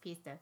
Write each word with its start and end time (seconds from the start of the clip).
Pista. 0.00 0.38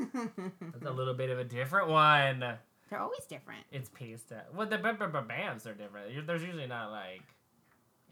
That's 0.00 0.86
a 0.86 0.90
little 0.90 1.14
bit 1.14 1.30
of 1.30 1.38
a 1.38 1.44
different 1.44 1.88
one. 1.88 2.40
They're 2.88 3.00
always 3.00 3.24
different. 3.28 3.64
It's 3.70 3.88
pasta. 3.88 4.42
Well, 4.54 4.66
the 4.66 4.78
b- 4.78 4.90
b- 4.98 5.06
b- 5.12 5.18
bands 5.28 5.66
are 5.66 5.74
different. 5.74 6.26
There's 6.26 6.42
usually 6.42 6.66
not 6.66 6.90
like. 6.90 7.22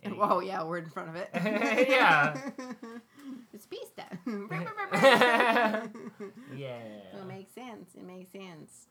any- 0.02 0.14
Whoa, 0.18 0.40
yeah, 0.40 0.62
word 0.64 0.84
in 0.84 0.90
front 0.90 1.08
of 1.08 1.16
it. 1.16 1.30
Yeah. 1.88 2.36
it's 3.52 3.66
pista. 3.66 4.04
Yeah. 6.56 6.86
It 7.14 7.26
makes 7.26 7.52
sense. 7.52 7.94
It 7.96 8.04
makes 8.04 8.30
sense. 8.32 8.86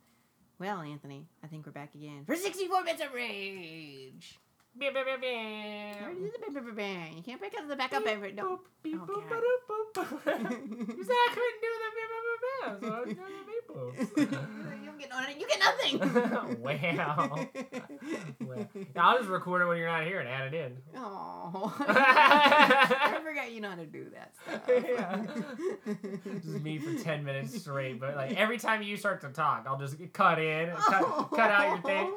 Well, 0.60 0.82
Anthony, 0.82 1.28
I 1.44 1.48
think 1.48 1.66
we're 1.66 1.72
back 1.72 1.94
again 1.96 2.24
for 2.26 2.36
64 2.36 2.84
bits 2.84 3.02
of 3.02 3.14
rage. 3.14 4.40
Beep, 4.80 4.94
beep, 4.94 5.06
beep, 5.06 5.22
beep. 5.22 7.16
You 7.16 7.24
can't 7.24 7.40
break 7.40 7.54
out 7.58 7.64
of 7.64 7.70
the 7.70 7.76
backup 7.76 8.06
ever. 8.06 8.32
No. 8.32 8.44
Boop, 8.44 8.60
beep, 8.84 9.00
Oh, 9.02 9.06
boop, 9.06 9.28
ba-doop, 9.30 9.62
boop. 9.68 10.06
You 10.98 11.04
said 11.04 11.16
I 11.16 11.30
couldn't 11.34 11.62
do 11.62 11.70
the 11.82 11.90
beep, 11.96 12.10
beep, 12.14 12.24
beep, 12.28 12.42
beep, 12.44 12.78
so 12.82 12.94
I 12.94 13.00
was 13.00 13.10
doing 13.16 13.34
the 13.38 13.46
beep, 13.48 13.66
boop. 13.68 13.94
you 14.84 14.92
get 15.00 15.12
on 15.12 15.24
it. 15.26 15.38
You 15.40 15.46
get 15.48 15.60
nothing. 15.60 15.94
wow. 16.62 17.48
well, 18.48 18.68
I'll 18.96 19.18
just 19.18 19.30
record 19.30 19.62
it 19.62 19.66
when 19.66 19.78
you're 19.78 19.88
not 19.88 20.04
here 20.06 20.20
and 20.20 20.30
add 20.30 20.54
it 20.54 20.58
in. 20.66 20.78
Oh, 20.96 21.76
I 21.80 23.20
forgot 23.24 23.52
you 23.52 23.62
know 23.62 23.70
how 23.70 23.76
to 23.78 23.86
do 23.86 24.06
that 24.12 24.34
Yeah. 24.68 25.24
stuff. 25.26 26.42
Just 26.44 26.62
me 26.62 26.78
for 26.78 26.94
10 27.04 27.24
minutes 27.24 27.60
straight, 27.62 28.00
but 28.00 28.16
like 28.16 28.36
every 28.38 28.58
time 28.60 28.82
you 28.84 28.96
start 28.98 29.22
to 29.22 29.30
talk, 29.30 29.66
I'll 29.68 29.80
just 29.80 29.96
cut 30.14 30.40
in, 30.40 30.70
cut, 30.76 31.30
cut 31.32 31.52
out 31.52 31.68
your 31.70 31.82
thing. 31.82 32.14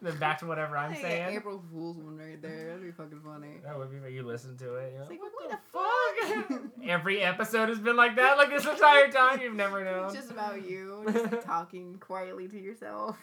Then 0.00 0.18
back 0.18 0.38
to 0.40 0.46
whatever 0.46 0.76
I'm 0.76 0.94
saying. 0.96 1.36
April 1.36 1.62
Fool's 1.70 1.96
one 1.96 2.16
right 2.16 2.40
there. 2.42 2.68
That'd 2.68 2.82
be 2.82 2.90
fucking 2.90 3.20
funny. 3.24 3.60
That 3.64 3.78
would 3.78 3.90
be 3.90 4.00
when 4.00 4.12
you 4.12 4.22
listen 4.24 4.56
to 4.58 4.74
it. 4.74 4.94
It's 4.98 5.08
like, 5.08 5.20
what, 5.20 5.32
what 5.32 5.50
the 5.50 5.56
the 5.56 6.58
fuck? 6.58 6.62
Every 6.88 7.20
episode 7.20 7.68
has 7.68 7.78
been 7.78 7.96
like 7.96 8.16
that, 8.16 8.36
like 8.36 8.50
this 8.50 8.66
entire 8.66 9.10
time. 9.10 9.40
You've 9.40 9.54
never 9.54 9.84
known. 9.84 10.06
It's 10.06 10.14
just 10.14 10.30
about 10.30 10.68
you, 10.68 11.04
just 11.12 11.46
talking 11.46 11.98
quietly 12.00 12.48
to 12.48 12.58
yourself. 12.58 13.16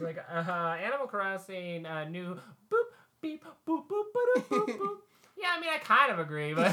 Like, 0.00 0.18
uh 0.30 0.42
huh. 0.42 0.76
Animal 0.82 1.06
Crossing, 1.06 1.86
uh, 1.86 2.04
new 2.08 2.36
boop, 2.70 2.84
beep, 3.20 3.44
boop, 3.66 3.86
boop, 3.88 4.04
boop, 4.14 4.48
boop, 4.48 4.66
boop. 4.78 4.96
Yeah, 5.36 5.48
I 5.56 5.60
mean, 5.60 5.70
I 5.74 5.78
kind 5.78 6.12
of 6.12 6.18
agree, 6.20 6.54
but 6.54 6.72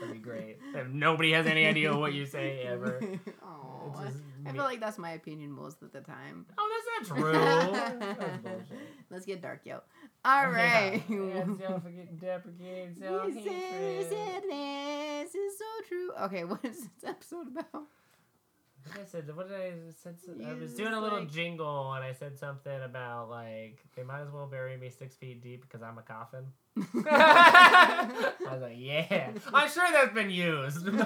that'd 0.00 0.12
be 0.12 0.18
great. 0.18 0.58
If 0.74 0.88
nobody 0.88 1.32
has 1.32 1.46
any 1.46 1.64
idea 1.66 1.96
what 1.96 2.12
you 2.12 2.26
say 2.26 2.62
ever. 2.66 3.00
Just 4.04 4.16
I 4.46 4.52
feel 4.52 4.64
like 4.64 4.80
that's 4.80 4.98
my 4.98 5.12
opinion 5.12 5.50
most 5.52 5.82
of 5.82 5.92
the 5.92 6.00
time. 6.00 6.46
Oh, 6.58 6.82
that's 6.98 7.08
not 7.08 7.18
true. 7.18 7.32
That's 7.32 8.38
bullshit. 8.38 8.78
Let's 9.10 9.26
get 9.26 9.40
dark, 9.40 9.60
yo. 9.64 9.80
All 10.24 10.50
right. 10.50 11.02
Yeah, 11.08 11.16
and 11.16 11.58
self 11.58 11.82
deprecating, 12.20 12.96
self 12.98 13.26
You 13.28 13.34
said 13.34 14.10
sadness 14.10 15.34
is 15.34 15.58
so 15.58 15.64
true. 15.88 16.10
Okay, 16.22 16.44
what 16.44 16.64
is 16.64 16.80
this 16.80 17.04
episode 17.04 17.46
about? 17.48 17.84
I 18.94 19.04
said, 19.04 19.34
what 19.36 19.48
did 19.48 19.56
I 19.56 19.72
said? 20.02 20.16
I 20.46 20.54
was 20.54 20.74
doing 20.74 20.92
a 20.92 21.00
little 21.00 21.20
like- 21.20 21.30
jingle 21.30 21.92
and 21.94 22.04
I 22.04 22.12
said 22.12 22.38
something 22.38 22.82
about 22.82 23.28
like 23.30 23.84
they 23.96 24.02
might 24.02 24.20
as 24.22 24.30
well 24.30 24.46
bury 24.46 24.76
me 24.76 24.90
six 24.90 25.16
feet 25.16 25.42
deep 25.42 25.62
because 25.62 25.82
I'm 25.82 25.98
a 25.98 26.02
coffin. 26.02 26.46
I 26.76 28.32
was 28.52 28.62
like, 28.62 28.76
yeah, 28.76 29.30
I'm 29.54 29.68
sure 29.70 29.84
that's 29.92 30.12
been 30.14 30.30
used. 30.30 30.86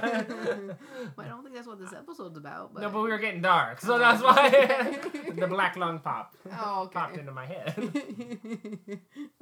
Well, 1.17 1.27
I 1.27 1.29
don't 1.31 1.43
think 1.43 1.55
that's 1.55 1.67
what 1.67 1.79
this 1.81 1.93
episode's 1.93 2.37
about. 2.37 2.75
But... 2.75 2.83
no, 2.83 2.91
but 2.91 3.03
we 3.03 3.09
were 3.09 3.19
getting 3.19 3.41
dark, 3.41 3.81
so 3.81 3.95
Oh, 3.95 3.99
that's 3.99 4.23
why 4.23 4.51
the 5.35 5.47
black 5.47 5.77
lung 5.77 5.99
pop 5.99 6.35
Oh, 6.61 6.83
okay. 6.85 6.93
popped 6.93 7.17
into 7.17 7.33
my 7.33 7.47
head. 7.47 7.75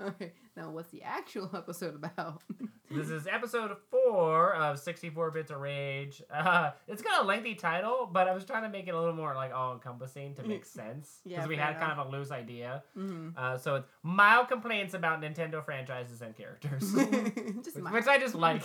okay, 0.01 0.33
now 0.57 0.71
what's 0.71 0.91
the 0.91 1.03
actual 1.03 1.51
episode 1.55 1.95
about? 1.95 2.43
This 2.91 3.11
is 3.11 3.27
episode 3.27 3.77
four 3.91 4.55
of 4.55 4.79
64 4.79 5.31
Bits 5.33 5.51
of 5.51 5.61
Rage. 5.61 6.23
Uh, 6.33 6.71
it's 6.87 7.03
got 7.03 7.23
a 7.23 7.27
lengthy 7.27 7.55
title, 7.55 8.09
but 8.11 8.29
I 8.29 8.35
was 8.35 8.45
trying 8.45 8.63
to 8.63 8.69
make 8.71 8.89
it 8.89 8.95
a 8.95 8.99
little 8.99 9.15
more 9.15 9.35
like 9.35 9.53
all 9.53 9.75
encompassing 9.75 10.35
to 10.37 10.43
make 10.45 10.65
sense 10.65 11.21
because 11.25 11.43
Yeah, 11.43 11.47
we 11.47 11.57
had 11.57 11.79
kind 11.79 11.93
of 11.99 12.07
a 12.07 12.11
loose 12.11 12.31
idea. 12.31 12.83
Mhm. 12.97 13.37
Uh, 13.37 13.59
so 13.59 13.75
it's 13.77 13.89
mild 14.03 14.49
complaints 14.49 14.95
about 14.95 15.21
Nintendo 15.21 15.63
franchises 15.63 16.18
characters, 16.37 16.93
which, 16.95 17.75
which 17.93 18.07
I 18.07 18.19
just 18.19 18.35
like. 18.35 18.63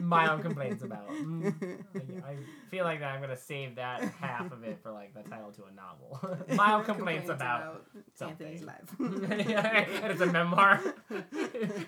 mild 0.00 0.42
complaints 0.42 0.82
about. 0.88 1.08
Mm, 1.10 1.82
I, 2.24 2.30
I 2.30 2.36
feel 2.70 2.84
like 2.84 3.00
that 3.00 3.14
I'm 3.14 3.20
gonna 3.20 3.36
save 3.36 3.76
that 3.76 4.02
half 4.20 4.50
of 4.52 4.64
it 4.64 4.78
for 4.82 4.90
like 4.92 5.14
the 5.14 5.28
title 5.28 5.52
to 5.52 5.62
a 5.64 5.74
novel. 5.74 6.38
mild 6.56 6.84
complaints, 6.84 7.28
about. 7.30 7.84
something. 8.14 8.46
Anthony's 8.46 8.64
life. 8.64 10.00
and 10.00 10.12
it's 10.12 10.20
a 10.20 10.26
memoir 10.26 10.80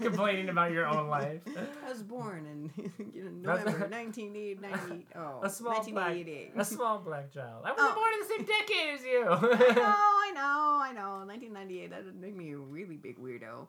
complaining 0.00 0.48
about 0.48 0.72
your 0.72 0.86
own 0.86 1.08
life. 1.08 1.41
I 1.84 1.88
was 1.91 2.03
born 2.03 2.47
in 2.47 2.91
you 3.14 3.24
know, 3.24 3.54
November 3.54 3.88
1990. 3.88 5.06
Oh, 5.16 5.41
A 5.42 5.50
small 5.50 5.82
black, 5.91 6.16
a 6.16 6.64
small 6.64 6.98
black 6.98 7.32
child. 7.32 7.62
I 7.64 7.72
was 7.72 7.78
Oh. 7.78 7.94
born 7.94 8.12
in 8.14 8.20
the 8.20 8.26
same 8.26 8.44
decade 8.44 8.94
as 8.94 9.04
you. 9.04 9.26
I 9.28 10.32
know, 10.32 10.32
I 10.32 10.32
know, 10.34 10.78
I 10.82 10.92
know. 10.92 11.26
1998. 11.26 11.91
That 11.91 12.04
would 12.04 12.20
make 12.20 12.36
me 12.36 12.53
a 12.53 12.58
really 12.58 12.97
big 12.97 13.18
weirdo. 13.18 13.66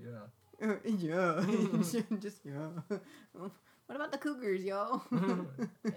Yeah. 0.00 0.68
Uh, 0.68 0.74
yeah, 0.84 1.44
just 2.20 2.40
yeah. 2.44 2.98
What 3.32 3.96
about 3.96 4.12
the 4.12 4.18
Cougars, 4.18 4.64
yo? 4.64 5.02
yeah. 5.12 5.90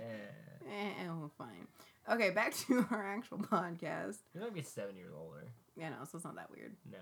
eh, 0.67 1.07
oh, 1.09 1.31
fine. 1.37 1.67
Okay, 2.09 2.31
back 2.31 2.55
to 2.67 2.85
our 2.91 3.05
actual 3.05 3.37
podcast. 3.39 4.17
You 4.33 4.41
might 4.41 4.53
be 4.53 4.61
seven 4.61 4.95
years 4.95 5.11
older. 5.17 5.45
Yeah, 5.75 5.89
no, 5.89 5.97
so 6.03 6.17
it's 6.17 6.25
not 6.25 6.35
that 6.35 6.51
weird. 6.51 6.75
No, 6.91 6.97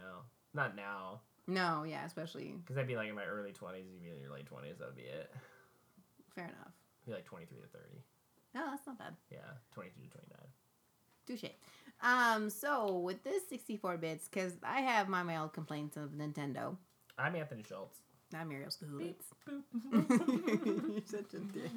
not 0.53 0.75
now. 0.75 1.21
No, 1.47 1.83
yeah, 1.83 2.05
especially 2.05 2.55
Because 2.57 2.77
I'd 2.77 2.87
be 2.87 2.95
like 2.97 3.09
in 3.09 3.15
my 3.15 3.23
early 3.23 3.53
twenties. 3.53 3.85
You'd 3.89 4.03
be 4.03 4.09
in 4.09 4.19
your 4.19 4.31
late 4.31 4.45
twenties. 4.45 4.77
That 4.79 4.87
would 4.87 4.97
be 4.97 5.03
it. 5.03 5.31
fair 6.35 6.45
enough. 6.45 6.73
Be 7.05 7.13
like 7.13 7.25
twenty 7.25 7.45
three 7.45 7.59
to 7.61 7.67
thirty. 7.67 8.03
No, 8.53 8.65
that's 8.69 8.85
not 8.85 8.99
bad. 8.99 9.15
Yeah, 9.31 9.39
twenty 9.73 9.89
two 9.89 10.01
to 10.03 10.09
twenty 10.09 10.27
nine. 10.29 10.47
Touche. 11.25 11.51
Um, 12.01 12.49
so 12.49 12.99
with 12.99 13.23
this 13.23 13.47
64 13.49 13.97
bits, 13.97 14.27
because 14.27 14.53
I 14.63 14.81
have 14.81 15.09
my 15.09 15.23
mild 15.23 15.53
complaints 15.53 15.97
of 15.97 16.11
Nintendo. 16.11 16.77
I'm 17.17 17.35
Anthony 17.35 17.63
Schultz. 17.67 17.99
Not 18.31 18.47
Muriel 18.47 18.69
Schultz. 18.69 19.25
Boop. 19.47 19.63
You're 20.91 21.01
such 21.05 21.33
a 21.33 21.39
dick. 21.39 21.71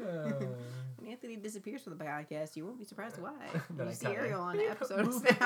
Uh, 0.00 0.32
When 0.98 1.10
Anthony 1.10 1.36
disappears 1.36 1.82
from 1.82 1.98
the 1.98 2.04
podcast, 2.04 2.56
you 2.56 2.64
won't 2.64 2.78
be 2.78 2.84
surprised 2.84 3.20
why. 3.20 3.32
That 3.76 3.86
I 3.86 3.90
you 3.90 3.96
see. 3.96 4.06
Ariel 4.06 4.40
on 4.40 4.56
the 4.56 4.62
Beep, 4.62 4.70
episode 4.70 5.00
of. 5.00 5.14
Snap. 5.14 5.38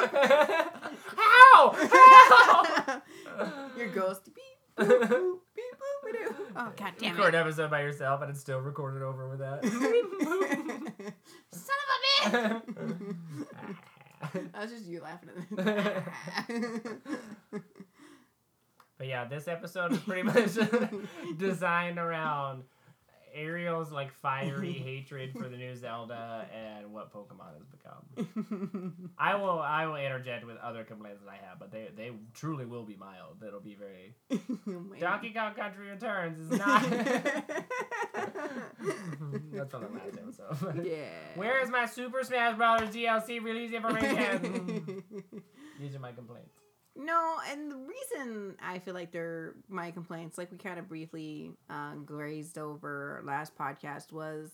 How? 1.17 1.71
How? 1.75 3.03
Your 3.77 3.89
ghost. 3.89 4.27
Beep, 4.27 4.45
boop, 4.77 4.87
boop, 5.09 5.39
beep, 5.55 5.65
boop, 5.81 6.13
boop. 6.15 6.35
Oh, 6.57 6.73
god 6.77 6.93
damn 6.99 7.17
Record 7.17 7.35
an 7.35 7.41
episode 7.41 7.71
by 7.71 7.81
yourself 7.81 8.21
and 8.23 8.31
it's 8.31 8.41
still 8.41 8.61
recorded 8.61 9.03
over 9.03 9.29
with 9.29 9.39
that. 9.41 9.65
Son 11.53 11.77
of 11.83 12.35
a 12.35 12.39
bitch! 12.61 13.17
That 14.53 14.63
was 14.63 14.71
just 14.71 14.87
you 14.87 15.01
laughing 15.01 15.31
at 15.59 16.47
it. 16.49 17.63
But 18.99 19.07
yeah, 19.07 19.25
this 19.27 19.49
episode 19.49 19.93
is 19.93 19.99
pretty 19.99 20.23
much 20.31 20.57
designed 21.39 21.99
around 21.99 22.65
Ariel's 23.35 23.93
like 23.93 24.13
fiery 24.15 24.73
hatred 24.85 25.33
for 25.39 25.49
the 25.51 25.57
new 25.59 25.75
Zelda 25.77 26.47
and 26.55 26.91
what 26.93 27.13
Pokemon 27.13 27.53
has 27.59 27.67
become. 27.67 29.11
I 29.19 29.35
will 29.35 29.59
I 29.61 29.85
will 29.87 29.97
interject 29.97 30.47
with 30.47 30.57
other 30.57 30.85
complaints 30.85 31.21
that 31.23 31.31
I 31.31 31.37
have, 31.47 31.59
but 31.59 31.71
they 31.71 31.89
they 31.95 32.13
truly 32.33 32.65
will 32.65 32.85
be 32.85 32.97
mild. 32.97 33.37
That'll 33.41 33.61
be 33.61 33.75
very 33.75 34.15
Oh. 34.69 34.95
Donkey 34.99 35.33
Kong 35.35 35.53
Country 35.55 35.91
Returns 35.91 36.39
is 36.51 36.59
not 36.59 36.83
That's 39.53 39.75
on 39.75 39.83
the 39.83 39.89
last 39.89 40.19
episode. 40.19 40.87
yeah. 40.87 41.05
Where 41.35 41.63
is 41.63 41.69
my 41.71 41.85
Super 41.87 42.23
Smash 42.25 42.57
Brothers 42.57 42.89
DLC 42.95 43.43
release 43.43 43.73
information? 43.73 45.03
These 45.79 45.95
are 45.95 45.99
my 46.01 46.13
complaints. 46.13 46.55
No, 46.97 47.37
and 47.51 47.71
the 47.71 47.77
reason 47.77 48.57
I 48.63 48.79
feel 48.79 48.95
like 48.95 49.13
they're 49.13 49.55
my 49.69 49.91
complaints, 49.91 50.39
like 50.39 50.51
we 50.51 50.57
kind 50.57 50.79
of 50.79 50.89
briefly 50.89 51.53
uh, 51.69 51.95
grazed 51.97 52.57
over 52.57 53.23
last 53.25 53.57
podcast, 53.57 54.13
was 54.13 54.53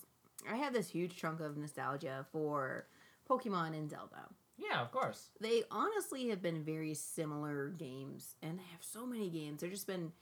I 0.51 0.57
had 0.57 0.75
this 0.75 0.89
huge 0.89 1.17
chunk 1.17 1.41
of 1.41 1.57
nostalgia 1.57 2.27
for 2.33 2.87
Pokemon 3.31 3.75
and 3.79 3.89
Zelda. 3.89 4.29
Yeah, 4.59 4.81
of 4.81 4.91
course. 4.91 5.31
They 5.41 5.63
honestly 5.71 6.29
have 6.29 6.43
been 6.43 6.63
very 6.65 6.95
similar 6.95 7.69
games, 7.71 8.37
and 8.43 8.59
they 8.59 8.65
have 8.73 8.83
so 8.83 9.07
many 9.07 9.31
games. 9.31 9.61
They've 9.61 9.71
just 9.71 9.87
been 9.87 10.13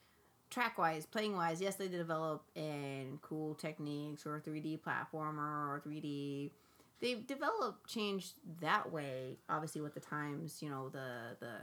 track 0.50 0.78
wise, 0.78 1.06
playing 1.06 1.34
wise. 1.34 1.60
Yes, 1.60 1.76
they 1.76 1.88
develop 1.88 2.44
in 2.54 3.18
cool 3.22 3.54
techniques 3.54 4.26
or 4.26 4.40
3D 4.40 4.80
platformer 4.80 5.68
or 5.68 5.82
3D. 5.86 6.50
They've 7.00 7.26
developed, 7.26 7.88
changed 7.88 8.34
that 8.60 8.92
way. 8.92 9.38
Obviously, 9.48 9.80
with 9.80 9.94
the 9.94 10.00
times, 10.00 10.62
you 10.62 10.68
know, 10.68 10.90
the 10.90 11.36
the 11.40 11.56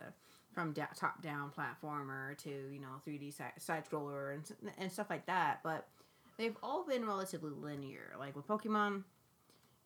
from 0.58 0.74
da- 0.74 0.88
top 0.96 1.22
down 1.22 1.52
platformer 1.56 2.36
to 2.36 2.50
you 2.50 2.80
know 2.80 3.00
3D 3.08 3.32
side, 3.32 3.84
scroller 3.88 4.34
and 4.34 4.44
and 4.80 4.92
stuff 4.92 5.06
like 5.08 5.28
that. 5.28 5.60
But 5.64 5.88
they've 6.40 6.58
all 6.64 6.84
been 6.84 7.06
relatively 7.06 7.52
linear. 7.52 8.14
Like 8.18 8.36
with 8.36 8.48
Pokemon, 8.48 9.04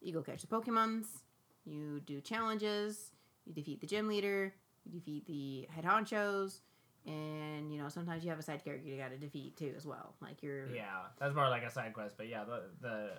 you 0.01 0.13
go 0.13 0.21
catch 0.21 0.39
the 0.39 0.47
Pokemons, 0.47 1.07
you 1.65 1.99
do 2.05 2.21
challenges, 2.21 3.11
you 3.45 3.53
defeat 3.53 3.81
the 3.81 3.87
gym 3.87 4.07
leader, 4.07 4.53
you 4.85 4.91
defeat 4.97 5.25
the 5.25 5.67
head 5.69 5.83
honchos, 5.83 6.61
and 7.05 7.69
you 7.73 7.77
know 7.77 7.89
sometimes 7.89 8.23
you 8.23 8.29
have 8.29 8.39
a 8.39 8.43
side 8.43 8.63
character 8.63 8.87
you 8.87 8.95
got 8.95 9.09
to 9.11 9.17
defeat 9.17 9.57
too 9.57 9.73
as 9.75 9.85
well. 9.85 10.15
Like 10.21 10.41
you're 10.41 10.67
Yeah, 10.73 11.01
that's 11.19 11.35
more 11.35 11.49
like 11.49 11.63
a 11.63 11.69
side 11.69 11.91
quest. 11.93 12.15
But 12.15 12.29
yeah, 12.29 12.45
the 12.45 12.61
the 12.79 13.09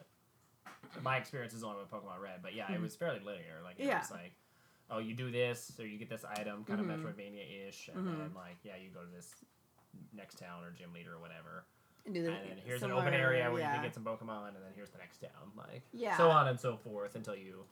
my 1.03 1.19
experience 1.19 1.53
is 1.53 1.63
only 1.63 1.81
with 1.83 1.91
Pokemon 1.91 2.19
Red. 2.19 2.41
But 2.43 2.55
yeah, 2.55 2.73
it 2.73 2.79
Mhm. 2.79 2.83
was 2.85 2.97
fairly 2.97 3.21
linear. 3.21 3.61
Like 3.63 3.79
it 3.79 3.85
Yeah. 3.85 3.99
was 3.99 4.11
like, 4.11 4.33
oh, 4.93 4.99
you 4.99 5.15
do 5.15 5.31
this, 5.31 5.73
or 5.81 5.87
you 5.87 5.99
get 5.99 6.09
this 6.11 6.25
item, 6.25 6.65
kind 6.65 6.81
Mhm. 6.81 6.93
of 6.93 7.01
Metroidvania 7.01 7.69
ish, 7.69 7.89
and 7.89 8.07
then 8.07 8.31
Mhm. 8.31 8.35
like 8.35 8.59
yeah, 8.63 8.77
you 8.77 8.91
go 8.91 9.01
to 9.01 9.11
this 9.11 9.35
next 10.13 10.39
town 10.39 10.63
or 10.65 10.71
gym 10.71 10.93
leader 10.93 11.15
or 11.15 11.19
whatever, 11.19 11.65
do 12.11 12.23
the- 12.23 12.33
and 12.33 12.51
then 12.51 12.59
here's 12.59 12.83
an 12.83 12.91
open 12.91 13.15
area 13.15 13.51
where 13.51 13.61
you 13.63 13.67
can 13.69 13.83
get 13.83 13.95
some 13.95 14.05
Pokemon, 14.05 14.49
and 14.49 14.57
then 14.65 14.73
here's 14.75 14.91
the 14.91 14.99
next 14.99 15.19
town, 15.21 15.53
like 15.57 15.83
Yeah. 15.93 16.17
so 16.17 16.31
on 16.31 16.49
and 16.49 16.59
so 16.61 16.77
forth 16.77 17.17
until 17.17 17.35
you 17.35 17.67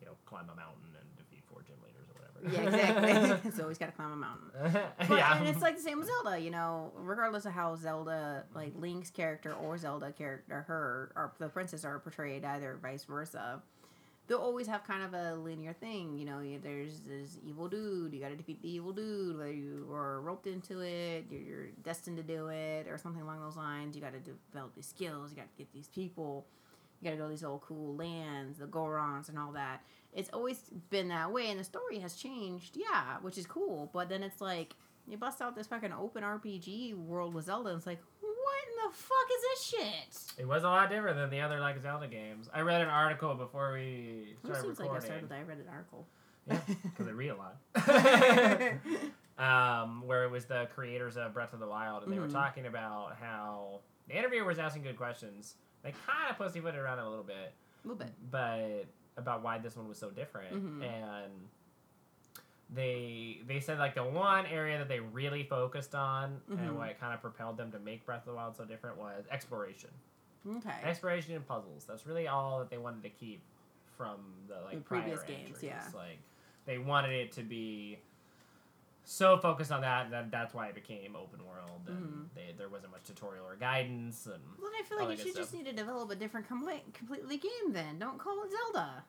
you 0.00 0.06
know 0.06 0.16
climb 0.26 0.48
a 0.50 0.54
mountain 0.54 0.94
and 1.00 1.16
defeat 1.16 1.42
four 1.44 1.62
gym 1.62 1.76
leaders 1.82 2.08
or 2.10 2.20
whatever. 2.20 2.40
Yeah, 2.52 2.68
exactly. 2.98 3.50
so 3.56 3.62
always 3.62 3.78
got 3.78 3.86
to 3.86 3.92
climb 3.92 4.12
a 4.12 4.16
mountain. 4.16 4.50
But, 4.98 5.10
yeah, 5.10 5.38
and 5.38 5.48
it's 5.48 5.62
like 5.62 5.76
the 5.76 5.82
same 5.82 5.98
with 5.98 6.08
Zelda, 6.08 6.38
you 6.38 6.50
know, 6.50 6.92
regardless 6.96 7.46
of 7.46 7.52
how 7.52 7.74
Zelda, 7.76 8.44
like 8.54 8.72
Link's 8.76 9.10
character 9.10 9.52
or 9.54 9.78
Zelda 9.78 10.12
character, 10.12 10.62
her 10.62 11.12
or 11.16 11.32
the 11.38 11.48
princess 11.48 11.84
are 11.84 11.98
portrayed, 12.00 12.44
either 12.44 12.76
vice 12.82 13.04
versa. 13.04 13.62
They'll 14.26 14.38
always 14.38 14.66
have 14.68 14.84
kind 14.84 15.02
of 15.02 15.12
a 15.12 15.34
linear 15.34 15.74
thing, 15.74 16.16
you 16.16 16.24
know. 16.24 16.40
There's 16.62 17.00
this 17.00 17.38
evil 17.46 17.68
dude, 17.68 18.14
you 18.14 18.20
got 18.20 18.30
to 18.30 18.36
defeat 18.36 18.62
the 18.62 18.70
evil 18.70 18.92
dude, 18.92 19.36
whether 19.36 19.52
you 19.52 19.86
were 19.88 20.22
roped 20.22 20.46
into 20.46 20.80
it, 20.80 21.26
you're, 21.30 21.40
you're 21.40 21.66
destined 21.82 22.16
to 22.16 22.22
do 22.22 22.48
it, 22.48 22.88
or 22.88 22.96
something 22.96 23.20
along 23.20 23.40
those 23.40 23.56
lines. 23.56 23.94
You 23.94 24.02
got 24.02 24.14
to 24.14 24.20
develop 24.20 24.74
these 24.74 24.86
skills, 24.86 25.30
you 25.30 25.36
got 25.36 25.50
to 25.50 25.58
get 25.58 25.72
these 25.74 25.88
people, 25.88 26.46
you 27.00 27.04
got 27.04 27.10
to 27.10 27.16
go 27.18 27.24
to 27.24 27.30
these 27.30 27.44
old 27.44 27.60
cool 27.60 27.96
lands, 27.96 28.58
the 28.58 28.66
Gorons, 28.66 29.28
and 29.28 29.38
all 29.38 29.52
that. 29.52 29.82
It's 30.14 30.30
always 30.32 30.58
been 30.90 31.08
that 31.08 31.30
way, 31.30 31.50
and 31.50 31.60
the 31.60 31.64
story 31.64 31.98
has 31.98 32.14
changed, 32.14 32.76
yeah, 32.76 33.18
which 33.20 33.36
is 33.36 33.46
cool. 33.46 33.90
But 33.92 34.08
then 34.08 34.22
it's 34.22 34.40
like 34.40 34.74
you 35.06 35.18
bust 35.18 35.42
out 35.42 35.54
this 35.54 35.66
fucking 35.66 35.92
open 35.92 36.22
RPG 36.22 36.94
world 36.96 37.34
with 37.34 37.44
Zelda, 37.44 37.70
and 37.70 37.78
it's 37.78 37.86
like, 37.86 38.00
the 38.88 38.94
fuck 38.94 39.28
is 39.36 39.42
this 39.42 39.64
shit? 39.64 40.40
It 40.42 40.46
was 40.48 40.62
a 40.64 40.68
lot 40.68 40.88
different 40.90 41.16
than 41.16 41.30
the 41.30 41.40
other 41.40 41.60
like 41.60 41.80
Zelda 41.82 42.06
games. 42.08 42.48
I 42.52 42.60
read 42.60 42.80
an 42.82 42.88
article 42.88 43.34
before 43.34 43.72
we 43.72 44.36
It 44.42 44.44
started 44.44 44.62
seems 44.62 44.78
like 44.80 44.90
I 44.90 44.94
recording. 44.94 45.26
started. 45.26 45.32
I 45.32 45.42
read 45.42 45.58
an 45.58 45.68
article. 45.70 46.06
Yeah, 46.46 46.60
because 46.82 47.08
I 47.08 47.12
read 47.12 47.30
a 47.30 47.36
lot. 47.36 47.56
um, 49.82 50.06
where 50.06 50.24
it 50.24 50.30
was 50.30 50.44
the 50.44 50.68
creators 50.74 51.16
of 51.16 51.32
Breath 51.34 51.52
of 51.52 51.60
the 51.60 51.66
Wild, 51.66 52.04
and 52.04 52.12
they 52.12 52.18
were 52.18 52.28
Mhm. 52.28 52.32
talking 52.32 52.66
about 52.66 53.16
how 53.16 53.80
the 54.08 54.16
interviewer 54.16 54.44
was 54.44 54.58
asking 54.58 54.82
good 54.82 54.96
questions. 54.96 55.56
They 55.82 55.92
kind 56.06 56.30
of 56.30 56.36
pussyfooted 56.38 56.78
around 56.78 56.98
it 56.98 57.02
around 57.02 57.06
a 57.06 57.10
little 57.10 57.24
bit, 57.24 57.52
a 57.84 57.88
little 57.88 57.96
bit. 58.04 58.12
but 58.30 58.86
about 59.16 59.42
why 59.42 59.58
this 59.58 59.76
one 59.76 59.88
was 59.88 59.98
so 59.98 60.10
different, 60.10 60.54
Mhm. 60.54 60.84
and 60.84 61.48
they 62.74 63.40
they 63.46 63.60
said 63.60 63.78
like 63.78 63.94
the 63.94 64.02
one 64.04 64.46
area 64.46 64.78
that 64.78 64.88
they 64.88 65.00
really 65.00 65.44
focused 65.44 65.94
on 65.94 66.40
Mhm. 66.50 66.58
and 66.58 66.76
what 66.78 66.98
kind 66.98 67.14
of 67.14 67.20
propelled 67.20 67.56
them 67.56 67.70
to 67.72 67.78
make 67.78 68.04
Breath 68.04 68.20
of 68.22 68.26
the 68.26 68.34
Wild 68.34 68.56
so 68.56 68.64
different 68.64 68.96
was 68.96 69.24
exploration. 69.30 69.90
Okay. 70.46 70.74
exploration 70.82 71.34
and 71.34 71.46
puzzles. 71.46 71.84
That's 71.86 72.06
really 72.06 72.28
all 72.28 72.58
that 72.58 72.70
they 72.70 72.78
wanted 72.78 73.02
to 73.04 73.10
keep 73.10 73.40
from 73.96 74.18
the 74.48 74.60
like 74.62 74.74
The 74.78 74.80
previous 74.82 75.22
games, 75.22 75.50
entries. 75.50 75.62
yeah. 75.62 75.88
Like 75.94 76.18
they 76.66 76.78
wanted 76.78 77.12
it 77.12 77.32
to 77.32 77.42
be 77.42 77.98
so 79.06 79.36
focused 79.36 79.70
on 79.70 79.82
that 79.82 80.10
that 80.10 80.30
that's 80.30 80.54
why 80.54 80.66
it 80.68 80.74
became 80.74 81.14
open 81.14 81.44
world 81.46 81.82
and 81.88 81.96
Mhm. 82.30 82.34
they, 82.34 82.54
there 82.56 82.68
wasn't 82.70 82.90
much 82.92 83.04
tutorial 83.04 83.46
or 83.46 83.54
guidance 83.56 84.26
and 84.26 84.42
Well, 84.60 84.70
then 84.70 84.80
I 84.80 84.82
feel 84.82 84.98
like 84.98 85.10
you 85.18 85.22
should 85.24 85.36
just 85.36 85.52
need 85.52 85.66
to 85.66 85.72
develop 85.74 86.10
a 86.10 86.14
different 86.16 86.48
complete, 86.48 86.92
completely 86.94 87.36
game. 87.36 87.72
Then 87.72 87.98
don't 87.98 88.18
call 88.18 88.42
it 88.44 88.50
Zelda. 88.50 89.04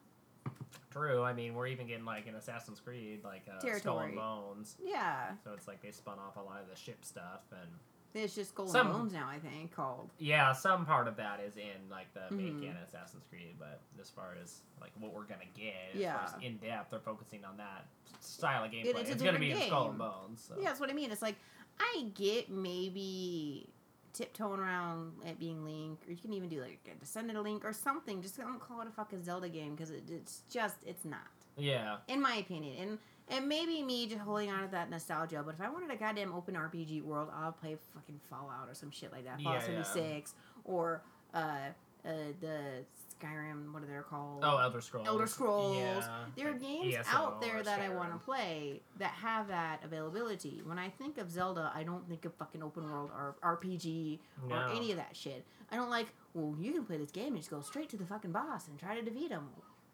True. 0.95 1.24
I 1.24 1.33
mean, 1.33 1.53
we're 1.53 1.68
even 1.68 1.88
getting 1.88 2.06
like 2.06 2.27
an 2.27 2.36
Assassin's 2.36 2.80
Creed 2.80 3.21
like 3.24 3.44
uh, 3.51 3.77
Skull 3.77 4.00
and 4.00 4.15
Bones. 4.15 4.77
Yeah, 4.83 5.31
So 5.44 5.51
it's 5.53 5.68
like 5.68 5.81
they 5.81 5.92
spun 5.92 6.18
off 6.19 6.38
a 6.38 6.42
lot 6.42 6.62
of 6.62 6.69
the 6.69 6.75
ship 6.75 7.03
stuff 7.03 7.42
and 7.51 7.69
it's 8.13 8.33
just 8.33 8.56
Golden 8.56 8.71
Some- 8.71 8.92
Bones 8.94 9.12
now. 9.12 9.27
I 9.27 9.39
think 9.39 9.75
called. 9.75 10.09
yeah, 10.19 10.53
some 10.53 10.86
part 10.86 11.09
of 11.09 11.18
that 11.18 11.42
is 11.45 11.57
in 11.57 11.89
like 11.92 12.07
the 12.13 12.33
main 12.33 12.53
Mhm. 12.56 12.62
canon 12.62 12.77
Assassin's 12.88 13.24
Creed, 13.30 13.56
but 13.59 13.81
as 14.00 14.09
far 14.09 14.36
as 14.42 14.62
like 14.80 14.92
what 15.00 15.12
we're 15.13 15.25
gonna 15.25 15.42
get, 15.53 15.95
Yeah. 15.95 16.30
in 16.42 16.57
depth, 16.57 16.92
they're 16.92 17.00
focusing 17.01 17.44
on 17.44 17.57
that 17.57 17.88
style 18.21 18.63
of 18.63 18.71
gameplay. 18.71 18.86
It- 18.86 18.95
it's 19.00 19.09
it's 19.09 19.21
gonna 19.21 19.38
be 19.38 19.48
different 19.48 19.63
in 19.65 19.69
Skull 19.69 19.89
and 19.89 19.98
Bones. 19.98 20.41
So. 20.48 20.56
Yeah, 20.57 20.63
that's 20.69 20.80
what 20.80 20.89
I 20.89 20.94
mean. 20.94 21.12
It's 21.12 21.21
like 21.21 21.36
I 21.77 22.09
get 22.13 22.50
maybe 22.50 23.68
tiptoeing 24.15 24.59
around 24.59 25.12
it 25.25 25.38
being 25.39 25.63
Link, 25.63 26.00
or 26.07 26.12
you 26.12 26.17
can 26.17 26.33
even 26.33 26.50
do 26.50 26.62
like 26.62 26.79
a 26.91 27.00
Descendant 27.00 27.41
Link 27.44 27.65
or 27.65 27.73
something. 27.73 28.21
Just 28.21 28.38
don't 28.38 28.59
call 28.59 28.81
it 28.81 28.88
a 28.88 28.91
fucking 28.91 29.23
Zelda 29.23 29.50
game 29.50 29.75
because 29.75 29.91
it, 29.91 30.03
it's 30.09 30.41
just 30.50 30.77
it's 30.85 31.06
not, 31.06 31.19
Yeah. 31.57 31.97
in 32.07 32.21
my 32.21 32.35
opinion. 32.35 32.75
And 32.79 33.00
and 33.27 33.50
maybe 33.50 33.81
me 33.81 34.06
just 34.07 34.21
holding 34.21 34.51
on 34.51 34.62
to 34.62 34.67
that 34.71 34.89
nostalgia. 34.89 35.41
But 35.44 35.56
if 35.56 35.62
I 35.62 35.67
wanted 35.69 35.89
a 35.91 35.95
goddamn 35.95 36.31
open 36.33 36.56
RPG 36.56 37.03
world, 37.03 37.29
I'll 37.35 37.51
play 37.51 37.75
fucking 37.94 38.19
Fallout 38.29 38.69
or 38.69 38.75
some 38.75 38.91
shit 38.91 39.12
like 39.12 39.25
that. 39.25 39.41
Fallout 39.41 39.62
Yeah, 39.67 39.71
yeah. 39.77 39.83
seventy 39.83 40.13
six 40.13 40.33
or 40.63 41.01
uh, 41.33 41.38
uh 42.06 42.09
the 42.39 42.85
Skyrim. 43.19 43.73
What 43.73 43.83
are 43.83 43.85
they 43.85 43.94
called? 44.09 44.41
Oh, 44.44 44.57
Elder 44.57 44.81
Scrolls. 44.81 45.07
Elder 45.07 45.27
Scrolls. 45.27 45.77
Yeah. 45.77 46.07
There 46.35 46.50
are 46.50 46.53
games 46.53 46.95
ESO 46.95 47.09
out 47.15 47.41
there 47.41 47.63
that 47.63 47.79
I 47.79 47.89
want 47.89 48.12
to 48.12 48.17
play 48.17 48.81
that 49.00 49.12
have 49.12 49.47
that 49.47 49.83
availability. 49.83 50.62
When 50.63 50.77
I 50.79 50.89
think 50.89 51.17
of 51.17 51.31
Zelda, 51.31 51.71
I 51.73 51.83
don't 51.83 52.07
think 52.07 52.25
of 52.25 52.33
fucking 52.35 52.62
open 52.62 52.83
world 52.83 53.12
or 53.13 53.35
RPG 53.44 54.19
or 54.50 54.67
any 54.73 54.91
of 54.91 54.97
that 54.97 55.15
shit. 55.15 55.45
I 55.71 55.75
don't 55.75 55.89
like, 55.89 56.07
well, 56.33 56.56
you 56.59 56.73
can 56.73 56.85
play 56.85 56.97
this 56.97 57.12
game 57.12 57.29
and 57.29 57.38
just 57.38 57.50
go 57.50 57.62
straight 57.62 57.89
to 57.89 57.97
the 57.97 58.06
fucking 58.06 58.31
boss 58.31 58.67
and 58.67 58.77
try 58.77 58.95
to 58.95 59.01
defeat 59.01 59.31
him. 59.31 59.47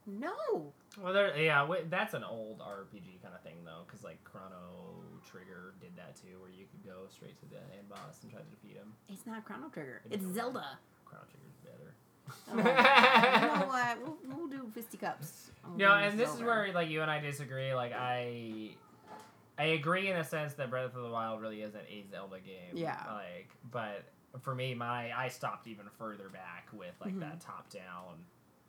No. 0.07 0.73
Well, 0.99 1.13
there. 1.13 1.37
Yeah, 1.37 1.67
that's 1.89 2.13
an 2.15 2.23
old 2.23 2.59
RPG 2.59 3.21
kind 3.21 3.35
of 3.35 3.41
thing 3.43 3.57
though, 3.63 3.83
because 3.85 4.03
like 4.03 4.23
Chrono 4.23 5.03
Trigger 5.29 5.75
did 5.79 5.95
that 5.95 6.15
too, 6.15 6.39
where 6.41 6.49
you 6.49 6.65
could 6.71 6.83
go 6.83 7.03
straight 7.09 7.39
to 7.39 7.45
the 7.45 7.57
end 7.77 7.87
boss 7.87 8.23
and 8.23 8.31
try 8.31 8.41
to 8.41 8.49
defeat 8.49 8.77
him. 8.77 8.93
It's 9.09 9.27
not 9.27 9.45
Chrono 9.45 9.69
Trigger. 9.69 10.01
It's. 10.09 10.25
Zelda. 10.25 10.79
Chrono 11.05 11.23
Trigger's 11.29 11.55
better. 11.63 11.93
Oh, 12.51 12.57
you 12.57 12.63
know 12.63 12.63
what? 13.67 13.97
We'll, 14.01 14.17
we'll 14.37 14.47
do 14.47 14.69
fisticuffs. 14.73 15.51
on 15.65 15.77
No, 15.77 15.93
and 15.93 16.19
this 16.19 16.33
is 16.33 16.41
where 16.41 16.71
like 16.73 16.89
you 16.89 17.01
and 17.01 17.09
I 17.11 17.19
disagree. 17.19 17.73
Like 17.73 17.93
I, 17.93 18.71
I 19.57 19.65
agree 19.65 20.09
in 20.09 20.17
the 20.17 20.23
sense 20.23 20.53
that 20.53 20.69
Breath 20.69 20.95
of 20.95 21.03
the 21.03 21.09
Wild 21.09 21.41
really 21.41 21.61
is 21.61 21.75
an 21.75 21.81
a 21.89 22.03
Zelda 22.11 22.39
game. 22.39 22.73
Yeah. 22.75 22.97
Like, 23.11 23.49
but 23.71 24.05
for 24.41 24.55
me, 24.55 24.73
my 24.73 25.11
I 25.17 25.27
stopped 25.29 25.67
even 25.67 25.85
further 25.97 26.29
back 26.29 26.67
with 26.73 26.93
like 27.03 27.13
Mhm. 27.15 27.19
that 27.21 27.39
top 27.41 27.69
down. 27.69 28.23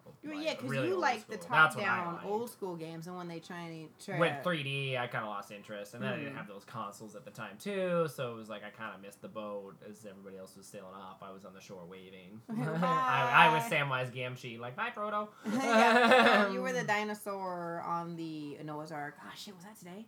Well, 0.04 0.36
like, 0.36 0.44
yeah, 0.44 0.54
because 0.54 0.70
really 0.70 0.88
you 0.88 0.96
like 0.98 1.26
the 1.28 1.36
top 1.36 1.76
down 1.76 2.20
old 2.24 2.50
school 2.50 2.76
games, 2.76 3.06
and 3.06 3.16
when 3.16 3.28
they 3.28 3.38
try 3.40 3.60
and 3.62 3.88
try 4.04 4.18
to- 4.18 4.42
3D, 4.48 4.96
I 4.98 5.06
kind 5.08 5.24
of 5.24 5.30
lost 5.30 5.50
interest, 5.50 5.94
and 5.94 6.02
then 6.02 6.12
I 6.12 6.16
didn't 6.16 6.32
Mhm. 6.34 6.36
have 6.36 6.48
those 6.48 6.64
consoles 6.64 7.14
at 7.16 7.24
the 7.24 7.30
time 7.30 7.56
too. 7.58 8.06
So 8.08 8.32
it 8.32 8.36
was 8.36 8.48
like 8.48 8.62
I 8.64 8.70
kind 8.70 8.94
of 8.94 9.00
missed 9.00 9.20
the 9.22 9.28
boat 9.28 9.74
as 9.88 10.04
everybody 10.06 10.38
else 10.38 10.56
was 10.56 10.66
sailing 10.66 10.94
off. 10.94 11.22
I 11.22 11.30
was 11.32 11.44
on 11.44 11.54
the 11.54 11.60
shore 11.60 11.84
waving. 11.88 12.40
I, 12.50 13.48
I 13.48 13.54
was 13.54 13.62
Samwise 13.64 14.12
Gamgee, 14.14 14.58
like 14.58 14.76
bye, 14.76 14.90
Frodo. 14.94 15.28
yeah, 15.52 16.50
you 16.50 16.62
were 16.62 16.72
the 16.72 16.84
dinosaur 16.84 17.82
on 17.86 18.16
the 18.16 18.58
Noah's 18.64 18.92
Ark. 18.92 19.16
Oh 19.24 19.30
shit, 19.36 19.54
was 19.54 19.64
that 19.64 19.78
today? 19.78 20.06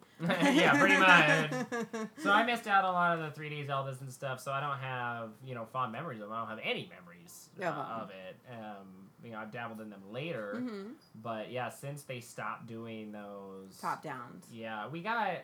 yeah, 0.55 0.79
pretty 0.79 0.97
much. 0.97 2.11
So 2.19 2.31
I 2.31 2.45
missed 2.45 2.67
out 2.67 2.85
on 2.85 2.91
a 2.91 2.93
lot 2.93 3.19
of 3.19 3.35
the 3.35 3.41
3D 3.41 3.67
Zeldas 3.69 4.01
and 4.01 4.13
stuff. 4.13 4.41
So 4.41 4.53
I 4.53 4.61
don't 4.61 4.79
have 4.79 5.31
you 5.45 5.55
know 5.55 5.65
fond 5.67 5.93
memories 5.93 6.21
of 6.21 6.29
them. 6.29 6.37
I 6.37 6.41
don't 6.41 6.49
have 6.51 6.61
any 6.65 6.91
memories 6.95 7.49
uh, 7.61 7.67
of 7.67 8.11
it. 8.11 8.37
Um, 8.51 9.11
you 9.25 9.33
know, 9.33 9.39
I've 9.39 9.51
dabbled 9.51 9.81
in 9.81 9.91
them 9.91 10.03
later, 10.13 10.57
hmm 10.69 10.93
but 11.23 11.51
yeah, 11.51 11.69
since 11.69 12.03
they 12.03 12.21
stopped 12.21 12.67
doing 12.67 13.13
those 13.13 13.79
Top 13.81 14.03
downs. 14.03 14.47
Yeah, 14.53 14.89
we 14.89 15.01
got 15.01 15.39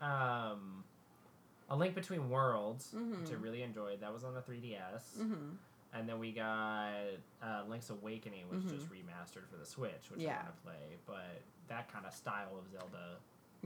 um, 0.00 0.84
a 1.68 1.76
Link 1.76 1.94
Between 1.94 2.30
Worlds, 2.30 2.94
Mhm. 2.96 3.20
which 3.20 3.30
I 3.30 3.34
really 3.34 3.62
enjoyed. 3.62 4.00
That 4.00 4.12
was 4.12 4.24
on 4.24 4.34
the 4.34 4.40
3DS, 4.42 5.16
hmm 5.18 5.50
and 5.92 6.08
then 6.08 6.20
we 6.20 6.30
got 6.32 6.92
uh, 7.42 7.64
Link's 7.68 7.90
Awakening, 7.90 8.48
which 8.48 8.60
Mhm. 8.60 8.68
just 8.70 8.88
remastered 8.90 9.48
for 9.50 9.56
the 9.56 9.66
Switch, 9.66 10.08
which 10.10 10.20
I 10.20 10.24
Yeah. 10.24 10.42
want 10.44 10.56
to 10.56 10.62
play. 10.62 10.98
But 11.04 11.42
that 11.66 11.92
kind 11.92 12.06
of 12.06 12.12
style 12.14 12.56
of 12.56 12.68
Zelda 12.70 13.18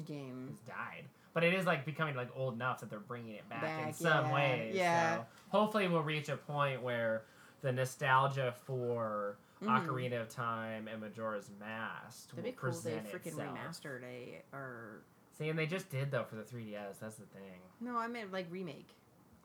Game. 0.05 0.49
has 0.49 0.59
died. 0.61 1.05
But 1.35 1.45
it 1.45 1.53
is 1.53 1.67
like 1.67 1.85
becoming 1.85 2.15
like 2.17 2.31
old 2.35 2.55
enough 2.55 2.81
that 2.81 2.89
they're 2.89 2.99
bringing 3.01 3.35
it 3.35 3.47
back, 3.51 3.79
in 3.79 3.93
some 3.93 4.29
yeah, 4.29 4.33
ways. 4.35 4.75
yeah. 4.77 5.17
So 5.19 5.27
hopefully 5.51 5.87
we'll 5.89 6.03
reach 6.03 6.29
a 6.31 6.37
point 6.39 6.81
where 6.83 7.25
the 7.61 7.73
nostalgia 7.73 8.53
for 8.65 9.37
Mhm. 9.63 9.87
Ocarina 9.87 10.21
of 10.21 10.29
Time 10.29 10.89
and 10.89 11.01
Majora's 11.01 11.51
Mask 11.61 12.31
That'd 12.31 12.45
be 12.45 12.53
cool. 12.53 12.73
They 12.73 12.91
freaking 12.93 13.27
itself. 13.27 13.57
remastered 13.59 14.03
a 14.05 14.43
or 14.53 15.03
See, 15.33 15.49
and 15.49 15.59
they 15.59 15.67
just 15.67 15.91
did 15.91 16.11
though 16.11 16.25
for 16.25 16.37
the 16.37 16.43
3DS. 16.43 16.99
That's 17.01 17.17
the 17.17 17.27
thing. 17.27 17.61
no, 17.81 17.97
I 17.97 18.07
meant 18.09 18.33
like 18.33 18.47
remake. 18.51 18.89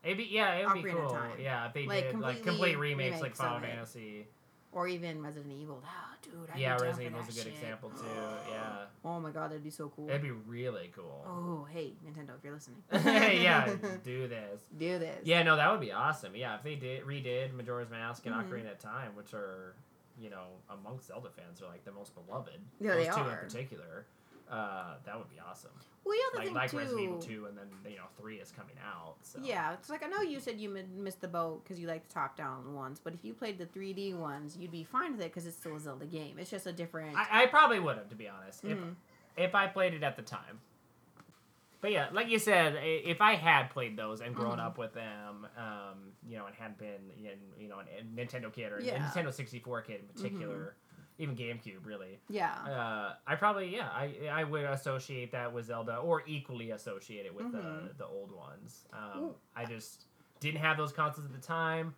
It'd 0.03 0.17
be 0.17 0.25
yeah, 0.25 0.53
it 0.55 0.65
would 0.67 0.83
be 0.83 0.89
Ocarina 0.89 0.93
of 0.93 1.07
cool. 1.07 1.09
Time. 1.09 1.31
Yeah, 1.39 1.67
if 1.67 1.73
they 1.73 1.85
Like, 1.85 2.11
did 2.11 2.19
like 2.19 2.43
complete 2.43 2.77
remakes 2.77 3.13
like 3.15 3.21
remakes 3.21 3.39
Final 3.39 3.57
it. 3.57 3.61
Fantasy. 3.67 4.27
Or 4.71 4.87
even 4.87 5.23
Resident 5.23 5.51
Evil. 5.51 5.83
Oh, 5.83 6.13
dude. 6.21 6.47
I'd 6.53 6.59
yeah, 6.59 6.73
Resident 6.73 6.95
for 7.15 7.21
Evil's 7.21 7.29
a 7.29 7.31
good 7.31 7.43
shit. 7.45 7.53
example 7.53 7.89
too. 7.89 8.05
Yeah, 8.51 8.85
Oh 9.03 9.19
my 9.19 9.31
god, 9.31 9.49
that'd 9.49 9.63
be 9.63 9.71
so 9.71 9.89
cool. 9.95 10.07
it'd 10.09 10.21
be 10.21 10.29
really 10.31 10.91
cool. 10.95 11.25
Oh, 11.27 11.65
hey, 11.71 11.93
Nintendo, 12.05 12.37
if 12.37 12.43
you're 12.43 12.53
listening. 12.53 12.83
yeah, 12.91 13.65
do 14.03 14.27
this. 14.27 14.61
Do 14.77 14.99
this. 14.99 15.25
Yeah, 15.25 15.41
no, 15.41 15.55
that 15.55 15.71
would 15.71 15.81
be 15.81 15.91
awesome. 15.91 16.35
Yeah, 16.35 16.55
if 16.55 16.61
they 16.63 16.75
did 16.75 17.03
redid 17.03 17.53
Majora's 17.53 17.89
Mask 17.89 18.25
and 18.27 18.35
Mhm. 18.35 18.47
Ocarina 18.47 18.71
of 18.73 18.77
Time, 18.79 19.15
which 19.15 19.33
are 19.33 19.73
you 20.19 20.29
know 20.29 20.45
amongst 20.69 21.07
Zelda 21.07 21.29
fans 21.35 21.61
are 21.61 21.67
like 21.67 21.85
the 21.85 21.91
most 21.91 22.13
beloved. 22.15 22.59
Yeah, 22.79 22.95
those 22.95 23.05
they 23.07 23.11
two 23.11 23.19
are. 23.21 23.31
in 23.31 23.37
particular. 23.45 24.05
Uh, 24.51 24.95
that 25.05 25.15
would 25.15 25.29
be 25.29 25.35
awesome. 25.47 25.69
Well, 26.03 26.15
the 26.17 26.23
other 26.31 26.37
Like 26.39 26.45
thing 26.47 26.55
like 26.55 26.71
too. 26.71 26.77
Resident 26.79 27.03
Evil 27.03 27.19
Two, 27.21 27.45
and 27.45 27.55
then 27.55 27.67
you 27.87 27.97
know 27.97 28.05
three 28.19 28.37
is 28.37 28.51
coming 28.51 28.73
out. 28.83 29.15
So. 29.21 29.37
Yeah, 29.43 29.73
it's 29.73 29.91
like 29.91 30.03
I 30.03 30.07
know 30.07 30.21
you 30.23 30.39
said 30.39 30.59
you 30.59 30.75
missed 30.97 31.21
the 31.21 31.27
boat 31.27 31.63
because 31.63 31.79
you 31.79 31.87
like 31.87 32.07
the 32.07 32.13
top-down 32.15 32.73
ones, 32.73 32.99
but 33.03 33.13
if 33.13 33.23
you 33.23 33.33
played 33.35 33.59
the 33.59 33.67
3D 33.67 34.15
ones, 34.15 34.57
you'd 34.59 34.71
be 34.71 34.83
fine 34.83 35.11
with 35.11 35.21
it 35.21 35.25
because 35.25 35.45
it's 35.45 35.55
still 35.55 35.75
a 35.75 35.79
Zelda 35.79 36.05
game. 36.07 36.37
It's 36.39 36.49
just 36.49 36.65
a 36.65 36.71
different. 36.73 37.15
I, 37.15 37.43
I 37.43 37.45
probably 37.45 37.79
would 37.79 37.97
have, 37.97 38.09
to 38.09 38.15
be 38.15 38.27
honest, 38.27 38.63
if 38.65 38.75
Mhm. 38.75 38.95
if 39.37 39.53
I 39.53 39.67
played 39.67 39.93
it 39.93 40.01
at 40.01 40.15
the 40.15 40.23
time. 40.23 40.59
But 41.81 41.91
yeah, 41.91 42.09
like 42.11 42.27
you 42.29 42.39
said, 42.39 42.77
if 42.83 43.21
I 43.21 43.35
had 43.35 43.69
played 43.69 43.95
those 43.95 44.19
and 44.21 44.35
grown 44.35 44.57
Mhm. 44.57 44.65
up 44.65 44.77
with 44.77 44.93
them, 44.93 45.47
um, 45.57 46.11
you 46.27 46.37
know, 46.37 46.45
and 46.45 46.55
had 46.55 46.77
been 46.77 47.09
in, 47.17 47.39
you 47.57 47.69
know, 47.69 47.79
a 47.79 48.03
Nintendo 48.03 48.51
kid 48.51 48.73
or 48.73 48.81
Yeah. 48.81 48.95
a 48.95 48.99
Nintendo 48.99 49.31
64 49.33 49.81
kid 49.83 50.01
in 50.01 50.07
particular, 50.07 50.75
even 51.17 51.35
GameCube, 51.35 51.85
really, 51.85 52.19
yeah. 52.29 52.53
uh, 52.65 53.15
I 53.27 53.35
probably, 53.35 53.73
yeah, 53.73 53.89
I 53.91 54.27
I 54.29 54.43
would 54.43 54.63
associate 54.65 55.31
that 55.31 55.51
with 55.53 55.65
Zelda 55.65 55.97
or 55.97 56.23
equally 56.25 56.71
associate 56.71 57.25
it 57.25 57.33
with 57.33 57.51
the, 57.51 57.57
Mhm. 57.57 57.97
the 57.97 58.05
old 58.05 58.31
ones. 58.31 58.85
Um, 58.93 59.35
I 59.55 59.63
just 59.65 60.05
didn't 60.41 60.59
have 60.59 60.75
those 60.77 60.91
consoles 60.93 61.25
at 61.25 61.33
the 61.33 61.39
time, 61.41 61.95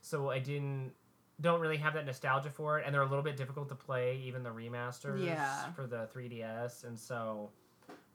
so 0.00 0.30
I 0.30 0.38
didn't 0.38 0.94
don't 1.40 1.60
really 1.60 1.76
have 1.78 1.94
that 1.94 2.06
nostalgia 2.06 2.48
for 2.50 2.78
it, 2.78 2.86
and 2.86 2.94
they're 2.94 3.02
a 3.02 3.06
little 3.06 3.24
bit 3.24 3.36
difficult 3.36 3.68
to 3.68 3.74
play, 3.74 4.16
even 4.18 4.44
the 4.44 4.50
remasters 4.50 5.24
Yeah. 5.24 5.72
for 5.72 5.88
the 5.88 6.06
3DS, 6.14 6.84
and 6.84 6.96
so 6.96 7.50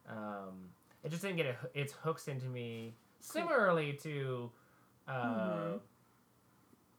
um, 0.07 0.69
it 1.03 1.09
just 1.09 1.21
didn't 1.21 1.37
get 1.37 1.45
it, 1.47 1.57
its 1.73 1.93
hooks 1.93 2.27
into 2.27 2.45
me. 2.47 2.95
Similarly 3.21 3.93
to, 4.03 4.51
uh, 5.07 5.11
Mhm. 5.13 5.79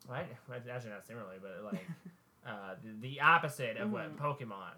well, 0.09 0.19
I, 0.19 0.27
actually 0.71 0.91
not 0.91 1.07
similarly, 1.07 1.37
but 1.41 1.63
like 1.73 1.87
uh, 2.47 2.75
the, 2.83 3.09
the 3.09 3.21
opposite 3.21 3.77
of 3.77 3.91
what 3.93 4.17
Mhm. 4.17 4.19
Pokemon. 4.19 4.73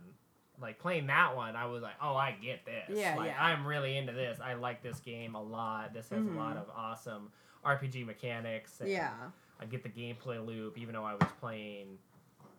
Like 0.61 0.79
playing 0.79 1.07
that 1.09 1.35
one, 1.35 1.57
I 1.57 1.67
was 1.67 1.83
like, 1.83 1.95
"Oh, 2.01 2.15
I 2.15 2.33
get 2.33 2.65
this. 2.65 2.91
Yeah, 2.97 3.17
like, 3.17 3.31
yeah. 3.31 3.43
I'm 3.45 3.67
really 3.67 3.97
into 3.97 4.13
this. 4.13 4.39
I 4.41 4.55
like 4.55 4.83
this 4.83 5.01
game 5.01 5.35
a 5.35 5.43
lot. 5.43 5.93
This 5.93 6.09
has 6.11 6.25
a 6.25 6.31
lot 6.31 6.57
Mhm. 6.57 6.61
of 6.63 6.71
awesome 6.71 7.33
RPG 7.65 8.05
mechanics. 8.05 8.81
and 8.81 8.91
Yeah. 8.91 9.15
I 9.59 9.65
get 9.67 9.83
the 9.83 9.89
gameplay 9.89 10.45
loop, 10.45 10.77
even 10.79 10.95
though 10.95 11.05
I 11.05 11.15
was 11.15 11.29
playing. 11.41 11.99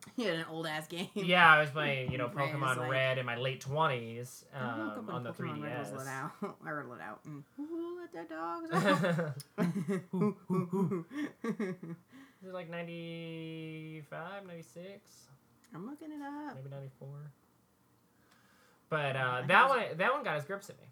He 0.15 0.23
had 0.25 0.35
an 0.35 0.45
old 0.49 0.67
ass 0.67 0.87
game. 0.87 1.07
Yeah, 1.15 1.51
I 1.51 1.61
was 1.61 1.69
playing, 1.71 2.11
you 2.11 2.17
know, 2.17 2.27
Pokemon 2.35 2.77
like- 2.77 2.91
Red 2.91 3.17
in 3.17 3.25
my 3.25 3.37
late 3.37 3.61
twenties 3.61 4.43
I 4.53 4.77
woke 4.77 4.91
up 4.91 4.97
um, 4.99 5.05
when 5.07 5.15
on 5.15 5.23
the 5.23 5.31
Pokemon 5.31 5.63
Red 5.63 5.79
was 5.79 5.87
3DS. 5.89 5.97
let 5.97 6.07
out. 6.07 6.31
I 6.63 6.67
heard 6.69 6.87
let 6.89 7.01
out. 7.01 7.19
Ooh, 7.59 7.97
let 7.99 8.11
the 8.11 8.25
dogs 8.33 8.69
out. 8.73 9.33
Is 12.43 12.49
it 12.49 12.53
like 12.53 12.69
95, 12.69 14.45
96, 14.47 15.09
I'm 15.73 15.85
looking 15.89 16.11
it 16.11 16.21
up. 16.21 16.55
maybe 16.57 16.69
94? 16.69 17.07
But 18.89 19.15
uh, 19.15 19.41
that 19.47 19.69
one, 19.69 19.83
that 19.97 20.13
one 20.13 20.23
got 20.23 20.35
his 20.35 20.43
grips 20.43 20.69
at 20.69 20.77
me. 20.79 20.87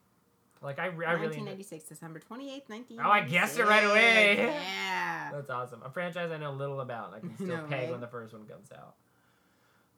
Like 0.63 0.77
I, 0.80 0.84
I 0.84 0.88
really. 0.88 1.08
1996, 1.41 1.86
December 1.86 2.20
28th, 2.20 2.70
1996. 2.70 3.00
Oh, 3.03 3.10
I 3.10 3.22
guessed 3.22 3.58
it 3.60 3.65
right 3.65 3.84
away. 3.84 4.36
Yeah. 4.38 5.32
That's 5.34 5.50
awesome. 5.50 5.82
A 5.84 5.89
franchise 5.89 6.30
I 6.32 6.38
know 6.38 6.51
little 6.53 6.82
about. 6.82 7.13
I 7.15 7.20
can 7.20 7.34
still 7.36 7.48
No, 7.48 7.63
peg 7.63 7.72
right? 7.84 7.91
when 7.91 8.00
the 8.01 8.08
first 8.08 8.34
one 8.34 8.46
comes 8.46 8.72
out. 8.72 8.96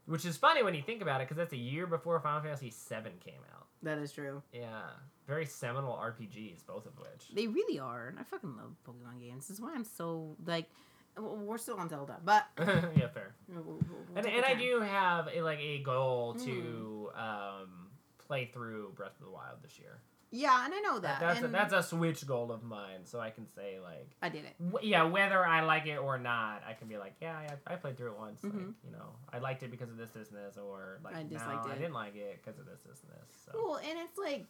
Which 0.06 0.26
is 0.26 0.36
funny 0.38 0.64
when 0.64 0.74
you 0.74 0.82
think 0.82 1.02
about 1.02 1.22
it, 1.22 1.26
because 1.30 1.38
that's 1.38 1.54
a 1.54 1.58
year 1.58 1.88
before 1.88 2.20
Final 2.20 2.42
Fantasy 2.42 2.70
VII 2.70 3.12
came 3.24 3.40
out. 3.56 3.68
That 3.84 3.98
is 4.00 4.12
true. 4.12 4.42
Yeah, 4.52 4.82
very 5.28 5.46
seminal 5.46 5.94
RPGs, 5.94 6.66
both 6.68 6.86
of 6.86 6.98
which. 7.00 7.30
They 7.34 7.48
really 7.48 7.80
are. 7.80 8.08
and 8.10 8.20
I 8.20 8.24
fucking 8.24 8.54
love 8.58 8.76
Pokemon 8.86 9.22
games. 9.22 9.48
This 9.48 9.56
is 9.58 9.62
why 9.62 9.72
I'm 9.74 9.86
so, 9.86 10.36
like, 10.46 10.70
we're 11.18 11.58
still 11.58 11.78
on 11.78 11.88
Zelda, 11.88 12.18
but. 12.26 12.46
yeah, 12.60 13.08
fair. 13.14 13.34
we'll- 13.48 13.64
we'll- 13.64 13.80
And, 14.18 14.26
and 14.28 14.44
I 14.44 14.56
do 14.56 14.82
have 14.82 15.30
a, 15.34 15.42
like 15.42 15.60
a 15.60 15.80
goal 15.80 16.36
Mm. 16.36 16.44
to 16.46 17.10
um, 17.16 17.88
play 18.28 18.50
through 18.54 18.92
Breath 18.98 19.14
of 19.20 19.26
the 19.26 19.32
Wild 19.32 19.58
this 19.64 19.80
year. 19.80 20.00
Yeah, 20.36 20.66
and 20.66 20.74
I 20.74 20.80
know 20.80 20.98
that. 20.98 21.20
that's 21.20 21.42
a, 21.44 21.48
that's 21.48 21.74
a 21.74 21.84
Switch 21.84 22.26
goal 22.26 22.52
of 22.52 22.64
mine, 22.64 23.02
so 23.06 23.20
I 23.20 23.30
can 23.30 23.46
say 23.54 23.78
like, 23.80 24.10
I 24.20 24.30
did 24.30 24.46
it. 24.46 24.56
w- 24.72 24.90
yeah, 24.90 25.04
whether 25.04 25.46
I 25.46 25.62
like 25.62 25.86
it 25.86 25.98
or 25.98 26.18
not, 26.18 26.64
I 26.68 26.74
can 26.74 26.88
be 26.88 26.98
like, 26.98 27.14
yeah, 27.22 27.38
I, 27.68 27.74
I 27.74 27.76
played 27.76 27.98
through 27.98 28.14
it 28.14 28.18
once. 28.18 28.44
Like, 28.44 28.54
Mhm. 28.54 28.74
you 28.84 28.92
know, 28.92 29.16
I 29.32 29.38
liked 29.38 29.62
it 29.62 29.70
because 29.70 29.92
of 29.92 29.98
this, 29.98 30.10
this, 30.10 30.30
and 30.32 30.40
this, 30.40 30.58
or 30.58 30.98
like, 31.04 31.16
I 31.16 31.22
no, 31.22 31.30
disliked 31.30 31.68
I 31.68 31.76
didn't 31.76 31.94
like 31.94 32.16
it 32.16 32.42
because 32.44 32.60
of 32.60 32.66
this, 32.66 32.80
this, 32.82 33.04
and 33.04 33.12
this. 33.12 33.38
So. 33.46 33.52
Well, 33.54 33.76
and 33.78 34.00
it's 34.00 34.18
like, 34.18 34.48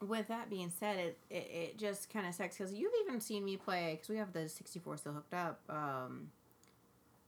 with 0.00 0.28
that 0.28 0.48
being 0.50 0.70
said, 0.70 0.98
it 0.98 1.18
it, 1.30 1.50
it 1.52 1.78
just 1.78 2.08
kind 2.12 2.26
of 2.26 2.34
sucks 2.34 2.56
because 2.56 2.72
you've 2.72 2.92
even 3.06 3.20
seen 3.20 3.44
me 3.44 3.56
play 3.56 3.94
because 3.94 4.08
we 4.08 4.16
have 4.18 4.32
the 4.32 4.48
64 4.48 4.98
still 4.98 5.12
hooked 5.14 5.34
up. 5.34 5.60
Um, 5.68 6.30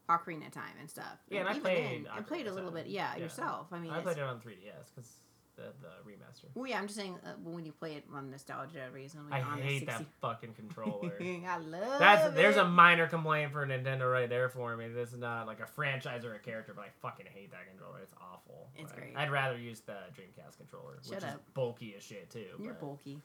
Ocarina 0.09 0.51
Time 0.51 0.73
and 0.81 0.89
stuff. 0.89 1.19
Yeah, 1.29 1.41
and 1.41 1.49
I 1.49 1.53
even 1.53 1.63
played 1.63 2.05
then, 2.07 2.13
I 2.13 2.21
played 2.23 2.47
a 2.47 2.53
little 2.53 2.71
bit. 2.71 2.87
Yeah, 2.87 3.15
Yeah. 3.17 3.25
yourself. 3.25 3.67
I 3.73 3.79
mean, 3.79 3.91
I 3.91 4.01
played 4.01 4.17
it 4.19 4.23
on 4.23 4.41
3DS 4.41 4.91
because 4.95 5.11
the 5.59 5.73
the 5.83 6.11
remaster. 6.11 6.45
Well, 6.55 6.67
yeah, 6.67 6.79
I'm 6.79 6.87
just 6.87 6.97
saying 6.99 7.17
uh, 7.25 7.31
when 7.45 7.67
you 7.67 7.73
play 7.73 7.95
it 7.95 8.05
on 8.15 8.31
nostalgia 8.31 8.87
reason. 8.93 9.21
I 9.31 9.39
Like 9.41 9.47
on 9.53 9.59
hate 9.61 9.87
that 9.87 10.05
fucking 10.23 10.55
controller. 10.55 11.13
I 11.21 11.59
love 11.59 11.99
That's 11.99 12.35
there's 12.35 12.57
a 12.57 12.65
minor 12.65 13.07
complaint 13.09 13.53
for 13.53 13.67
Nintendo 13.67 14.11
right 14.11 14.29
there 14.29 14.49
for 14.49 14.77
me. 14.77 14.89
This 14.89 15.13
is 15.13 15.19
not 15.19 15.47
like 15.47 15.61
a 15.61 15.67
franchise 15.67 16.25
or 16.25 16.35
a 16.35 16.39
character, 16.39 16.73
but 16.75 16.83
I 16.83 16.89
fucking 17.03 17.27
hate 17.35 17.51
that 17.51 17.69
controller. 17.69 17.99
It's 18.03 18.15
awful. 18.21 18.69
It's 18.77 18.93
great. 18.93 19.15
I'd 19.17 19.31
rather 19.31 19.59
use 19.59 19.81
the 19.81 19.93
Dreamcast 20.17 20.57
controller, 20.59 20.95
Shut 21.03 21.17
which 21.17 21.25
up. 21.25 21.35
is 21.35 21.41
bulky 21.55 21.95
as 21.97 22.03
shit 22.03 22.31
too. 22.31 22.47
You're 22.61 22.75
bulky. 22.75 23.21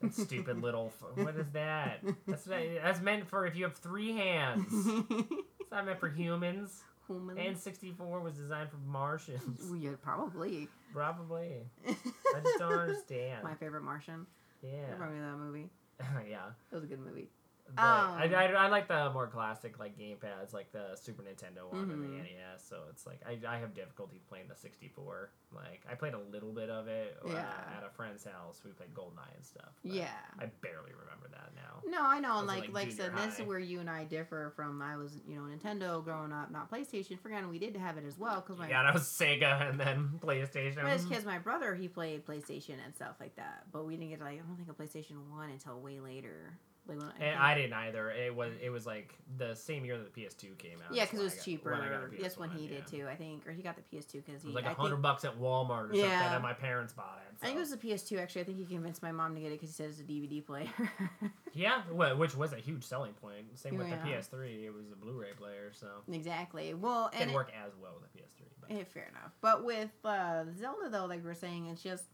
that 0.00 0.14
stupid 0.14 0.60
little. 0.62 0.92
f- 1.00 1.16
What 1.24 1.36
is 1.36 1.46
that? 1.52 2.00
That's 2.26 2.44
that's 2.44 3.00
meant 3.00 3.28
for 3.28 3.46
if 3.46 3.54
you 3.56 3.64
have 3.64 3.74
three 3.76 4.12
hands. 4.16 4.66
It's 5.66 5.72
not 5.72 5.84
meant 5.86 5.98
for 5.98 6.08
humans. 6.08 6.84
Human. 7.08 7.38
And 7.38 7.58
64 7.58 8.20
was 8.20 8.34
designed 8.34 8.70
for 8.70 8.78
Martians. 8.86 9.72
Yeah, 9.78 9.92
probably. 10.02 10.68
Probably. 10.92 11.52
I 11.88 12.40
just 12.42 12.58
don't 12.58 12.72
understand. 12.72 13.44
My 13.44 13.54
favorite 13.54 13.82
Martian. 13.82 14.26
Yeah. 14.62 14.92
remember 14.98 15.20
that 15.20 15.36
movie. 15.38 15.68
yeah. 16.30 16.46
It 16.70 16.74
was 16.74 16.84
a 16.84 16.86
good 16.86 17.00
movie. 17.00 17.28
But 17.74 17.82
I, 17.82 18.24
Um, 18.26 18.34
I, 18.34 18.46
I 18.52 18.68
like 18.68 18.86
the 18.88 19.10
more 19.12 19.26
classic 19.26 19.78
like 19.78 19.98
gamepads, 19.98 20.52
like 20.52 20.70
the 20.72 20.94
Super 20.96 21.22
Nintendo 21.22 21.70
one 21.70 21.90
and 21.90 22.02
the 22.02 22.06
Mhm. 22.08 22.22
NES. 22.22 22.62
So 22.66 22.84
it's 22.90 23.06
like 23.06 23.20
I, 23.26 23.38
I 23.48 23.58
have 23.58 23.74
difficulty 23.74 24.20
playing 24.28 24.48
the 24.48 24.54
64. 24.54 25.30
Like 25.52 25.84
I 25.90 25.94
played 25.94 26.14
a 26.14 26.18
little 26.18 26.52
bit 26.52 26.70
of 26.70 26.86
it 26.88 27.18
uh, 27.24 27.28
Yeah. 27.30 27.74
at 27.76 27.82
a 27.84 27.90
friend's 27.90 28.24
house. 28.24 28.62
We 28.64 28.70
played 28.72 28.94
GoldenEye 28.94 29.34
and 29.34 29.44
stuff. 29.44 29.72
Yeah. 29.82 30.08
I 30.38 30.46
barely 30.60 30.92
remember 30.92 31.28
that 31.32 31.50
now. 31.54 31.82
No, 31.86 32.04
I 32.04 32.20
know, 32.20 32.38
and 32.38 32.46
like 32.46 32.68
like, 32.72 32.88
I 32.88 32.90
said, 32.90 33.10
junior 33.12 33.26
this 33.26 33.38
is 33.40 33.46
where 33.46 33.58
you 33.58 33.80
and 33.80 33.90
I 33.90 34.04
differ 34.04 34.52
from. 34.56 34.80
I 34.82 34.96
was, 34.96 35.18
you 35.26 35.36
know, 35.36 35.42
Nintendo 35.42 36.02
growing 36.02 36.32
up, 36.32 36.50
not 36.50 36.70
PlayStation. 36.70 37.18
Forgetting 37.20 37.48
we 37.48 37.58
did 37.58 37.76
have 37.76 37.96
it 37.96 38.04
as 38.04 38.18
well 38.18 38.36
because 38.40 38.58
my 38.58 38.68
Yeah, 38.68 38.82
that 38.84 38.94
was 38.94 39.04
Sega 39.04 39.68
and 39.68 39.78
then 39.78 40.18
PlayStation. 40.22 40.84
Because 41.08 41.24
my 41.24 41.38
brother 41.38 41.74
he 41.74 41.88
played 41.88 42.24
PlayStation 42.26 42.76
and 42.84 42.94
stuff 42.94 43.16
like 43.20 43.36
that, 43.36 43.64
but 43.72 43.86
we 43.86 43.96
didn't 43.96 44.10
get 44.10 44.20
like 44.20 44.40
I 44.40 44.46
don't 44.46 44.56
think 44.56 44.68
a 44.68 44.72
PlayStation 44.72 45.30
One 45.30 45.50
until 45.50 45.80
way 45.80 46.00
later. 46.00 46.58
Like 46.88 46.98
when, 46.98 47.08
And 47.08 47.18
think- 47.18 47.40
I 47.40 47.54
didn't 47.54 47.72
either. 47.72 48.10
It 48.10 48.34
was 48.34 48.52
it 48.62 48.70
was 48.70 48.86
like 48.86 49.14
the 49.38 49.54
same 49.54 49.84
year 49.84 49.98
that 49.98 50.12
the 50.14 50.20
PS2 50.22 50.56
came 50.58 50.78
out. 50.86 50.94
yeah, 50.94 51.04
because 51.04 51.18
it 51.20 51.22
was 51.24 51.32
I 51.32 51.36
got- 51.36 51.44
cheaper. 51.44 51.70
when 51.72 51.80
I 51.80 51.88
That's 52.20 52.38
when 52.38 52.50
PS1, 52.50 52.56
he 52.58 52.66
did 52.68 52.86
too, 52.86 53.06
I 53.08 53.16
think, 53.16 53.46
or 53.46 53.52
he 53.52 53.62
got 53.62 53.76
the 53.76 53.82
PS2 53.82 54.12
because 54.24 54.34
It 54.36 54.40
he. 54.42 54.46
was 54.46 54.54
like 54.54 54.66
I 54.66 54.72
a 54.72 54.74
hundred 54.74 55.02
bucks 55.02 55.24
at 55.24 55.38
Walmart 55.38 55.70
or 55.70 55.94
something, 55.94 56.00
Yeah. 56.00 56.34
and 56.34 56.42
my 56.42 56.52
parents 56.52 56.92
bought 56.92 57.20
it. 57.28 57.34
I 57.42 57.46
think 57.46 57.56
it 57.56 57.60
was 57.60 57.68
so. 57.70 57.76
the 57.76 57.88
PS2 57.88 58.18
actually. 58.20 58.40
I 58.42 58.44
think 58.44 58.58
he 58.58 58.64
convinced 58.64 59.02
my 59.02 59.12
mom 59.12 59.34
to 59.34 59.40
get 59.40 59.48
it 59.48 59.60
because 59.60 59.70
he 59.70 59.74
said 59.74 59.90
it's 59.90 60.00
a 60.00 60.04
DVD 60.04 60.44
player. 60.44 60.68
Yeah, 61.52 61.80
well, 61.90 62.14
which 62.18 62.36
was 62.36 62.52
a 62.52 62.56
huge 62.58 62.84
selling 62.84 63.14
point. 63.14 63.58
Same 63.58 63.78
with 63.78 63.88
Yeah. 63.88 63.96
the 64.04 64.10
PS3; 64.10 64.64
it 64.66 64.74
was 64.74 64.90
a 64.92 64.94
Blu-ray 64.96 65.32
player, 65.38 65.72
so 65.72 65.86
exactly. 66.12 66.74
Well, 66.74 67.06
it 67.06 67.12
and 67.12 67.18
didn't 67.20 67.30
it, 67.30 67.34
work 67.34 67.50
as 67.64 67.72
well 67.80 67.92
with 67.94 68.12
the 68.12 68.18
PS3. 68.18 68.44
But 68.60 68.70
Eh, 68.72 68.84
fair 68.84 69.08
enough. 69.08 69.32
But 69.40 69.64
with 69.64 69.88
uh, 70.04 70.44
Zelda, 70.58 70.90
though, 70.90 71.06
like 71.06 71.24
we 71.24 71.30
are 71.30 71.34
saying, 71.34 71.66
it's 71.68 71.82
just 71.82 72.04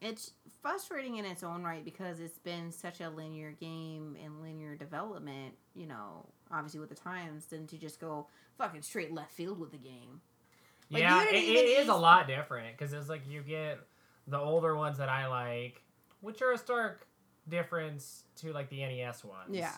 it's 0.00 0.32
frustrating 0.62 1.16
in 1.16 1.24
its 1.24 1.42
own 1.42 1.62
right 1.62 1.84
because 1.84 2.20
it's 2.20 2.38
been 2.38 2.70
such 2.70 3.00
a 3.00 3.10
linear 3.10 3.52
game 3.52 4.16
and 4.22 4.40
linear 4.40 4.76
development. 4.76 5.54
You 5.74 5.86
know, 5.86 6.26
obviously 6.50 6.80
with 6.80 6.88
the 6.88 6.94
times, 6.94 7.46
than 7.46 7.66
to 7.68 7.78
just 7.78 8.00
go 8.00 8.28
fucking 8.56 8.82
straight 8.82 9.12
left 9.12 9.32
field 9.32 9.58
with 9.58 9.72
the 9.72 9.78
game. 9.78 10.20
Like, 10.90 11.02
yeah, 11.02 11.24
it, 11.24 11.34
it 11.34 11.80
is 11.80 11.88
a 11.88 11.94
lot 11.94 12.26
different 12.26 12.78
because 12.78 12.92
it's 12.92 13.08
like 13.08 13.28
you 13.28 13.42
get 13.42 13.78
the 14.26 14.38
older 14.38 14.76
ones 14.76 14.98
that 14.98 15.08
I 15.08 15.26
like, 15.26 15.82
which 16.20 16.40
are 16.42 16.52
a 16.52 16.58
stark 16.58 17.06
difference 17.48 18.24
to 18.36 18.52
like 18.52 18.70
the 18.70 18.80
NES 18.80 19.24
ones. 19.24 19.50
Yeah, 19.50 19.72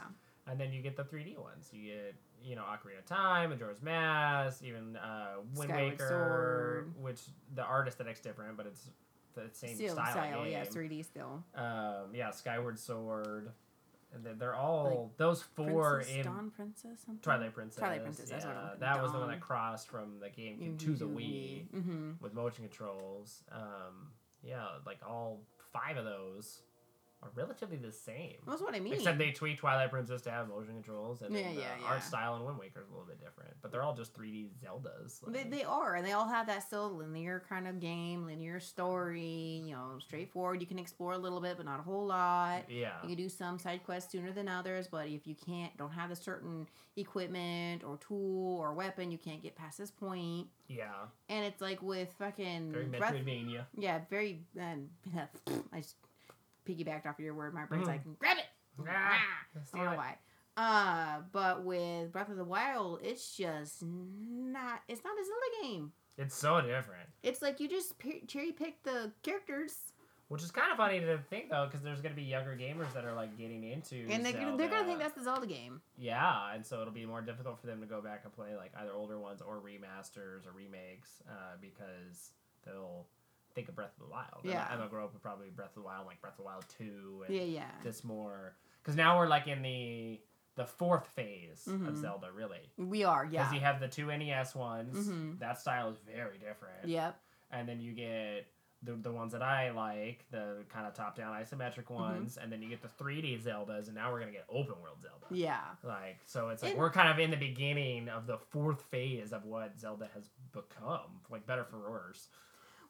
and 0.47 0.61
then 0.61 0.73
you 0.73 0.83
get 0.83 0.97
the 0.97 1.05
3D 1.05 1.39
ones. 1.39 1.69
You 1.73 1.93
get 1.93 2.15
you 2.45 2.57
know 2.57 2.63
Ocarina 2.63 2.99
of 2.99 3.07
Time, 3.07 3.51
Majora's 3.51 3.83
Mask, 3.83 4.63
even 4.63 4.97
uh, 4.97 5.37
Wind 5.55 5.71
Skyward 5.71 5.93
Waker, 5.93 6.09
Sword. 6.09 6.95
which 7.03 7.21
the 7.55 7.63
art 7.63 7.89
aesthetic's 7.89 8.21
different, 8.21 8.57
but 8.57 8.67
it's 8.67 8.91
the 9.35 9.49
same 9.53 9.75
still 9.77 9.95
style. 9.95 10.11
style, 10.13 10.45
game. 10.45 10.53
yeah, 10.53 10.65
3D 10.65 11.05
still. 11.05 11.45
Um, 11.55 12.15
yeah, 12.15 12.31
Skyward 12.31 12.79
Sword. 12.79 13.51
And 14.13 14.25
they're- 14.25 14.35
they're 14.35 14.55
all 14.57 15.13
those 15.19 15.41
four 15.43 15.97
Princess, 15.99 16.17
in 16.17 16.23
Dawn 16.25 16.51
Princess, 16.51 16.99
something. 17.07 17.23
Twilight 17.23 17.55
Princess. 17.55 17.79
Twilight 17.79 18.03
Princess, 18.03 18.29
that's 18.29 18.45
what 18.45 18.57
I'm 18.57 18.65
yeah, 18.71 18.75
that 18.81 19.01
was 19.03 19.13
the 19.13 19.19
one 19.21 19.29
that 19.29 19.41
crossed 19.41 19.87
from 19.89 20.19
the 20.19 20.27
GameCube 20.29 20.81
to 20.81 20.97
the 20.97 21.05
Wii 21.05 21.69
Mm-hmm. 21.69 22.11
with 22.21 22.35
motion 22.35 22.65
controls. 22.65 23.45
Um, 23.53 24.11
yeah, 24.43 24.67
like 24.85 24.99
all 25.07 25.43
five 25.73 25.97
of 25.97 26.05
those 26.05 26.63
are 27.23 27.31
relatively 27.35 27.77
the 27.77 27.93
same. 27.93 28.37
That's 28.49 28.63
what 28.63 28.75
I 28.75 28.81
mean. 28.81 28.95
Except 28.95 29.19
they 29.19 29.31
tweak 29.31 29.59
Twilight 29.59 29.91
Princess 29.91 30.23
to 30.23 30.31
have 30.31 30.49
motion 30.49 30.73
controls, 30.75 31.21
and 31.23 31.35
Yeah, 31.35 31.43
then 31.43 31.55
the 31.57 31.61
yeah, 31.61 31.67
yeah. 31.83 31.87
art 31.87 32.03
style 32.03 32.37
in 32.37 32.45
Wind 32.45 32.59
Waker 32.59 32.81
is 32.81 32.89
a 32.89 32.91
little 32.91 33.07
bit 33.07 33.21
different. 33.21 33.55
But 33.61 33.71
they're 33.73 33.83
all 33.83 33.95
just 33.95 34.15
3D 34.15 34.49
Zeldas. 34.65 35.21
They, 35.27 35.41
like- 35.41 35.51
they 35.51 35.63
are, 35.65 35.97
and 35.97 36.07
they 36.07 36.13
all 36.13 36.27
have 36.29 36.47
that 36.47 36.63
still 36.63 36.91
linear 36.91 37.43
kind 37.49 37.69
of 37.69 37.79
game, 37.79 38.25
linear 38.27 38.59
story. 38.59 39.63
You 39.67 39.73
know, 39.73 39.99
straightforward. 39.99 40.61
You 40.63 40.67
can 40.67 40.79
explore 40.79 41.13
a 41.13 41.19
little 41.19 41.41
bit, 41.41 41.57
but 41.59 41.67
not 41.67 41.79
a 41.81 41.83
whole 41.83 42.07
lot. 42.07 42.63
yeah. 42.71 42.95
You 43.03 43.09
can 43.09 43.17
do 43.19 43.29
some 43.29 43.59
side 43.59 43.85
quests 43.85 44.11
sooner 44.13 44.33
than 44.33 44.49
others, 44.49 44.89
but 44.89 45.07
if 45.09 45.27
you 45.27 45.35
can't, 45.35 45.77
don't 45.77 45.93
have 45.93 46.11
a 46.11 46.17
certain 46.17 46.67
equipment 46.97 47.83
or 47.85 47.97
tool 47.99 48.59
or 48.59 48.73
weapon, 48.73 49.11
you 49.11 49.19
can't 49.19 49.43
get 49.43 49.57
past 49.57 49.79
this 49.79 49.91
point. 49.91 50.47
Yeah. 50.69 50.93
And 51.29 51.45
it's 51.45 51.61
like 51.61 51.83
with 51.83 52.13
fucking 52.19 52.73
Very 52.73 52.87
Breath- 52.87 53.15
Metroidvania. 53.15 53.65
yeah, 53.77 54.01
very. 54.09 54.41
And 54.59 54.89
I 55.73 55.81
just 55.81 55.97
piggybacked 56.69 57.07
off 57.07 57.19
of 57.19 57.25
your 57.25 57.35
word. 57.35 57.55
My 57.55 57.65
brain's 57.65 57.85
Mhm. 57.87 57.89
like, 57.89 58.19
grab 58.19 58.39
it. 58.39 58.45
Ah, 58.89 59.19
I 59.75 59.77
don't 59.77 59.85
know 59.87 59.97
why. 59.97 60.19
Uh, 60.57 61.21
but 61.33 61.65
with 61.65 62.13
Breath 62.13 62.29
of 62.29 62.37
the 62.37 62.45
Wild, 62.45 63.01
it's 63.03 63.37
just 63.37 63.83
not. 63.83 64.83
It's 64.89 65.03
not 65.05 65.13
a 65.19 65.25
Zelda 65.25 65.63
game. 65.63 65.93
It's 66.17 66.35
so 66.35 66.61
different. 66.61 67.09
It's 67.23 67.41
like 67.43 67.61
you 67.61 67.69
just 67.69 67.99
pe- 67.99 68.25
cherry 68.27 68.53
pick 68.53 68.83
the 68.83 69.13
characters, 69.23 69.93
Which 70.29 70.43
is 70.43 70.51
kind 70.51 70.71
of 70.71 70.77
funny 70.77 71.01
to 71.01 71.19
think 71.29 71.51
though, 71.51 71.67
because 71.67 71.83
there's 71.83 72.01
gonna 72.01 72.15
be 72.15 72.23
younger 72.23 72.57
gamers 72.57 72.93
that 72.95 73.05
are 73.05 73.15
like 73.15 73.37
getting 73.37 73.65
into. 73.65 74.07
and 74.11 74.25
they, 74.25 74.33
they're 74.33 74.69
gonna 74.69 74.85
think 74.85 74.99
that's 75.01 75.15
the 75.15 75.25
Zelda 75.25 75.47
game. 75.47 75.81
Yeah, 75.99 76.53
and 76.55 76.65
so 76.65 76.81
it'll 76.81 76.93
be 76.93 77.05
more 77.07 77.21
difficult 77.23 77.59
for 77.61 77.67
them 77.67 77.81
to 77.81 77.87
go 77.87 78.01
back 78.01 78.21
and 78.25 78.33
play 78.33 78.55
like 78.57 78.73
either 78.79 78.93
older 78.93 79.19
ones 79.19 79.41
or 79.43 79.61
remasters 79.61 80.47
or 80.47 80.53
remakes, 80.55 81.23
uh, 81.29 81.57
because 81.61 82.33
they'll 82.65 83.07
think 83.55 83.69
of 83.69 83.75
Breath 83.75 83.93
of 84.01 84.07
the 84.07 84.11
Wild. 84.11 84.41
And- 84.43 84.53
Yeah. 84.53 84.69
and 84.71 84.81
they'll 84.81 84.89
grow 84.89 85.05
up 85.05 85.13
with 85.13 85.23
probably 85.23 85.51
Breath 85.51 85.71
of 85.71 85.75
the 85.77 85.81
Wild, 85.83 86.07
like 86.07 86.21
Breath 86.21 86.33
of 86.35 86.39
the 86.39 86.43
Wild 86.45 86.65
Two, 86.69 87.25
and 87.27 87.35
Yeah, 87.35 87.43
yeah. 87.43 87.71
this 87.83 88.05
more 88.05 88.57
because 88.83 88.97
now 88.97 89.19
we're 89.19 89.29
like 89.29 89.47
in 89.47 89.63
the 89.63 90.21
the 90.57 90.67
fourth 90.67 91.07
phase 91.09 91.65
Mhm. 91.71 91.89
of 91.89 91.97
Zelda, 91.97 92.31
really. 92.33 92.71
We 92.77 93.05
are, 93.05 93.25
yeah. 93.25 93.45
Because 93.45 93.55
you 93.55 93.61
have 93.61 93.81
the 93.81 93.89
two 93.89 94.11
NES 94.11 94.55
ones. 94.55 95.09
Mhm. 95.09 95.39
That 95.39 95.59
style 95.59 95.89
is 95.91 95.99
very 96.01 96.39
different. 96.39 96.87
Yep. 96.87 97.19
And 97.51 97.67
then 97.69 97.81
you 97.81 97.93
get 97.95 98.47
the, 98.83 98.93
the 98.95 99.13
ones 99.13 99.33
that 99.33 99.43
I 99.43 99.71
like, 99.71 100.27
the 100.31 100.65
kind 100.69 100.87
of 100.87 100.93
top 100.95 101.15
down 101.17 101.35
isometric 101.35 101.85
Mm-hmm. 101.85 101.95
ones, 101.95 102.37
and 102.37 102.51
then 102.53 102.61
you 102.63 102.69
get 102.69 102.83
the 102.83 102.89
3D 102.89 103.39
Zeldas, 103.39 103.87
and 103.87 103.95
now 103.95 104.11
we're 104.13 104.21
gonna 104.21 104.33
get 104.33 104.45
open 104.51 104.79
world 104.83 105.01
Zelda. 105.01 105.27
Yeah. 105.31 105.65
Like 105.83 106.19
so, 106.27 106.49
it's 106.51 106.63
like 106.63 106.73
And- 106.73 106.81
we're 106.81 106.91
kind 106.91 107.09
of 107.09 107.19
in 107.19 107.31
the 107.31 107.37
beginning 107.39 108.09
of 108.09 108.27
the 108.27 108.37
fourth 108.39 108.83
phase 108.83 109.33
of 109.33 109.45
what 109.45 109.79
Zelda 109.79 110.09
has 110.15 110.29
become, 110.53 111.21
like 111.31 111.47
better 111.47 111.65
for 111.65 111.79
worse. 111.79 112.29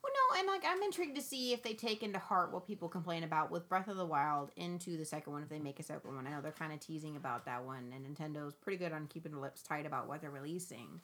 Well, 0.03 0.13
no, 0.13 0.39
and 0.39 0.49
like 0.49 0.63
I'm 0.67 0.83
intrigued 0.83 1.17
to 1.17 1.23
see 1.23 1.53
if 1.53 1.63
they 1.63 1.75
take 1.75 2.03
into 2.03 2.19
heart 2.19 2.53
what 2.53 2.67
people 2.67 2.89
complain 2.89 3.23
about 3.23 3.51
with 3.51 3.69
Breath 3.69 3.89
of 3.89 3.97
the 3.97 4.07
Wild 4.07 4.51
into 4.57 4.97
the 4.97 5.05
second 5.05 5.33
one. 5.33 5.43
If 5.43 5.49
they 5.49 5.59
make 5.59 5.79
a 5.79 5.83
second 5.83 6.15
one, 6.15 6.27
I 6.27 6.31
know 6.31 6.41
they're 6.41 6.53
kind 6.53 6.73
of 6.73 6.81
teasing 6.81 7.17
about 7.17 7.45
that 7.45 7.65
one, 7.65 7.93
and 7.95 8.07
Nintendo's 8.07 8.55
pretty 8.55 8.79
good 8.79 8.93
on 8.93 9.07
keeping 9.09 9.33
their 9.33 9.41
lips 9.41 9.63
tight 9.63 9.85
about 9.87 10.09
what 10.09 10.21
they're 10.23 10.31
releasing. 10.31 11.01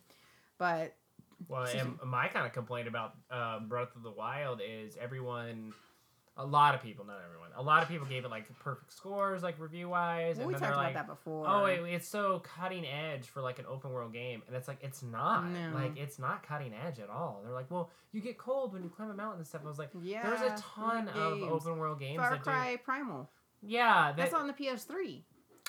But 0.59 0.95
Well, 1.49 1.65
and 1.65 1.99
my 2.07 2.29
kind 2.29 2.47
of 2.47 2.53
complaint 2.53 2.89
about 2.89 3.15
uh, 3.31 3.61
Breath 3.61 3.95
of 3.97 4.03
the 4.03 4.11
Wild 4.11 4.61
is 4.67 4.97
everyone, 4.97 5.75
a 6.37 6.45
lot 6.45 6.75
of 6.75 6.83
people, 6.83 7.05
not 7.05 7.19
everyone, 7.25 7.49
a 7.57 7.63
lot 7.63 7.83
of 7.83 7.89
people 7.89 8.07
gave 8.07 8.25
it 8.25 8.31
like 8.31 8.47
perfect 8.59 8.93
scores, 8.93 9.43
like 9.43 9.59
review 9.59 9.89
wise, 9.89 10.37
well, 10.37 10.49
we 10.49 10.53
talked 10.53 10.67
about 10.67 10.77
like, 10.77 10.95
that 10.95 11.07
before. 11.07 11.47
Oh, 11.49 11.65
it, 11.65 11.81
it's 11.89 12.07
so 12.07 12.41
cutting 12.41 12.85
edge 12.85 13.27
for 13.27 13.41
like 13.41 13.59
an 13.59 13.65
open 13.69 13.91
world 13.91 14.13
game, 14.13 14.43
and 14.47 14.55
it's 14.55 14.69
like 14.69 14.79
it's 14.83 15.03
not. 15.03 15.49
No. 15.51 15.71
Like 15.75 15.97
it's 15.97 16.19
not 16.19 16.47
cutting 16.47 16.73
edge 16.87 16.99
at 16.99 17.09
all. 17.09 17.41
They're 17.45 17.55
like, 17.55 17.71
well, 17.71 17.91
you 18.13 18.21
get 18.21 18.37
cold 18.37 18.75
when 18.75 18.83
you 18.83 18.91
climb 18.91 19.11
a 19.11 19.15
mountain 19.15 19.39
and 19.39 19.47
stuff. 19.47 19.63
I 19.65 19.69
was 19.69 19.79
like, 19.79 19.91
yeah, 20.03 20.29
there's 20.29 20.43
a 20.43 20.63
ton 20.63 21.09
of 21.09 21.43
open 21.43 21.79
world 21.79 21.99
games 21.99 22.19
Far 22.19 22.31
that 22.31 22.43
Cry 22.43 22.77
Primal. 22.85 23.31
Yeah, 23.63 24.13
that, 24.13 24.17
That's 24.17 24.35
on 24.35 24.47
the 24.47 24.53
PS3. 24.53 25.23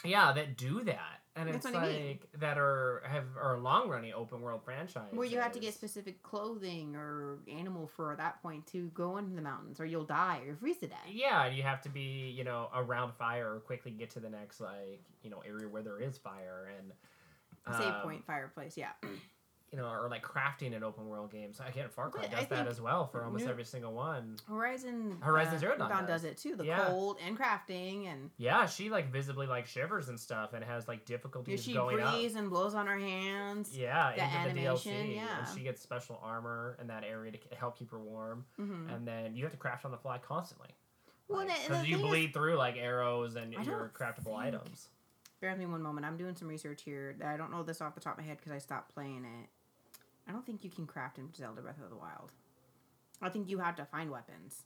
yeah, 0.04 0.34
that 0.34 0.58
do 0.58 0.84
that, 0.84 1.22
and 1.38 1.48
That's 1.48 1.66
it's 1.66 1.66
what 1.66 1.76
I 1.76 1.88
like 1.88 1.96
mean. 1.96 2.20
that 2.40 2.58
are 2.58 3.04
have 3.06 3.26
are 3.40 3.58
long 3.58 3.90
running 3.90 4.14
open 4.14 4.42
world 4.42 4.62
franchises 4.66 5.14
Where 5.14 5.28
you 5.28 5.40
have 5.40 5.52
to 5.54 5.60
get 5.60 5.74
specific 5.74 6.24
clothing 6.24 6.96
or 6.96 7.40
animal 7.52 7.88
fur 7.88 8.12
at 8.12 8.18
that 8.18 8.42
point 8.42 8.66
to 8.68 8.88
go 8.94 9.18
into 9.18 9.36
the 9.36 9.42
mountains, 9.42 9.80
or 9.80 9.86
you'll 9.86 10.04
die 10.04 10.42
or 10.48 10.56
freeze 10.56 10.78
to 10.78 10.88
death. 10.88 10.98
Yeah, 11.10 11.48
you 11.48 11.64
have 11.64 11.82
to 11.84 11.90
be, 11.90 12.34
you 12.36 12.44
know, 12.44 12.70
around 12.76 13.14
fire 13.14 13.56
or 13.56 13.60
quickly 13.60 13.92
get 13.92 14.10
to 14.12 14.20
the 14.20 14.30
next 14.30 14.60
like, 14.60 15.02
you 15.22 15.30
know, 15.30 15.42
area 15.48 15.68
where 15.68 15.84
there 15.84 16.00
is 16.00 16.18
fire 16.18 16.72
and 16.78 16.92
Save 17.78 17.88
um, 17.96 18.02
point 18.02 18.26
fireplace, 18.26 18.78
yeah. 18.78 18.92
You 19.72 19.78
know, 19.78 19.90
or 19.90 20.08
like 20.10 20.24
crafting 20.24 20.72
in 20.74 20.82
open 20.82 21.08
world 21.08 21.30
game. 21.30 21.42
games. 21.42 21.60
Again, 21.68 21.90
Far 21.90 22.10
Cry 22.10 22.28
does 22.28 22.48
that 22.48 22.68
as 22.68 22.80
well 22.80 23.06
for 23.06 23.24
almost 23.26 23.44
new- 23.44 23.52
every 23.52 23.66
single 23.66 23.92
one. 23.94 24.38
Horizon 24.48 25.18
Horizon 25.22 25.56
uh, 25.56 25.58
Zero 25.60 25.78
Dawn 25.78 25.90
Dawn 25.90 26.06
does. 26.06 26.22
does 26.22 26.32
it 26.32 26.38
too. 26.38 26.56
The 26.56 26.66
Yeah. 26.66 26.86
cold 26.88 27.18
and 27.26 27.38
crafting 27.38 28.08
and 28.08 28.32
Yeah, 28.38 28.66
she 28.66 28.90
like 28.90 29.12
visibly 29.12 29.46
like 29.46 29.66
shivers 29.68 30.08
and 30.08 30.18
stuff 30.18 30.54
and 30.54 30.64
has 30.64 30.88
like 30.88 31.04
difficulties 31.06 31.62
she 31.64 31.74
going 31.74 32.00
up. 32.00 32.14
breathes 32.14 32.36
and 32.36 32.50
blows 32.50 32.76
on 32.76 32.88
her 32.88 32.98
hands. 32.98 33.78
Yeah, 33.78 34.14
the 34.16 34.24
into 34.24 34.32
the 34.56 34.62
animation, 34.62 34.94
DLC, 34.94 35.16
yeah. 35.16 35.40
and 35.40 35.58
she 35.58 35.64
gets 35.66 35.82
special 35.82 36.18
armor 36.24 36.78
in 36.80 36.88
that 36.88 37.04
area 37.04 37.34
to 37.34 37.56
help 37.58 37.78
keep 37.78 37.92
her 37.92 38.00
warm. 38.00 38.46
hmm 38.56 38.88
And 38.90 39.06
then 39.06 39.36
you 39.36 39.44
have 39.44 39.52
to 39.52 39.58
craft 39.60 39.84
on 39.84 39.92
the 39.92 39.98
fly 39.98 40.18
constantly. 40.18 40.70
Well, 41.28 41.40
Like, 41.40 41.50
the- 41.50 41.68
'cause 41.68 41.82
the 41.82 41.88
you 41.90 41.98
thing 41.98 42.06
is- 42.06 42.10
bleed 42.12 42.34
through 42.34 42.56
like 42.56 42.78
arrows 42.78 43.36
and 43.36 43.52
your 43.54 43.92
craftable 43.94 44.24
think- 44.42 44.56
items. 44.56 44.88
Bear 45.42 45.52
with 45.52 45.60
me 45.60 45.66
one 45.68 45.84
moment. 45.84 46.04
I'm 46.06 46.18
doing 46.18 46.36
some 46.36 46.48
research 46.48 46.82
here. 46.84 47.16
I 47.24 47.38
don't 47.38 47.52
know 47.52 47.62
this 47.62 47.80
off 47.82 47.94
the 47.94 48.02
top 48.02 48.14
of 48.18 48.24
my 48.24 48.28
head 48.28 48.38
because 48.38 48.52
I 48.54 48.58
stopped 48.58 48.94
playing 48.96 49.24
it. 49.26 49.50
I 50.28 50.32
don't 50.32 50.46
think 50.46 50.64
you 50.64 50.70
can 50.70 50.86
craft 50.86 51.18
in 51.18 51.34
Zelda 51.34 51.62
Breath 51.62 51.82
of 51.84 51.90
the 51.90 51.96
Wild. 51.96 52.32
I 53.22 53.30
think 53.30 53.50
you 53.50 53.60
have 53.60 53.76
to 53.78 53.86
find 53.86 54.12
weapons. 54.12 54.64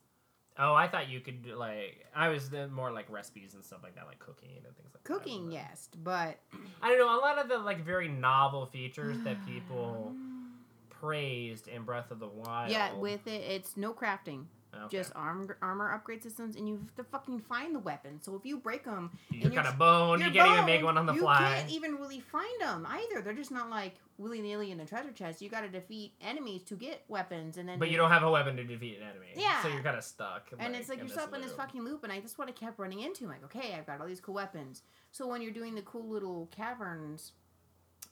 Oh, 0.58 0.74
I 0.74 0.88
thought 0.88 1.10
you 1.10 1.22
could 1.22 1.46
like 1.46 2.06
I 2.14 2.28
was 2.28 2.50
the 2.50 2.68
more 2.68 2.92
like 2.92 3.10
recipes 3.10 3.54
and 3.54 3.64
stuff 3.64 3.80
like 3.84 3.96
that, 3.96 4.06
like 4.06 4.20
cooking 4.20 4.50
and 4.66 4.76
things 4.76 4.90
like 4.94 5.04
that. 5.04 5.06
Cooking, 5.06 5.52
yes, 5.52 5.88
but 6.04 6.40
I 6.82 6.90
don't 6.90 7.00
know. 7.00 7.18
A 7.18 7.22
lot 7.22 7.40
of 7.40 7.48
the 7.48 7.58
like 7.58 7.86
very 7.86 8.10
novel 8.10 8.66
features 8.66 9.18
that 9.24 9.38
people 9.48 10.14
praised 10.90 11.68
in 11.68 11.84
Breath 11.84 12.12
of 12.12 12.20
the 12.20 12.28
Wild. 12.28 12.70
yeah, 12.72 12.94
with 12.94 13.26
it, 13.28 13.42
it's 13.42 13.78
no 13.78 13.94
crafting, 13.94 14.46
Okay. 14.74 14.98
just 14.98 15.12
arm, 15.16 15.50
armor 15.62 15.92
upgrade 15.92 16.24
systems, 16.24 16.56
and 16.56 16.68
you 16.68 16.78
have 16.78 16.96
to 16.96 17.04
fucking 17.04 17.40
find 17.42 17.76
the 17.76 17.80
weapons. 17.80 18.24
So 18.26 18.36
if 18.36 18.46
you 18.46 18.58
break 18.58 18.86
them, 18.86 19.12
you're 19.30 19.52
kind 19.52 19.68
of 19.68 19.78
bone. 19.78 20.22
You 20.22 20.32
can't 20.32 20.52
even 20.54 20.66
make 20.66 20.84
one 20.84 20.98
on 20.98 21.06
the 21.06 21.14
you 21.14 21.22
fly. 21.22 21.40
You 21.40 21.56
can't 21.56 21.72
even 21.72 21.96
really 21.96 22.20
find 22.20 22.62
them 22.62 22.88
either. 22.90 23.22
They're 23.22 23.34
just 23.34 23.52
not 23.52 23.70
like 23.70 23.96
willy 24.18 24.42
nilly 24.42 24.72
in 24.72 24.80
a 24.80 24.86
treasure 24.86 25.12
chest. 25.12 25.42
You 25.42 25.50
got 25.50 25.62
to 25.62 25.70
defeat 25.70 26.14
enemies 26.22 26.64
to 26.64 26.76
get 26.76 27.04
weapons, 27.08 27.58
and 27.58 27.68
then 27.68 27.80
But 27.80 27.90
you 27.90 27.98
don't 27.98 28.12
have 28.12 28.24
a 28.24 28.32
weapon 28.32 28.56
to 28.58 28.64
defeat 28.64 28.98
an 28.98 29.04
enemy. 29.04 29.28
Yeah. 29.36 29.62
So 29.62 29.68
you're 29.68 29.84
kind 29.84 29.98
of 29.98 30.04
stuck. 30.04 30.50
And 30.58 30.76
it's 30.76 30.90
like 30.90 31.00
you're 31.00 31.10
stuck 31.10 31.36
in 31.36 31.42
this 31.42 31.52
fucking 31.54 31.84
loop, 31.84 32.04
and 32.04 32.14
I 32.14 32.20
that's 32.22 32.38
what 32.38 32.48
I 32.48 32.52
kept 32.52 32.80
running 32.80 33.02
into. 33.02 33.28
like, 33.28 33.44
okay, 33.46 33.76
I've 33.78 33.86
got 33.86 34.00
all 34.00 34.08
these 34.08 34.22
cool 34.22 34.36
weapons. 34.36 34.84
So 35.12 35.28
when 35.28 35.42
you're 35.42 35.52
doing 35.52 35.76
the 35.76 35.82
cool 35.82 36.08
little 36.08 36.48
caverns, 36.56 37.34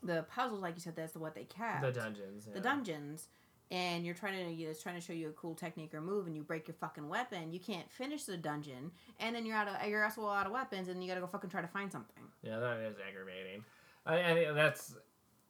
the 0.04 0.26
puzzles, 0.30 0.62
like 0.62 0.76
you 0.76 0.82
said, 0.82 0.96
that's 0.96 1.16
what 1.16 1.36
they 1.36 1.44
kept. 1.44 1.82
The 1.82 1.92
dungeons. 1.92 2.48
The 2.54 2.60
dungeons, 2.60 3.28
and 3.72 4.06
you're 4.06 4.16
trying 4.16 4.34
to 4.58 4.64
it's 4.64 4.82
trying 4.82 4.96
to 4.96 5.02
show 5.02 5.14
you 5.14 5.30
a 5.30 5.34
cool 5.34 5.56
technique 5.56 5.94
or 5.94 6.02
move, 6.02 6.28
and 6.28 6.36
you 6.36 6.44
break 6.44 6.68
your 6.68 6.76
fucking 6.76 7.08
weapon. 7.08 7.52
You 7.52 7.60
can't 7.60 7.90
finish 7.92 8.24
the 8.24 8.38
dungeon, 8.38 8.92
and 9.20 9.36
then 9.36 9.46
you're 9.46 9.56
out 9.56 9.68
of 9.68 9.88
you're 9.88 10.04
also 10.04 10.28
out 10.28 10.46
of 10.46 10.52
weapons, 10.52 10.88
and 10.90 11.02
you 11.04 11.08
gotta 11.10 11.22
go 11.22 11.28
fucking 11.28 11.50
try 11.50 11.62
to 11.62 11.68
find 11.68 11.92
something. 11.92 12.24
Yeah, 12.42 12.60
that 12.60 12.78
is 12.80 12.96
aggravating. 13.08 13.64
I, 14.06 14.32
I 14.32 14.34
think 14.34 14.56
that's 14.56 14.96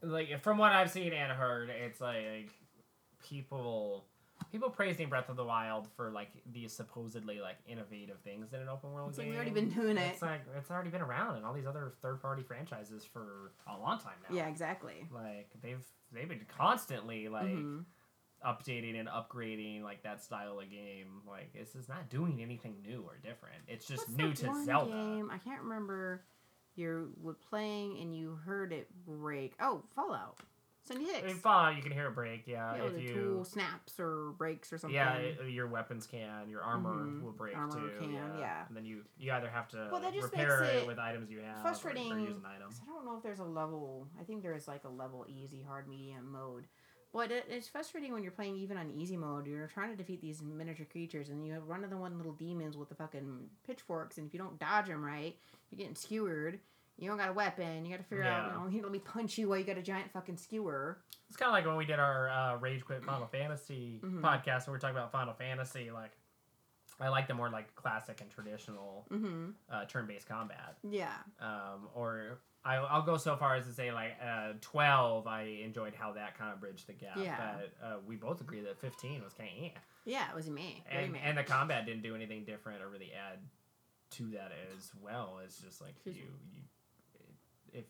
like 0.02 0.42
from 0.42 0.58
what 0.58 0.72
I've 0.72 0.92
seen 0.92 1.14
and 1.14 1.32
heard, 1.32 1.70
it's 1.70 2.02
like 2.02 2.50
people 3.28 4.06
people 4.52 4.70
praising 4.70 5.10
Breath 5.10 5.30
of 5.30 5.36
the 5.36 5.44
Wild 5.44 5.88
for 5.96 6.10
like 6.12 6.30
these 6.52 6.74
supposedly 6.74 7.40
like 7.40 7.58
innovative 7.68 8.20
things 8.24 8.54
in 8.54 8.60
an 8.62 8.70
open 8.70 8.92
world 8.92 9.10
It's 9.10 9.18
like 9.18 9.26
game. 9.28 9.32
we 9.34 9.36
already 9.38 9.52
been 9.52 9.70
doing 9.70 9.98
it. 9.98 10.12
It's 10.14 10.22
like 10.22 10.42
it's 10.58 10.72
already 10.72 10.90
been 10.90 11.02
around 11.02 11.38
in 11.38 11.44
all 11.44 11.54
these 11.54 11.66
other 11.68 11.92
third 12.02 12.22
party 12.22 12.42
franchises 12.44 13.04
for 13.06 13.52
a 13.68 13.78
long 13.80 14.00
time 14.00 14.14
now. 14.30 14.36
Yeah, 14.36 14.48
exactly. 14.48 15.08
Like 15.14 15.50
they've 15.62 15.84
they've 16.12 16.28
been 16.28 16.46
constantly 16.58 17.28
like 17.28 17.46
Mhm. 17.48 17.84
Updating 18.46 19.00
and 19.00 19.08
upgrading 19.10 19.84
like 19.84 20.04
that 20.04 20.24
style 20.24 20.60
of 20.60 20.70
game. 20.70 21.22
Like 21.28 21.54
this 21.54 21.76
is 21.76 21.88
not 21.90 22.10
doing 22.10 22.42
anything 22.42 22.76
new 22.86 23.04
or 23.06 23.18
different. 23.24 23.58
It's 23.68 23.86
just 23.88 24.08
What's 24.08 24.18
new 24.18 24.34
to 24.34 24.64
Zelda. 24.66 24.92
Game? 24.92 25.30
I 25.32 25.38
can't 25.38 25.62
remember. 25.62 26.24
You 26.76 27.12
were 27.22 27.34
playing 27.34 27.98
and 28.00 28.16
you 28.16 28.40
heard 28.46 28.72
it 28.72 28.88
break. 29.06 29.54
Oh, 29.60 29.84
Fallout. 29.96 30.38
In 30.90 30.96
76. 31.06 31.34
Fallout, 31.42 31.76
you 31.76 31.84
can 31.84 31.92
hear 31.92 32.08
it 32.08 32.16
break. 32.16 32.48
Yeah, 32.48 32.76
yeah, 32.78 32.84
if 32.86 33.00
you 33.00 33.14
tool 33.14 33.44
snaps 33.44 34.00
or 34.00 34.32
breaks 34.40 34.74
or 34.74 34.80
something. 34.80 34.96
Yeah, 34.96 35.14
it- 35.18 35.50
your 35.52 35.68
weapons 35.68 36.08
can, 36.08 36.50
your 36.50 36.64
armor 36.64 37.06
Mhm. 37.06 37.22
will 37.22 37.32
break 37.34 37.56
Armor 37.56 37.74
too. 37.92 37.96
can, 38.00 38.12
yeah. 38.40 38.66
And 38.68 38.76
then 38.76 38.86
you 38.86 39.04
you 39.18 39.32
either 39.32 39.50
have 39.50 39.68
to 39.70 39.90
Well, 39.92 40.02
that 40.02 40.14
just 40.14 40.32
repair 40.32 40.62
makes 40.62 40.74
it 40.74 40.78
it 40.84 40.88
with 40.88 40.98
items 40.98 41.30
you 41.30 41.42
have, 41.42 41.62
frustrating. 41.62 42.12
or, 42.12 42.16
or 42.16 42.20
use 42.20 42.38
an 42.38 42.46
item. 42.46 42.72
I 42.82 42.86
don't 42.88 43.06
know 43.06 43.18
if 43.18 43.22
there's 43.22 43.38
a 43.40 43.44
level. 43.44 44.08
I 44.20 44.24
think 44.24 44.42
there 44.42 44.56
is 44.56 44.68
like 44.68 44.84
a 44.84 44.90
level 44.90 45.26
easy, 45.28 45.62
hard, 45.62 45.88
medium 45.88 46.32
mode. 46.32 46.66
But 47.12 47.32
it, 47.32 47.46
it's 47.50 47.68
frustrating 47.68 48.14
when 48.14 48.22
you're 48.22 48.32
playing 48.32 48.56
even 48.58 48.78
on 48.78 48.92
easy 48.92 49.18
mode. 49.18 49.48
You're 49.48 49.68
trying 49.68 49.90
to 49.90 49.96
defeat 49.96 50.22
these 50.22 50.42
miniature 50.44 50.86
creatures, 50.92 51.30
and 51.30 51.46
you 51.46 51.54
have 51.54 51.64
one 51.64 51.82
run 51.82 51.90
the 51.90 51.98
one 51.98 52.18
little 52.18 52.34
demons 52.34 52.78
with 52.78 52.90
the 52.90 52.96
fucking 52.96 53.50
pitchforks, 53.66 54.18
and 54.20 54.28
if 54.28 54.34
you 54.34 54.40
don't 54.40 54.60
dodge 54.60 54.88
them 54.88 55.04
right, 55.04 55.36
you're 55.72 55.78
getting 55.78 55.96
skewered. 55.96 56.60
You 57.00 57.08
don't 57.08 57.18
got 57.18 57.30
a 57.30 57.34
weapon. 57.34 57.86
You 57.86 57.92
got 57.92 58.04
to 58.04 58.10
figure 58.10 58.26
out, 58.26 58.48
Yeah. 58.48 58.54
you 58.58 58.64
know, 58.66 58.70
he 58.70 58.82
let 58.82 58.92
me 58.92 59.00
punch 59.00 59.38
you 59.38 59.48
while 59.50 59.58
you 59.58 59.64
got 59.64 59.78
a 59.78 59.82
giant 59.82 60.12
fucking 60.12 60.36
skewer. 60.38 60.98
It's 61.30 61.38
kind 61.38 61.48
of 61.48 61.54
like 61.54 61.66
when 61.66 61.78
we 61.78 61.86
did 61.86 61.98
our 61.98 62.30
uh, 62.30 62.58
Rage 62.58 62.84
Quit 62.86 63.04
Final 63.06 63.26
Fantasy 63.28 64.02
Mhm. 64.04 64.20
podcast, 64.22 64.68
where 64.68 64.74
we 64.74 64.78
are 64.78 64.80
talking 64.80 64.98
about 64.98 65.12
Final 65.12 65.34
Fantasy. 65.34 65.92
Like, 65.92 66.12
I 67.00 67.08
like 67.08 67.28
the 67.30 67.34
more 67.34 67.50
like 67.50 67.74
classic 67.76 68.20
and 68.22 68.30
traditional 68.30 69.06
Mm-hmm. 69.10 69.52
uh, 69.72 69.86
turn-based 69.86 70.28
combat. 70.28 70.76
Yeah. 70.84 71.14
Um, 71.40 71.88
or 71.96 72.40
I, 72.66 72.76
I'll 72.76 73.04
go 73.04 73.18
so 73.18 73.36
far 73.36 73.56
as 73.56 73.66
to 73.66 73.74
say 73.74 73.92
like 73.92 74.18
uh, 74.22 74.54
twelve. 74.62 75.28
I 75.28 75.62
enjoyed 75.64 75.94
how 75.96 76.14
that 76.14 76.38
kind 76.38 76.52
of 76.52 76.60
bridged 76.60 76.88
the 76.88 76.94
gap. 76.94 77.18
Yeah. 77.18 77.38
But 77.38 77.86
uh, 77.86 77.96
we 78.06 78.16
both 78.16 78.42
agree 78.42 78.62
that 78.62 78.80
fifteen 78.80 79.24
was 79.24 79.34
kind 79.34 79.50
of 79.50 79.64
yeah. 79.64 79.70
Yeah, 80.06 80.30
it 80.30 80.36
was 80.36 80.50
me. 80.50 80.84
And 80.90 81.16
and 81.24 81.38
the 81.38 81.44
combat 81.44 81.86
didn't 81.86 82.04
do 82.04 82.16
anything 82.16 82.44
different 82.44 82.82
or 82.82 82.90
really 82.90 83.12
add 83.14 83.40
to 84.12 84.24
that 84.32 84.52
as 84.76 84.92
well. 85.02 85.40
It's 85.44 85.60
just 85.60 85.82
like 85.82 85.96
you 86.06 86.14
you 86.52 86.62
if 87.74 87.86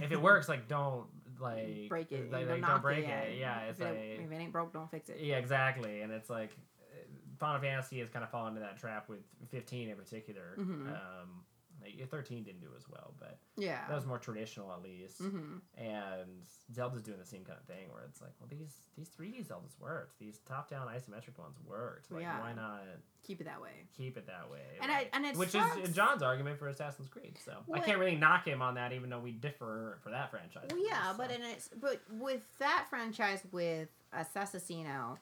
if 0.00 0.12
it 0.12 0.20
works, 0.20 0.48
like 0.48 0.68
don't 0.68 1.06
like 1.40 1.88
break 1.88 2.12
it. 2.12 2.30
like, 2.30 2.48
like, 2.48 2.62
don't 2.62 2.82
break 2.82 3.06
it. 3.06 3.38
Yeah, 3.38 3.60
it's 3.62 3.78
if, 3.78 3.86
like 3.86 3.96
it, 3.96 4.20
if 4.24 4.32
it 4.32 4.34
ain't 4.34 4.52
broke, 4.52 4.72
don't 4.72 4.90
fix 4.90 5.08
it. 5.08 5.18
yeah, 5.20 5.36
exactly. 5.36 6.02
And 6.02 6.12
it's 6.12 6.28
like 6.30 6.50
uh, 6.92 6.96
Final 7.38 7.60
Fantasy 7.60 7.98
has 8.00 8.08
kind 8.08 8.24
of 8.24 8.30
fallen 8.30 8.56
into 8.56 8.60
that 8.60 8.78
trap 8.78 9.08
with 9.08 9.20
15 9.50 9.88
in 9.88 9.96
particular. 9.96 10.56
Mhm. 10.58 10.88
Um, 10.88 11.44
like, 11.82 12.08
13 12.10 12.44
didn't 12.44 12.60
do 12.60 12.68
as 12.76 12.88
well, 12.88 13.14
but 13.18 13.38
Yeah. 13.56 13.86
that 13.88 13.94
was 13.94 14.06
more 14.06 14.18
traditional 14.18 14.72
at 14.72 14.82
least. 14.82 15.20
mm-hmm. 15.22 15.58
And 15.76 16.46
Zelda's 16.72 17.02
doing 17.02 17.18
the 17.18 17.24
same 17.24 17.44
kind 17.44 17.58
of 17.58 17.64
thing 17.66 17.90
where 17.92 18.02
it's 18.04 18.20
like, 18.20 18.32
well, 18.40 18.48
these 18.50 18.86
these 18.96 19.08
3D 19.08 19.42
Zeldas 19.46 19.78
worked. 19.78 20.18
These 20.18 20.38
top-down 20.40 20.86
isometric 20.88 21.38
ones 21.38 21.56
worked. 21.64 22.10
Like, 22.10 22.22
Yeah. 22.22 22.38
why 22.40 22.52
not 22.52 22.82
Keep 23.22 23.40
it 23.40 23.44
that 23.44 23.60
way. 23.60 23.86
keep 23.96 24.16
it 24.16 24.26
that 24.26 24.50
way? 24.50 24.78
And 24.82 24.90
I 24.92 25.08
and 25.12 25.24
it 25.24 25.36
which 25.36 25.50
sucks. 25.50 25.76
is 25.76 25.94
John's 25.94 26.22
argument 26.22 26.58
for 26.58 26.68
Assassin's 26.68 27.08
Creed. 27.08 27.38
So 27.44 27.64
I 27.72 27.80
can't 27.80 27.98
really 27.98 28.16
knock 28.16 28.46
him 28.46 28.60
on 28.62 28.74
that, 28.74 28.92
even 28.92 29.08
though 29.10 29.20
we 29.20 29.32
differ 29.32 29.98
for 30.02 30.10
that 30.10 30.30
franchise. 30.30 30.68
Well, 30.70 30.84
yeah, 30.86 31.12
So- 31.12 31.18
but 31.18 31.30
in 31.30 31.42
it's 31.42 31.68
but 31.68 32.00
with 32.10 32.46
that 32.58 32.86
franchise 32.90 33.42
with 33.52 33.88
Assassino, 34.12 35.18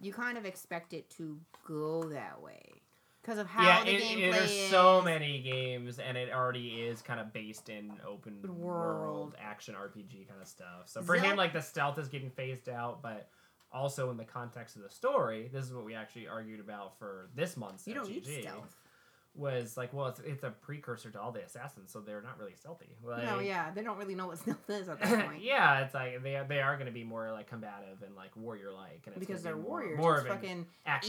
you 0.00 0.12
kind 0.12 0.38
of 0.38 0.44
expect 0.46 0.92
it 0.92 1.10
to 1.10 1.38
go 1.66 2.04
that 2.04 2.40
way 2.40 2.77
because 3.28 3.38
of 3.40 3.46
how 3.46 3.62
yeah, 3.62 3.84
the 3.84 3.94
it, 3.94 4.02
gameplay 4.02 4.28
it, 4.28 4.32
there's 4.32 4.50
is. 4.50 4.70
so 4.70 5.02
many 5.02 5.40
games, 5.42 5.98
and 5.98 6.16
it 6.16 6.32
already 6.32 6.80
is 6.80 7.02
kind 7.02 7.20
of 7.20 7.30
based 7.30 7.68
in 7.68 7.92
open 8.06 8.40
World. 8.42 8.58
world 8.58 9.34
action 9.38 9.74
RPG 9.74 10.26
kind 10.28 10.40
of 10.40 10.48
stuff. 10.48 10.86
So 10.86 11.02
for 11.02 11.14
him, 11.16 11.36
like 11.36 11.52
the 11.52 11.60
stealth 11.60 11.98
is 11.98 12.08
getting 12.08 12.30
phased 12.30 12.70
out, 12.70 13.02
but 13.02 13.28
also 13.70 14.10
in 14.10 14.16
the 14.16 14.24
context 14.24 14.76
of 14.76 14.82
the 14.82 14.88
story, 14.88 15.50
this 15.52 15.66
is 15.66 15.74
what 15.74 15.84
we 15.84 15.94
actually 15.94 16.26
argued 16.26 16.58
about 16.58 16.98
for 16.98 17.28
this 17.34 17.54
month's 17.58 17.86
You 17.86 17.94
don't 17.94 18.08
need 18.08 18.24
stealth. 18.24 18.74
Was 19.38 19.76
like, 19.76 19.92
well, 19.94 20.08
it's, 20.08 20.18
it's 20.20 20.42
a 20.42 20.50
precursor 20.50 21.10
to 21.10 21.20
all 21.20 21.30
the 21.30 21.44
assassins, 21.44 21.92
so 21.92 22.00
they're 22.00 22.20
not 22.20 22.38
really 22.40 22.54
stealthy. 22.56 22.88
Like, 23.04 23.22
no, 23.24 23.38
yeah, 23.38 23.70
they 23.70 23.82
don't 23.82 23.96
really 23.96 24.16
know 24.16 24.26
what 24.26 24.38
stealth 24.38 24.68
is 24.68 24.88
at 24.88 24.98
that 25.00 25.26
point. 25.28 25.42
yeah, 25.42 25.84
it's 25.84 25.94
like 25.94 26.22
they 26.24 26.42
they 26.48 26.60
are 26.60 26.74
going 26.74 26.86
to 26.86 26.92
be 26.92 27.04
more 27.04 27.30
like 27.30 27.46
combative 27.48 28.02
and 28.04 28.16
like 28.16 28.36
warrior 28.36 28.72
like, 28.72 29.02
and 29.06 29.14
it's 29.16 29.18
because 29.24 29.44
they're 29.44 29.54
be 29.54 29.62
more, 29.62 29.70
warriors. 29.80 29.98
More 29.98 30.14
it's 30.16 30.24
of 30.24 30.30
an 30.30 30.36
fucking 30.36 30.66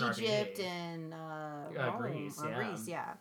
Egypt 0.09 0.59
RPG. 0.59 0.63
and 0.63 1.13
uh, 1.13 1.17
Uh, 1.81 1.97
Greece, 1.97 2.39
yeah. 2.45 2.55
Greece, 2.55 2.87
yeah. 2.87 3.13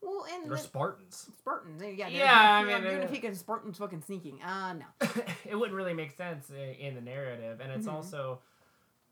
Well, 0.00 0.26
and 0.32 0.44
They're 0.44 0.50
the 0.50 0.58
Spartans. 0.58 1.30
Spartans, 1.38 1.82
yeah, 1.96 2.08
yeah. 2.08 2.34
I 2.34 2.64
mean, 2.64 2.82
you're 2.84 3.02
uh, 3.02 3.06
Spartans 3.34 3.78
fucking 3.78 4.02
sneaking. 4.02 4.42
Uh, 4.42 4.74
no. 4.74 4.84
it 5.44 5.54
wouldn't 5.56 5.76
really 5.76 5.94
make 5.94 6.16
sense 6.16 6.50
i- 6.52 6.76
in 6.80 6.94
the 6.96 7.00
narrative, 7.00 7.60
and 7.60 7.70
it's 7.72 7.86
Mhm. 7.86 7.92
also, 7.92 8.38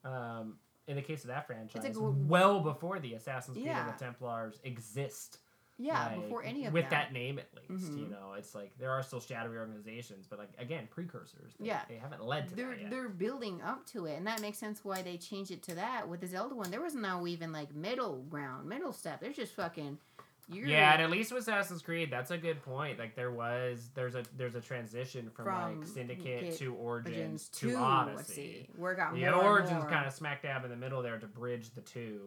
um, 0.05 0.59
in 0.87 0.97
the 0.97 1.03
case 1.03 1.23
of 1.23 1.29
that 1.29 1.47
franchise, 1.47 1.85
gl- 1.85 2.27
well 2.27 2.61
before 2.61 2.99
the 2.99 3.15
Assassin's 3.15 3.57
Creed 3.57 3.67
Yeah. 3.67 3.87
and 3.89 3.95
the 3.95 4.05
Templars 4.05 4.61
exist. 4.65 5.39
Yeah, 5.79 6.07
like, 6.07 6.23
before 6.23 6.43
any 6.43 6.65
of 6.65 6.73
with 6.73 6.85
them. 6.85 6.91
that 6.93 7.13
name 7.13 7.39
at 7.39 7.49
least, 7.69 7.93
you 7.93 8.07
Mhm. 8.07 8.11
know, 8.11 8.33
it's 8.33 8.55
like 8.55 8.73
there 8.79 8.91
are 8.93 9.03
still 9.03 9.21
shadowy 9.21 9.59
organizations, 9.59 10.27
but 10.27 10.39
like 10.39 10.49
again, 10.57 10.87
precursors. 10.91 11.53
They, 11.61 11.67
Yeah. 11.67 11.83
they 11.87 11.97
haven't 11.97 12.25
led 12.25 12.49
to 12.49 12.55
they're 12.55 12.71
that 12.71 12.81
yet. 12.81 12.91
they're 12.91 13.11
building 13.11 13.61
up 13.61 13.85
to 13.89 14.07
it, 14.07 14.15
and 14.17 14.27
that 14.27 14.41
makes 14.41 14.57
sense 14.57 14.83
why 14.87 15.03
they 15.03 15.19
changed 15.19 15.51
it 15.51 15.63
to 15.65 15.75
that. 15.75 16.09
With 16.09 16.21
the 16.23 16.29
Zelda 16.29 16.55
one, 16.55 16.71
there 16.71 16.81
was 16.81 16.95
no 16.95 17.27
even 17.27 17.53
like 17.53 17.75
middle 17.75 18.23
ground, 18.23 18.67
middle 18.67 18.95
step. 18.95 19.21
There's 19.21 19.37
just 19.37 19.53
fucking. 19.55 19.99
You're, 20.49 20.69
Yeah, 20.69 20.93
and 20.93 21.03
at 21.03 21.11
least 21.11 21.33
with 21.33 21.43
Assassin's 21.43 21.83
Creed, 21.83 22.09
that's 22.11 22.31
a 22.31 22.39
good 22.39 22.63
point. 22.63 22.99
Like 23.01 23.17
there 23.17 23.33
was, 23.33 23.91
there's 23.95 24.15
a 24.15 24.23
there's 24.37 24.55
a 24.55 24.61
transition 24.61 25.29
from, 25.31 25.45
From 25.47 25.79
like 25.81 25.89
Syndicate 25.89 26.57
to 26.59 26.75
Origins, 26.75 27.15
Origins 27.15 27.49
to 27.49 27.71
to 27.71 27.77
Odyssey. 27.77 28.69
Where 28.77 28.95
got 28.95 29.15
The 29.15 29.29
Origins 29.33 29.85
kind 29.85 30.07
of 30.07 30.13
smack 30.13 30.43
dab 30.43 30.65
in 30.65 30.71
the 30.71 30.77
middle 30.77 31.03
there 31.03 31.19
to 31.19 31.27
bridge 31.27 31.71
the 31.75 31.81
two, 31.81 32.21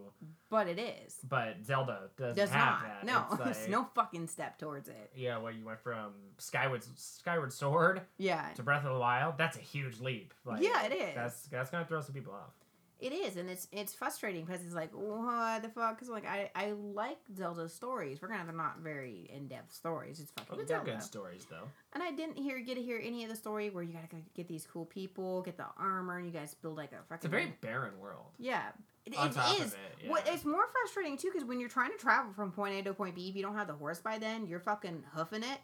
but 0.49 0.67
it 0.67 0.79
is 0.79 1.15
but 1.27 1.58
Zelda 1.65 2.10
doesn't 2.17 2.36
does 2.36 2.49
have 2.49 2.82
not. 2.82 2.84
that. 2.84 3.05
No, 3.05 3.45
It's 3.49 3.62
like- 3.62 3.69
no 3.69 3.88
fucking 3.95 4.27
step 4.27 4.58
towards 4.60 4.89
it. 4.89 5.12
Yeah, 5.15 5.38
well, 5.38 5.53
you 5.53 5.63
went 5.65 5.79
from 5.79 6.12
Skyward 6.39 6.84
Skyward 6.97 7.53
Sword 7.53 8.01
Yeah, 8.17 8.49
to 8.55 8.63
Breath 8.63 8.84
of 8.86 8.93
the 8.93 8.99
Wild. 8.99 9.38
That's 9.38 9.55
a 9.55 9.62
huge 9.62 9.99
leap. 10.01 10.34
Like, 10.43 10.62
Yeah, 10.62 10.84
it 10.86 10.91
is. 10.93 11.15
That's 11.15 11.41
that's 11.43 11.69
gonna 11.69 11.86
throw 11.86 12.01
some 12.01 12.13
people 12.13 12.34
off. 12.34 12.53
It 13.00 13.14
is, 13.14 13.38
and 13.38 13.50
it's 13.50 13.68
it's 13.72 13.94
frustrating 13.94 14.46
because 14.46 14.62
it's 14.64 14.74
like 14.74 14.92
what 14.92 15.62
the 15.64 15.70
fuck? 15.70 15.96
Because 15.96 16.10
like 16.10 16.26
I 16.26 16.52
I 16.56 16.72
like 16.72 17.18
Zelda 17.36 17.70
stories. 17.70 18.22
We're 18.22 18.28
gonna 18.28 18.44
they're 18.46 18.54
not 18.54 18.80
very 18.80 19.30
in 19.34 19.48
depth 19.48 19.74
stories. 19.74 20.20
It's 20.20 20.32
fucking 20.32 20.66
Well, 20.68 20.84
good 20.84 21.02
stories 21.02 21.46
though. 21.50 21.68
And 21.94 22.04
I 22.04 22.12
didn't 22.12 22.38
hear 22.38 22.60
get 22.60 22.76
to 22.76 22.82
hear 22.82 23.00
any 23.04 23.24
of 23.24 23.30
the 23.30 23.36
story 23.36 23.70
where 23.70 23.84
you 23.84 23.94
gotta 23.94 24.08
go 24.08 24.18
get 24.36 24.48
these 24.48 24.68
cool 24.72 24.86
people, 24.86 25.42
get 25.42 25.58
the 25.58 25.66
armor, 25.78 26.18
and 26.18 26.26
you 26.26 26.34
guys 26.34 26.54
build 26.56 26.78
like 26.78 26.92
a 26.92 26.98
fucking. 27.08 27.16
It's 27.16 27.26
a 27.26 27.30
very 27.30 27.54
barren 27.62 28.00
world. 28.00 28.26
yeah. 28.38 28.64
It, 29.06 29.18
on 29.18 29.30
it 29.30 29.62
is. 29.62 29.74
it, 30.04 30.10
What 30.10 30.24
yeah. 30.28 30.34
it's 30.34 30.46
more 30.46 30.68
frustrating 30.68 31.18
too 31.18 31.32
because 31.34 31.48
when 31.48 31.60
you're 31.60 31.70
trying 31.70 31.92
to 31.92 31.98
travel 31.98 32.32
from 32.34 32.52
point 32.52 32.76
A 32.76 32.84
to 32.84 32.94
point 32.94 33.16
B, 33.16 33.28
if 33.30 33.36
you 33.36 33.42
don't 33.42 33.56
have 33.56 33.66
the 33.68 33.74
horse 33.74 34.00
by 34.00 34.20
then, 34.20 34.46
you're 34.46 34.60
fucking 34.60 35.04
hoofing 35.16 35.42
it. 35.42 35.60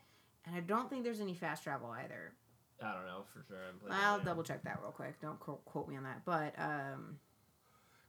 And 0.48 0.56
I 0.56 0.62
don't 0.62 0.90
think 0.90 1.04
there's 1.04 1.20
any 1.20 1.36
fast 1.36 1.64
travel 1.64 1.90
either. 1.92 2.34
I 2.82 2.94
don't 2.94 3.06
know 3.06 3.24
for 3.34 3.44
sure. 3.48 3.58
I'm 3.86 3.92
I'll 3.92 4.20
double 4.20 4.44
check 4.44 4.64
that 4.64 4.80
real 4.82 4.92
quick. 4.92 5.20
Don't 5.22 5.40
quote, 5.40 5.64
quote 5.66 5.88
me 5.88 5.96
on 5.96 6.04
that. 6.04 6.24
But 6.26 6.54
um, 6.58 7.18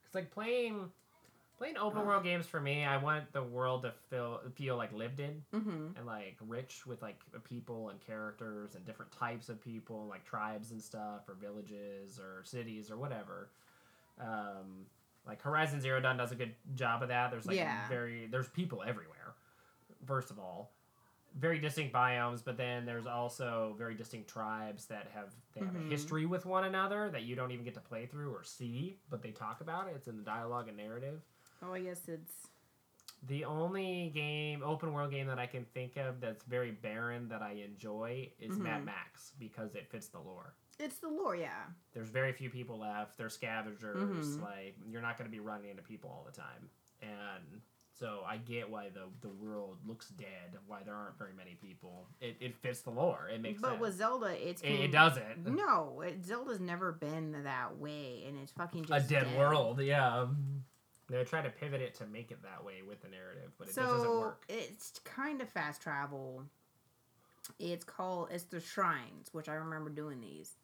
It's 0.07 0.15
like 0.15 0.31
playing 0.31 0.91
playing 1.59 1.77
open 1.79 2.07
world 2.07 2.23
games 2.23 2.47
for 2.47 2.61
me. 2.61 2.85
I 2.85 2.99
want 2.99 3.33
the 3.33 3.43
world 3.43 3.83
to 3.83 3.93
feel 4.11 4.41
feel 4.55 4.77
like 4.77 4.93
lived 4.93 5.21
in 5.21 5.43
mm-hmm. 5.55 5.97
and 5.97 6.07
like 6.07 6.37
rich 6.47 6.87
with 6.87 7.03
like 7.03 7.19
people 7.45 7.89
and 7.89 8.01
characters 8.01 8.75
and 8.75 8.85
different 8.85 9.13
types 9.13 9.49
of 9.49 9.61
people, 9.63 10.07
like 10.09 10.25
tribes 10.25 10.71
and 10.71 10.83
stuff, 10.83 11.29
or 11.29 11.35
villages 11.35 12.19
or 12.19 12.45
cities 12.45 12.91
or 12.91 12.97
whatever. 12.97 13.49
Um, 14.21 14.87
like 15.27 15.43
Horizon 15.43 15.81
Zero 15.81 16.01
Dawn 16.01 16.17
does 16.17 16.33
a 16.33 16.37
good 16.37 16.55
job 16.75 17.03
of 17.03 17.09
that. 17.09 17.31
There's 17.31 17.47
like 17.47 17.57
Yeah. 17.57 17.89
very 17.89 18.27
there's 18.31 18.49
people 18.49 18.83
everywhere. 18.87 19.35
First 20.07 20.31
of 20.31 20.39
all, 20.39 20.73
very 21.39 21.59
distinct 21.59 21.95
biomes, 21.95 22.43
but 22.45 22.57
then 22.57 22.87
there's 22.87 23.07
also 23.07 23.75
very 23.79 23.95
distinct 23.95 24.29
tribes 24.29 24.87
that 24.87 25.09
have 25.15 25.35
they 25.55 25.61
have 25.61 25.75
Mhm. 25.75 25.87
a 25.87 25.91
history 25.91 26.25
with 26.27 26.47
one 26.47 26.65
another 26.65 27.11
that 27.11 27.23
you 27.23 27.37
don't 27.37 27.51
even 27.51 27.65
get 27.65 27.75
to 27.75 27.81
play 27.81 28.07
through 28.07 28.35
or 28.35 28.43
see, 28.43 28.99
but 29.11 29.23
they 29.23 29.31
talk 29.33 29.61
about 29.61 29.87
it. 29.89 29.95
It's 29.97 30.09
in 30.09 30.17
the 30.17 30.23
dialogue 30.25 30.69
and 30.69 30.77
narrative. 30.77 31.23
oh, 31.63 31.73
I 31.73 31.81
guess 31.81 32.09
it's 32.09 32.49
The 33.23 33.47
only 33.47 34.11
game, 34.11 34.63
open 34.63 34.93
world 34.93 35.11
game 35.11 35.27
that 35.29 35.39
I 35.39 35.47
can 35.47 35.65
think 35.65 35.97
of 35.97 36.21
that's 36.21 36.45
very 36.45 36.71
barren 36.71 37.29
that 37.29 37.41
I 37.43 37.53
enjoy 37.53 38.31
is 38.39 38.59
Mad 38.59 38.83
Mhm. 38.83 38.87
Max 38.87 39.33
because 39.39 39.75
it 39.75 39.89
fits 39.89 40.09
the 40.09 40.21
lore. 40.21 40.55
it's 40.79 40.99
the 40.99 41.09
lore. 41.09 41.35
Yeah. 41.35 41.65
There's 41.95 42.11
very 42.11 42.33
few 42.35 42.51
people 42.51 42.79
left. 42.79 43.17
They're 43.17 43.31
scavengers. 43.31 44.37
Mhm. 44.37 44.43
Like 44.43 44.77
you're 44.87 45.01
not 45.01 45.17
going 45.17 45.25
to 45.29 45.33
be 45.33 45.41
running 45.41 45.71
into 45.71 45.83
people 45.83 46.11
all 46.11 46.25
the 46.25 46.31
time, 46.33 46.71
and 47.01 47.63
so 47.99 48.21
I 48.27 48.37
get 48.37 48.69
why 48.69 48.89
the 48.91 49.05
the 49.21 49.33
world 49.35 49.79
looks 49.87 50.09
dead. 50.11 50.57
Why 50.67 50.83
there 50.85 50.95
aren't 50.95 51.19
very 51.19 51.33
many 51.33 51.55
people. 51.61 52.09
It, 52.21 52.37
it 52.41 52.57
fits 52.57 52.81
the 52.83 52.91
lore. 52.91 53.31
It 53.33 53.41
makes 53.41 53.61
sense. 53.61 53.63
but 53.63 53.71
sense. 53.71 53.81
with 53.81 53.97
Zelda, 53.97 54.49
it's 54.49 54.63
it, 54.63 54.69
it 54.69 54.93
doesn't. 54.93 55.47
No, 55.47 56.03
it, 56.03 56.25
Zelda's 56.25 56.61
never 56.61 56.93
been 56.93 57.45
that 57.45 57.79
way, 57.79 58.25
and 58.27 58.39
it's 58.39 58.53
fucking 58.53 58.85
just 58.85 58.93
A 58.93 58.99
just 58.99 59.09
dead 59.09 59.39
world. 59.39 59.81
Yeah. 59.81 60.27
They 61.09 61.23
try 61.23 61.41
to 61.41 61.51
pivot 61.51 61.81
it 61.81 61.95
to 61.97 62.07
make 62.07 62.33
it 62.33 62.43
that 62.43 62.65
way 62.65 62.83
with 62.87 63.01
the 63.01 63.09
narrative, 63.09 63.53
but 63.59 63.69
it 63.69 63.75
so 63.75 63.83
just 63.83 63.95
doesn't 63.95 64.11
work. 64.11 64.45
it's 64.49 64.99
kind 65.05 65.41
of 65.41 65.49
fast 65.49 65.81
travel. 65.81 66.43
It's 67.61 67.85
called 67.85 68.29
it's 68.33 68.45
the 68.45 68.61
shrines, 68.61 69.29
which 69.33 69.49
I 69.49 69.55
remember 69.55 69.89
doing 69.89 70.21
these. 70.21 70.57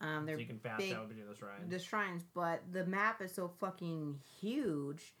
Um, 0.00 0.26
they're 0.26 0.38
you 0.38 0.46
can 0.46 0.58
fast 0.58 0.78
big- 0.78 0.90
travel 0.90 1.08
between 1.08 1.26
the 1.26 1.34
shrines. 1.34 1.70
the 1.70 1.78
shrines, 1.78 2.22
but 2.34 2.62
the 2.70 2.84
map 2.86 3.22
is 3.22 3.32
so 3.34 3.48
fucking 3.58 4.20
huge. 4.40 5.14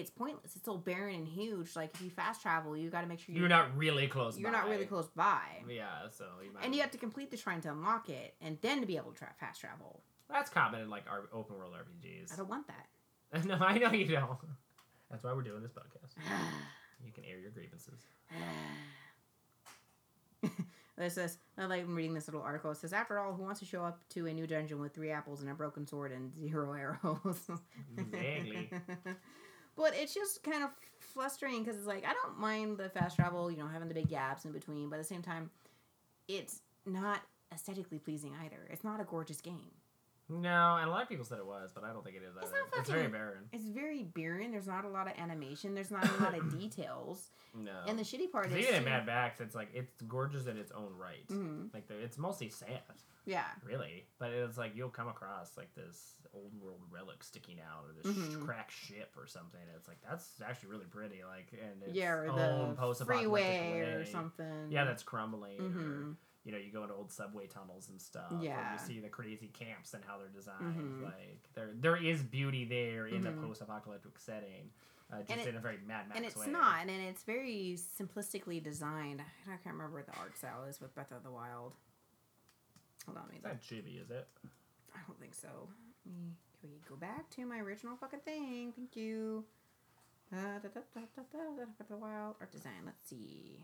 It's 0.00 0.10
pointless. 0.10 0.56
It's 0.56 0.66
all 0.66 0.78
barren 0.78 1.14
and 1.14 1.28
huge. 1.28 1.76
Like 1.76 1.94
if 1.94 2.02
you 2.02 2.10
fast 2.10 2.42
travel, 2.42 2.76
you 2.76 2.90
got 2.90 3.02
to 3.02 3.06
make 3.06 3.20
sure 3.20 3.34
You're 3.34 3.48
not 3.48 3.76
really 3.76 4.06
close. 4.08 4.38
you're 4.38 4.50
not 4.50 4.68
really 4.68 4.84
by. 4.84 4.88
close 4.88 5.08
by, 5.14 5.40
Yeah, 5.68 6.08
so 6.10 6.24
you 6.44 6.52
might 6.52 6.64
and 6.64 6.74
you 6.74 6.80
have 6.80 6.90
to 6.92 6.98
complete 6.98 7.30
the 7.30 7.36
shrine 7.36 7.60
to 7.62 7.70
unlock 7.70 8.08
it, 8.08 8.34
and 8.40 8.58
then 8.60 8.80
to 8.80 8.86
be 8.86 8.96
able 8.96 9.12
to 9.12 9.18
tra- 9.18 9.34
fast 9.38 9.60
travel. 9.60 10.02
That's 10.28 10.50
common 10.50 10.80
in 10.80 10.90
like 10.90 11.04
our 11.08 11.28
open 11.32 11.56
world 11.56 11.74
RPGs. 11.74 12.32
I 12.32 12.36
don't 12.36 12.48
want 12.48 12.66
that. 12.68 13.44
no, 13.46 13.54
I 13.56 13.78
know 13.78 13.92
you 13.92 14.06
don't. 14.06 14.38
That's 15.10 15.22
why 15.22 15.32
we're 15.32 15.42
doing 15.42 15.62
this 15.62 15.72
podcast. 15.72 16.14
You 17.04 17.12
can 17.12 17.24
air 17.24 17.38
your 17.38 17.50
grievances. 17.50 18.00
This 20.96 21.14
says, 21.14 21.38
I 21.58 21.66
like 21.66 21.84
reading 21.88 22.14
this 22.14 22.28
little 22.28 22.40
article. 22.42 22.70
It 22.70 22.76
says, 22.76 22.92
after 22.92 23.18
all, 23.18 23.32
who 23.34 23.42
wants 23.42 23.58
to 23.58 23.66
show 23.66 23.82
up 23.84 24.00
to 24.10 24.26
a 24.28 24.32
new 24.32 24.46
dungeon 24.46 24.80
with 24.80 24.94
three 24.94 25.10
apples 25.10 25.40
and 25.42 25.50
a 25.50 25.54
broken 25.54 25.86
sword 25.88 26.12
and 26.12 26.32
zero 26.38 26.72
arrows? 26.72 27.50
Vaguely. 27.96 28.70
but 29.76 29.92
it's 29.94 30.14
just 30.14 30.42
kind 30.42 30.62
of 30.64 30.70
frustrating 30.98 31.62
because 31.62 31.76
it's 31.78 31.86
like, 31.86 32.04
I 32.06 32.12
don't 32.12 32.38
mind 32.38 32.78
the 32.78 32.88
fast 32.88 33.16
travel, 33.16 33.50
you 33.50 33.58
know, 33.58 33.66
having 33.68 33.88
the 33.88 33.94
big 33.94 34.08
gaps 34.08 34.44
in 34.44 34.52
between, 34.52 34.88
but 34.88 34.96
at 34.96 35.02
the 35.02 35.08
same 35.08 35.22
time, 35.22 35.50
it's 36.28 36.60
not 36.86 37.20
aesthetically 37.52 37.98
pleasing 37.98 38.32
either. 38.44 38.66
It's 38.70 38.84
not 38.84 39.00
a 39.00 39.04
gorgeous 39.04 39.40
game. 39.40 39.70
No, 40.30 40.76
and 40.80 40.88
a 40.88 40.90
lot 40.90 41.02
of 41.02 41.08
people 41.10 41.24
said 41.26 41.38
it 41.38 41.46
was, 41.46 41.70
but 41.74 41.84
I 41.84 41.92
don't 41.92 42.02
think 42.02 42.16
it 42.16 42.22
is. 42.22 42.34
It's 42.40 42.46
either. 42.50 42.56
not 42.72 42.80
It's 42.80 42.88
very 42.88 43.08
barren. 43.08 43.44
It's 43.52 43.64
very 43.66 44.04
barren. 44.04 44.52
There's 44.52 44.66
not 44.66 44.86
a 44.86 44.88
lot 44.88 45.06
of 45.06 45.12
animation. 45.18 45.74
There's 45.74 45.90
not 45.90 46.08
a 46.18 46.22
lot 46.22 46.36
of 46.36 46.58
details. 46.58 47.30
No. 47.54 47.72
And 47.86 47.98
the 47.98 48.02
shitty 48.02 48.32
part 48.32 48.46
is 48.50 48.66
in 48.66 48.78
too- 48.78 48.84
Mad 48.86 49.04
Max, 49.04 49.40
it's 49.40 49.54
like 49.54 49.68
it's 49.74 50.00
gorgeous 50.08 50.46
in 50.46 50.56
its 50.56 50.72
own 50.72 50.92
right. 50.98 51.28
Mhm. 51.28 51.72
Like 51.74 51.88
the, 51.88 51.98
it's 51.98 52.16
mostly 52.16 52.48
sand, 52.48 52.80
Yeah. 53.26 53.46
really. 53.64 54.06
But 54.18 54.30
it's 54.30 54.58
like 54.58 54.72
you'll 54.76 54.90
come 54.90 55.08
across 55.08 55.56
like 55.56 55.74
this 55.74 56.14
old 56.32 56.52
world 56.60 56.80
relic 56.90 57.22
sticking 57.22 57.58
out, 57.60 57.84
or 57.86 57.92
this 57.92 58.14
sh- 58.14 58.34
Mhm. 58.34 58.44
cracked 58.44 58.72
ship 58.72 59.14
or 59.16 59.26
something. 59.26 59.60
It's 59.76 59.88
like 59.88 59.98
that's 60.08 60.40
actually 60.44 60.70
really 60.70 60.86
pretty. 60.86 61.22
Like 61.24 61.52
and 61.52 61.82
it's 61.82 61.94
yeah, 61.94 62.12
or 62.12 62.26
the 62.98 63.04
freeway 63.04 63.80
or 63.80 64.04
something. 64.04 64.70
Yeah, 64.70 64.84
that's 64.84 65.02
crumbling. 65.02 65.60
Or, 65.60 65.64
Mhm. 65.64 66.16
you 66.44 66.52
know, 66.52 66.58
you 66.58 66.70
go 66.72 66.82
into 66.82 66.94
old 66.94 67.10
subway 67.12 67.46
tunnels 67.46 67.88
and 67.88 68.00
stuff. 68.00 68.30
Or 68.32 68.38
Yeah. 68.42 68.72
you 68.72 68.78
see 68.78 69.00
the 69.00 69.08
crazy 69.08 69.48
camps 69.48 69.94
and 69.94 70.04
how 70.04 70.18
they're 70.18 70.28
designed. 70.28 70.76
Mhm. 70.76 71.04
Like 71.04 71.48
there, 71.54 71.70
there 71.74 71.96
is 71.96 72.22
beauty 72.22 72.64
there 72.64 73.06
in 73.06 73.22
the 73.22 73.32
post-apocalyptic 73.32 74.18
setting, 74.18 74.70
uh, 75.12 75.22
just 75.22 75.46
it- 75.46 75.48
in 75.48 75.56
a 75.56 75.60
very 75.60 75.78
Mad 75.86 76.08
Max 76.08 76.16
and 76.16 76.26
it's 76.26 76.36
way. 76.36 76.48
not, 76.48 76.80
and 76.82 76.90
it's 76.90 77.22
very 77.22 77.76
simplistically 77.78 78.62
designed. 78.62 79.22
I 79.46 79.56
can't 79.56 79.74
remember 79.76 79.96
what 79.98 80.06
the 80.06 80.16
art 80.18 80.36
style 80.36 80.64
is 80.64 80.80
with 80.80 80.94
Breath 80.94 81.12
of 81.12 81.22
the 81.22 81.30
Wild. 81.30 81.74
Hold 83.06 83.18
on, 83.18 83.24
let 83.24 83.32
me 83.32 83.36
It's 83.36 83.44
not 83.44 83.60
chibi, 83.60 84.00
is 84.02 84.10
it? 84.10 84.28
I 84.94 84.98
don't 85.06 85.18
think 85.20 85.34
so. 85.34 85.68
Let 86.06 86.14
me 86.14 86.36
can 86.64 86.70
we 86.72 86.80
go 86.88 86.96
back 86.96 87.28
to 87.36 87.44
my 87.44 87.58
original 87.58 87.94
fucking 87.94 88.20
thing? 88.24 88.72
Thank 88.74 88.96
you. 88.96 89.44
Uh, 90.32 90.58
da, 90.62 90.68
da, 90.72 90.80
da, 90.94 91.00
da, 91.14 91.22
da, 91.30 91.38
da, 91.56 91.62
of 91.78 91.88
the 91.90 91.96
Wild 91.96 92.36
art 92.40 92.50
design. 92.50 92.80
Let's 92.86 93.06
see. 93.06 93.60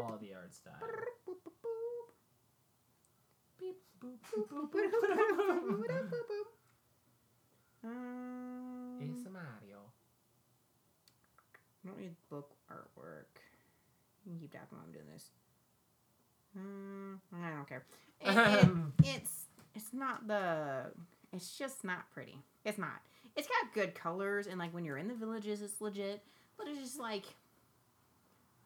All 0.00 0.16
the 0.20 0.32
art 0.34 0.54
style. 0.54 0.74
Boop, 1.26 1.42
boop, 1.42 1.58
boop. 1.58 2.14
Beep, 3.58 3.82
boop, 4.00 4.18
Boop, 4.30 4.46
boop, 4.48 4.70
boop, 4.70 4.70
boop, 4.70 4.90
boop, 4.90 5.02
boop, 5.02 5.26
boop, 5.26 5.48
boop, 5.48 5.74
boop, 5.74 5.88
boop. 5.88 6.06
boop, 6.06 6.26
boop. 6.30 6.46
Um, 7.82 8.98
It's 9.02 9.24
Mario. 9.28 9.90
I 11.84 11.88
don't 11.88 11.98
need 11.98 12.14
book 12.30 12.54
artwork. 12.70 13.42
You 14.24 14.32
can 14.32 14.38
keep 14.40 14.52
talking 14.52 14.68
while 14.70 14.82
I'm 14.86 14.92
doing 14.92 15.10
this. 15.12 15.30
Um, 16.56 17.20
I 17.44 17.50
don't 17.50 17.68
care. 17.68 17.84
It- 18.20 18.34
it- 18.64 19.14
it's 19.16 19.44
it's 19.74 19.92
not 19.92 20.26
the. 20.26 20.86
It's 21.32 21.56
just 21.58 21.84
not 21.84 22.10
pretty. 22.14 22.38
It's 22.64 22.78
not. 22.78 23.02
It's 23.36 23.46
got 23.46 23.74
good 23.74 23.94
colors 23.94 24.46
and 24.46 24.58
like 24.58 24.72
when 24.72 24.84
you're 24.86 24.96
in 24.96 25.08
the 25.08 25.14
villages, 25.14 25.60
it's 25.60 25.80
legit. 25.82 26.22
But 26.56 26.66
it's 26.68 26.80
just 26.80 26.98
like 26.98 27.24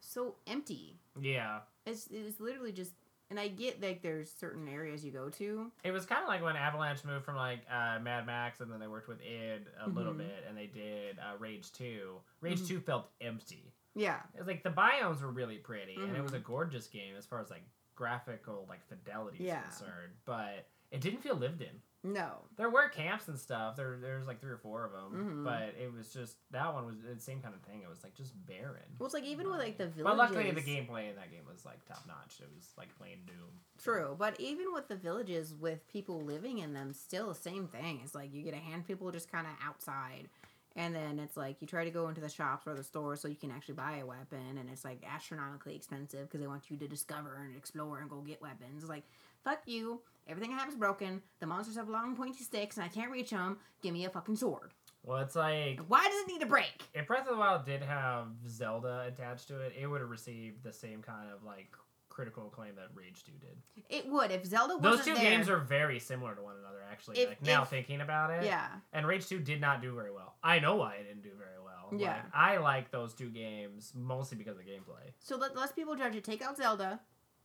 so 0.01 0.35
empty. 0.47 0.97
Yeah. 1.21 1.61
It's 1.87 2.09
it's 2.13 2.41
literally 2.41 2.73
just. 2.73 2.93
And 3.31 3.39
I 3.39 3.47
get 3.47 3.81
like 3.81 4.03
there's 4.03 4.29
certain 4.31 4.69
areas 4.69 5.05
you 5.05 5.13
go 5.13 5.29
to. 5.31 5.71
It 5.85 5.93
was 5.93 6.05
kind 6.05 6.23
of 6.23 6.29
like 6.29 6.43
when 6.43 6.57
Avalanche 6.57 7.05
moved 7.05 7.25
from 7.25 7.37
like 7.37 7.61
uh, 7.71 7.99
Mad 8.01 8.27
Max, 8.27 8.61
and 8.61 8.71
then 8.73 8.81
they 8.81 8.89
worked 8.89 9.07
with 9.09 9.21
id 9.23 9.67
a 9.85 9.89
little 9.89 10.13
Mhm. 10.15 10.19
bit, 10.19 10.45
and 10.49 10.57
they 10.59 10.67
did 10.67 11.17
uh, 11.19 11.37
Rage 11.39 11.71
Two. 11.73 12.15
Rage 12.41 12.61
Mhm. 12.61 12.69
Two 12.69 12.81
felt 12.81 13.07
empty. 13.21 13.73
Yeah. 13.95 14.19
It 14.35 14.39
was 14.41 14.49
like 14.49 14.65
the 14.65 14.71
biomes 14.71 15.21
were 15.23 15.31
really 15.31 15.59
pretty, 15.59 15.95
and 15.97 16.17
it 16.17 16.23
was 16.23 16.33
a 16.33 16.41
gorgeous 16.41 16.89
game 16.89 17.15
as 17.17 17.25
far 17.27 17.41
as 17.41 17.51
like 17.51 17.63
graphical 18.01 18.65
like 18.69 18.83
fidelity 18.89 19.39
is 19.39 19.45
Yeah. 19.47 19.61
concerned. 19.63 20.15
But 20.25 20.67
it 20.91 21.01
didn't 21.03 21.21
feel 21.21 21.37
lived 21.37 21.61
in. 21.61 21.83
No. 22.03 22.47
There 22.57 22.71
were 22.71 22.89
camps 22.89 23.29
and 23.29 23.39
stuff. 23.39 23.77
There, 23.77 23.99
there's 24.01 24.27
like 24.27 24.41
three 24.41 24.53
or 24.53 24.57
four 24.57 24.87
of 24.87 24.93
them, 24.93 25.13
Mhm. 25.13 25.45
but 25.45 25.75
it 25.79 25.93
was 25.93 26.11
just 26.15 26.39
that 26.51 26.73
one 26.73 26.87
was 26.87 26.97
the 27.03 27.21
same 27.21 27.43
kind 27.43 27.55
of 27.55 27.61
thing. 27.61 27.83
It 27.83 27.91
was 27.91 28.03
like 28.03 28.15
just 28.15 28.33
barren. 28.47 28.97
Well, 28.99 29.05
it's 29.05 29.13
like 29.13 29.25
even 29.25 29.51
with 29.51 29.59
like 29.59 29.77
the 29.77 29.87
villages. 29.89 30.05
But 30.05 30.17
luckily, 30.17 30.51
the 30.51 30.63
gameplay 30.63 31.11
in 31.11 31.17
that 31.17 31.31
game 31.31 31.45
was 31.47 31.67
like 31.67 31.85
top 31.85 32.07
notch. 32.07 32.41
It 32.41 32.49
was 32.57 32.73
like 32.79 32.97
playing 32.97 33.27
Doom. 33.27 33.61
True, 33.77 34.17
but 34.19 34.41
even 34.41 34.73
with 34.73 34.89
the 34.89 34.97
villages 34.97 35.55
with 35.55 35.87
people 35.89 36.23
living 36.23 36.59
in 36.59 36.73
them, 36.73 36.95
still 36.95 37.29
the 37.29 37.35
same 37.35 37.69
thing. 37.69 38.01
It's 38.03 38.15
like 38.15 38.33
you 38.33 38.43
get 38.43 38.55
a 38.55 38.59
hand 38.59 38.87
people 38.87 39.11
just 39.13 39.31
kind 39.31 39.47
of 39.47 39.53
outside, 39.63 40.31
and 40.77 40.95
then 40.95 41.19
it's 41.19 41.37
like 41.37 41.57
you 41.61 41.67
try 41.67 41.85
to 41.85 41.91
go 41.91 42.09
into 42.09 42.21
the 42.21 42.29
shops 42.29 42.67
or 42.67 42.75
the 42.75 42.85
stores 42.85 43.21
so 43.21 43.29
you 43.29 43.35
can 43.35 43.51
actually 43.51 43.75
buy 43.75 43.99
a 43.99 44.07
weapon, 44.07 44.59
and 44.59 44.69
it's 44.71 44.85
like 44.85 45.03
astronomically 45.09 45.75
expensive 45.75 46.29
because 46.29 46.41
they 46.41 46.47
want 46.47 46.71
you 46.71 46.77
to 46.77 46.89
discover 46.89 47.41
and 47.45 47.57
explore 47.57 47.99
and 48.01 48.09
go 48.11 48.21
get 48.21 48.41
weapons. 48.43 48.83
It's 48.83 48.89
like 48.89 49.05
fuck 49.45 49.61
you, 49.67 50.01
everything 50.29 50.53
I 50.53 50.59
have 50.59 50.69
is 50.69 50.75
broken. 50.77 51.23
The 51.41 51.47
monsters 51.47 51.77
have 51.77 51.89
long 51.89 52.15
pointy 52.17 52.45
sticks 52.45 52.77
and 52.77 52.85
I 52.85 52.89
can't 52.89 53.11
reach 53.11 53.31
them. 53.31 53.59
Give 53.83 53.93
me 53.95 54.05
a 54.05 54.11
fucking 54.11 54.37
sword. 54.37 54.73
Well, 55.03 55.19
it's 55.19 55.35
like 55.37 55.81
Why 55.89 56.05
does 56.07 56.21
it 56.23 56.29
need 56.33 56.41
to 56.41 56.47
break? 56.47 56.83
if 56.95 57.07
Breath 57.07 57.27
of 57.27 57.35
the 57.35 57.41
Wild 57.41 57.65
did 57.65 57.83
have 57.83 58.27
Zelda 58.47 59.05
attached 59.09 59.49
to 59.49 59.61
it, 59.61 59.73
it 59.81 59.87
would 59.87 60.01
have 60.03 60.11
received 60.11 60.63
the 60.63 60.73
same 60.73 61.01
kind 61.03 61.31
of 61.35 61.43
like 61.43 61.73
critical 62.11 62.47
acclaim 62.49 62.75
that 62.77 62.89
Rage 62.95 63.25
Two 63.25 63.33
did. 63.41 63.57
It 63.89 64.07
would 64.11 64.31
if 64.31 64.45
Zelda 64.45 64.77
Those 64.79 65.03
two 65.05 65.15
there. 65.15 65.23
games 65.23 65.49
are 65.49 65.59
very 65.59 65.99
similar 65.99 66.35
to 66.35 66.43
one 66.43 66.57
another, 66.59 66.83
actually. 66.93 67.21
If- 67.21 67.29
like 67.31 67.43
now 67.43 67.63
if- 67.63 67.69
thinking 67.71 68.03
about 68.03 68.31
it, 68.31 68.45
yeah, 68.45 68.69
And 68.93 69.07
Rage 69.07 69.27
Two 69.27 69.39
did 69.39 69.61
not 69.61 69.81
do 69.81 69.95
very 69.95 70.13
well. 70.13 70.35
I 70.43 70.59
know 70.59 70.77
why 70.77 70.97
it 70.97 71.05
didn't 71.05 71.23
do 71.23 71.31
very 71.39 71.59
well. 71.65 71.99
Yeah. 71.99 72.17
Like, 72.17 72.25
I 72.35 72.57
like 72.59 72.91
those 72.91 73.15
two 73.15 73.31
games 73.31 73.93
mostly 73.97 74.37
because 74.37 74.59
of 74.59 74.65
the 74.65 74.71
gameplay. 74.71 75.13
so 75.19 75.37
let 75.37 75.57
less 75.57 75.73
people 75.73 75.97
judge 75.97 76.15
it. 76.15 76.23
Take 76.25 76.43
out 76.43 76.57
Zelda. 76.59 77.01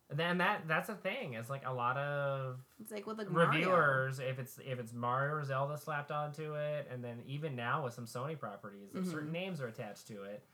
Then 0.07 0.37
that 0.37 0.67
that's 0.67 0.89
a 0.89 0.93
thing. 0.93 1.33
It's 1.33 1.49
like 1.49 1.63
a 1.65 1.73
lot 1.73 1.97
of 1.97 2.59
It's 2.79 2.91
like 2.91 3.07
with 3.07 3.17
the 3.17 3.25
Mario. 3.27 3.49
reviewers 3.49 4.19
if 4.19 4.37
it's 4.37 4.59
if 4.59 4.77
it's 4.77 4.93
Mario 4.93 5.33
or 5.35 5.43
Zelda 5.43 5.79
slapped 5.79 6.11
onto 6.11 6.53
it, 6.53 6.87
and 6.91 7.03
then 7.03 7.23
even 7.25 7.55
now 7.55 7.83
with 7.85 7.95
some 7.95 8.05
Sony 8.05 8.37
properties, 8.37 8.93
if 8.93 9.03
Mhm. 9.05 9.11
certain 9.11 9.31
names 9.31 9.59
are 9.61 9.67
attached 9.67 10.07
to 10.09 10.21
it, 10.23 10.45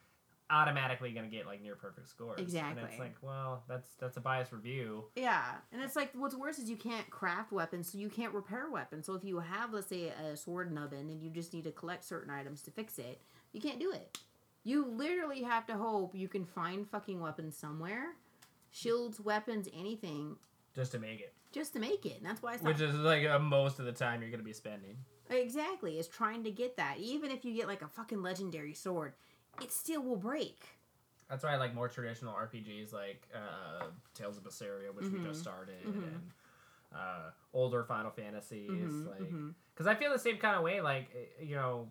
automatically 0.51 1.11
gonna 1.11 1.27
get 1.27 1.45
like 1.45 1.61
near 1.61 1.75
perfect 1.75 2.09
scores. 2.09 2.39
Exactly. 2.39 2.81
And 2.81 2.91
it's 2.91 2.99
like, 2.99 3.15
well, 3.21 3.63
that's 3.67 3.89
that's 3.99 4.17
a 4.17 4.21
biased 4.21 4.51
review. 4.51 5.05
Yeah, 5.15 5.43
and 5.71 5.81
it's 5.81 5.95
like 5.95 6.11
what's 6.13 6.35
worse 6.35 6.59
is 6.59 6.69
you 6.69 6.75
can't 6.75 7.09
craft 7.09 7.51
weapons, 7.51 7.91
so 7.91 7.97
you 7.97 8.09
can't 8.09 8.33
repair 8.33 8.69
weapons. 8.69 9.05
So 9.05 9.13
if 9.13 9.23
you 9.23 9.39
have, 9.39 9.73
let's 9.73 9.87
say, 9.87 10.09
a 10.09 10.35
sword 10.35 10.71
nubbin 10.73 11.09
and 11.09 11.21
you 11.21 11.29
just 11.29 11.53
need 11.53 11.63
to 11.63 11.71
collect 11.71 12.03
certain 12.03 12.31
items 12.33 12.61
to 12.63 12.71
fix 12.71 12.99
it, 12.99 13.21
you 13.53 13.61
can't 13.61 13.79
do 13.79 13.91
it. 13.91 14.17
You 14.63 14.85
literally 14.85 15.41
have 15.43 15.65
to 15.67 15.73
hope 15.73 16.13
you 16.13 16.27
can 16.27 16.45
find 16.45 16.87
fucking 16.87 17.19
weapons 17.19 17.57
somewhere, 17.57 18.13
shields, 18.69 19.19
weapons, 19.19 19.67
anything, 19.73 20.35
Just 20.75 20.91
to 20.91 20.99
make 20.99 21.19
it, 21.19 21.33
just 21.51 21.73
to 21.73 21.79
make 21.79 22.05
it. 22.05 22.17
And 22.17 22.25
that's 22.25 22.41
why 22.43 22.53
it's 22.53 22.63
which 22.63 22.79
is 22.81 22.93
like 22.95 23.25
uh, 23.25 23.39
most 23.39 23.79
of 23.79 23.85
the 23.85 23.91
time 23.91 24.21
you're 24.21 24.29
gonna 24.31 24.43
be 24.43 24.53
spending. 24.53 24.97
exactly 25.29 25.97
is 25.97 26.07
trying 26.07 26.43
to 26.43 26.51
get 26.51 26.77
that. 26.77 26.97
Even 26.99 27.31
if 27.31 27.43
you 27.43 27.55
get 27.55 27.67
like 27.67 27.81
a 27.81 27.87
fucking 27.87 28.21
legendary 28.21 28.73
sword, 28.73 29.13
it 29.59 29.71
still 29.71 30.01
will 30.01 30.15
break. 30.17 30.63
That's 31.29 31.43
why 31.43 31.53
I 31.53 31.57
like 31.57 31.73
more 31.73 31.87
traditional 31.87 32.33
RPGs 32.33 32.91
like 32.93 33.27
uh, 33.33 33.85
Tales 34.13 34.37
of 34.37 34.43
Berseria, 34.43 34.93
which 34.93 35.09
we 35.11 35.17
Mhm. 35.19 35.23
just 35.23 35.39
started, 35.41 35.85
Mhm. 35.85 36.03
and 36.15 36.31
uh, 36.93 37.31
older 37.53 37.83
Final 37.85 38.11
Fantasies. 38.11 38.91
Mhm, 38.93 39.05
like, 39.07 39.33
because 39.73 39.87
I 39.87 39.95
feel 39.95 40.11
the 40.11 40.19
same 40.19 40.37
kind 40.37 40.57
of 40.57 40.63
way. 40.63 40.81
Like, 40.81 41.09
eh, 41.15 41.43
you 41.43 41.55
know, 41.55 41.89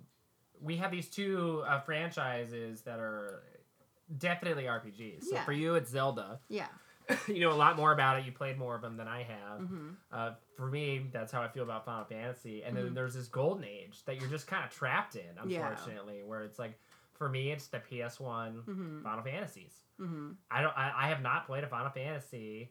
we 0.61 0.77
have 0.77 0.91
these 0.91 1.09
two 1.09 1.63
uh, 1.67 1.81
franchises 1.81 2.83
that 2.83 2.99
are 3.01 3.43
definitely 4.19 4.65
RPGs. 4.65 5.25
So 5.25 5.37
Yeah. 5.37 5.45
for 5.45 5.53
you, 5.53 5.75
it's 5.75 5.91
Zelda. 5.91 6.41
Yeah. 6.49 6.69
you 7.29 7.41
know 7.41 7.51
a 7.51 7.57
lot 7.57 7.77
more 7.77 7.93
about 7.93 8.19
it. 8.19 8.27
You 8.27 8.33
played 8.33 8.59
more 8.59 8.75
of 8.77 8.83
them 8.83 8.97
than 8.99 9.09
I 9.09 9.23
have. 9.23 9.61
hmm 9.67 9.91
Uh, 10.13 10.35
for 10.57 10.67
me, 10.67 11.07
that's 11.13 11.31
how 11.33 11.41
I 11.41 11.49
feel 11.49 11.63
about 11.63 11.85
Final 11.87 12.05
Fantasy. 12.05 12.63
And 12.65 12.77
then 12.77 12.91
Mhm. 12.91 12.95
there's 12.95 13.15
this 13.15 13.29
golden 13.29 13.65
age 13.65 14.05
that 14.05 14.21
you're 14.21 14.29
just 14.29 14.47
kind 14.49 14.65
of 14.65 14.71
trapped 14.71 15.15
in, 15.17 15.23
Yeah. 15.47 15.69
unfortunately, 15.69 16.23
where 16.25 16.43
it's 16.43 16.59
like, 16.59 16.79
for 17.21 17.29
me, 17.29 17.53
it's 17.53 17.67
the 17.67 17.81
PS1 17.81 18.65
hmm 18.65 19.03
Final 19.03 19.23
Fantasies. 19.23 19.75
hmm 19.99 20.31
I 20.51 20.63
don't. 20.63 20.75
I, 20.77 20.91
I 21.05 21.09
have 21.11 21.21
not 21.21 21.47
played 21.47 21.63
a 21.65 21.67
Final 21.69 21.91
Fantasy. 21.91 22.71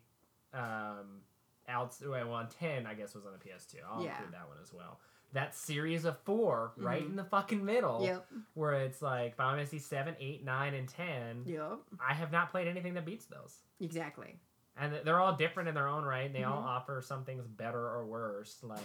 Um, 0.56 1.22
out 1.68 1.96
well, 2.04 2.32
on 2.34 2.48
ten, 2.50 2.88
I 2.88 2.96
guess 2.96 3.14
was 3.14 3.28
on 3.28 3.32
the 3.34 3.38
PS2. 3.38 3.76
I'll 3.88 4.04
Yeah. 4.04 4.10
include 4.18 4.34
that 4.34 4.48
one 4.48 4.58
as 4.60 4.74
well. 4.74 5.00
That 5.34 5.54
series 5.54 6.06
of 6.06 6.18
4 6.22 6.72
right 6.78 7.04
Mhm. 7.04 7.10
in 7.12 7.16
the 7.16 7.24
fucking 7.26 7.64
middle, 7.64 8.02
Yep. 8.04 8.28
where 8.56 8.74
it's 8.74 9.04
like 9.04 9.36
Final 9.36 9.58
Fantasy 9.58 9.78
seven, 9.78 10.16
eight, 10.20 10.44
nine, 10.44 10.74
and 10.74 10.90
ten. 10.90 11.44
Yep. 11.46 11.78
I 12.00 12.16
have 12.16 12.32
not 12.32 12.50
played 12.50 12.68
anything 12.68 12.96
that 12.96 13.06
beats 13.06 13.28
those, 13.28 13.62
Exactly. 13.80 14.40
and 14.78 14.96
they're 15.06 15.20
all 15.20 15.36
different 15.36 15.70
in 15.70 15.76
their 15.76 15.88
own 15.88 16.04
right. 16.04 16.34
They 16.34 16.44
all 16.44 16.64
Mhm. 16.64 16.66
offer 16.66 17.02
some 17.02 17.24
things 17.24 17.46
better 17.46 17.78
or 17.88 18.04
worse, 18.08 18.64
like 18.64 18.82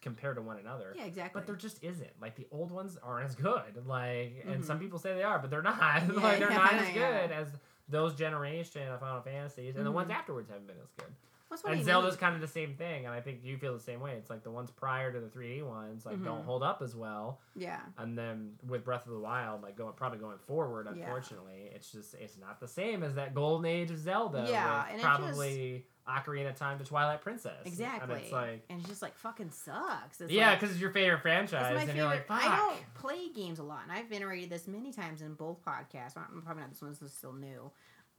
compared 0.00 0.36
to 0.36 0.42
one 0.42 0.58
another. 0.58 0.92
Yeah. 0.96 1.04
Exactly. 1.04 1.38
But 1.40 1.46
there 1.46 1.56
just 1.56 1.82
isn't. 1.82 2.10
Like 2.20 2.36
the 2.36 2.46
old 2.52 2.70
ones 2.70 2.96
aren't 3.02 3.24
as 3.28 3.34
good. 3.34 3.86
Like, 3.86 4.44
and 4.46 4.64
some 4.64 4.78
Mhm. 4.78 4.82
people 4.82 4.98
say 4.98 5.14
they 5.14 5.22
are, 5.22 5.38
but 5.38 5.50
they're 5.50 5.62
not. 5.62 5.78
like 6.14 6.38
they're 6.38 6.50
Yeah, 6.50 6.56
not 6.56 6.72
as 6.74 6.88
yeah. 6.94 7.22
good 7.22 7.32
as 7.32 7.48
those 7.88 8.14
generation 8.14 8.86
of 8.88 9.00
Final 9.00 9.22
Fantasies, 9.22 9.76
and 9.76 9.84
the 9.86 9.90
ones 9.90 10.10
Mhm. 10.10 10.14
afterwards 10.14 10.48
haven't 10.50 10.66
been 10.66 10.76
as 10.82 10.90
good. 10.98 11.12
What 11.48 11.64
and 11.64 11.82
Zelda's 11.82 12.14
kind 12.16 12.34
of 12.34 12.42
the 12.42 12.46
same 12.46 12.74
thing, 12.74 13.06
and 13.06 13.14
I 13.14 13.22
think 13.22 13.42
you 13.42 13.56
feel 13.56 13.72
the 13.72 13.80
same 13.80 14.00
way. 14.00 14.12
It's 14.16 14.28
like 14.28 14.42
the 14.42 14.50
ones 14.50 14.70
prior 14.70 15.10
to 15.10 15.18
the 15.18 15.28
3D 15.30 15.62
ones 15.62 16.04
like 16.04 16.22
don't 16.22 16.42
Mhm. 16.42 16.44
hold 16.44 16.62
up 16.62 16.82
as 16.82 16.94
well, 16.94 17.40
Yeah. 17.56 17.80
and 17.96 18.18
then 18.18 18.58
with 18.66 18.84
Breath 18.84 19.06
of 19.06 19.12
the 19.12 19.18
Wild, 19.18 19.62
like 19.62 19.74
going 19.74 19.94
probably 19.94 20.18
going 20.18 20.36
forward, 20.40 20.86
Yeah. 20.94 21.04
unfortunately, 21.04 21.70
it's 21.74 21.90
just 21.90 22.12
it's 22.16 22.36
not 22.36 22.60
the 22.60 22.68
same 22.68 23.02
as 23.02 23.14
that 23.14 23.34
golden 23.34 23.64
age 23.64 23.90
of 23.90 23.96
Zelda. 23.96 24.44
Yeah, 24.46 24.88
and 24.90 25.00
it 25.00 25.02
probably 25.02 25.86
Ocarina 26.08 26.50
of 26.50 26.56
Time 26.56 26.78
to 26.78 26.84
Twilight 26.84 27.20
Princess. 27.20 27.52
Exactly. 27.64 28.14
and 28.14 28.22
it's 28.22 28.32
like. 28.32 28.64
and 28.70 28.80
it's 28.80 28.88
just 28.88 29.02
like 29.02 29.16
fucking 29.18 29.50
sucks. 29.50 30.20
It's 30.20 30.32
yeah, 30.32 30.50
like, 30.50 30.60
because 30.60 30.72
it's 30.74 30.80
your 30.80 30.90
favorite 30.90 31.20
franchise, 31.22 31.66
and 31.70 31.78
favorite. 31.80 31.96
you're 31.96 32.06
like, 32.06 32.26
Fuck. 32.26 32.44
I 32.44 32.56
don't 32.56 32.94
play 32.94 33.28
games 33.34 33.58
a 33.58 33.62
lot, 33.62 33.80
and 33.82 33.92
I've 33.92 34.10
iterated 34.10 34.50
this 34.50 34.66
many 34.66 34.92
times 34.92 35.22
in 35.22 35.34
both 35.34 35.64
podcasts. 35.64 36.16
I'm 36.16 36.42
probably 36.42 36.62
not 36.62 36.70
this 36.70 36.80
one. 36.82 36.90
This 36.90 37.02
is 37.02 37.12
still 37.12 37.32
new. 37.32 37.70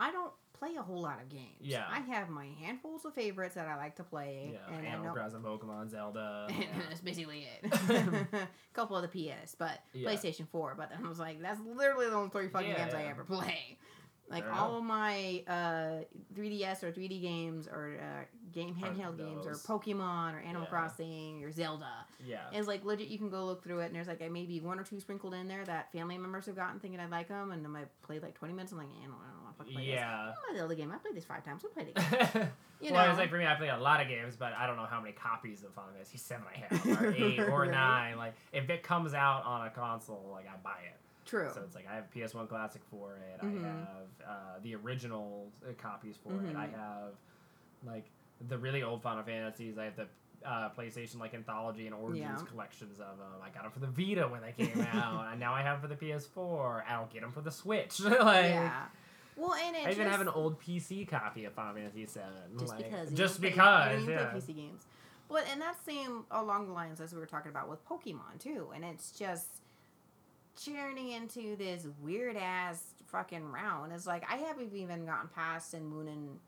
I 0.02 0.12
don't 0.12 0.32
play 0.58 0.76
a 0.78 0.82
whole 0.82 1.02
lot 1.02 1.22
of 1.22 1.28
games. 1.28 1.58
Yeah. 1.60 1.84
I 1.90 2.00
have 2.00 2.30
my 2.30 2.48
handfuls 2.62 3.04
of 3.04 3.14
favorites 3.14 3.56
that 3.56 3.68
I 3.68 3.76
like 3.76 3.96
to 3.98 4.04
play. 4.04 4.52
Yeah, 4.54 4.78
and 4.78 4.88
Animal 4.88 5.14
Crossing, 5.14 5.42
Pokemon, 5.42 5.90
Zelda. 5.90 6.48
and 6.50 6.58
yeah. 6.60 6.66
that's 6.90 7.02
basically 7.02 7.48
it. 7.62 7.74
a 8.34 8.48
couple 8.74 8.96
of 8.96 9.02
the 9.02 9.08
PS, 9.10 9.56
but 9.56 9.82
Yeah. 9.94 10.10
PlayStation 10.10 10.48
4. 10.48 10.76
But 10.78 10.90
then 10.92 11.06
I 11.06 11.10
was 11.10 11.20
like, 11.20 11.42
that's 11.42 11.60
literally 11.66 12.08
the 12.08 12.16
only 12.16 12.30
three 12.30 12.48
fucking 12.48 12.70
Yeah, 12.70 12.78
games 12.86 12.94
I 12.94 13.04
ever 13.04 13.24
play. 13.26 13.78
Like 14.30 14.44
Fair 14.44 14.54
all 14.54 14.80
my 14.82 15.44
uh, 15.48 16.04
3DS 16.36 16.84
or 16.84 16.92
3D 16.92 17.20
games 17.22 17.68
or 17.68 17.98
uh, 18.00 18.24
game 18.54 18.76
handheld 18.76 19.18
games 19.18 19.46
or. 19.48 19.54
Pokemon 19.54 20.36
or 20.36 20.40
Animal 20.40 20.64
Yeah. 20.64 20.70
Crossing 20.70 21.44
or 21.44 21.52
Zelda. 21.52 22.06
yeah. 22.24 22.48
And 22.50 22.58
it's 22.58 22.68
like 22.68 22.86
legit, 22.86 23.08
you 23.08 23.18
can 23.18 23.30
go 23.30 23.46
look 23.46 23.64
through 23.64 23.80
it, 23.80 23.88
and 23.88 23.96
there's 23.96 24.08
like 24.08 24.20
maybe 24.32 24.60
one 24.60 24.80
or 24.80 24.84
two 24.84 25.00
sprinkled 25.00 25.34
in 25.34 25.48
there 25.48 25.66
that 25.66 25.92
family 25.92 26.18
members 26.18 26.46
have 26.46 26.56
gotten 26.56 26.80
thinking 26.80 27.00
I 27.00 27.08
like 27.08 27.28
them, 27.28 27.52
and 27.52 27.64
then 27.66 27.76
I 27.76 27.86
played 28.06 28.22
like 28.22 28.36
20 28.36 28.54
minutes. 28.54 28.72
I'm 28.72 28.78
like, 28.78 28.88
eh, 28.88 29.04
I 29.04 29.06
don't, 29.08 29.16
I 29.16 29.34
don't 29.34 29.44
want 29.46 29.58
to 29.58 29.64
play 29.66 29.86
this. 29.86 29.94
Yeah. 29.96 30.32
Oh, 30.36 30.52
my 30.52 30.58
Zelda 30.58 30.76
game. 30.76 30.92
I 30.92 30.98
played 30.98 31.16
this 31.16 31.26
five 31.26 31.44
times. 31.44 31.64
We 31.64 31.70
played 31.70 31.94
it. 31.96 32.48
You 32.82 32.94
well, 32.94 33.04
know. 33.04 33.10
it's 33.10 33.20
like 33.20 33.30
for 33.30 33.36
me, 33.38 33.46
I 33.46 33.56
play 33.56 33.68
a 33.68 33.78
lot 33.78 34.00
of 34.02 34.08
games, 34.08 34.38
but 34.40 34.54
I 34.58 34.66
don't 34.66 34.78
know 34.78 34.86
how 34.90 35.02
many 35.02 35.12
copies 35.12 35.64
of 35.66 35.74
Final 35.74 35.92
Fantasy 35.92 36.18
Seven 36.18 36.46
I 36.48 36.60
have, 36.60 37.02
or 37.02 37.14
eight, 37.18 37.38
or 37.42 37.64
Right. 37.64 37.72
nine. 37.72 38.18
Like, 38.18 38.36
if 38.54 38.70
it 38.70 38.84
comes 38.84 39.14
out 39.14 39.44
on 39.44 39.68
a 39.68 39.70
console, 39.70 40.30
like 40.32 40.46
I 40.48 40.56
buy 40.64 40.78
it. 40.86 40.96
True. 41.26 41.50
So 41.54 41.62
it's 41.62 41.76
like 41.76 41.88
I 41.90 41.96
have 41.96 42.06
PS1 42.14 42.48
Classic 42.50 42.82
for 42.90 43.16
it. 43.16 43.42
Mhm. 43.46 43.64
I 43.64 43.68
have 43.68 44.28
uh, 44.28 44.60
the 44.64 44.76
original 44.76 45.52
uh, 45.68 45.74
copies 45.78 46.16
for 46.18 46.32
it. 46.34 46.54
Mhm. 46.54 46.56
I 46.56 46.68
have 46.68 47.14
like 47.86 48.06
the 48.48 48.58
really 48.58 48.84
old 48.84 49.02
Final 49.04 49.24
Fantasies. 49.24 49.78
I 49.78 49.86
have 49.86 49.96
the 49.96 50.08
uh, 50.46 50.70
PlayStation 50.78 51.20
like 51.20 51.34
anthology 51.34 51.86
and 51.86 51.94
Origins 51.94 52.40
Yeah. 52.42 52.46
collections 52.50 53.00
of 53.00 53.18
them. 53.18 53.28
I 53.44 53.50
got 53.50 53.64
them 53.64 53.72
for 53.72 53.80
the 53.80 53.88
Vita 53.88 54.28
when 54.28 54.42
they 54.42 54.54
came 54.54 54.82
out, 54.94 55.28
and 55.32 55.40
now 55.40 55.54
I 55.54 55.62
have 55.62 55.82
them 55.82 55.90
for 55.90 55.96
the 55.96 56.06
PS4. 56.06 56.84
I 56.88 56.94
don't 56.96 57.12
get 57.12 57.22
them 57.22 57.32
for 57.32 57.42
the 57.42 57.52
Switch. 57.52 58.00
like, 58.00 58.16
yeah. 58.46 58.86
Well, 59.36 59.54
and 59.54 59.76
it 59.76 59.80
I 59.86 59.92
even 59.92 60.06
just, 60.06 60.10
have 60.12 60.22
an 60.22 60.30
old 60.30 60.60
PC 60.62 61.08
copy 61.08 61.46
of 61.46 61.54
Final 61.54 61.76
Fantasy 61.76 62.06
Seven. 62.06 62.32
just 62.58 62.74
like, 62.74 62.90
because. 62.90 63.12
Just 63.12 63.40
play- 63.40 63.50
because. 63.52 64.04
you 64.04 64.12
yeah. 64.12 64.26
play 64.28 64.40
PC 64.40 64.56
games. 64.56 64.86
But 65.30 65.46
and 65.52 65.62
that 65.62 65.76
same 65.86 66.26
along 66.32 66.68
the 66.68 66.74
lines 66.74 67.00
as 67.00 67.14
we 67.14 67.20
were 67.20 67.26
talking 67.28 67.52
about 67.52 67.70
with 67.70 67.88
Pokemon 67.88 68.40
too, 68.40 68.70
and 68.74 68.84
it's 68.84 69.12
just 69.12 69.48
churning 70.66 71.12
into 71.12 71.56
this 71.56 71.86
weird 72.02 72.38
ass 72.38 72.82
fucking 73.08 73.52
round. 73.52 73.92
It's 73.94 74.08
like 74.08 74.24
I 74.32 74.36
haven't 74.38 74.74
even 74.74 75.06
gotten 75.06 75.30
past 75.30 75.74
in 75.74 75.86
Moon 75.86 76.08
and 76.08 76.40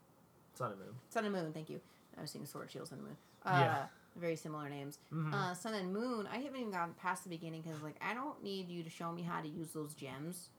Sun 0.54 0.72
and 0.72 0.80
Moon. 0.80 0.94
Sun 1.10 1.24
and 1.24 1.34
Moon. 1.34 1.52
Thank 1.52 1.70
you. 1.70 1.80
I 2.18 2.20
was 2.22 2.30
seeing 2.30 2.44
Sword 2.46 2.70
Shield 2.70 2.88
Sun 2.88 2.98
and 2.98 3.06
Moon. 3.08 3.16
Uh, 3.44 3.58
Yeah. 3.60 3.86
Very 4.14 4.36
similar 4.36 4.68
names. 4.68 4.98
Mhm. 5.10 5.32
Uh, 5.32 5.54
Sun 5.54 5.72
and 5.72 5.90
Moon. 5.92 6.28
I 6.30 6.36
haven't 6.36 6.60
even 6.60 6.70
gotten 6.70 6.92
past 6.94 7.24
the 7.24 7.30
beginning 7.30 7.62
because 7.62 7.80
like 7.82 7.96
I 8.02 8.12
don't 8.12 8.42
need 8.42 8.68
you 8.68 8.82
to 8.82 8.90
show 8.90 9.10
me 9.10 9.22
how 9.22 9.40
to 9.40 9.48
use 9.48 9.70
those 9.70 9.94
gems 9.94 10.50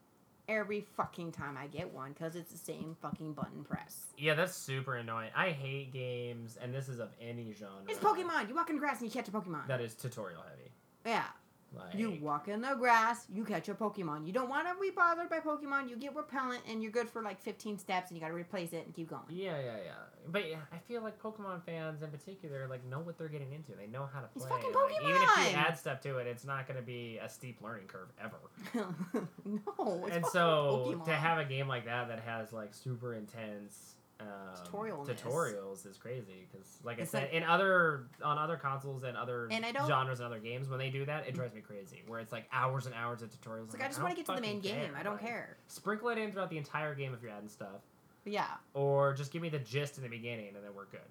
every 0.50 0.82
fucking 0.98 1.32
time 1.32 1.56
I 1.56 1.68
get 1.68 1.94
one 1.94 2.12
because 2.14 2.36
it's 2.36 2.52
the 2.52 2.58
same 2.58 2.98
fucking 3.02 3.34
button 3.34 3.64
press. 3.64 4.08
yeah, 4.18 4.34
that's 4.34 4.56
super 4.56 4.96
annoying. 4.96 5.30
I 5.36 5.52
hate 5.52 5.94
games, 5.94 6.58
and 6.62 6.74
this 6.74 6.90
is 6.90 7.00
of 7.00 7.12
any 7.22 7.54
genre. 7.54 7.76
It's 7.88 8.00
Pokemon. 8.00 8.50
You 8.50 8.56
walk 8.56 8.70
in 8.70 8.76
the 8.76 8.80
grass 8.82 9.00
and 9.02 9.08
you 9.08 9.14
catch 9.22 9.30
a 9.30 9.32
Pokemon. 9.32 9.68
That 9.68 9.80
is 9.80 9.94
tutorial 9.94 10.42
heavy. 10.42 10.72
yeah. 11.06 11.28
Like, 11.76 11.96
You 11.96 12.18
walk 12.22 12.48
in 12.48 12.62
the 12.62 12.76
grass, 12.76 13.26
you 13.34 13.44
catch 13.44 13.70
a 13.70 13.74
Pokemon. 13.74 14.28
You 14.28 14.34
don't 14.34 14.50
want 14.50 14.68
to 14.68 14.74
be 14.80 14.92
bothered 14.92 15.30
by 15.30 15.40
Pokemon. 15.40 15.90
You 15.90 15.96
get 15.96 16.16
repellent, 16.16 16.62
and 16.70 16.82
you're 16.82 16.92
good 16.92 17.10
for 17.10 17.22
like 17.22 17.42
15 17.42 17.78
steps, 17.78 18.10
and 18.10 18.18
you 18.18 18.22
got 18.22 18.30
to 18.30 18.34
replace 18.34 18.74
it 18.74 18.86
and 18.86 18.94
keep 18.94 19.10
going. 19.10 19.24
Yeah, 19.30 19.58
yeah, 19.60 19.78
yeah. 19.86 19.92
But 20.32 20.50
yeah, 20.50 20.58
I 20.72 20.78
feel 20.78 21.02
like 21.02 21.22
Pokemon 21.22 21.64
fans 21.66 22.02
in 22.02 22.10
particular 22.10 22.68
like 22.68 22.86
know 22.86 23.00
what 23.00 23.18
they're 23.18 23.28
getting 23.28 23.52
into. 23.54 23.74
They 23.74 23.88
know 23.88 24.08
how 24.12 24.22
to 24.22 24.28
play. 24.28 24.46
It's 24.46 24.46
fucking 24.46 24.74
Like, 24.74 24.92
even 25.04 25.22
if 25.22 25.52
you 25.52 25.58
add 25.58 25.78
stuff 25.78 26.02
to 26.02 26.18
it, 26.18 26.28
it's 26.28 26.46
not 26.46 26.68
going 26.68 26.78
to 26.80 26.86
be 26.86 27.20
a 27.22 27.28
steep 27.30 27.62
learning 27.62 27.88
curve 27.88 28.10
ever. 28.22 28.38
no, 29.46 30.08
and 30.12 30.26
so 30.28 30.94
Pokemon. 30.96 31.06
to 31.06 31.12
have 31.14 31.38
a 31.40 31.46
game 31.46 31.68
like 31.68 31.86
that 31.86 32.08
that 32.08 32.20
has 32.22 32.54
like 32.54 32.74
super 32.74 33.14
intense 33.14 33.96
um, 34.20 34.28
Tutorialness. 34.66 35.20
tutorials 35.22 35.86
is 35.86 35.98
crazy 35.98 36.48
because 36.52 36.80
like 36.84 37.00
It's 37.00 37.14
I 37.14 37.20
said 37.20 37.24
like- 37.26 37.34
in 37.34 37.44
other 37.44 38.08
on 38.24 38.38
other 38.38 38.56
consoles 38.58 39.04
and 39.04 39.18
other 39.18 39.48
And 39.52 39.66
I 39.66 39.72
don't- 39.72 39.88
genres 39.88 40.20
and 40.20 40.28
other 40.28 40.40
games 40.40 40.70
when 40.70 40.80
they 40.80 40.90
do 40.90 41.04
that 41.06 41.28
it 41.28 41.34
drives 41.36 41.54
me 41.54 41.62
crazy 41.62 42.04
where 42.08 42.20
it's 42.20 42.32
like 42.32 42.48
hours 42.52 42.86
and 42.86 42.96
hours 42.96 43.22
of 43.22 43.30
tutorials 43.32 43.74
I'm 43.74 43.80
like 43.80 43.82
I 43.84 43.88
just 43.88 44.00
want 44.02 44.12
to 44.12 44.16
get 44.16 44.26
to 44.28 44.36
the 44.36 44.42
main 44.42 44.60
game. 44.62 44.76
care. 44.90 44.96
I 44.96 45.04
don't 45.04 45.14
Like, 45.16 45.26
care. 45.26 45.58
sprinkle 45.68 46.10
it 46.10 46.18
in 46.18 46.32
throughout 46.32 46.50
the 46.50 46.58
entire 46.58 46.94
game 46.96 47.14
if 47.14 47.22
you're 47.22 47.32
adding 47.32 47.50
stuff 47.50 47.82
Yeah. 48.24 48.46
or 48.74 49.14
just 49.14 49.32
give 49.34 49.42
me 49.42 49.50
the 49.50 49.60
gist 49.60 49.98
in 49.98 50.04
the 50.04 50.10
beginning 50.10 50.56
and 50.56 50.64
then 50.64 50.74
we're 50.76 50.86
good 50.86 51.02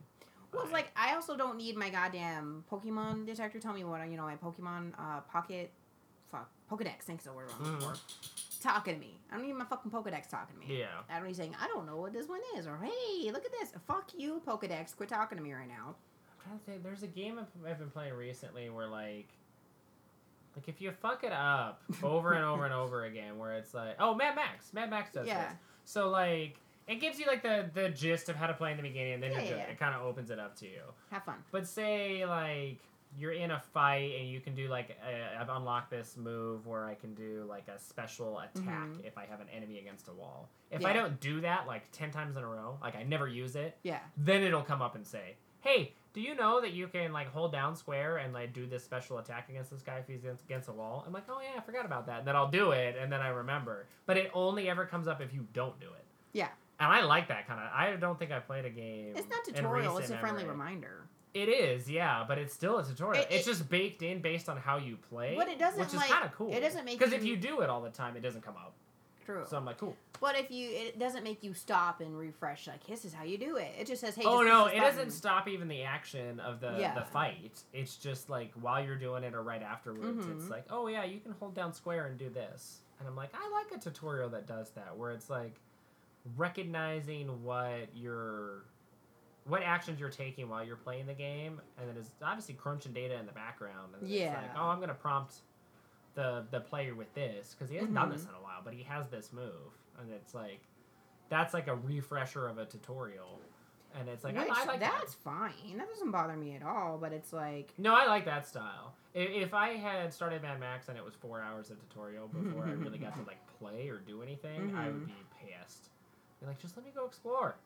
Well, 0.53 0.63
it's 0.63 0.73
like 0.73 0.91
I 0.97 1.15
also 1.15 1.37
don't 1.37 1.57
need 1.57 1.77
my 1.77 1.91
goddamn 1.91 2.65
Pokemon 2.71 3.27
detector. 3.27 3.59
Tell 3.59 3.73
me 3.73 3.85
what 3.85 4.07
you 4.09 4.17
know 4.17 4.25
my 4.25 4.37
Pokemon 4.37 4.93
uh, 4.99 5.21
Pocket, 5.23 5.71
Pokedex. 6.77 7.03
Thanks 7.03 7.25
the 7.25 7.33
word 7.33 7.49
I'm 7.59 7.65
looking 7.73 7.87
Mhm. 7.89 7.97
for. 7.97 8.63
Talking 8.63 8.95
to 8.95 9.01
me. 9.01 9.19
I 9.31 9.37
don't 9.37 9.47
need 9.47 9.55
my 9.55 9.65
fucking 9.65 9.91
Pokedex 9.91 10.29
talking 10.29 10.55
to 10.61 10.67
me. 10.67 10.79
yeah 10.81 11.01
I 11.11 11.19
don't 11.19 11.27
need 11.27 11.37
saying 11.37 11.57
I 11.61 11.67
don't 11.69 11.85
know 11.87 11.97
what 11.97 12.13
this 12.13 12.29
one 12.29 12.41
is 12.57 12.67
or 12.67 12.79
hey 12.79 13.31
look 13.33 13.45
at 13.45 13.51
this. 13.53 13.73
Fuck 13.87 14.11
you 14.17 14.41
Pokedex. 14.47 14.97
Quit 14.97 15.09
talking 15.09 15.37
to 15.39 15.43
me 15.45 15.53
right 15.53 15.69
now. 15.69 15.97
I'm 16.31 16.45
trying 16.45 16.59
to 16.59 16.65
think. 16.65 16.83
There's 16.85 17.03
a 17.03 17.09
game 17.09 17.39
I've, 17.69 17.79
been 17.79 17.91
playing 17.91 18.15
recently 18.15 18.71
where 18.71 18.87
like, 18.87 19.29
like 20.57 20.69
if 20.69 20.81
you 20.81 20.93
fuck 20.93 21.25
it 21.25 21.33
up 21.33 21.83
over 22.03 22.33
and 22.35 22.45
over 22.45 22.65
and 22.65 22.75
over 22.75 23.05
again, 23.05 23.39
where 23.39 23.55
it's 23.55 23.75
like, 23.75 23.97
oh, 23.99 24.15
Mad 24.15 24.37
Max, 24.37 24.73
Mad 24.73 24.91
Max 24.91 25.11
does 25.13 25.27
Yeah. 25.27 25.49
this. 25.49 25.59
So 25.85 26.11
like, 26.11 26.57
it 26.87 26.97
gives 26.97 27.19
you 27.19 27.27
like 27.27 27.43
the 27.43 27.69
the 27.75 27.89
gist 27.91 28.29
of 28.29 28.37
how 28.37 28.47
to 28.47 28.55
play 28.55 28.71
in 28.71 28.77
the 28.77 28.83
beginning, 28.83 29.15
and 29.15 29.23
then 29.23 29.33
Yeah, 29.33 29.41
yeah. 29.43 29.57
It 29.65 29.79
kind 29.79 29.95
of 29.95 30.03
opens 30.03 30.31
it 30.31 30.39
up 30.39 30.55
to 30.57 30.67
you. 30.67 30.83
Have 31.11 31.25
fun. 31.25 31.43
But 31.51 31.67
say 31.67 32.25
like 32.27 32.79
you're 33.19 33.33
in 33.33 33.51
a 33.51 33.61
fight 33.61 34.13
and 34.19 34.29
you 34.29 34.41
can 34.41 34.55
do 34.55 34.69
like 34.69 34.97
i 35.07 35.41
I've 35.41 35.49
unlocked 35.51 35.91
this 35.91 36.17
move 36.17 36.67
where 36.67 36.87
I 36.87 36.95
can 36.95 37.15
do 37.15 37.45
like 37.49 37.69
a 37.69 37.79
special 37.79 38.39
attack 38.39 38.89
Mhm. 38.89 39.05
if 39.05 39.19
I 39.19 39.27
have 39.27 39.41
an 39.41 39.49
enemy 39.55 39.79
against 39.79 40.09
a 40.09 40.13
wall. 40.13 40.49
If 40.71 40.85
I 40.85 40.93
don't 40.93 41.21
do 41.21 41.41
that 41.43 41.67
like 41.67 41.91
ten 41.93 42.11
times 42.11 42.37
in 42.37 42.43
a 42.43 42.49
row, 42.49 42.79
like 42.81 42.97
I 42.97 43.03
never 43.03 43.29
use 43.29 43.55
it, 43.57 43.77
Yeah. 43.83 44.01
then 44.17 44.43
it'll 44.43 44.63
come 44.63 44.81
up 44.81 44.95
and 44.95 45.07
say, 45.07 45.37
"Hey, 45.61 45.95
do 46.15 46.21
you 46.23 46.35
know 46.35 46.61
that 46.63 46.73
you 46.73 46.89
can 46.89 47.13
like 47.13 47.29
hold 47.29 47.53
down 47.53 47.77
square 47.77 48.17
and 48.17 48.33
like 48.33 48.53
do 48.55 48.67
this 48.67 48.83
special 48.85 49.19
attack 49.19 49.49
against 49.51 49.71
this 49.71 49.83
guy 49.83 49.99
if 49.99 50.07
he's 50.07 50.25
against- 50.25 50.69
a 50.69 50.73
wall?" 50.73 51.05
I'm 51.07 51.13
like, 51.13 51.25
"Oh 51.29 51.41
yeah, 51.41 51.53
I 51.59 51.61
forgot 51.61 51.85
about 51.85 52.07
that." 52.07 52.21
And 52.21 52.27
then 52.29 52.37
I'll 52.37 52.49
do 52.51 52.71
it, 52.73 52.97
and 52.97 53.13
then 53.13 53.21
I 53.21 53.29
remember. 53.29 53.87
But 54.07 54.17
it 54.17 54.31
only 54.33 54.71
ever 54.71 54.87
comes 54.87 55.07
up 55.07 55.21
if 55.21 55.35
you 55.35 55.47
don't 55.53 55.79
do 55.81 55.87
it. 55.93 56.07
Yeah. 56.33 56.49
And 56.81 56.91
I 56.91 57.03
like 57.03 57.29
that 57.29 57.47
kind 57.47 57.61
of. 57.61 57.71
I 57.73 57.95
don't 57.97 58.19
think 58.19 58.33
I 58.33 58.41
played 58.41 58.65
a 58.65 58.71
game. 58.71 59.15
It's 59.17 59.29
not 59.29 59.47
in 59.47 59.55
tutorial. 59.55 59.99
It's 59.99 60.11
a 60.11 60.19
friendly 60.19 60.43
memory. 60.45 60.59
reminder. 60.59 61.09
It 61.35 61.49
is, 61.49 61.91
yeah, 61.91 62.25
but 62.29 62.37
it's 62.39 62.53
still 62.53 62.79
a 62.79 62.85
tutorial. 62.85 63.23
It- 63.23 63.29
it's 63.31 63.47
just 63.47 63.69
baked 63.71 64.03
in 64.03 64.21
based 64.21 64.49
on 64.51 64.57
how 64.59 64.77
you 64.77 64.97
play. 64.97 65.35
But 65.37 65.49
it 65.49 65.59
doesn't, 65.59 65.81
which 65.81 65.89
is 65.89 65.95
like- 65.95 66.11
kind 66.11 66.25
of 66.25 66.33
cool. 66.33 66.53
it 66.53 66.61
doesn't 66.61 66.85
make 66.85 66.99
because 66.99 67.15
if 67.15 67.25
you- 67.25 67.37
do 67.37 67.61
it 67.63 67.71
all 67.71 67.81
the 67.81 67.91
time, 67.91 68.17
it 68.17 68.21
doesn't 68.21 68.43
come 68.43 68.57
up. 68.57 68.75
True. 69.25 69.45
So 69.49 69.57
I'm 69.57 69.65
like, 69.65 69.79
cool. 69.79 69.97
but 70.21 70.37
if 70.37 70.51
you, 70.51 70.69
it 70.69 70.99
doesn't 70.99 71.23
make 71.23 71.45
you 71.45 71.55
stop 71.55 72.01
and 72.01 72.19
refresh. 72.19 72.67
Like 72.67 72.85
this 72.89 73.05
is 73.05 73.15
how 73.15 73.23
you 73.23 73.39
do 73.39 73.57
it. 73.57 73.73
It 73.79 73.87
just 73.87 74.01
says, 74.01 74.17
hey. 74.17 74.25
oh 74.27 74.43
no, 74.43 74.67
it 74.67 74.73
this 74.73 74.81
doesn't 74.97 75.13
stop 75.13 75.47
even 75.47 75.69
the 75.69 75.85
action 75.85 76.41
of 76.41 76.59
the 76.61 76.77
Yeah. 76.79 76.95
the 76.97 77.05
fight. 77.05 77.63
It's 77.73 77.97
just 77.97 78.29
like 78.29 78.53
while 78.61 78.85
you're 78.85 78.97
doing 78.97 79.23
it 79.23 79.33
or 79.33 79.43
right 79.43 79.63
afterwards. 79.63 80.27
Mhm. 80.27 80.37
It's 80.41 80.51
like, 80.51 80.65
oh 80.71 80.89
yeah, 80.89 81.05
you 81.05 81.21
can 81.21 81.33
hold 81.39 81.55
down 81.55 81.73
square 81.73 82.07
and 82.07 82.19
do 82.19 82.31
this. 82.31 82.81
And 82.99 83.09
I'm 83.09 83.15
like, 83.15 83.31
I 83.33 83.49
like 83.51 83.71
a 83.79 83.81
tutorial 83.81 84.29
that 84.31 84.47
does 84.49 84.71
that, 84.71 84.97
where 84.97 85.13
it's 85.13 85.31
like 85.31 85.55
recognizing 86.37 87.43
what 87.45 87.89
you're 87.95 88.65
what 89.45 89.63
actions 89.63 89.99
you're 89.99 90.09
taking 90.11 90.49
while 90.49 90.65
you're 90.65 90.77
playing 90.77 91.07
the 91.07 91.15
game, 91.15 91.61
and 91.79 91.89
then 91.89 91.97
it's 91.97 92.11
obviously 92.23 92.55
crunching 92.55 92.93
data 92.93 93.19
in 93.19 93.27
the 93.27 93.33
background. 93.33 93.95
And 93.99 94.09
Yeah. 94.09 94.33
It's 94.35 94.43
like, 94.43 94.57
oh, 94.57 94.69
I'm 94.69 94.81
gonna 94.81 94.95
prompt 94.95 95.37
the 96.15 96.47
the 96.51 96.61
player 96.61 96.95
with 96.95 97.13
this 97.15 97.55
because 97.55 97.71
he 97.71 97.77
hasn't 97.77 97.95
done 97.95 98.11
this 98.11 98.25
Mhm. 98.25 98.31
in 98.31 98.35
a 98.37 98.43
while, 98.43 98.61
but 98.63 98.75
he 98.75 98.83
has 98.85 99.09
this 99.09 99.33
move, 99.33 99.73
and 99.99 100.11
it's 100.13 100.35
like 100.35 100.61
that's 101.29 101.55
like 101.55 101.67
a 101.69 101.75
refresher 101.75 102.47
of 102.49 102.59
a 102.59 102.67
tutorial. 102.67 103.41
And 103.95 104.09
it's 104.09 104.25
like 104.25 104.37
I, 104.37 104.45
Which, 104.45 104.53
I 104.53 104.65
like 104.65 104.81
that. 104.81 104.95
that's 105.01 105.13
fine. 105.15 105.77
That 105.77 105.87
doesn't 105.89 106.11
bother 106.13 106.35
me 106.35 106.55
at 106.57 106.63
all. 106.63 106.97
But 106.99 107.13
it's 107.13 107.31
like 107.33 107.75
No, 107.79 107.95
I 107.95 108.07
like 108.07 108.25
that 108.27 108.47
style. 108.47 108.95
If, 109.13 109.29
if 109.31 109.55
I 109.55 109.71
had 109.77 110.13
started 110.15 110.41
Mad 110.41 110.59
Max 110.61 110.89
and 110.89 110.97
it 110.97 111.05
was 111.05 111.15
four 111.15 111.43
hours 111.43 111.71
of 111.71 111.79
tutorial 111.89 112.29
before 112.29 112.65
I 112.65 112.71
really 112.73 112.99
got 112.99 113.15
to 113.17 113.23
like 113.27 113.39
play 113.59 113.89
or 113.91 113.99
do 113.99 114.23
anything, 114.23 114.75
I 114.77 114.87
would 114.89 115.03
Mhm. 115.03 115.07
be 115.09 115.15
pissed. 115.47 115.91
Be 116.41 116.47
like, 116.47 116.59
just 116.59 116.75
let 116.77 116.87
me 116.87 116.93
go 116.95 117.05
explore. 117.05 117.57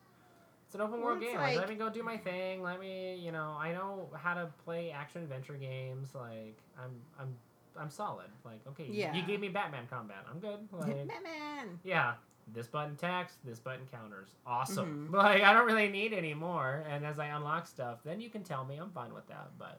It's 0.67 0.75
an 0.75 0.81
open 0.81 0.99
Well, 1.01 1.11
world 1.11 1.21
game. 1.21 1.37
Like, 1.37 1.57
let 1.57 1.69
me 1.69 1.77
go 1.77 1.89
do 1.89 2.03
my 2.03 2.17
thing. 2.17 2.61
Let 2.63 2.81
me, 2.81 3.15
you 3.17 3.31
know, 3.33 3.57
I 3.59 3.73
know 3.73 4.09
how 4.21 4.35
to 4.35 4.49
play 4.65 4.91
action 4.91 5.23
adventure 5.23 5.55
games. 5.55 6.09
Like, 6.15 6.57
I'm, 6.79 6.91
I'm, 7.21 7.37
I'm 7.79 7.89
solid. 7.91 8.27
Like, 8.45 8.61
okay, 8.69 8.87
Yeah. 8.91 9.15
you 9.15 9.23
gave 9.23 9.39
me 9.41 9.49
Batman 9.49 9.87
combat. 9.89 10.25
I'm 10.31 10.41
good. 10.41 10.59
Like, 10.73 11.07
Batman. 11.07 11.79
yeah, 11.85 12.15
this 12.53 12.67
button 12.67 12.95
attacks, 12.95 13.35
this 13.45 13.61
button 13.61 13.87
counters. 13.93 14.29
Awesome. 14.47 15.09
Mhm. 15.11 15.15
Like 15.17 15.43
I 15.43 15.53
don't 15.53 15.67
really 15.67 15.89
need 15.89 16.13
any 16.13 16.35
more. 16.35 16.85
And 16.91 17.07
as 17.07 17.19
I 17.21 17.27
unlock 17.27 17.67
stuff, 17.69 17.99
then 18.05 18.21
you 18.21 18.29
can 18.29 18.43
tell 18.43 18.65
me 18.65 18.77
I'm 18.77 18.91
fine 18.91 19.15
with 19.15 19.29
that. 19.29 19.51
But 19.59 19.79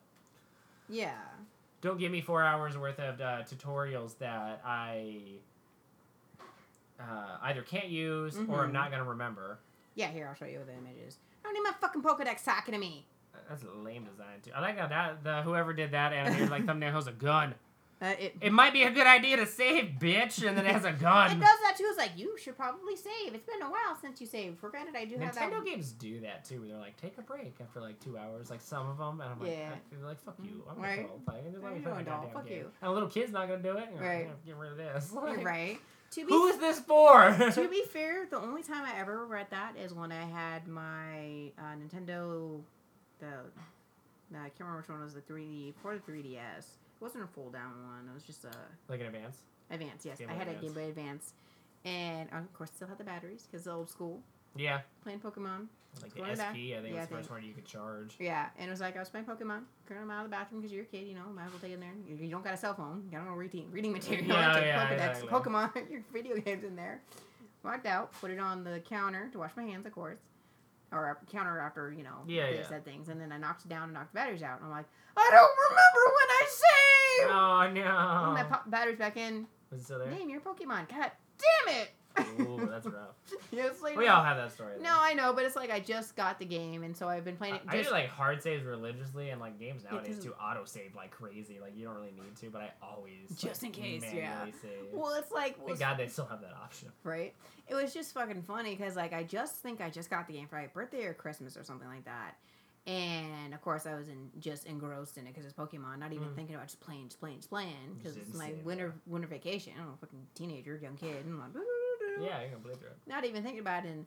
Yeah. 0.87 1.17
don't 1.81 1.99
give 1.99 2.11
me 2.13 2.21
four 2.21 2.43
hours 2.43 2.77
worth 2.77 2.99
of 2.99 3.19
uh, 3.19 3.43
tutorials 3.43 4.17
that 4.19 4.61
I 4.65 5.17
uh, 6.99 7.37
either 7.43 7.61
can't 7.61 7.89
use 7.89 8.37
or 8.47 8.63
I'm 8.63 8.69
Mhm. 8.69 8.73
not 8.73 8.89
gonna 8.91 9.03
remember. 9.03 9.59
Yeah. 9.97 10.07
Here, 10.07 10.27
I'll 10.29 10.35
show 10.35 10.45
you 10.45 10.59
the 10.65 10.73
images. 10.73 11.17
I 11.43 11.47
don't 11.47 11.53
need 11.55 11.63
my 11.63 11.73
fucking 11.81 12.01
Pokedex 12.01 12.43
talking 12.45 12.73
to 12.73 12.79
me. 12.79 13.05
That's 13.49 13.63
a 13.63 13.67
lame 13.83 14.03
design 14.05 14.39
too. 14.43 14.51
I 14.55 14.61
like 14.61 14.77
how 14.77 14.87
that 14.87 15.23
the 15.23 15.41
whoever 15.41 15.73
did 15.73 15.91
that 15.91 16.13
animated 16.13 16.49
like 16.49 16.65
thumbnail 16.67 16.91
has 16.93 17.07
a 17.07 17.11
gun. 17.11 17.55
Uh, 17.99 18.13
it, 18.19 18.35
It 18.41 18.53
might 18.53 18.73
be 18.73 18.83
a 18.83 18.91
good 18.91 19.07
idea 19.07 19.37
to 19.37 19.47
save, 19.47 19.93
bitch, 19.99 20.47
and 20.47 20.55
then 20.55 20.67
it 20.67 20.71
has 20.71 20.85
a 20.85 20.91
gun. 21.07 21.31
it 21.31 21.39
does 21.39 21.59
that 21.63 21.73
too. 21.77 21.85
It's 21.87 21.97
like 21.97 22.11
you 22.15 22.37
should 22.37 22.55
probably 22.55 22.95
save. 22.95 23.33
It's 23.33 23.45
been 23.45 23.61
a 23.63 23.71
while 23.71 23.97
since 23.99 24.21
you 24.21 24.27
saved. 24.27 24.59
For 24.59 24.69
granted, 24.69 24.95
I 24.95 25.05
do 25.05 25.17
have 25.17 25.33
that. 25.33 25.51
Nintendo 25.51 25.65
games 25.65 25.93
do 25.93 26.19
that 26.21 26.45
too. 26.45 26.59
Where 26.59 26.69
they're 26.69 26.77
like, 26.77 26.95
take 26.97 27.17
a 27.17 27.23
break 27.23 27.55
after 27.59 27.79
like 27.81 27.99
two 27.99 28.15
hours, 28.15 28.51
like 28.51 28.61
some 28.61 28.87
of 28.87 28.97
them, 28.99 29.19
and 29.21 29.31
I'm 29.31 29.39
like, 29.39 29.49
Yeah. 29.49 29.69
I 30.03 30.05
like 30.05 30.19
fuck 30.23 30.35
you. 30.43 30.61
I'm 30.69 30.79
Right. 30.79 31.07
gonna 31.07 31.19
play. 31.25 31.49
Just 31.51 31.63
let 31.63 31.73
me 31.73 31.79
play 31.79 31.91
my 31.91 32.03
goddamn 32.03 32.31
fuck 32.33 32.45
game. 32.47 32.57
you. 32.59 32.71
And 32.83 32.91
a 32.91 32.93
little 32.93 33.09
kid's 33.09 33.31
not 33.31 33.47
gonna 33.47 33.63
do 33.63 33.71
it. 33.77 33.85
You're 33.91 33.99
like, 33.99 34.01
Right. 34.01 34.27
"Yeah, 34.45 34.53
Get 34.53 34.57
rid 34.57 34.71
of 34.73 34.77
this. 34.77 35.11
Like, 35.15 35.43
right. 35.43 35.79
To 36.11 36.25
be 36.25 36.31
Who 36.31 36.47
is 36.47 36.57
this 36.57 36.79
for? 36.79 37.35
to 37.53 37.67
be 37.69 37.83
fair, 37.91 38.25
the 38.29 38.39
only 38.39 38.63
time 38.63 38.83
I 38.85 38.97
ever 38.99 39.25
read 39.25 39.47
that 39.51 39.75
is 39.77 39.93
when 39.93 40.11
I 40.11 40.23
had 40.23 40.67
my 40.67 41.51
uh, 41.59 41.75
Nintendo. 41.75 42.61
The 43.19 43.27
no, 44.31 44.39
I 44.39 44.49
can't 44.49 44.59
remember 44.61 44.79
which 44.79 44.89
one 44.89 45.01
was 45.01 45.13
the 45.13 45.21
3D 45.21 45.73
for 45.81 45.95
the 45.95 46.11
3DS. 46.11 46.59
It 46.59 47.01
wasn't 47.01 47.23
a 47.23 47.27
fold 47.27 47.53
down 47.53 47.71
one. 47.85 48.07
It 48.09 48.13
was 48.13 48.23
just 48.23 48.45
a 48.45 48.51
like 48.87 48.99
an 48.99 49.07
advance. 49.07 49.37
Advance. 49.69 50.05
Yes, 50.05 50.19
Game 50.19 50.29
I 50.29 50.33
had 50.33 50.47
a 50.47 50.53
Game 50.53 50.73
Boy 50.73 50.85
Advance, 50.89 51.33
and 51.83 52.29
uh, 52.33 52.37
of 52.37 52.53
course 52.53 52.71
still 52.75 52.87
had 52.87 52.97
the 52.97 53.03
batteries 53.03 53.47
because 53.49 53.67
old 53.67 53.89
school 53.89 54.21
Yeah, 54.55 54.81
playing 55.03 55.19
Pokemon. 55.19 55.67
Like 56.01 56.13
the 56.13 56.21
SP. 56.21 56.37
back. 56.37 56.49
I 56.49 56.53
think 56.53 56.67
Yeah, 56.93 56.99
was 56.99 57.07
the 57.09 57.15
first 57.15 57.29
one 57.29 57.43
you 57.43 57.53
could 57.53 57.65
charge. 57.65 58.15
Yeah, 58.19 58.47
and 58.57 58.67
it 58.67 58.71
was 58.71 58.81
like 58.81 58.95
I 58.95 58.99
was 58.99 59.09
playing 59.09 59.25
Pokemon. 59.25 59.61
Going 59.89 60.09
out 60.11 60.23
of 60.23 60.23
the 60.25 60.29
bathroom 60.29 60.61
because 60.61 60.73
you're 60.73 60.83
a 60.83 60.85
kid, 60.87 61.07
you 61.07 61.15
know. 61.15 61.23
Might 61.33 61.45
as 61.45 61.51
well 61.51 61.59
take 61.59 61.71
it 61.71 61.75
in 61.75 61.79
there. 61.79 61.93
You, 62.07 62.15
you 62.15 62.29
don't 62.29 62.43
got 62.43 62.53
a 62.53 62.57
cell 62.57 62.73
phone. 62.73 63.03
You 63.05 63.17
got 63.17 63.25
no 63.25 63.33
reading 63.33 63.67
reading 63.71 63.93
material. 63.93 64.25
Yeah, 64.27 64.59
yeah, 64.59 64.85
Pokedex, 64.87 64.93
exactly. 64.93 65.27
Pokemon, 65.29 65.89
your 65.91 66.01
video 66.13 66.37
games 66.37 66.63
in 66.63 66.75
there. 66.75 67.01
Walked 67.63 67.85
out, 67.85 68.11
put 68.21 68.31
it 68.31 68.39
on 68.39 68.63
the 68.63 68.79
counter 68.87 69.29
to 69.31 69.39
wash 69.39 69.51
my 69.57 69.63
hands, 69.63 69.85
of 69.85 69.91
course, 69.91 70.19
or 70.91 71.17
counter 71.31 71.59
after 71.59 71.91
you 71.91 72.03
know 72.03 72.23
Yeah, 72.27 72.49
they 72.51 72.57
yeah. 72.57 72.67
said 72.67 72.85
things, 72.85 73.09
and 73.09 73.19
then 73.19 73.31
I 73.31 73.37
knocked 73.37 73.65
it 73.65 73.69
down 73.69 73.83
and 73.85 73.93
knocked 73.93 74.13
the 74.13 74.17
batteries 74.17 74.43
out. 74.43 74.57
And 74.57 74.65
I'm 74.65 74.71
like, 74.71 74.85
I 75.17 75.29
don't 75.31 75.51
remember 75.69 76.15
when 76.15 76.29
I 76.29 76.45
saved. 76.47 77.31
Oh 77.31 77.71
no! 77.73 78.29
And 78.29 78.37
I 78.37 78.43
pop 78.49 78.69
batteries 78.69 78.97
back 78.99 79.17
in. 79.17 79.47
Is 79.73 79.81
it 79.81 79.83
still 79.85 79.99
there? 79.99 80.09
Name 80.11 80.29
your 80.29 80.39
Pokemon. 80.39 80.87
God 80.87 81.11
damn 81.65 81.75
it! 81.75 81.89
Ooh, 82.39 82.67
that's 82.69 82.85
rough. 82.85 83.15
like, 83.81 83.95
We 83.97 84.07
all 84.07 84.23
have 84.23 84.37
that 84.37 84.51
story. 84.51 84.73
though. 84.77 84.83
No, 84.83 84.95
I 84.99 85.13
know, 85.13 85.33
but 85.33 85.45
it's 85.45 85.55
like 85.55 85.69
I 85.71 85.79
just 85.79 86.15
got 86.15 86.39
the 86.39 86.45
game, 86.45 86.83
and 86.83 86.95
so 86.95 87.07
I've 87.07 87.25
been 87.25 87.35
playing 87.37 87.55
it. 87.55 87.61
I, 87.67 87.73
I 87.73 87.77
Just, 87.77 87.89
do 87.89 87.95
like 87.95 88.09
hard 88.09 88.41
saves 88.41 88.63
religiously, 88.63 89.29
and 89.29 89.39
like 89.41 89.59
games 89.59 89.83
nowadays 89.89 90.19
too 90.23 90.33
auto 90.41 90.65
save 90.65 90.95
like 90.95 91.11
crazy. 91.11 91.59
Like 91.61 91.75
you 91.77 91.85
don't 91.85 91.95
really 91.95 92.11
need 92.15 92.35
to, 92.41 92.49
but 92.49 92.61
I 92.61 92.71
always 92.85 93.29
Just 93.37 93.63
like, 93.63 93.77
in 93.77 93.83
case, 93.83 94.03
yeah. 94.13 94.45
Save. 94.61 94.93
well, 94.93 95.13
it's 95.15 95.31
like 95.31 95.57
well, 95.57 95.67
Thank 95.67 95.79
God 95.79 95.97
they 95.97 96.07
still 96.07 96.25
have 96.25 96.41
that 96.41 96.53
option. 96.61 96.89
right? 97.03 97.33
It 97.67 97.75
was 97.75 97.93
just 97.93 98.13
fucking 98.13 98.43
funny 98.43 98.75
because 98.75 98.95
like 98.95 99.13
I 99.13 99.23
just 99.23 99.55
think 99.55 99.81
I 99.81 99.89
just 99.89 100.09
got 100.09 100.27
the 100.27 100.33
game 100.33 100.47
for 100.47 100.55
my 100.55 100.67
birthday 100.67 101.03
or 101.05 101.13
Christmas 101.13 101.57
or 101.57 101.63
something 101.63 101.87
like 101.87 102.05
that, 102.05 102.35
and 102.85 103.53
of 103.53 103.61
course 103.61 103.85
I 103.85 103.95
was 103.95 104.07
in 104.07 104.29
just 104.39 104.65
engrossed 104.65 105.17
in 105.17 105.27
it 105.27 105.33
because 105.33 105.45
it's 105.45 105.53
Pokemon, 105.53 105.99
not 105.99 106.13
even 106.13 106.29
Mm. 106.29 106.35
thinking 106.35 106.55
about 106.55 106.67
just 106.67 106.79
playing, 106.79 107.07
just 107.09 107.19
playing, 107.19 107.37
just 107.37 107.49
playing 107.49 107.95
because 107.97 108.15
it's 108.17 108.33
my 108.33 108.53
winter 108.63 108.93
winter 109.05 109.27
vacation. 109.27 109.73
I 109.75 109.79
don't 109.79 109.87
know, 109.89 109.97
fucking 109.99 110.25
teenager, 110.35 110.77
young 110.81 110.95
kid, 110.95 111.25
and 111.25 111.33
I'm 111.33 111.39
like, 111.39 111.63
Yeah, 112.21 112.39
you're 112.41 112.49
gonna 112.49 112.61
believe 112.61 112.77
it. 112.81 112.95
not 113.07 113.25
even 113.25 113.43
thinking 113.43 113.59
about 113.61 113.85
it. 113.85 113.89
And, 113.89 114.05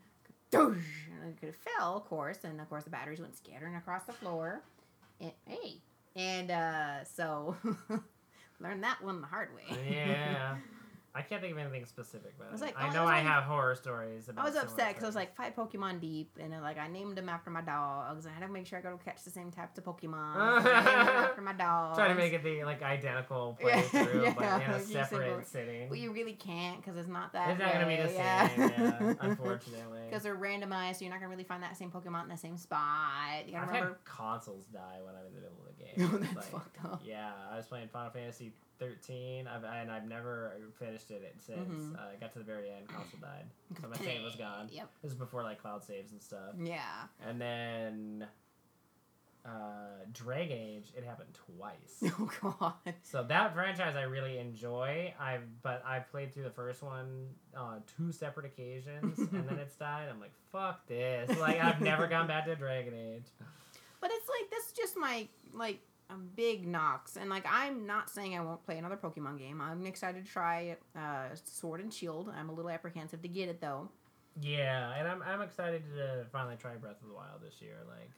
doosh, 0.51 0.83
and 1.23 1.37
it 1.43 1.55
fell, 1.55 1.97
of 1.97 2.05
course, 2.07 2.39
and 2.45 2.61
of 2.61 2.69
course 2.69 2.85
the 2.85 2.91
batteries 2.91 3.21
went 3.21 3.37
scattering 3.37 3.77
across 3.77 4.05
the 4.05 4.13
floor. 4.13 4.63
And 5.21 5.33
hey, 5.47 5.77
and 6.17 6.51
uh, 6.51 7.05
so 7.05 7.57
learned 8.61 8.83
that 8.83 9.03
one 9.03 9.21
the 9.21 9.27
hard 9.27 9.51
way. 9.55 9.77
Yeah. 9.91 10.57
I 11.13 11.23
can't 11.23 11.41
think 11.41 11.53
of 11.53 11.59
anything 11.59 11.85
specific, 11.87 12.35
but 12.39 12.47
I 12.49 12.53
was 12.53 12.61
like, 12.61 12.77
I 12.79 12.89
oh, 12.89 12.93
know 12.93 13.05
I 13.05 13.17
I 13.17 13.21
have 13.21 13.43
horror 13.43 13.75
stories. 13.75 14.29
About 14.29 14.43
I 14.45 14.49
was 14.49 14.57
upset 14.57 14.89
because 14.91 15.03
I 15.03 15.07
was 15.07 15.17
like 15.17 15.35
five 15.35 15.57
Pokemon 15.57 16.01
deep, 16.01 16.31
and 16.41 16.53
like 16.63 16.79
I 16.79 16.87
named 16.87 17.17
them 17.17 17.29
after 17.29 17.51
my 17.51 17.63
dogs. 17.63 18.27
And 18.27 18.33
I 18.35 18.39
had 18.39 18.47
to 18.47 18.53
make 18.53 18.67
sure 18.67 18.79
I 18.79 18.83
go 18.83 18.97
catch 19.05 19.25
the 19.25 19.31
same 19.31 19.51
types 19.51 19.77
of 19.77 19.85
Pokemon 19.85 20.63
so 20.63 20.71
I 20.71 20.75
named 20.75 20.87
them 20.87 21.17
after 21.25 21.43
my 21.43 21.53
dogs. 21.53 21.99
trying 21.99 22.11
to 22.11 22.15
make 22.15 22.33
it 22.33 22.45
the 22.45 22.63
like 22.63 22.83
identical 22.83 23.59
Yeah, 23.65 23.83
but 23.93 24.09
in 24.13 24.19
a 24.21 24.23
like 24.23 24.67
you 24.69 24.95
said, 24.95 25.07
separate 25.09 25.47
but- 25.53 25.91
Well, 25.91 25.99
you 25.99 26.13
really 26.13 26.35
can't 26.35 26.77
because 26.77 26.97
it's 26.97 27.09
not 27.09 27.33
that. 27.33 27.51
It's 27.51 27.61
not 27.61 27.73
gonna 27.73 27.87
be 27.87 27.97
the 27.97 28.03
way, 28.03 28.09
same, 28.09 28.17
yeah. 28.17 28.99
yeah, 29.01 29.15
unfortunately. 29.21 30.03
Because 30.09 30.23
they're 30.23 30.37
randomized, 30.37 30.97
so 30.97 31.05
you're 31.05 31.11
not 31.13 31.19
gonna 31.21 31.31
really 31.31 31.45
find 31.45 31.63
that 31.65 31.77
same 31.77 31.91
Pokemon 31.91 32.25
in 32.25 32.29
the 32.29 32.37
same 32.37 32.57
spot. 32.57 33.47
You 33.47 33.53
gotta 33.53 33.65
I've 33.65 33.69
remember. 33.69 33.89
had 33.89 34.05
consoles 34.05 34.67
die 34.67 34.99
when 35.05 35.15
I'm 35.17 35.27
in 35.27 35.35
the 35.35 35.41
middle 35.41 35.59
of 35.59 35.77
the 35.77 35.85
game. 35.85 36.11
Oh, 36.15 36.19
that's 36.35 36.53
like- 36.53 36.63
fucked 36.63 36.85
up. 36.85 37.03
Yeah, 37.05 37.33
I 37.53 37.57
was 37.57 37.67
playing 37.67 37.89
Final 37.89 38.11
Fantasy 38.13 38.53
13, 38.81 39.47
I've, 39.47 39.63
and 39.63 39.93
I've 39.93 40.09
never 40.09 40.53
finished 40.79 41.11
it 41.11 41.37
since. 41.39 41.59
Mhm. 41.61 41.95
Uh, 41.97 42.01
I 42.13 42.17
got 42.21 42.33
to 42.33 42.39
the 42.41 42.45
very 42.45 42.71
end, 42.71 42.89
console 42.89 43.21
died, 43.21 43.45
so 43.81 43.89
my 43.89 43.97
save 43.97 44.23
was 44.25 44.35
gone. 44.35 44.69
Yep. 44.73 44.89
This 45.03 45.13
is 45.13 45.19
before 45.19 45.43
like 45.45 45.61
cloud 45.61 45.85
saves 45.85 46.11
and 46.13 46.21
stuff. 46.23 46.55
Yeah. 46.59 46.81
And 47.25 47.41
then 47.41 48.27
uh, 49.45 50.05
Dragon 50.13 50.59
Age, 50.59 50.93
it 50.97 51.05
happened 51.05 51.31
twice. 51.57 52.03
Oh 52.19 52.31
god. 52.61 52.95
So 53.03 53.23
that 53.23 53.55
franchise 53.55 53.97
I 53.97 54.03
really 54.03 54.39
enjoy. 54.39 55.15
I've 55.19 55.63
but 55.63 55.83
I've 55.87 56.11
played 56.11 56.35
through 56.35 56.45
the 56.45 56.51
first 56.51 56.83
one 56.83 57.29
on 57.57 57.83
two 57.97 58.13
separate 58.13 58.47
occasions, 58.47 59.19
and 59.19 59.49
then 59.49 59.59
it's 59.59 59.77
died. 59.77 60.09
I'm 60.11 60.21
like, 60.21 60.33
fuck 60.53 60.87
this. 60.87 61.39
Like 61.39 61.63
I've 61.63 61.81
never 61.81 62.07
gone 62.07 62.27
back 62.27 62.47
to 62.47 62.57
Dragon 62.57 62.95
Age. 62.95 63.25
But 64.01 64.11
it's 64.13 64.29
like 64.29 64.51
that's 64.51 64.73
just 64.73 64.97
my 64.97 65.27
like 65.53 65.81
big 66.17 66.67
knocks, 66.67 67.17
and 67.17 67.29
like 67.31 67.45
I'm 67.49 67.87
not 67.87 68.11
saying 68.11 68.37
I 68.37 68.41
won't 68.41 68.65
play 68.65 68.79
another 68.79 68.97
Pokemon 68.97 69.39
game. 69.39 69.61
I'm 69.61 69.87
excited 69.87 70.25
to 70.25 70.31
try 70.31 70.77
uh, 70.97 71.29
Sword 71.45 71.81
and 71.81 71.93
Shield. 71.93 72.31
I'm 72.37 72.49
a 72.49 72.53
little 72.53 72.71
apprehensive 72.71 73.23
to 73.23 73.29
get 73.29 73.49
it 73.49 73.61
though. 73.61 73.89
Yeah, 74.41 74.93
and 74.97 75.09
I'm 75.09 75.23
I'm 75.23 75.43
excited 75.43 75.83
to 75.97 76.25
finally 76.33 76.57
try 76.57 76.77
Breath 76.77 77.03
of 77.03 77.09
the 77.09 77.15
Wild 77.15 77.43
this 77.43 77.61
year. 77.61 77.77
Like 77.89 78.11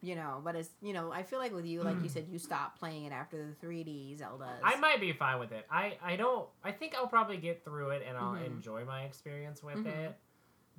You 0.00 0.16
know, 0.16 0.40
but 0.42 0.56
it's 0.56 0.70
you 0.80 0.92
know 0.92 1.12
I 1.12 1.22
feel 1.22 1.38
like 1.38 1.52
with 1.54 1.66
you, 1.66 1.82
like 1.82 2.02
you 2.02 2.08
said, 2.08 2.26
you 2.30 2.38
stopped 2.38 2.78
playing 2.78 3.04
it 3.04 3.12
after 3.12 3.36
the 3.60 3.66
3D 3.66 4.18
Zeldas. 4.18 4.58
I 4.64 4.76
might 4.76 5.00
be 5.00 5.12
fine 5.12 5.38
with 5.38 5.52
it. 5.52 5.66
I 5.70 5.98
I 6.02 6.16
don't. 6.16 6.48
I 6.64 6.72
think 6.72 6.94
I'll 6.94 7.06
probably 7.06 7.36
get 7.36 7.64
through 7.64 7.90
it 7.90 8.02
and 8.08 8.16
I'll 8.16 8.34
Mhm. 8.34 8.46
enjoy 8.46 8.84
my 8.84 9.02
experience 9.02 9.62
with 9.62 9.76
Mhm. 9.76 9.86
it. 9.86 10.18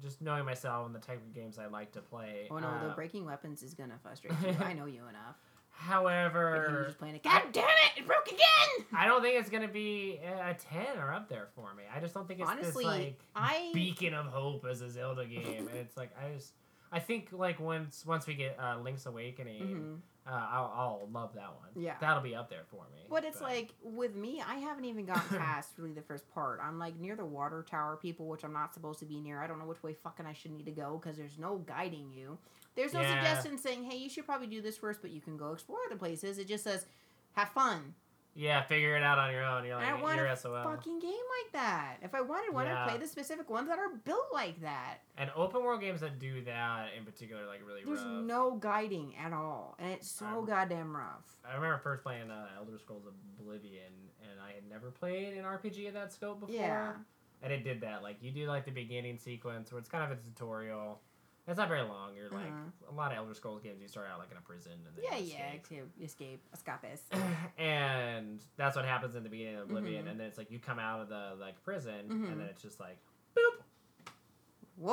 Just 0.02 0.20
knowing 0.20 0.46
myself 0.46 0.88
and 0.88 0.96
the 0.96 1.00
type 1.00 1.18
of 1.22 1.32
games 1.32 1.60
I 1.60 1.68
like 1.68 1.92
to 1.92 2.02
play. 2.02 2.48
Oh 2.50 2.58
no, 2.58 2.68
Uh, 2.68 2.88
the 2.88 2.94
breaking 2.96 3.24
weapons 3.26 3.62
is 3.62 3.76
gonna 3.76 4.00
frustrate 4.02 4.34
you. 4.42 4.56
I 4.60 4.74
know 4.74 4.86
you 4.86 5.06
enough. 5.08 5.36
Like, 5.82 5.90
however, 5.90 6.84
just 6.88 7.00
playing 7.00 7.16
it. 7.16 7.24
God 7.24 7.44
damn 7.52 7.64
it! 7.64 7.98
It 8.02 8.08
broke 8.08 8.28
again. 8.28 8.86
I 8.94 9.06
don't 9.08 9.22
think 9.22 9.40
it's 9.40 9.50
gonna 9.50 9.68
be 9.68 10.20
a 10.24 10.54
ten 10.54 10.98
or 10.98 11.12
up 11.14 11.30
there 11.30 11.48
for 11.56 11.74
me. 11.76 11.84
I 11.94 12.00
just 12.00 12.14
don't 12.14 12.28
think 12.28 12.40
it's 12.40 12.50
Honestly, 12.50 12.84
this 12.84 12.94
like 12.94 13.20
I 13.36 13.72
beacon 13.74 14.14
of 14.14 14.28
hope 14.28 14.66
as 14.70 14.82
a 14.82 14.90
Zelda 14.90 15.26
game. 15.26 15.68
and 15.68 15.70
it's 15.78 15.98
like 15.98 16.12
I 16.18 16.34
just 16.36 16.54
I 16.92 17.00
think 17.00 17.30
like 17.32 17.60
once 17.60 18.06
once 18.06 18.28
we 18.28 18.36
get 18.36 18.58
uh, 18.60 18.78
Link's 18.80 19.06
Awakening, 19.06 19.62
Mhm. 19.62 20.32
uh, 20.32 20.34
I'll, 20.52 20.74
I'll 20.76 21.10
love 21.12 21.34
that 21.36 21.50
one. 21.56 21.70
Yeah. 21.84 21.96
that'll 22.02 22.22
be 22.24 22.36
up 22.36 22.50
there 22.50 22.64
for 22.70 22.84
me. 22.94 23.06
But 23.10 23.24
it's 23.24 23.42
like 23.42 23.74
with 23.82 24.16
me, 24.16 24.42
I 24.46 24.56
haven't 24.56 24.86
even 24.86 25.06
gotten 25.06 25.38
past 25.40 25.72
really 25.78 25.94
the 25.94 26.02
first 26.02 26.30
part. 26.34 26.60
I'm 26.64 26.78
like 26.80 27.00
near 27.00 27.16
the 27.16 27.26
water 27.26 27.66
tower 27.70 27.98
people, 28.02 28.28
which 28.28 28.44
I'm 28.44 28.54
not 28.54 28.74
supposed 28.74 29.00
to 29.00 29.06
be 29.06 29.20
near. 29.20 29.42
I 29.42 29.48
don't 29.48 29.58
know 29.60 29.66
which 29.66 29.82
way 29.84 29.94
fucking 29.94 30.26
I 30.26 30.34
should 30.34 30.52
need 30.52 30.66
to 30.66 30.72
go 30.72 31.00
because 31.02 31.18
there's 31.18 31.40
no 31.40 31.58
guiding 31.60 32.12
you. 32.14 32.38
There's 32.76 32.94
no 32.94 33.02
Yeah. 33.02 33.14
suggestion 33.16 33.58
saying, 33.58 33.84
hey, 33.84 33.98
you 33.98 34.10
should 34.10 34.26
probably 34.26 34.48
do 34.48 34.62
this 34.62 34.78
first, 34.78 35.02
but 35.02 35.12
you 35.12 35.22
can 35.22 35.38
go 35.38 35.52
explore 35.54 35.80
other 35.88 35.98
places. 35.98 36.38
It 36.38 36.48
just 36.48 36.64
says, 36.64 36.86
have 37.34 37.50
fun. 37.50 37.96
yeah, 38.34 38.62
figure 38.64 38.96
it 38.96 39.04
out 39.04 39.20
on 39.20 39.30
your 39.34 39.44
own. 39.44 39.66
You're 39.66 39.78
And 39.78 39.86
I 39.86 39.92
like 39.94 40.02
want 40.04 40.22
a 40.22 40.38
SOL. 40.38 40.64
fucking 40.64 41.00
game 41.00 41.12
like 41.12 41.52
that. 41.52 41.98
If 42.02 42.16
I 42.16 42.22
wanted 42.22 42.54
one, 42.54 42.66
Yeah. 42.66 42.84
I'd 42.86 42.90
play 42.90 42.98
the 42.98 43.06
specific 43.08 43.50
ones 43.50 43.68
that 43.68 43.78
are 43.78 43.90
built 43.90 44.28
like 44.32 44.62
that. 44.62 45.00
And 45.18 45.30
open 45.36 45.62
world 45.64 45.82
games 45.82 46.00
that 46.00 46.18
do 46.18 46.42
that 46.46 46.94
in 46.98 47.04
particular, 47.04 47.46
like 47.46 47.60
really 47.68 47.84
There's 47.84 48.00
rough. 48.00 48.24
no 48.24 48.52
guiding 48.56 49.18
at 49.18 49.34
all, 49.34 49.76
and 49.80 49.92
it's 49.92 50.10
so 50.10 50.26
Um, 50.26 50.46
goddamn 50.46 50.96
rough. 50.96 51.36
I 51.44 51.56
remember 51.56 51.78
first 51.80 52.04
playing 52.04 52.32
uh, 52.32 52.48
Elder 52.56 52.78
Scrolls 52.80 53.04
Oblivion, 53.38 53.92
and 54.22 54.40
I 54.40 54.54
had 54.54 54.66
never 54.70 54.92
played 54.92 55.34
an 55.38 55.44
RPG 55.44 55.88
of 55.90 55.94
that 55.96 56.14
scope 56.14 56.40
before. 56.40 56.56
Yeah. 56.56 56.94
And 57.42 57.52
it 57.52 57.64
did 57.66 57.82
that. 57.82 58.02
Like 58.04 58.22
you 58.24 58.32
do 58.32 58.46
like 58.48 58.64
the 58.64 58.72
beginning 58.72 59.18
sequence 59.18 59.72
where 59.74 59.80
it's 59.80 59.90
kind 59.90 60.10
of 60.10 60.18
a 60.18 60.22
tutorial. 60.22 61.02
It's 61.48 61.58
not 61.58 61.68
very 61.68 61.82
long. 61.82 62.16
You're 62.16 62.30
like 62.30 62.46
Uh-huh. 62.52 62.92
a 62.92 62.94
lot 62.94 63.12
of 63.12 63.18
Elder 63.18 63.34
Scrolls 63.34 63.62
games. 63.62 63.82
You 63.82 63.88
start 63.88 64.08
out 64.12 64.20
like 64.20 64.32
in 64.32 64.38
a 64.38 64.42
prison 64.42 64.74
and 64.74 64.96
then 64.96 65.04
Yeah, 65.04 65.18
you 65.18 65.34
yeah, 65.34 65.54
escape. 65.54 65.90
to 65.98 66.04
escape, 66.04 66.42
escapist. 66.56 67.04
and 67.58 68.42
that's 68.58 68.76
what 68.76 68.86
happens 68.86 69.16
in 69.16 69.24
the 69.24 69.30
beginning 69.30 69.56
of 69.56 69.64
Oblivion. 69.64 70.06
Mhm. 70.06 70.12
And 70.12 70.20
then 70.20 70.28
it's 70.28 70.38
like 70.38 70.52
you 70.52 70.60
come 70.60 70.80
out 70.80 71.02
of 71.02 71.10
the 71.10 71.36
like 71.40 71.62
prison, 71.64 72.08
Mhm. 72.10 72.32
and 72.32 72.40
then 72.40 72.48
it's 72.48 72.62
just 72.62 72.80
like, 72.80 72.98
boop. 73.36 73.64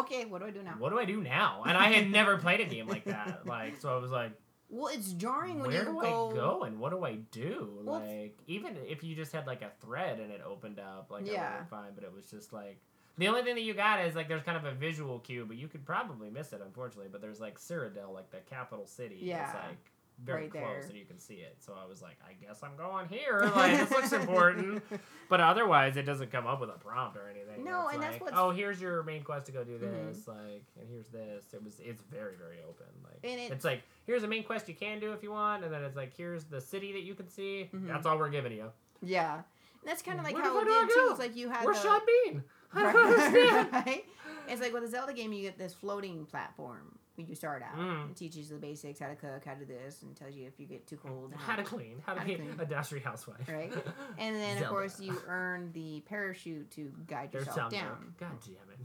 Okay, 0.01 0.25
what 0.27 0.41
do 0.41 0.47
I 0.47 0.51
do 0.51 0.63
now? 0.63 0.75
What 0.79 0.91
do 0.91 0.99
I 0.99 1.05
do 1.05 1.21
now? 1.23 1.63
And 1.67 1.77
I 1.77 1.93
had 1.93 2.11
never 2.11 2.37
played 2.39 2.61
a 2.61 2.65
game 2.67 2.89
like 2.89 3.05
that. 3.05 3.43
Like 3.47 3.77
so, 3.81 3.95
I 3.95 3.99
was 4.01 4.11
like, 4.11 4.33
Well, 4.71 4.89
it's 4.89 5.13
jarring 5.13 5.61
when 5.61 5.69
where 5.71 5.79
you 5.81 5.85
do 5.87 6.01
go. 6.01 6.31
I 6.31 6.35
go 6.35 6.63
and 6.65 6.79
what 6.79 6.91
do 6.91 7.05
I 7.05 7.17
do? 7.31 7.81
Well, 7.85 8.01
like 8.01 8.39
even 8.47 8.77
if 8.87 9.03
you 9.03 9.15
just 9.15 9.33
had 9.33 9.47
like 9.47 9.63
a 9.63 9.71
thread 9.81 10.19
and 10.21 10.31
it 10.31 10.43
opened 10.45 10.79
up, 10.79 11.11
like 11.11 11.27
Yeah. 11.27 11.65
fine. 11.67 11.95
But 11.95 12.05
it 12.05 12.13
was 12.13 12.31
just 12.31 12.53
like 12.53 12.81
the 13.19 13.29
only 13.29 13.43
thing 13.43 13.55
that 13.57 13.63
you 13.63 13.75
got 13.75 14.05
is 14.05 14.15
like 14.15 14.29
there's 14.29 14.43
kind 14.43 14.57
of 14.57 14.65
a 14.65 14.73
visual 14.73 15.19
cue, 15.19 15.45
but 15.47 15.57
you 15.57 15.69
could 15.69 15.85
probably 15.85 16.31
miss 16.31 16.53
it 16.53 16.61
unfortunately. 16.65 17.09
But 17.11 17.21
there's 17.21 17.41
like 17.41 17.59
Cyrodiil, 17.59 18.13
like 18.15 18.31
the 18.31 18.39
capital 18.49 18.87
city. 18.87 19.19
Yeah. 19.21 19.45
It's 19.45 19.55
like 19.55 19.77
very 20.25 20.43
Right 20.43 20.51
close 20.51 20.63
there. 20.63 20.81
and 20.89 20.97
you 20.99 21.05
can 21.05 21.21
see 21.21 21.35
it. 21.35 21.57
So 21.61 21.75
I 21.81 21.87
was 21.89 22.03
like, 22.03 22.17
I 22.29 22.33
guess 22.45 22.63
I'm 22.65 22.77
going 22.77 23.07
here. 23.09 23.41
Like 23.55 23.79
this 23.79 23.91
looks 23.93 24.13
important. 24.23 24.83
But 25.29 25.41
otherwise, 25.41 25.97
it 25.97 26.03
doesn't 26.03 26.33
come 26.33 26.45
up 26.47 26.61
with 26.61 26.71
a 26.71 26.79
prompt 26.79 27.17
or 27.17 27.29
anything. 27.31 27.65
No, 27.65 27.85
It's 27.87 27.95
and 27.95 28.03
that's 28.03 28.13
like, 28.15 28.23
what's- 28.23 28.35
oh, 28.37 28.51
here's 28.51 28.81
your 28.81 29.05
main 29.05 29.23
quest 29.23 29.47
to 29.47 29.53
go 29.53 29.63
do 29.63 29.79
Mhm. 29.79 30.09
this. 30.13 30.27
Like, 30.27 30.65
and 30.81 30.89
here's 30.91 31.07
this. 31.09 31.45
It 31.55 31.63
was. 31.63 31.79
It's 31.79 32.03
very, 32.11 32.35
very 32.35 32.57
open. 32.69 32.87
Like, 33.05 33.19
it- 33.23 33.53
it's 33.53 33.65
like 33.65 33.83
here's 34.07 34.25
a 34.25 34.29
main 34.29 34.43
quest 34.43 34.69
you 34.69 34.75
can 34.75 34.99
do 34.99 35.13
if 35.13 35.23
you 35.23 35.31
want, 35.31 35.63
and 35.63 35.73
then 35.73 35.85
it's 35.85 35.97
like 35.97 36.17
here's 36.17 36.43
the 36.45 36.61
city 36.61 36.93
that 36.95 37.03
you 37.03 37.15
can 37.15 37.29
see. 37.29 37.69
Mhm. 37.73 37.87
That's 37.87 38.05
all 38.07 38.19
we're 38.19 38.29
giving 38.31 38.51
you. 38.53 38.73
Yeah, 39.01 39.35
and 39.35 39.45
that's 39.85 40.03
kind 40.03 40.19
of 40.19 40.25
like 40.25 40.35
What 40.35 40.43
how 40.43 40.59
it 40.61 40.65
did 40.65 40.89
too. 40.95 41.09
It's 41.11 41.21
like 41.21 41.37
you 41.37 41.49
had 41.49 41.65
Where's 41.65 41.81
the, 41.81 41.89
Sean 41.89 42.01
Bean? 42.25 42.43
I 42.75 42.93
don't 42.93 42.97
understand. 43.13 43.69
right? 43.73 44.05
It's 44.49 44.61
like 44.61 44.73
with 44.73 44.83
the 44.83 44.89
Zelda 44.89 45.13
game, 45.13 45.33
you 45.33 45.43
get 45.43 45.59
this 45.59 45.75
floating 45.75 46.25
platform 46.25 46.99
when 47.17 47.27
you 47.27 47.35
start 47.35 47.63
out. 47.63 47.79
Mm. 47.79 48.11
It 48.11 48.17
teaches 48.17 48.49
you 48.49 48.57
the 48.57 48.61
basics, 48.61 49.01
how 49.01 49.09
to 49.09 49.17
cook, 49.17 49.45
how 49.45 49.55
to 49.55 49.65
do 49.65 49.67
this, 49.67 50.03
and 50.03 50.17
tells 50.17 50.35
you 50.35 50.47
if 50.47 50.59
you 50.59 50.67
get 50.67 50.87
too 50.87 50.97
cold. 50.97 51.35
How 51.37 51.57
to 51.57 51.63
clean. 51.63 52.01
How 52.07 52.15
to 52.15 52.21
How 52.21 52.27
to 52.27 52.37
be 52.37 52.49
a 52.59 52.65
dashing 52.65 53.03
housewife. 53.03 53.49
Right. 53.49 53.73
And 54.19 54.37
then 54.37 54.63
of 54.63 54.69
course 54.69 55.01
you 55.01 55.21
earn 55.27 55.71
the 55.73 56.01
parachute 56.09 56.71
to 56.73 56.93
guide 57.07 57.31
There's 57.33 57.47
yourself 57.47 57.73
down. 57.73 58.15
God 58.19 58.31
damn 58.45 58.55
it. 58.55 58.79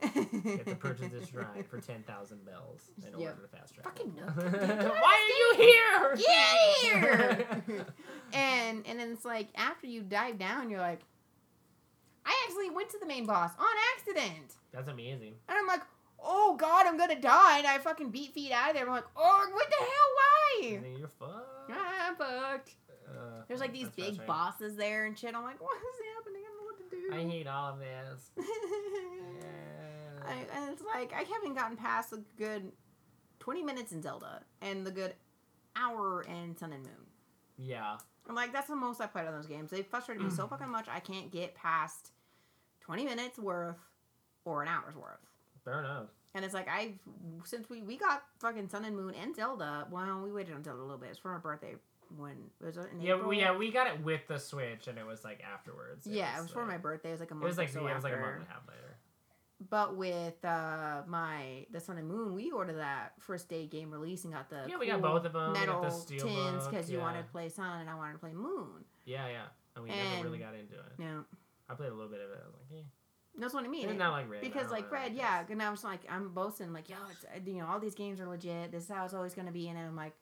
You 0.44 0.56
have 0.56 0.64
to 0.64 0.74
purchase 0.76 1.12
this 1.12 1.34
ride 1.34 1.66
for 1.68 1.78
10,000 1.78 2.44
bells 2.46 2.90
in 2.98 3.18
Yep. 3.18 3.30
order 3.30 3.42
to 3.42 3.48
fast 3.56 3.74
travel. 3.74 3.90
Fucking 3.92 4.14
no. 4.16 4.24
Why 4.90 5.14
are 5.22 5.28
you 5.28 5.54
here? 5.66 6.16
Get 6.16 7.46
here! 7.66 7.86
and 8.32 8.84
and 8.86 8.98
then 8.98 9.10
it's 9.12 9.24
like 9.24 9.48
after 9.54 9.86
you 9.86 10.02
dive 10.02 10.38
down, 10.38 10.70
you're 10.70 10.80
like, 10.80 11.00
I 12.26 12.46
actually 12.46 12.70
went 12.70 12.90
to 12.90 12.98
the 12.98 13.06
main 13.06 13.26
boss 13.26 13.50
on 13.58 13.66
accident, 13.96 14.54
That's 14.72 14.88
amazing. 14.88 15.34
and 15.48 15.58
I'm 15.58 15.66
like, 15.66 15.82
oh 16.22 16.56
god, 16.58 16.86
I'm 16.86 16.96
gonna 16.96 17.20
die, 17.20 17.58
and 17.58 17.66
I 17.66 17.78
fucking 17.78 18.10
beat 18.10 18.32
feet 18.32 18.52
out 18.52 18.70
of 18.70 18.76
there. 18.76 18.84
I'm 18.86 18.92
like, 18.92 19.04
oh, 19.16 19.48
what 19.52 19.68
the 19.70 19.76
hell? 19.76 19.88
Why? 20.16 20.74
And 20.76 20.84
then 20.84 20.96
you're 20.98 21.08
fucked. 21.08 21.70
Ah, 21.70 22.08
I'm 22.08 22.16
fucked. 22.16 22.74
Uh, 23.08 23.42
There's 23.48 23.60
like 23.60 23.72
these 23.72 23.88
big 23.90 24.24
bosses 24.26 24.76
there 24.76 25.04
and 25.06 25.18
shit. 25.18 25.34
I'm 25.34 25.42
like, 25.42 25.60
what 25.60 25.76
is 25.76 26.06
happening? 26.16 26.42
I 26.44 26.48
don't 26.48 26.58
know 26.58 26.64
what 26.64 26.78
to 26.78 26.96
do. 26.96 27.28
I 27.28 27.30
hate 27.30 27.46
all 27.46 27.72
of 27.74 27.78
this. 27.80 28.30
I, 30.24 30.32
and 30.56 30.70
it's 30.72 30.82
like 30.82 31.12
I 31.12 31.22
haven't 31.32 31.54
gotten 31.54 31.76
past 31.76 32.12
a 32.12 32.20
good 32.38 32.72
20 33.40 33.62
minutes 33.62 33.92
in 33.92 34.00
Zelda 34.02 34.42
and 34.60 34.86
the 34.86 34.90
good 34.90 35.14
hour 35.76 36.22
in 36.22 36.56
Sun 36.56 36.72
and 36.72 36.82
Moon. 36.84 36.92
Yeah. 37.56 37.96
I'm 38.28 38.34
like, 38.34 38.52
that's 38.52 38.68
the 38.68 38.76
most 38.76 39.00
I 39.00 39.06
played 39.06 39.26
on 39.26 39.34
those 39.34 39.46
games. 39.46 39.70
They 39.70 39.82
frustrated 39.82 40.22
me 40.22 40.30
so 40.30 40.46
mm. 40.46 40.50
fucking 40.50 40.68
much 40.68 40.86
I 40.88 41.00
can't 41.00 41.30
get 41.30 41.54
past 41.54 42.12
20 42.80 43.04
minutes 43.04 43.38
worth 43.38 43.76
or 44.44 44.62
an 44.62 44.68
hour's 44.68 44.94
worth. 44.94 45.18
Fair 45.64 45.80
enough. 45.80 46.06
And 46.34 46.44
it's 46.44 46.54
like 46.54 46.68
I've 46.68 46.94
since 47.44 47.68
we 47.68 47.82
we 47.82 47.96
got 47.98 48.22
fucking 48.40 48.68
Sun 48.68 48.84
and 48.84 48.96
Moon 48.96 49.14
and 49.14 49.36
Zelda. 49.36 49.86
Well, 49.90 50.22
we 50.22 50.32
waited 50.32 50.54
until 50.54 50.74
a 50.74 50.80
little 50.80 50.96
bit. 50.96 51.10
It's 51.10 51.18
for 51.18 51.32
my 51.32 51.38
birthday. 51.38 51.74
When 52.16 52.32
it 52.60 52.66
was 52.66 52.76
it 52.76 52.90
in 52.92 53.00
Yeah, 53.00 53.14
April? 53.14 53.30
we, 53.30 53.38
yeah, 53.38 53.56
we 53.56 53.70
got 53.70 53.86
it 53.86 54.02
with 54.02 54.26
the 54.28 54.38
Switch, 54.38 54.86
and 54.86 54.98
it 54.98 55.06
was 55.06 55.24
like 55.24 55.42
afterwards. 55.42 56.06
Yeah, 56.06 56.38
it 56.38 56.42
was 56.42 56.50
for 56.50 56.66
my 56.66 56.76
birthday. 56.76 57.08
It 57.08 57.12
was 57.12 57.20
like 57.20 57.30
a 57.30 57.34
It 57.34 57.36
month. 57.36 57.48
was 57.48 57.58
like 57.58 57.68
so 57.70 57.84
yeah, 57.84 57.92
it 57.92 57.94
was 57.94 58.04
like 58.04 58.12
a 58.14 58.16
month 58.18 58.34
and 58.36 58.44
a 58.44 58.52
half 58.52 58.68
later. 58.68 58.91
But 59.70 59.96
with 59.96 60.44
uh 60.44 61.02
my 61.06 61.66
the 61.70 61.80
Sun 61.80 61.98
and 61.98 62.08
Moon, 62.08 62.34
we 62.34 62.50
ordered 62.50 62.78
that 62.78 63.12
first 63.20 63.48
day 63.48 63.66
game 63.66 63.90
release 63.90 64.24
and 64.24 64.32
got 64.32 64.48
the 64.50 64.64
Yeah, 64.68 64.78
we 64.78 64.86
got 64.86 65.00
cool 65.00 65.12
both 65.12 65.24
of 65.26 65.34
'em. 65.36 65.48
We 65.52 65.54
got 65.58 65.66
metal 65.66 65.82
the 65.82 65.90
steel 65.90 66.26
tins 66.26 66.66
because 66.66 66.90
you 66.90 66.98
yeah. 66.98 67.04
wanted 67.04 67.22
to 67.22 67.28
play 67.32 67.48
Sun 67.48 67.80
and 67.80 67.90
I 67.90 67.94
wanted 67.94 68.14
to 68.14 68.18
play 68.18 68.32
Moon. 68.32 68.84
Yeah, 69.04 69.26
yeah, 69.28 69.42
and 69.74 69.84
we 69.84 69.90
And- 69.90 70.10
never 70.16 70.24
really 70.28 70.38
got 70.38 70.54
into 70.54 70.74
it. 70.74 70.92
Yeah, 70.98 71.20
I 71.68 71.74
played 71.74 71.90
a 71.90 71.94
little 71.94 72.10
bit 72.10 72.20
of 72.20 72.30
it. 72.30 72.40
I 72.42 72.46
was 72.46 72.54
like, 72.70 72.80
eh. 72.80 72.84
that's 73.38 73.54
what 73.54 73.64
I 73.64 73.68
mean. 73.68 73.88
It's 73.88 73.98
not 73.98 74.12
like 74.12 74.28
red. 74.30 74.40
Because 74.42 74.70
like 74.70 74.90
Red, 74.90 75.14
yeah, 75.14 75.44
and 75.48 75.62
I 75.62 75.70
was 75.70 75.84
like, 75.84 76.00
I'm 76.08 76.30
boasting 76.34 76.72
like, 76.72 76.88
yo, 76.88 76.96
it's, 77.10 77.24
you 77.46 77.54
know, 77.60 77.66
all 77.66 77.80
these 77.80 77.94
games 77.94 78.20
are 78.20 78.26
legit. 78.28 78.72
This 78.72 78.84
is 78.84 78.90
how 78.90 79.04
it's 79.04 79.14
always 79.14 79.34
gonna 79.34 79.52
be, 79.52 79.68
and 79.68 79.76
then 79.78 79.86
I'm 79.86 79.96
like, 79.96 80.14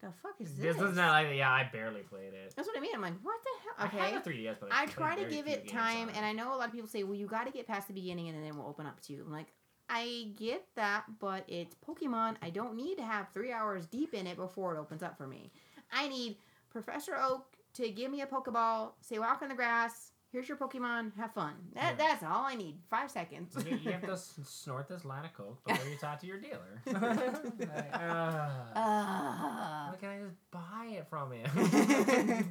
the 0.00 0.12
fuck 0.22 0.34
is 0.40 0.54
this? 0.54 0.76
This 0.76 0.90
is 0.90 0.96
not 0.96 1.10
like 1.10 1.36
yeah. 1.36 1.50
I 1.50 1.68
barely 1.72 2.02
played 2.02 2.32
it. 2.32 2.52
That's 2.54 2.68
what 2.68 2.76
I 2.76 2.80
mean. 2.80 2.92
I'm 2.94 3.02
like, 3.02 3.14
what 3.22 3.36
the 3.42 3.84
hell? 3.84 3.88
Okay. 3.88 3.98
I 3.98 4.14
have 4.14 4.26
a 4.26 4.30
3DS, 4.30 4.56
but 4.60 4.68
I 4.72 4.86
played 4.86 4.94
try 4.94 5.16
to 5.16 5.24
give 5.24 5.48
it 5.48 5.68
time, 5.68 6.08
and 6.14 6.24
I 6.24 6.32
know 6.32 6.54
a 6.54 6.56
lot 6.56 6.66
of 6.66 6.72
people 6.72 6.88
say, 6.88 7.02
"Well, 7.02 7.14
you 7.14 7.26
got 7.26 7.46
to 7.46 7.52
get 7.52 7.66
past 7.66 7.88
the 7.88 7.94
beginning, 7.94 8.28
and 8.28 8.38
then 8.38 8.44
it 8.44 8.54
will 8.54 8.66
open 8.66 8.86
up 8.86 9.00
to 9.02 9.12
you." 9.12 9.24
I'm 9.24 9.32
like, 9.32 9.48
I 9.88 10.28
get 10.36 10.64
that, 10.76 11.04
but 11.18 11.44
it's 11.48 11.74
Pokemon. 11.86 12.36
I 12.42 12.50
don't 12.50 12.76
need 12.76 12.96
to 12.96 13.02
have 13.02 13.28
three 13.32 13.52
hours 13.52 13.86
deep 13.86 14.14
in 14.14 14.26
it 14.26 14.36
before 14.36 14.76
it 14.76 14.78
opens 14.78 15.02
up 15.02 15.16
for 15.16 15.26
me. 15.26 15.50
I 15.92 16.08
need 16.08 16.36
Professor 16.70 17.16
Oak 17.16 17.56
to 17.74 17.90
give 17.90 18.10
me 18.10 18.20
a 18.20 18.26
Pokeball, 18.26 18.92
say, 19.00 19.18
"Walk 19.18 19.42
in 19.42 19.48
the 19.48 19.54
grass." 19.54 20.07
Here's 20.30 20.46
your 20.46 20.58
Pokemon. 20.58 21.16
Have 21.16 21.32
fun. 21.32 21.54
That, 21.74 21.94
Yeah. 21.98 22.06
That's 22.06 22.22
all 22.22 22.44
I 22.44 22.54
need. 22.54 22.76
Five 22.90 23.10
seconds. 23.10 23.56
you, 23.66 23.78
you 23.82 23.92
have 23.92 24.02
to 24.02 24.16
snort 24.44 24.86
this 24.88 25.04
line 25.04 25.24
of 25.24 25.32
coke 25.32 25.64
before 25.66 25.88
you 25.88 25.96
talk 25.96 26.20
to 26.20 26.26
your 26.26 26.38
dealer. 26.38 26.82
like, 26.86 26.94
uh, 27.94 28.48
why 28.74 29.94
can't 30.00 30.12
I 30.12 30.24
just 30.24 30.36
buy 30.50 30.88
it 30.90 31.06
from 31.08 31.32
him? 31.32 31.48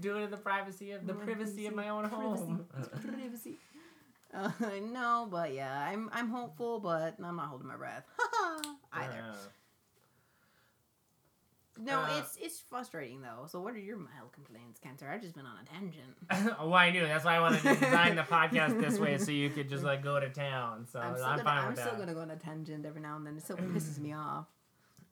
Do 0.02 0.18
it 0.18 0.24
in 0.24 0.32
the 0.32 0.38
privacy 0.38 0.92
of 0.92 1.06
the 1.06 1.14
privacy 1.14 1.68
of 1.68 1.76
my 1.76 1.90
own 1.90 2.06
home. 2.06 2.66
Privacy. 2.72 3.08
Privacy. 3.08 3.58
Uh, 4.34 4.52
no, 4.92 5.28
but 5.30 5.54
yeah, 5.54 5.88
I'm 5.88 6.10
I'm 6.12 6.30
hopeful, 6.30 6.80
but 6.80 7.16
I'm 7.24 7.36
not 7.38 7.48
holding 7.48 7.68
my 7.68 7.78
breath. 7.78 8.04
Either. 8.92 9.24
No, 11.80 12.02
Uh, 12.02 12.18
it's 12.20 12.38
it's 12.42 12.60
frustrating 12.60 13.22
though. 13.22 13.46
So 13.48 13.60
what 13.62 13.74
are 13.74 13.80
your 13.80 13.98
mild 13.98 14.32
complaints, 14.34 14.80
Cantor? 14.80 15.10
I've 15.10 15.22
just 15.22 15.36
been 15.36 15.46
on 15.46 15.56
a 15.62 15.66
tangent. 15.66 16.58
well, 16.60 16.74
I 16.74 16.92
knew. 16.92 17.06
That's 17.06 17.26
why 17.26 17.36
I 17.36 17.40
wanted 17.40 17.62
to 17.62 17.76
design 17.80 18.16
the 18.16 18.24
podcast 18.24 18.80
this 18.82 19.00
way, 19.00 19.18
so 19.18 19.32
you 19.32 19.50
could 19.50 19.70
just 19.70 19.84
like 19.84 20.04
go 20.04 20.20
to 20.20 20.30
town. 20.30 20.88
So 20.92 21.00
I'm 21.00 21.12
I'm, 21.12 21.16
still 21.16 21.28
gonna 21.28 21.44
fine 21.44 21.58
I'm 21.64 21.70
with 21.70 21.80
still 21.80 21.92
that. 21.92 22.00
gonna 22.00 22.14
go 22.14 22.22
on 22.22 22.32
a 22.32 22.36
tangent 22.36 22.86
every 22.86 23.02
now 23.02 23.16
and 23.18 23.26
then. 23.28 23.38
It 23.38 23.44
still 23.44 23.58
pisses 23.58 24.00
me 24.00 24.14
off. 24.14 24.46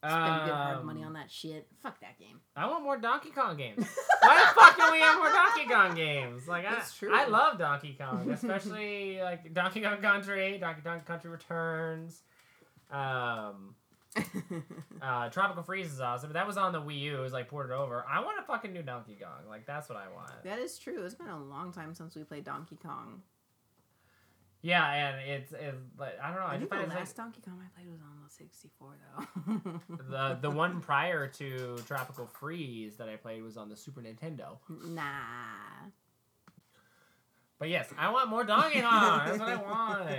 Spend 0.03 0.24
good 0.45 0.53
hard 0.53 0.78
Um, 0.78 0.86
money 0.86 1.03
on 1.03 1.13
that 1.13 1.32
shit. 1.32 1.68
Fuck 1.82 1.99
that 2.01 2.20
game. 2.20 2.39
I 2.55 2.68
want 2.68 2.84
more 2.84 2.97
Donkey 2.97 3.32
Kong 3.32 3.57
games. 3.57 3.88
Why 4.22 4.38
the 4.39 4.59
fuck 4.61 4.78
don't 4.78 4.91
we 4.91 4.99
have 4.99 5.18
more 5.18 5.32
Donkey 5.32 5.66
Kong 5.68 5.95
games? 5.95 6.47
Like 6.47 6.66
I. 6.68 6.84
I 7.11 7.26
love 7.28 7.57
Donkey 7.57 7.95
Kong, 7.99 8.30
especially 8.32 9.20
like 9.22 9.51
Donkey 9.53 9.82
Kong 9.82 9.97
Country, 9.97 10.59
Donkey 10.59 10.82
Kong 10.82 10.99
Country 11.01 11.32
Returns. 11.32 12.22
Um, 12.91 13.74
uh, 15.01 15.30
Tropical 15.30 15.63
Freeze 15.63 15.91
is 15.91 15.99
awesome. 15.99 16.34
That 16.34 16.47
was 16.47 16.57
on 16.57 16.72
the 16.74 16.82
Wii 16.82 16.99
U. 17.01 17.18
It 17.18 17.22
was 17.22 17.34
like 17.34 17.47
ported 17.47 17.72
over. 17.72 18.05
I 18.09 18.22
want 18.22 18.39
a 18.39 18.43
fucking 18.43 18.74
new 18.74 18.82
Donkey 18.84 19.18
Kong. 19.22 19.49
Like 19.49 19.66
that's 19.66 19.89
what 19.89 19.97
I 19.97 20.07
want. 20.13 20.32
that 20.43 20.59
is 20.59 20.78
true. 20.78 21.03
It's 21.05 21.16
been 21.16 21.28
a 21.28 21.39
long 21.39 21.72
time 21.72 21.93
since 21.93 22.16
we 22.16 22.24
played 22.24 22.43
Donkey 22.45 22.78
Kong. 22.82 23.22
Yeah, 24.61 24.91
and 24.91 25.30
it's 25.30 25.51
it's 25.51 25.78
like 25.99 26.18
I 26.20 26.30
don't 26.30 26.39
know. 26.39 26.45
I, 26.45 26.55
I 26.55 26.57
just 26.57 26.72
think 26.72 26.89
the 26.89 26.95
last 26.95 27.16
Donkey 27.16 27.41
Kong 27.45 27.61
I 27.63 27.80
played 27.80 27.91
was 27.91 28.01
on 28.01 28.24
the 28.24 28.30
64 28.32 28.95
though. 29.16 29.97
the 30.09 30.39
the 30.41 30.49
one 30.49 30.82
prior 30.82 31.28
to 31.28 31.78
Tropical 31.86 32.26
Freeze 32.26 32.95
that 32.97 33.07
I 33.07 33.16
played 33.16 33.43
was 33.43 33.57
on 33.57 33.70
the 33.70 33.76
Super 33.76 34.01
Nintendo. 34.01 34.57
nah. 34.88 35.03
But 37.60 37.70
yes, 37.70 37.89
I 37.97 38.12
want 38.12 38.30
more 38.30 38.43
Donkey 38.43 38.82
Kong. 38.82 39.22
That's 39.26 39.39
what 39.39 39.47
I 39.49 39.56
want. 39.56 40.10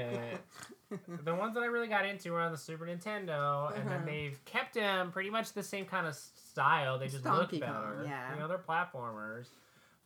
the 1.24 1.34
ones 1.34 1.54
that 1.54 1.62
I 1.62 1.66
really 1.66 1.88
got 1.88 2.06
into 2.06 2.30
were 2.32 2.40
on 2.40 2.52
the 2.52 2.58
Super 2.58 2.86
Nintendo, 2.86 3.76
and 3.76 3.86
then 3.88 3.96
Uh-huh. 3.98 4.06
they've 4.06 4.44
kept 4.44 4.74
them 4.74 5.12
pretty 5.12 5.30
much 5.30 5.52
the 5.52 5.62
same 5.62 5.84
kind 5.84 6.06
of 6.06 6.14
style. 6.14 6.98
They 6.98 7.08
just 7.08 7.24
Donkey 7.24 7.58
look 7.58 7.68
Kong, 7.68 7.82
better. 7.96 8.04
yeah. 8.06 8.32
You 8.34 8.40
know, 8.40 8.48
they're 8.48 8.58
platformers. 8.58 9.48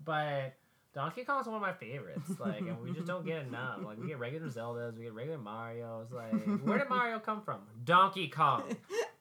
But 0.05 0.55
Donkey 0.93 1.23
Kong's 1.25 1.47
one 1.47 1.57
of 1.57 1.63
my 1.63 1.73
favorites. 1.73 2.31
Like, 2.41 2.61
and 2.61 2.81
we 2.83 2.93
just 2.93 3.07
don't 3.07 3.25
get 3.25 3.43
enough. 3.47 3.79
Like, 3.85 3.99
we 4.01 4.09
get 4.09 4.19
regular 4.19 4.49
Zeldas, 4.49 4.97
we 4.97 5.05
get 5.05 5.15
regular 5.15 5.39
Mario's. 5.39 6.11
Like, 6.13 6.33
where 6.65 6.79
did 6.79 6.89
Mario 6.89 7.19
come 7.21 7.43
from? 7.43 7.61
Donkey 7.85 8.29
Kong. 8.29 8.77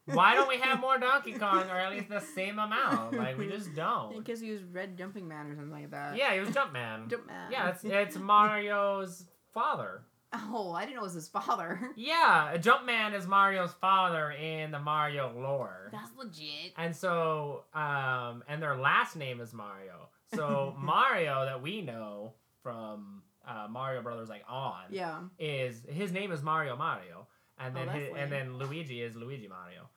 Why 0.05 0.34
don't 0.34 0.49
we 0.49 0.57
have 0.57 0.80
more 0.80 0.97
Donkey 0.97 1.34
Kong, 1.34 1.70
or 1.70 1.76
at 1.76 1.91
least 1.91 2.09
the 2.09 2.20
same 2.20 2.57
amount? 2.57 3.13
Like, 3.15 3.38
we 3.38 3.47
just 3.47 3.76
don't. 3.76 4.17
Because 4.17 4.39
he 4.41 4.49
was 4.51 4.63
Red 4.63 4.97
Jumping 4.97 5.28
Man 5.28 5.45
or 5.47 5.55
something 5.55 5.72
like 5.72 5.91
that. 5.91 6.17
Yeah, 6.17 6.34
he 6.34 6.39
was 6.39 6.49
Jumpman. 6.49 7.07
Jumpman. 7.09 7.51
Yeah, 7.51 7.70
it's 7.70 7.84
it's 7.84 8.17
Mario's 8.17 9.26
father. 9.53 10.01
Oh, 10.34 10.74
I 10.74 10.82
didn't 10.86 10.95
know 10.95 11.01
it 11.01 11.05
was 11.05 11.13
his 11.13 11.28
father. 11.28 11.80
Yeah, 11.95 12.55
Jumpman 12.57 13.13
is 13.15 13.28
Mario's 13.28 13.74
father 13.82 14.32
in 14.32 14.72
the 14.72 14.80
Mario 14.80 15.32
lore. 15.36 15.89
That's 15.91 16.11
legit. 16.17 16.74
And 16.78 16.95
so, 16.95 17.63
um, 17.74 18.43
and 18.47 18.61
their 18.61 18.78
last 18.78 19.15
name 19.15 19.41
is 19.41 19.53
Mario. 19.53 20.09
So 20.36 20.75
Mario 20.80 21.45
that 21.45 21.61
we 21.61 21.82
know 21.82 22.34
from 22.63 23.23
uh, 23.47 23.67
Mario 23.69 24.01
Brothers 24.01 24.30
like 24.30 24.43
on 24.47 24.84
Yeah. 24.89 25.21
is 25.39 25.82
his 25.88 26.11
name 26.11 26.32
is 26.32 26.41
Mario 26.43 26.75
Mario, 26.75 27.27
and 27.57 27.75
Oh, 27.75 27.80
then 27.80 27.88
that's 27.88 27.99
his, 27.99 28.13
and 28.17 28.32
then 28.32 28.57
Luigi 28.57 29.01
is 29.01 29.15
Luigi 29.15 29.47
Mario. 29.47 29.89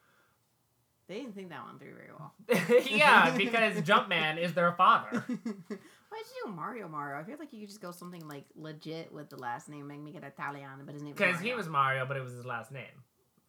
They 1.09 1.17
didn't 1.17 1.35
think 1.35 1.51
that 1.51 1.65
one 1.65 1.79
through 1.79 1.95
very 1.95 2.11
well. 2.17 2.33
yeah, 2.91 3.37
because 3.37 3.75
Jumpman 3.83 4.39
is 4.39 4.55
their 4.55 4.73
father. 4.73 5.25
Why'd 5.29 6.25
you 6.37 6.45
do 6.47 6.53
Mario 6.53 6.89
Mario? 6.89 7.19
I 7.21 7.25
feel 7.25 7.37
like 7.39 7.53
you 7.53 7.61
could 7.61 7.69
just 7.69 7.83
go 7.83 7.91
something 7.91 8.27
like 8.29 8.45
legit 8.55 9.13
with 9.13 9.29
the 9.29 9.37
last 9.37 9.69
name 9.69 9.89
make 9.89 10.15
it 10.15 10.23
Italian, 10.25 10.71
but 10.87 10.95
his 10.95 11.03
name 11.03 11.13
Because 11.15 11.41
he 11.41 11.55
was 11.55 11.69
Mario, 11.69 12.07
but 12.07 12.17
it 12.17 12.23
was 12.23 12.33
his 12.33 12.47
last 12.47 12.71
name, 12.71 13.03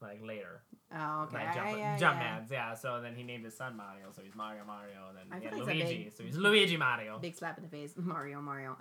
like 0.03 0.19
later. 0.21 0.61
Oh, 0.95 1.23
okay. 1.23 1.37
Like 1.37 1.55
Jump, 1.55 1.69
yeah, 1.71 1.77
yeah, 1.77 1.97
Jumpman's, 1.97 2.51
yeah. 2.51 2.73
So 2.75 3.01
then 3.01 3.15
he 3.15 3.23
named 3.23 3.45
his 3.45 3.57
son 3.57 3.75
Mario, 3.75 4.11
so 4.15 4.21
he's 4.21 4.35
Mario 4.35 4.63
Mario, 4.67 5.09
and 5.09 5.17
then 5.31 5.39
he 5.41 5.45
had 5.47 5.57
like 5.57 5.65
Luigi, 5.65 6.03
big- 6.03 6.13
so 6.13 6.23
he's 6.23 6.37
Luigi 6.37 6.77
Mario. 6.77 7.17
Big 7.19 7.35
slap 7.35 7.57
in 7.57 7.63
the 7.63 7.69
face. 7.69 7.93
Mario 7.97 8.39
Mario. 8.41 8.77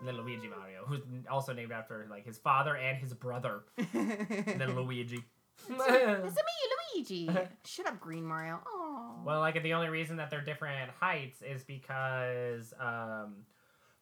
and 0.00 0.08
then 0.08 0.16
Luigi 0.16 0.48
Mario, 0.48 0.84
who's 0.86 1.02
also 1.30 1.52
named 1.52 1.72
after 1.72 2.06
like 2.10 2.24
his 2.24 2.38
father 2.38 2.76
and 2.76 2.96
his 2.96 3.12
brother, 3.12 3.64
and 3.92 4.60
then 4.60 4.74
Luigi. 4.76 5.22
it's 5.68 6.34
me, 6.36 6.96
Luigi. 6.96 7.28
Shut 7.66 7.86
up, 7.86 8.00
Green 8.00 8.24
Mario. 8.24 8.60
Oh. 8.66 9.20
well, 9.24 9.40
like 9.40 9.62
the 9.62 9.74
only 9.74 9.88
reason 9.88 10.16
that 10.16 10.30
they're 10.30 10.40
different 10.40 10.90
heights 10.98 11.42
is 11.42 11.62
because 11.64 12.72
um, 12.80 13.44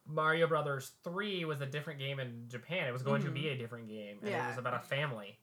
Mario 0.07 0.47
Brothers 0.47 0.91
Three 1.03 1.45
was 1.45 1.61
a 1.61 1.65
different 1.65 1.99
game 1.99 2.19
in 2.19 2.45
Japan. 2.47 2.87
It 2.87 2.91
was 2.93 3.03
going 3.03 3.21
Mhm. 3.21 3.25
to 3.25 3.31
be 3.31 3.49
a 3.49 3.57
different 3.57 3.87
game, 3.87 4.17
and 4.21 4.29
it 4.29 4.47
was 4.47 4.57
about 4.57 4.73
a 4.75 4.79
family. 4.79 5.37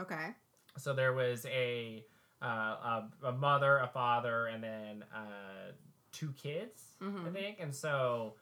Okay. 0.00 0.34
So 0.76 0.92
there 0.94 1.12
was 1.12 1.46
a 1.46 2.04
uh, 2.42 2.46
a, 2.46 3.10
a 3.28 3.32
mother, 3.32 3.78
a 3.78 3.86
father, 3.88 4.46
and 4.48 4.62
then 4.62 5.04
uh, 5.14 5.72
two 6.12 6.32
kids, 6.32 6.82
I 7.00 7.04
Mhm. 7.04 7.32
think. 7.32 7.56
And 7.60 7.74
so 7.74 8.34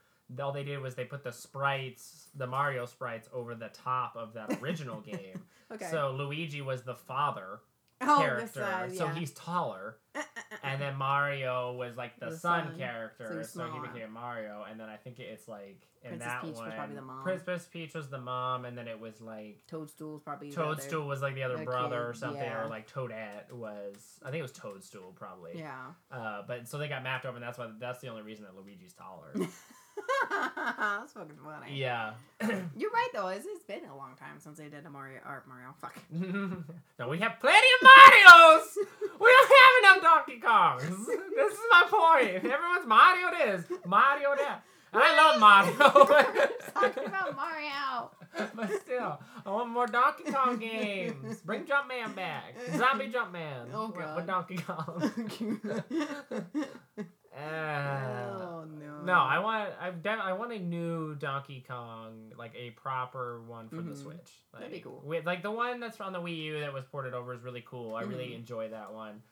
all 0.43 0.51
they 0.53 0.65
did 0.65 0.81
was 0.81 0.95
they 0.97 1.05
put 1.05 1.23
the 1.23 1.31
sprites, 1.31 2.29
the 2.35 2.47
Mario 2.47 2.87
sprites, 2.87 3.29
over 3.33 3.55
the 3.55 3.69
top 3.69 4.17
of 4.17 4.33
that 4.35 4.61
original 4.63 5.01
game. 5.13 5.45
Okay. 5.71 5.89
So 5.91 6.13
Luigi 6.19 6.63
was 6.63 6.83
the 6.83 6.97
father 6.97 7.61
oh, 8.03 8.19
character, 8.19 8.47
this, 8.47 8.57
uh, 8.57 8.91
so 8.91 9.09
he's 9.09 9.33
taller, 9.33 9.97
Uh, 10.15 10.19
uh, 10.19 10.23
uh, 10.53 10.57
and 10.65 10.81
then 10.81 10.97
Mario 10.97 11.73
was 11.75 11.97
like 11.97 12.19
the, 12.21 12.27
The 12.31 12.37
son, 12.37 12.69
son, 12.69 12.79
character, 12.79 13.39
he's 13.39 13.51
so, 13.51 13.71
he 13.73 13.81
became 13.81 14.13
Mario. 14.13 14.65
And 14.71 14.79
then 14.79 14.89
I 14.89 14.97
think 14.97 15.19
it's 15.19 15.49
like 15.49 15.87
in 16.03 16.11
Princess 16.11 16.27
that 16.29 16.43
Peach 16.43 16.57
was 16.57 16.73
probably 16.75 16.95
the 16.97 17.03
mom. 17.03 17.23
Princess 17.23 17.69
Peach 17.73 17.95
was 17.95 18.09
the 18.09 18.21
mom, 18.21 18.65
and 18.65 18.77
then 18.77 18.89
it 18.89 19.01
was 19.01 19.21
like 19.21 19.63
Toadstool's 19.69 20.23
probably 20.23 20.51
the 20.51 20.61
other- 20.61 20.75
Toadstool 20.75 21.07
was 21.07 21.23
like 21.23 21.35
the 21.35 21.43
other 21.43 21.59
the 21.59 21.65
brother 21.65 22.09
or 22.09 22.15
something, 22.15 22.43
yeah. 22.43 22.63
or 22.63 22.69
like 22.69 22.91
Toadette 22.93 23.53
was. 23.53 24.19
I 24.23 24.31
think 24.31 24.41
it 24.41 24.43
was 24.43 24.53
Toadstool 24.53 25.13
probably. 25.15 25.59
Yeah. 25.59 25.79
Uh, 26.11 26.43
but 26.47 26.69
so 26.69 26.79
they 26.79 26.89
got 26.89 27.03
mapped 27.03 27.25
over, 27.25 27.37
and 27.37 27.45
that's 27.45 27.59
why 27.59 27.69
that's 27.79 28.01
the 28.01 28.09
only 28.09 28.23
reason 28.23 28.45
that 28.45 28.55
Luigi's 28.57 28.95
taller. 28.95 29.33
That's 30.31 31.13
fucking 31.13 31.37
funny. 31.45 31.77
yeah. 31.77 32.13
You're 32.77 32.91
right 32.91 33.09
though. 33.15 33.29
It's, 33.29 33.47
it's 33.47 33.63
been 33.65 33.85
a 33.91 33.97
long 33.97 34.15
time 34.19 34.39
since 34.39 34.59
they 34.59 34.69
did 34.69 34.85
a 34.87 34.91
Mario 34.91 35.21
art 35.25 35.47
Mario. 35.49 35.75
Fuck. 35.81 35.99
no, 36.99 37.09
we 37.09 37.19
have 37.19 37.39
plenty 37.41 37.67
of 37.81 37.83
Mario's. 37.83 38.79
we 39.21 39.31
don't 39.31 39.53
have 39.53 39.97
enough 39.97 40.03
Donkey 40.03 40.41
Kongs. 40.41 41.07
This 41.35 41.53
is 41.55 41.61
my 41.71 41.85
point. 41.89 42.45
Everyone's 42.45 42.87
Mario 42.87 43.31
this, 43.31 43.65
Mario 43.87 44.35
that. 44.37 44.63
I 44.95 45.17
love 45.17 45.41
Mario. 45.41 45.73
Talking 46.75 47.07
about 47.07 47.35
Mario. 47.35 48.11
but 48.55 48.71
still, 48.83 49.19
I 49.47 49.51
want 49.51 49.71
more 49.71 49.87
Donkey 49.87 50.31
Kong 50.31 50.59
games. 50.59 51.41
Bring 51.41 51.65
Jumpman 51.65 52.15
back. 52.15 52.55
Zombie 52.77 53.09
Jumpman. 53.09 53.71
Oh, 53.73 53.89
God. 53.89 54.17
With 54.17 54.27
Donkey 54.27 54.57
Kong. 54.59 55.13
Uh, 57.37 58.39
oh 58.41 58.65
no. 58.79 59.03
no, 59.05 59.13
I 59.15 59.39
want 59.39 59.71
I 59.81 59.91
def- 59.91 60.21
I 60.21 60.33
want 60.35 60.53
a 60.53 60.59
new 60.59 61.15
Donkey 61.15 61.65
Kong, 61.67 62.33
like 62.39 62.53
a 62.55 62.71
proper 62.71 63.41
one 63.43 63.69
for 63.69 63.77
the 63.77 63.93
Mhm. 63.93 63.97
Switch. 64.03 64.31
Like, 64.53 64.63
That'd 64.63 64.73
be 64.73 64.81
cool. 64.81 65.01
With 65.05 65.25
like 65.27 65.43
the 65.43 65.51
one 65.51 65.81
that's 65.81 66.01
on 66.01 66.13
the 66.13 66.21
Wii 66.21 66.37
U 66.37 66.61
that 66.61 66.73
was 66.73 66.85
ported 66.85 67.15
over 67.15 67.33
is 67.35 67.43
really 67.43 67.65
cool. 67.67 67.95
I 67.95 68.03
really 68.03 68.29
Mhm. 68.31 68.37
enjoy 68.37 68.69
that 68.69 68.93
one. 68.93 69.23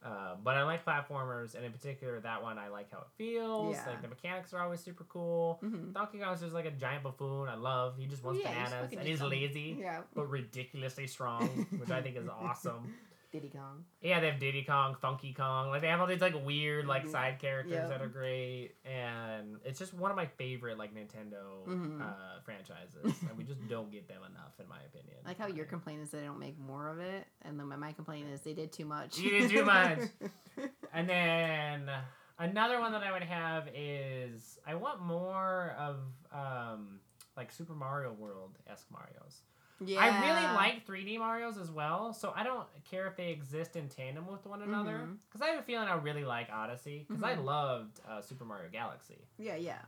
Uh, 0.00 0.36
but 0.44 0.56
I 0.56 0.62
like 0.62 0.84
platformers, 0.84 1.56
and 1.56 1.64
in 1.64 1.72
particular 1.72 2.20
that 2.20 2.40
one, 2.40 2.56
I 2.56 2.68
like 2.68 2.88
how 2.92 2.98
it 3.00 3.08
feels. 3.16 3.74
Yeah. 3.74 3.88
Like 3.88 4.00
the 4.02 4.06
mechanics 4.06 4.54
are 4.54 4.62
always 4.62 4.78
super 4.78 5.02
cool. 5.04 5.58
Mhm. 5.60 5.92
Donkey 5.92 6.20
Kong's 6.20 6.40
just 6.40 6.54
like 6.54 6.66
a 6.66 6.70
giant 6.70 7.02
buffoon. 7.02 7.48
I 7.48 7.56
love. 7.56 7.96
He 7.98 8.06
just 8.06 8.22
wants 8.22 8.40
Yeah, 8.40 8.52
bananas, 8.52 8.72
fucking 8.84 8.98
and 9.00 9.08
he's 9.08 9.18
dumb. 9.18 9.30
lazy, 9.30 9.76
Yeah. 9.80 10.02
but 10.14 10.26
ridiculously 10.30 11.08
strong, 11.08 11.48
which 11.80 11.90
I 11.90 12.00
think 12.00 12.16
is 12.16 12.28
awesome. 12.28 12.94
Diddy 13.30 13.50
Kong. 13.50 13.84
Yeah, 14.00 14.20
they 14.20 14.30
have 14.30 14.40
Diddy 14.40 14.64
Kong, 14.64 14.96
Funky 15.02 15.34
Kong. 15.34 15.68
Like 15.68 15.82
they 15.82 15.88
have 15.88 16.00
all 16.00 16.06
these 16.06 16.20
like 16.20 16.34
weird 16.44 16.86
like 16.86 17.04
Mhm. 17.04 17.10
side 17.10 17.38
characters 17.38 17.74
Yeah. 17.74 17.86
that 17.88 18.00
are 18.00 18.08
great, 18.08 18.72
and 18.84 19.58
it's 19.64 19.78
just 19.78 19.92
one 19.92 20.10
of 20.10 20.16
my 20.16 20.26
favorite 20.26 20.78
like 20.78 20.94
Nintendo 20.94 21.64
Mhm. 21.66 22.00
uh, 22.00 22.40
franchises, 22.40 23.22
and 23.28 23.36
we 23.36 23.44
just 23.44 23.66
don't 23.68 23.90
get 23.92 24.08
them 24.08 24.22
enough, 24.24 24.58
in 24.58 24.66
my 24.68 24.80
opinion. 24.80 25.16
Like 25.26 25.36
how 25.38 25.46
your 25.46 25.66
complaint 25.66 26.00
is 26.02 26.10
they 26.10 26.22
don't 26.22 26.38
make 26.38 26.58
more 26.58 26.88
of 26.88 27.00
it, 27.00 27.26
and 27.42 27.58
then 27.60 27.66
my 27.78 27.92
complaint 27.92 28.28
is 28.28 28.40
they 28.42 28.54
did 28.54 28.72
too 28.72 28.86
much. 28.86 29.18
You 29.18 29.30
did 29.30 29.50
too 29.50 29.64
much. 29.64 30.00
And 30.92 31.08
then 31.08 31.90
another 32.38 32.80
one 32.80 32.92
that 32.92 33.02
I 33.02 33.12
would 33.12 33.22
have 33.22 33.68
is 33.74 34.58
I 34.66 34.74
want 34.74 35.00
more 35.02 35.76
of 35.78 36.00
um 36.32 37.00
like 37.36 37.52
Super 37.52 37.74
Mario 37.74 38.12
World 38.12 38.58
esque 38.66 38.90
Mario's. 38.90 39.42
Yeah. 39.84 40.00
I 40.00 40.26
really 40.26 40.54
like 40.54 40.86
3D 40.86 41.18
Mario's 41.18 41.56
as 41.58 41.70
well, 41.70 42.12
so 42.12 42.32
I 42.34 42.42
don't 42.42 42.66
care 42.84 43.06
if 43.06 43.16
they 43.16 43.30
exist 43.30 43.76
in 43.76 43.88
tandem 43.88 44.26
with 44.26 44.44
one 44.46 44.62
another. 44.62 44.98
Mhm. 45.06 45.18
Because 45.28 45.42
I 45.42 45.46
have 45.48 45.60
a 45.60 45.62
feeling 45.62 45.88
I 45.88 45.94
really 45.94 46.24
like 46.24 46.48
Odyssey, 46.50 47.04
because 47.08 47.22
I 47.22 47.36
Mhm. 47.36 47.44
loved 47.44 48.00
uh, 48.08 48.20
Super 48.20 48.44
Mario 48.44 48.68
Galaxy. 48.70 49.18
Yeah, 49.38 49.56
yeah. 49.56 49.82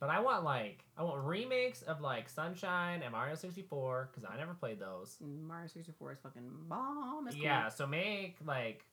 But 0.00 0.10
I 0.10 0.20
want 0.20 0.44
like 0.44 0.84
I 0.96 1.02
want 1.02 1.24
remakes 1.26 1.82
of 1.82 2.00
like 2.00 2.28
Sunshine 2.28 3.02
and 3.02 3.10
Mario 3.12 3.34
64, 3.34 4.10
because 4.12 4.24
I 4.32 4.36
never 4.36 4.54
played 4.54 4.78
those. 4.78 5.16
Mario 5.20 5.66
64 5.66 6.12
is 6.12 6.18
fucking 6.20 6.48
bomb. 6.68 7.26
It's 7.26 7.34
cool. 7.36 7.44
Yeah, 7.44 7.68
so 7.68 7.84
make 7.86 8.36
like 8.44 8.86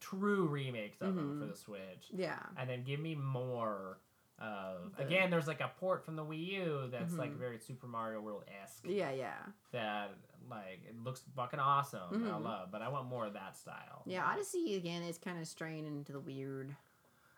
true 0.00 0.48
remakes 0.48 1.00
of 1.00 1.14
them 1.14 1.38
for 1.38 1.46
the 1.46 1.54
Switch, 1.56 2.08
Yeah. 2.10 2.40
and 2.56 2.68
then 2.68 2.82
give 2.82 2.98
me 2.98 3.14
more. 3.14 3.98
The- 4.38 5.02
again, 5.04 5.30
there's 5.30 5.46
like 5.46 5.60
a 5.60 5.70
port 5.78 6.04
from 6.04 6.16
the 6.16 6.24
Wii 6.24 6.46
U 6.52 6.88
that's 6.90 7.14
like 7.14 7.30
Mhm. 7.32 7.38
very 7.38 7.58
Super 7.58 7.86
Mario 7.86 8.20
World 8.20 8.44
esque. 8.62 8.84
Yeah, 8.86 9.10
yeah. 9.10 9.38
that 9.72 10.10
like 10.50 10.82
it 10.88 10.96
looks 11.02 11.22
fucking 11.36 11.60
awesome. 11.60 12.14
and 12.14 12.28
I 12.32 12.36
love, 12.36 12.70
but 12.72 12.82
I 12.82 12.88
want 12.88 13.06
more 13.06 13.26
of 13.26 13.34
that 13.34 13.56
style. 13.56 14.02
Yeah, 14.06 14.26
Odyssey 14.26 14.74
again 14.76 15.02
is 15.02 15.16
kind 15.18 15.38
of 15.38 15.46
straying 15.46 15.86
into 15.86 16.12
the 16.12 16.20
weird. 16.20 16.74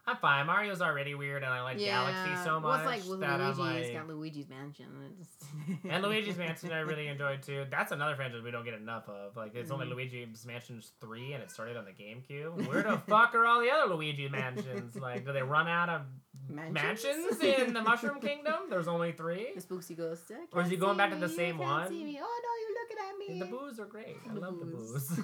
I'm 0.07 0.17
fine. 0.19 0.47
Mario's 0.47 0.83
already 0.83 1.15
weird, 1.15 1.43
and 1.43 1.53
I 1.53 1.63
like 1.63 1.79
Galaxy 1.79 2.45
so 2.45 2.61
much. 2.61 2.85
Well, 2.85 2.95
it's 2.95 3.09
like 3.09 3.21
that 3.21 3.41
Luigi, 3.41 3.63
I'm 3.63 3.77
it's 3.77 3.89
like. 3.89 3.93
got 3.95 4.09
Luigi's 4.09 4.49
Mansion. 4.49 4.87
And 5.89 6.03
Luigi's 6.03 6.37
Mansion 6.37 6.73
I 6.73 6.81
really 6.81 7.07
enjoyed 7.09 7.43
too. 7.43 7.65
That's 7.71 7.91
another 7.93 8.15
franchise 8.15 8.43
we 8.43 8.51
don't 8.51 8.65
get 8.65 8.75
enough 8.75 9.09
of. 9.09 9.37
Like 9.37 9.55
it's 9.55 9.71
only 9.71 9.87
Mhm. 9.87 9.91
Luigi's 9.95 10.45
Mansions 10.45 10.93
three, 11.01 11.33
and 11.33 11.43
it 11.43 11.51
started 11.51 11.77
on 11.79 11.85
the 11.87 11.93
GameCube. 11.93 12.69
Where 12.69 12.83
the 12.83 12.99
fuck 13.09 13.35
are 13.35 13.47
all 13.47 13.61
the 13.63 13.71
other 13.71 13.95
Luigi 13.95 14.29
Mansions? 14.29 14.95
Like, 14.97 15.25
do 15.25 15.33
they 15.33 15.43
run 15.43 15.69
out 15.69 15.89
of 15.89 16.03
Mansions? 16.51 16.75
mansions 16.75 17.41
in 17.67 17.73
the 17.73 17.81
Mushroom 17.81 18.21
Kingdom? 18.21 18.55
There's 18.69 18.89
only 18.89 19.13
three. 19.13 19.49
The 19.55 19.63
Spooksy 19.63 19.97
Ghost. 19.97 20.31
Or 20.53 20.61
is 20.61 20.69
he 20.69 20.77
going 20.77 20.99
back 20.99 21.11
to 21.11 21.17
the 21.17 21.29
same 21.31 21.57
one? 21.57 21.89
see 21.89 22.05
me. 22.05 22.21
Oh 22.23 22.41
no, 22.43 22.51
you're 22.61 22.75
looking 22.83 22.99
at 22.99 23.17
me. 23.19 23.39
The 23.39 23.47
boos 23.47 23.81
are 23.81 23.87
great. 23.87 24.17
I 24.29 24.35
love 24.35 24.59
the 24.59 24.67
boos. 24.67 25.21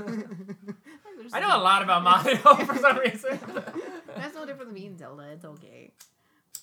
I 1.34 1.40
know 1.40 1.54
a 1.54 1.60
lot 1.62 1.82
about 1.82 2.02
Mario 2.02 2.36
for 2.38 2.76
some 2.78 2.96
reason. 2.98 3.38
That's 4.16 4.34
no 4.34 4.44
different 4.46 4.66
than 4.72 4.74
me 4.74 4.86
and 4.86 4.98
Zelda. 4.98 5.24
It's 5.32 5.44
okay. 5.44 5.92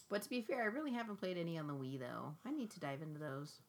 But 0.09 0.21
to 0.23 0.29
be 0.29 0.41
fair, 0.41 0.63
I 0.63 0.65
really 0.67 0.91
haven't 0.93 1.17
played 1.17 1.37
any 1.37 1.57
on 1.57 1.67
the 1.67 1.73
Wii 1.73 1.99
though. 1.99 2.33
I 2.45 2.51
need 2.51 2.69
to 2.71 2.79
dive 2.79 3.01
into 3.01 3.19
those. 3.19 3.59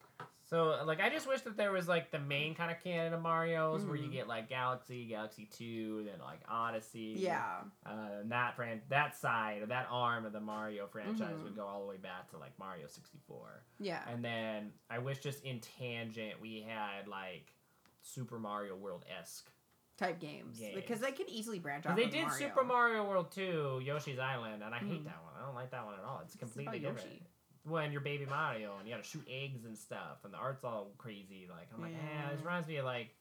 So 0.48 0.80
like 0.86 1.00
I 1.00 1.10
just 1.10 1.26
wish 1.28 1.42
that 1.42 1.56
there 1.58 1.72
was 1.72 1.88
like 1.88 2.10
the 2.10 2.18
main 2.20 2.54
kind 2.54 2.70
of 2.70 2.82
canon 2.82 3.12
of 3.12 3.20
Mario's 3.20 3.84
where 3.84 3.96
you 3.96 4.08
Mhm. 4.08 4.12
get 4.12 4.28
like 4.28 4.48
Galaxy, 4.48 5.04
Galaxy 5.04 5.46
Two, 5.52 6.04
then 6.04 6.18
like 6.20 6.40
Odyssey. 6.48 7.16
Yeah. 7.18 7.62
Uh, 7.84 8.20
and 8.20 8.30
that 8.32 8.54
fran- 8.56 8.80
that 8.88 9.14
side 9.16 9.60
or 9.62 9.66
that 9.66 9.88
arm 9.90 10.24
of 10.24 10.32
the 10.32 10.40
Mario 10.40 10.86
franchise 10.86 11.36
Mhm. 11.38 11.44
would 11.44 11.56
go 11.56 11.66
all 11.66 11.80
the 11.80 11.86
way 11.86 11.98
back 11.98 12.30
to 12.30 12.38
like 12.38 12.58
Mario 12.58 12.86
64. 12.86 13.62
Yeah. 13.78 14.02
And 14.08 14.24
then 14.24 14.72
I 14.88 15.00
wish 15.00 15.18
just 15.18 15.44
in 15.44 15.60
tangent 15.60 16.40
we 16.40 16.62
had 16.62 17.08
like 17.08 17.52
Super 18.00 18.38
Mario 18.38 18.74
World 18.76 19.04
esque. 19.20 19.50
Type 19.98 20.20
games. 20.20 20.58
Games. 20.58 20.74
Because 20.76 21.00
they 21.00 21.10
could 21.12 21.28
easily 21.28 21.58
branch 21.58 21.84
off. 21.84 21.96
They 21.96 22.06
did 22.06 22.22
Mario. 22.26 22.38
Super 22.48 22.62
Mario 22.64 23.04
World 23.08 23.30
2, 23.32 23.80
Yoshi's 23.84 24.18
Island, 24.20 24.62
and 24.62 24.72
I 24.74 24.78
hate 24.78 25.02
Mhm. 25.02 25.04
that 25.06 25.22
one. 25.24 25.34
I 25.36 25.44
don't 25.44 25.56
like 25.56 25.70
that 25.72 25.84
one 25.84 25.94
at 25.98 26.04
all. 26.04 26.20
It's 26.20 26.34
It's 26.34 26.40
completely 26.40 26.78
about 26.78 26.94
different. 26.96 27.16
Yoshi. 27.16 27.26
When 27.64 27.90
you're 27.92 28.00
baby 28.00 28.24
Mario 28.24 28.76
and 28.78 28.86
you 28.88 28.94
gotta 28.94 29.02
shoot 29.06 29.26
eggs 29.28 29.64
and 29.64 29.76
stuff, 29.76 30.24
and 30.24 30.32
the 30.32 30.38
art's 30.38 30.62
all 30.64 30.92
crazy. 30.98 31.48
Like 31.50 31.68
I'm 31.74 31.82
like, 31.82 31.92
eh, 31.94 31.98
Yeah. 32.00 32.30
this 32.30 32.40
reminds 32.40 32.68
me 32.68 32.76
of 32.76 32.84
like, 32.84 33.14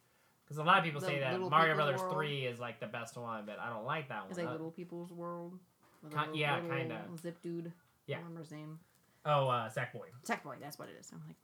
because 0.45 0.59
a 0.59 0.63
lot 0.63 0.77
of 0.77 0.83
people 0.85 1.01
The 1.01 1.07
say 1.07 1.19
that 1.19 1.39
Mario 1.39 1.49
People's 1.49 1.75
Brothers 1.75 2.01
World. 2.01 2.13
Three 2.13 2.45
is 2.45 2.59
like 2.59 2.79
the 2.79 2.87
best 2.87 3.17
one, 3.17 3.45
but 3.45 3.59
I 3.59 3.69
don't 3.69 3.83
like 3.85 4.07
that 4.09 4.21
one. 4.21 4.29
It's 4.29 4.37
like 4.37 4.47
Uh, 4.47 4.51
Little 4.51 4.71
People's 4.71 5.11
World. 5.11 5.59
with 6.03 6.13
a 6.13 6.17
little- 6.17 6.35
yeah, 6.35 6.59
kinda. 6.61 7.09
Zip 7.17 7.41
dude. 7.41 7.73
Yeah. 8.05 8.17
I 8.17 8.19
remember 8.19 8.41
his 8.41 8.51
name. 8.51 8.79
Oh, 9.27 9.47
uh, 9.47 9.69
Sackboy, 9.69 10.07
Sackboy, 10.25 10.55
that's 10.59 10.79
what 10.79 10.87
it 10.89 10.95
is. 10.99 11.11
I'm 11.13 11.21
like 11.27 11.37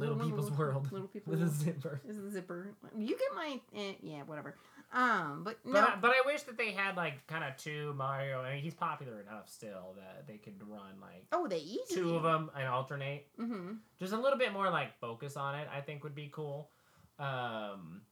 Little 0.00 0.16
People's 0.16 0.50
World 0.52 0.90
Little 0.92 1.08
People's 1.08 1.38
with 1.40 1.48
a 1.48 1.50
zipper. 1.50 2.00
This 2.04 2.16
is 2.16 2.24
a 2.24 2.30
zipper. 2.30 2.74
You 2.96 3.08
get 3.08 3.34
my 3.34 3.60
eh, 3.76 3.92
yeah, 4.02 4.22
whatever. 4.22 4.54
Um, 4.92 5.42
but 5.44 5.56
no, 5.64 5.72
But, 5.72 5.84
I, 5.84 5.96
but 6.00 6.10
I 6.10 6.22
wish 6.26 6.42
that 6.42 6.58
they 6.58 6.72
had 6.72 6.96
like 6.96 7.26
kind 7.26 7.44
of 7.44 7.56
two 7.56 7.94
Mario. 7.96 8.40
I 8.42 8.54
mean, 8.54 8.62
he's 8.62 8.74
popular 8.74 9.20
enough 9.20 9.48
still 9.48 9.94
that 9.96 10.26
they 10.26 10.36
could 10.36 10.60
run 10.68 11.00
like 11.00 11.24
oh, 11.32 11.46
they 11.48 11.58
easy. 11.58 11.94
two 11.94 12.16
of 12.16 12.22
them 12.22 12.50
and 12.56 12.68
alternate. 12.68 13.26
Mm-hmm. 13.40 13.72
Just 13.98 14.12
a 14.12 14.18
little 14.18 14.38
bit 14.38 14.52
more 14.52 14.68
like 14.70 14.98
focus 15.00 15.36
on 15.36 15.54
it. 15.56 15.68
I 15.74 15.80
think 15.80 16.02
would 16.04 16.14
be 16.14 16.28
cool. 16.32 16.70
Um, 17.18 18.02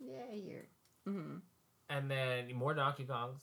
Yeah, 0.00 0.30
here. 0.32 0.66
Mm-hmm. 1.08 1.36
and 1.90 2.10
then 2.10 2.54
more 2.54 2.74
Donkey 2.74 3.04
Kongs. 3.04 3.40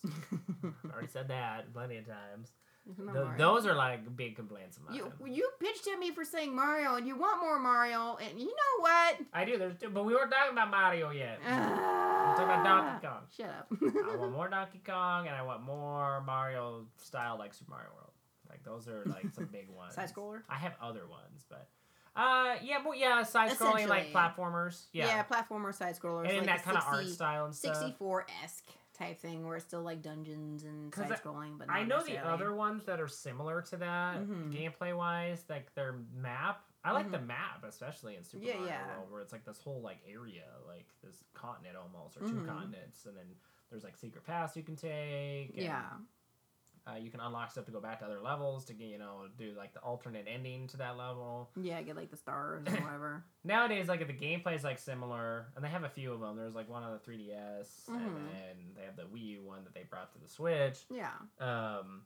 I 0.64 0.88
already 0.94 1.08
said 1.08 1.28
that 1.30 1.74
plenty 1.74 1.98
of 1.98 2.06
times. 2.06 2.52
Th- 3.14 3.38
those 3.38 3.66
are 3.66 3.76
like 3.76 4.16
big 4.16 4.36
complaints 4.36 4.78
of 4.78 4.84
mine. 4.86 4.96
You 4.96 5.12
you 5.28 5.50
pitched 5.60 5.88
at 5.88 6.00
me 6.00 6.12
for 6.12 6.24
saying 6.26 6.56
Mario, 6.56 6.96
and 6.96 7.08
you 7.08 7.16
want 7.16 7.40
more 7.42 7.60
Mario, 7.60 8.18
and 8.22 8.40
you 8.40 8.48
know 8.48 8.82
what? 8.82 9.18
I 9.34 9.46
do. 9.46 9.58
There's 9.58 9.78
two, 9.78 9.90
but 9.90 10.06
we 10.06 10.14
weren't 10.14 10.32
talking 10.32 10.54
about 10.54 10.70
Mario 10.72 11.12
yet. 11.12 11.40
Uh, 11.46 11.50
We're 11.50 12.36
talking 12.36 12.44
about 12.46 12.64
Donkey 13.02 13.08
Kong. 13.08 13.22
Shut 13.36 13.50
up. 13.50 14.12
I 14.12 14.16
want 14.16 14.32
more 14.38 14.48
Donkey 14.50 14.82
Kong, 14.86 15.28
and 15.28 15.36
I 15.36 15.42
want 15.44 15.64
more 15.64 16.22
Mario 16.26 16.86
style 16.98 17.38
like 17.38 17.54
Super 17.54 17.72
Mario 17.72 17.90
World. 17.96 18.12
Like 18.50 18.64
those 18.64 18.88
are 18.88 19.04
like 19.06 19.28
some 19.34 19.46
big 19.46 19.68
ones. 19.76 19.94
Side 19.96 20.12
scroller. 20.14 20.42
I 20.50 20.56
have 20.56 20.74
other 20.82 21.06
ones, 21.08 21.46
but 21.50 21.68
uh, 22.16 22.56
yeah, 22.64 22.80
well, 22.84 22.96
yeah, 22.96 23.22
side 23.24 23.52
scrolling 23.52 23.88
like 23.88 24.12
platformers. 24.12 24.86
Yeah, 24.92 25.06
Yeah, 25.06 25.24
platformer 25.24 25.74
side 25.74 25.96
scrollers. 25.98 26.28
and 26.28 26.38
like 26.38 26.46
that 26.48 26.64
kind 26.64 26.78
of 26.78 26.84
art 26.88 27.06
style 27.08 27.46
and 27.46 27.56
stuff. 27.56 27.78
64 27.78 28.26
esque 28.44 28.66
type 29.00 29.20
thing 29.20 29.48
where 29.48 29.56
it's 29.56 29.66
still 29.66 29.82
like 29.82 30.02
dungeons 30.02 30.64
and 30.64 30.94
side 30.94 31.10
scrolling, 31.12 31.58
but 31.58 31.70
I 31.70 31.84
know 31.84 32.04
the 32.04 32.18
other 32.20 32.54
ones 32.54 32.84
that 32.86 33.00
are 33.00 33.08
similar 33.08 33.62
to 33.64 33.78
that 33.78 34.18
Mhm. 34.20 34.52
gameplay 34.54 34.96
wise, 34.96 35.44
like 35.50 35.74
their 35.74 35.96
map. 36.14 36.66
I 36.84 36.92
like 36.92 37.08
Mhm. 37.08 37.12
the 37.12 37.20
map, 37.22 37.64
especially 37.64 38.16
in 38.18 38.24
Super 38.24 38.46
Yeah, 38.46 38.56
Mario 38.56 38.68
yeah. 38.70 38.88
World, 38.98 39.12
where 39.12 39.22
it's 39.22 39.32
like 39.32 39.46
this 39.46 39.62
whole 39.62 39.82
like 39.82 40.00
area, 40.06 40.48
like 40.68 40.88
this 41.02 41.24
continent 41.34 41.76
almost, 41.78 42.18
or 42.18 42.22
two 42.22 42.36
Mhm. 42.42 42.46
continents, 42.46 43.06
and 43.06 43.16
then 43.18 43.36
there's 43.70 43.84
like 43.84 43.96
secret 43.98 44.24
paths 44.26 44.56
you 44.58 44.64
can 44.64 44.76
take. 44.76 45.50
and, 45.50 45.58
Yeah. 45.64 45.90
Uh, 46.90 46.98
you 46.98 47.10
can 47.12 47.20
unlock 47.20 47.52
stuff 47.52 47.66
to 47.66 47.72
go 47.72 47.80
back 47.80 48.00
to 48.00 48.06
other 48.06 48.20
levels 48.22 48.66
to 48.66 48.74
get 48.74 48.88
you 48.88 48.98
know 48.98 49.24
do 49.38 49.54
like 49.58 49.74
the 49.74 49.80
alternate 49.82 50.26
ending 50.34 50.68
to 50.68 50.78
that 50.78 50.98
level. 50.98 51.50
Yeah, 51.62 51.82
get 51.82 51.96
like 51.96 52.10
the 52.12 52.18
stars 52.18 52.64
or 52.68 52.72
whatever. 52.84 53.24
Nowadays, 53.44 53.88
like 53.88 54.06
the 54.06 54.14
gameplay 54.14 54.56
is 54.56 54.64
like 54.64 54.80
similar, 54.80 55.48
and 55.56 55.64
they 55.64 55.70
have 55.70 55.84
a 55.84 55.90
few 55.90 56.12
of 56.14 56.20
them. 56.20 56.36
There's 56.38 56.56
like 56.56 56.70
one 56.70 56.84
on 56.84 56.94
the 56.94 57.00
3DS, 57.12 57.88
and 57.88 57.98
Mhm. 58.02 58.32
then 58.32 58.56
they 58.76 58.84
have 58.84 58.96
the 58.96 59.04
Wii 59.04 59.24
U 59.26 59.44
one 59.44 59.64
that 59.66 59.74
they 59.74 59.84
brought 59.84 60.12
to 60.14 60.20
the 60.20 60.30
Switch. 60.30 60.80
Yeah. 60.90 61.12
Um, 61.40 62.04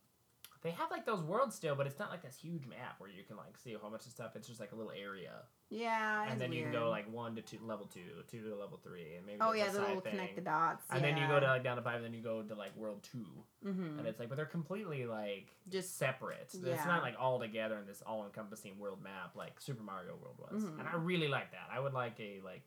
they 0.64 0.72
have 0.72 0.89
like 0.91 1.05
those 1.05 1.22
worlds 1.22 1.55
still, 1.55 1.76
but 1.76 1.86
it's 1.88 1.99
not 1.99 2.09
like 2.09 2.22
this 2.24 2.38
huge 2.38 2.66
map 2.66 2.95
where 2.99 3.09
you 3.09 3.24
can 3.24 3.36
like 3.38 3.57
see 3.57 3.74
a 3.74 3.78
whole 3.78 3.89
bunch 3.89 4.05
of 4.05 4.11
stuff. 4.11 4.36
It's 4.36 4.47
just 4.47 4.59
like 4.59 4.72
a 4.72 4.76
little 4.76 4.91
area, 4.91 5.41
Yeah. 5.70 6.26
and 6.32 6.39
then 6.39 6.51
you 6.53 6.64
can 6.64 6.72
go 6.72 6.89
like 6.89 7.11
one 7.11 7.36
to 7.36 7.41
two, 7.41 7.57
level 7.61 7.86
two, 7.86 7.99
two 8.28 8.41
to 8.49 8.55
level 8.55 8.80
three, 8.84 9.16
and 9.16 9.26
maybe 9.26 9.39
Oh 9.41 9.51
yeah, 9.53 9.70
the 9.70 9.80
little 9.82 9.99
thing. 10.01 10.11
connect 10.11 10.36
the 10.36 10.41
dots. 10.41 10.86
And 10.89 11.03
then 11.03 11.18
you 11.18 11.28
go 11.28 11.39
to 11.39 11.47
like 11.47 11.64
down 11.64 11.76
to 11.78 11.84
five, 11.84 11.95
and 11.97 12.05
then 12.05 12.14
you 12.14 12.22
go 12.22 12.41
to 12.41 12.55
like 12.55 12.76
world 12.78 13.03
two, 13.03 13.28
Mhm. 13.66 13.99
and 13.99 14.07
it's 14.07 14.20
like, 14.20 14.30
but 14.30 14.36
they're 14.36 14.45
completely 14.45 15.05
like 15.05 15.49
just 15.70 15.97
separate. 15.97 16.49
Yeah. 16.53 16.74
It's 16.74 16.86
not 16.86 17.01
like 17.03 17.16
all 17.20 17.39
together 17.39 17.78
in 17.78 17.86
this 17.86 18.01
all 18.05 18.26
encompassing 18.26 18.80
world 18.80 19.01
map 19.03 19.36
like 19.36 19.59
Super 19.59 19.84
Mario 19.84 20.16
World 20.16 20.38
was. 20.39 20.64
Mhm. 20.64 20.80
And 20.80 20.88
I 20.88 20.95
really 20.95 21.28
like 21.28 21.51
that. 21.51 21.68
I 21.72 21.80
would 21.80 21.93
like 21.93 22.20
a 22.20 22.39
like 22.41 22.64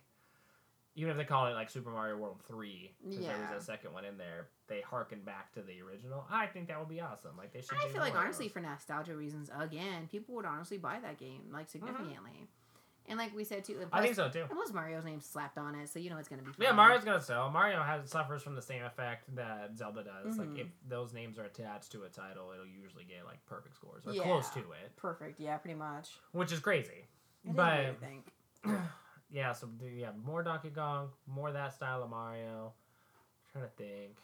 even 0.96 1.10
if 1.12 1.16
they 1.16 1.24
call 1.24 1.46
it 1.46 1.52
like 1.52 1.70
Super 1.70 1.90
Mario 1.90 2.16
World 2.16 2.40
3 2.48 2.90
because 3.08 3.24
there 3.24 3.36
was 3.54 3.62
a 3.62 3.64
second 3.64 3.92
one 3.92 4.04
in 4.04 4.16
there, 4.18 4.48
they 4.66 4.80
harken 4.80 5.20
back 5.20 5.52
to 5.52 5.62
the 5.62 5.80
original. 5.82 6.24
I 6.30 6.46
think 6.46 6.66
that 6.68 6.78
would 6.78 6.88
be 6.88 7.00
awesome. 7.00 7.36
Like 7.38 7.52
they 7.52 7.60
should 7.60 7.78
I 7.78 7.86
feel 7.88 8.00
like 8.00 8.16
honestly, 8.16 8.48
for 8.48 8.60
nostalgia 8.60 9.14
reasons, 9.14 9.50
again, 9.58 10.08
people 10.10 10.34
would 10.34 10.44
honestly 10.46 10.78
buy 10.78 10.98
that 11.00 11.18
game 11.18 11.42
like 11.52 11.68
significantly. 11.70 12.48
And 13.08 13.18
like 13.18 13.36
we 13.36 13.44
said 13.44 13.62
too, 13.64 13.74
Mm-hmm. 13.74 13.94
I 13.94 14.02
think 14.02 14.16
so 14.16 14.28
too. 14.28 14.40
And 14.40 14.50
plus 14.50 14.72
Mario's 14.72 15.04
name 15.04 15.20
slapped 15.20 15.58
on 15.58 15.76
it, 15.76 15.88
so 15.88 16.00
you 16.00 16.10
know 16.10 16.16
it's 16.18 16.28
gonna 16.28 16.42
be. 16.42 16.48
Fun. 16.50 16.56
Yeah, 16.58 16.72
Mario's 16.72 17.04
gonna 17.04 17.20
sell. 17.20 17.48
Mario 17.50 17.80
has 17.82 18.10
suffers 18.10 18.42
from 18.42 18.56
the 18.56 18.62
same 18.62 18.82
effect 18.82 19.32
that 19.36 19.76
Zelda 19.78 20.02
does. 20.02 20.36
Like 20.38 20.48
Mhm. 20.48 20.58
if 20.62 20.66
those 20.88 21.12
names 21.12 21.38
are 21.38 21.44
attached 21.44 21.92
to 21.92 22.02
a 22.02 22.08
title, 22.08 22.50
it'll 22.52 22.66
usually 22.66 23.04
get 23.04 23.24
like 23.24 23.44
perfect 23.46 23.76
scores 23.76 24.04
or 24.08 24.12
Yeah. 24.12 24.24
close 24.24 24.50
to 24.50 24.58
it, 24.72 24.96
perfect. 24.96 25.38
Yeah, 25.38 25.56
pretty 25.58 25.76
much. 25.78 26.18
which 26.32 26.50
is 26.50 26.58
crazy. 26.58 27.06
It 27.44 27.54
But- 27.54 27.68
I 27.74 27.92
think. 28.00 28.32
yeah, 29.30 29.52
so 29.52 29.68
yeah, 29.96 30.10
more 30.24 30.42
Donkey 30.42 30.70
Kong, 30.70 31.08
more 31.26 31.52
that 31.52 31.72
style 31.74 32.02
of 32.02 32.10
Mario. 32.10 32.72
I'm 32.74 33.52
trying 33.52 33.64
to 33.64 33.70
think. 33.76 34.16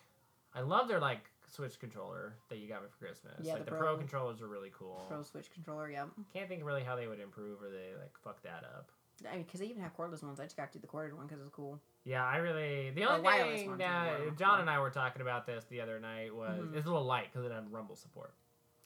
I 0.54 0.60
love 0.60 0.88
their 0.88 1.00
like 1.00 1.20
Switch 1.48 1.78
controller 1.78 2.34
that 2.48 2.58
you 2.58 2.68
got 2.68 2.82
me 2.82 2.88
for 2.90 3.04
Christmas. 3.04 3.34
Yeah, 3.42 3.54
like 3.54 3.64
the 3.64 3.70
the, 3.70 3.76
Pro. 3.76 3.80
Pro. 3.80 3.96
controllers 3.98 4.40
are 4.42 4.48
really 4.48 4.70
cool. 4.76 5.04
Pro 5.08 5.22
Switch 5.22 5.50
controller. 5.52 5.90
Yep. 5.90 6.08
Can't 6.32 6.48
think 6.48 6.64
really 6.64 6.82
how 6.82 6.96
they 6.96 7.06
would 7.06 7.20
improve 7.20 7.62
or 7.62 7.68
they 7.70 7.98
like 8.00 8.12
fuck 8.22 8.42
that 8.42 8.64
up. 8.64 8.90
I 9.30 9.36
mean, 9.36 9.44
because 9.44 9.60
they 9.60 9.66
even 9.66 9.82
have 9.82 9.96
cordless 9.96 10.22
ones. 10.22 10.40
I 10.40 10.44
just 10.44 10.56
got 10.56 10.72
to 10.72 10.78
do 10.78 10.82
the 10.82 10.88
corded 10.88 11.16
one 11.16 11.26
because 11.26 11.40
it's 11.40 11.50
cool. 11.54 11.78
Yeah, 12.04 12.24
I 12.24 12.38
really 12.38 12.90
the 12.90 13.04
only 13.04 13.28
thing 13.56 13.76
that. 13.78 14.36
John 14.38 14.60
and 14.60 14.68
I 14.70 14.80
were 14.80 14.90
talking 14.90 15.22
about 15.22 15.46
this 15.46 15.64
the 15.70 15.80
other 15.80 16.00
night 16.00 16.34
was 16.34 16.58
Mhm. 16.60 16.74
it's 16.76 16.86
a 16.86 16.90
little 16.90 17.06
light 17.06 17.28
because 17.32 17.44
it 17.46 17.52
had 17.52 17.70
Rumble 17.72 17.96
support. 17.96 18.34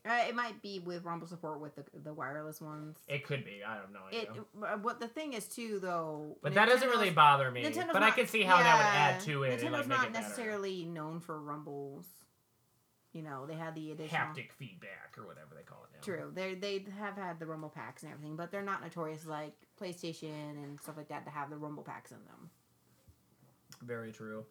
Uh, 0.09 0.29
it 0.29 0.35
might 0.35 0.63
be 0.63 0.79
with 0.79 1.05
Rumble 1.05 1.27
support 1.27 1.61
with 1.61 1.75
the 1.75 1.85
the 2.05 2.15
wireless 2.15 2.61
ones. 2.61 2.97
It 3.09 3.25
could 3.25 3.45
be. 3.45 3.61
I 3.67 3.77
don't 3.77 3.93
know. 3.93 4.01
It, 4.13 4.29
uh, 4.63 4.77
what 4.79 5.01
the 5.01 5.09
thing 5.09 5.33
is 5.33 5.47
too 5.47 5.81
though. 5.81 6.37
but 6.43 6.55
that 6.55 6.69
doesn't 6.69 6.89
really 6.89 7.11
bother 7.11 7.51
me. 7.51 7.65
Nintendo's 7.65 7.93
But 7.93 8.03
I 8.03 8.11
can 8.13 8.27
see 8.27 8.43
how 8.43 8.57
that 8.59 8.77
would 8.77 8.87
add 8.87 9.21
to 9.23 9.43
it 9.43 9.51
Nintendo's 9.59 9.63
and 9.65 9.73
like 9.73 9.89
not 9.89 10.13
better. 10.13 10.23
necessarily 10.25 10.85
known 10.85 11.21
for 11.21 11.41
rumbles. 11.41 12.07
You 13.13 13.23
know, 13.23 13.47
they 13.47 13.55
had 13.55 13.75
the 13.75 13.93
additional. 13.93 14.27
haptic 14.27 14.53
feedback 14.53 15.15
or 15.17 15.27
whatever 15.27 15.55
they 15.57 15.63
call 15.63 15.85
it 15.85 15.91
now. 15.97 16.03
True, 16.03 16.31
they 16.35 16.55
they 16.55 16.85
have 16.99 17.17
had 17.17 17.39
the 17.41 17.47
rumble 17.47 17.71
packs 17.71 18.03
and 18.03 18.13
everything, 18.13 18.37
but 18.37 18.51
they're 18.53 18.63
not 18.63 18.83
notorious 18.83 19.27
like 19.27 19.55
PlayStation 19.81 20.51
and 20.63 20.79
stuff 20.81 20.99
like 20.99 21.09
that 21.09 21.25
to 21.25 21.31
have 21.31 21.49
the 21.49 21.57
rumble 21.57 21.83
packs 21.83 22.11
in 22.11 22.19
them. 22.27 22.51
Very 23.83 24.13
true. 24.13 24.45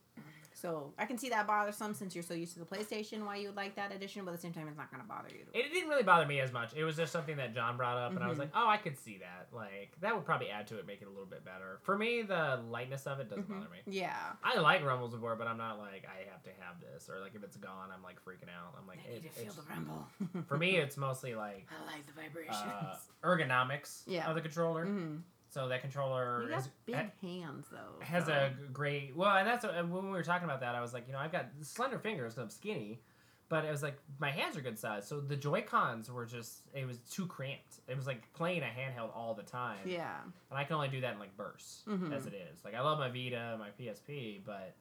So 0.55 0.93
I 0.97 1.05
can 1.05 1.17
see 1.17 1.27
that 1.29 1.45
bother 1.47 1.73
some 1.73 1.93
since 1.93 2.15
you're 2.15 2.23
so 2.23 2.33
used 2.33 2.53
to 2.53 2.59
the 2.59 2.65
PlayStation, 2.65 3.25
why 3.25 3.35
you 3.35 3.47
would 3.49 3.57
like 3.57 3.75
that 3.75 3.93
addition, 3.93 4.23
but 4.23 4.31
at 4.31 4.37
the 4.37 4.41
same 4.41 4.53
time, 4.53 4.69
it's 4.69 4.77
not 4.77 4.89
going 4.89 5.01
to 5.03 5.07
bother 5.07 5.27
you. 5.29 5.43
It 5.53 5.73
didn't 5.73 5.89
really 5.89 6.03
bother 6.03 6.25
me 6.25 6.39
as 6.39 6.53
much. 6.53 6.73
It 6.73 6.85
was 6.85 6.95
just 6.95 7.11
something 7.11 7.35
that 7.37 7.53
John 7.53 7.75
brought 7.75 7.97
up, 7.97 8.15
and 8.15 8.23
I 8.23 8.29
was 8.29 8.39
like, 8.39 8.51
"Oh, 8.55 8.65
I 8.65 8.77
could 8.77 8.97
see 8.97 9.17
that. 9.17 9.49
Like 9.53 9.91
that 9.99 10.15
would 10.15 10.23
probably 10.25 10.49
add 10.49 10.67
to 10.67 10.79
it, 10.79 10.87
make 10.87 11.01
it 11.01 11.07
a 11.07 11.09
little 11.09 11.25
bit 11.25 11.43
better." 11.43 11.79
For 11.83 11.97
me, 11.97 12.21
the 12.21 12.61
lightness 12.69 13.05
of 13.05 13.19
it 13.19 13.29
doesn't 13.29 13.49
Mhm. 13.49 13.59
bother 13.59 13.69
me. 13.69 13.79
Yeah, 13.85 14.15
I 14.43 14.57
like 14.57 14.81
Rumble 14.83 15.09
support, 15.09 15.37
but 15.37 15.47
I'm 15.47 15.57
not 15.57 15.77
like 15.77 16.05
I 16.07 16.31
have 16.31 16.41
to 16.43 16.51
have 16.61 16.79
this, 16.79 17.09
or 17.09 17.19
like 17.19 17.35
if 17.35 17.43
it's 17.43 17.57
gone, 17.57 17.89
I'm 17.93 18.01
like 18.01 18.23
freaking 18.23 18.49
out. 18.49 18.75
I'm 18.79 18.87
like, 18.87 18.99
I 19.05 19.09
need 19.11 19.25
it, 19.25 19.33
to 19.35 19.41
feel 19.43 19.53
the 19.53 19.61
rumble. 19.69 20.07
for 20.47 20.57
me, 20.57 20.77
it's 20.77 20.95
mostly 20.95 21.35
like 21.35 21.67
I 21.69 21.85
like 21.93 22.05
the 22.07 22.13
vibrations. 22.13 22.55
uh, 22.57 22.95
ergonomics 23.23 24.03
Yeah. 24.07 24.29
of 24.29 24.35
the 24.35 24.41
controller. 24.41 24.85
hmm 24.85 25.17
So 25.55 25.69
that 25.69 25.79
controller 25.81 26.43
You 26.43 26.49
got 26.49 26.59
is, 26.59 26.69
big 26.85 26.95
ha- 26.95 27.05
hands 27.21 27.67
though. 27.71 28.03
has 28.03 28.25
so- 28.25 28.33
a 28.33 28.67
great 28.73 29.15
well, 29.15 29.37
and 29.37 29.47
that's 29.47 29.63
what, 29.63 29.73
when 29.87 30.03
we 30.03 30.09
were 30.11 30.21
talking 30.21 30.43
about 30.43 30.59
that. 30.59 30.75
I 30.75 30.81
was 30.81 30.93
like, 30.93 31.07
you 31.07 31.13
know, 31.13 31.19
I've 31.19 31.31
got 31.31 31.45
slender 31.61 31.97
fingers, 31.97 32.37
I'm 32.37 32.49
skinny, 32.49 32.99
but 33.47 33.63
it 33.63 33.71
was 33.71 33.81
like 33.81 33.97
my 34.19 34.31
hands 34.31 34.57
are 34.57 34.61
good 34.61 34.77
size. 34.77 35.07
So 35.07 35.21
the 35.21 35.37
Joy 35.37 35.61
Cons 35.61 36.11
were 36.11 36.25
just 36.25 36.63
it 36.73 36.85
was 36.85 36.97
too 37.09 37.25
cramped. 37.25 37.79
It 37.87 37.95
was 37.95 38.05
like 38.05 38.33
playing 38.33 38.63
a 38.63 38.65
handheld 38.65 39.15
all 39.15 39.33
the 39.33 39.43
time. 39.43 39.77
Yeah. 39.85 40.17
and 40.49 40.59
I 40.59 40.65
can 40.65 40.75
only 40.75 40.89
do 40.89 40.99
that 40.99 41.13
in 41.13 41.19
like 41.19 41.37
bursts 41.37 41.83
Mhm. 41.87 42.11
as 42.13 42.25
it 42.25 42.33
is. 42.33 42.65
Like 42.65 42.73
I 42.75 42.81
love 42.81 42.99
my 42.99 43.07
Vita, 43.07 43.55
my 43.57 43.69
PSP, 43.79 44.41
but 44.45 44.75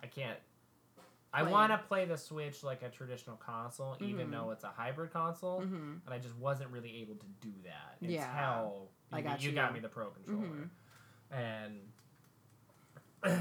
I 0.00 0.06
can't. 0.06 0.38
I 1.32 1.42
want 1.42 1.72
to 1.72 1.78
play 1.78 2.04
the 2.06 2.16
Switch 2.16 2.62
like 2.62 2.82
a 2.82 2.88
traditional 2.88 3.36
console, 3.36 3.96
even 4.00 4.28
Mhm. 4.28 4.32
though 4.32 4.50
it's 4.52 4.62
a 4.64 4.68
hybrid 4.68 5.12
console, 5.12 5.62
hmm 5.62 5.94
and 6.06 6.14
I 6.14 6.18
just 6.18 6.36
wasn't 6.36 6.70
really 6.70 7.00
able 7.02 7.16
to 7.16 7.26
do 7.40 7.52
that 7.64 7.96
until 8.00 8.14
Yeah. 8.14 8.68
You, 9.12 9.18
I 9.18 9.20
got 9.22 9.42
you 9.42 9.50
you. 9.50 9.54
got 9.54 9.72
me 9.74 9.80
the 9.80 9.88
Pro 9.88 10.10
controller, 10.10 10.46
Mhm. 10.46 10.70
and 13.22 13.38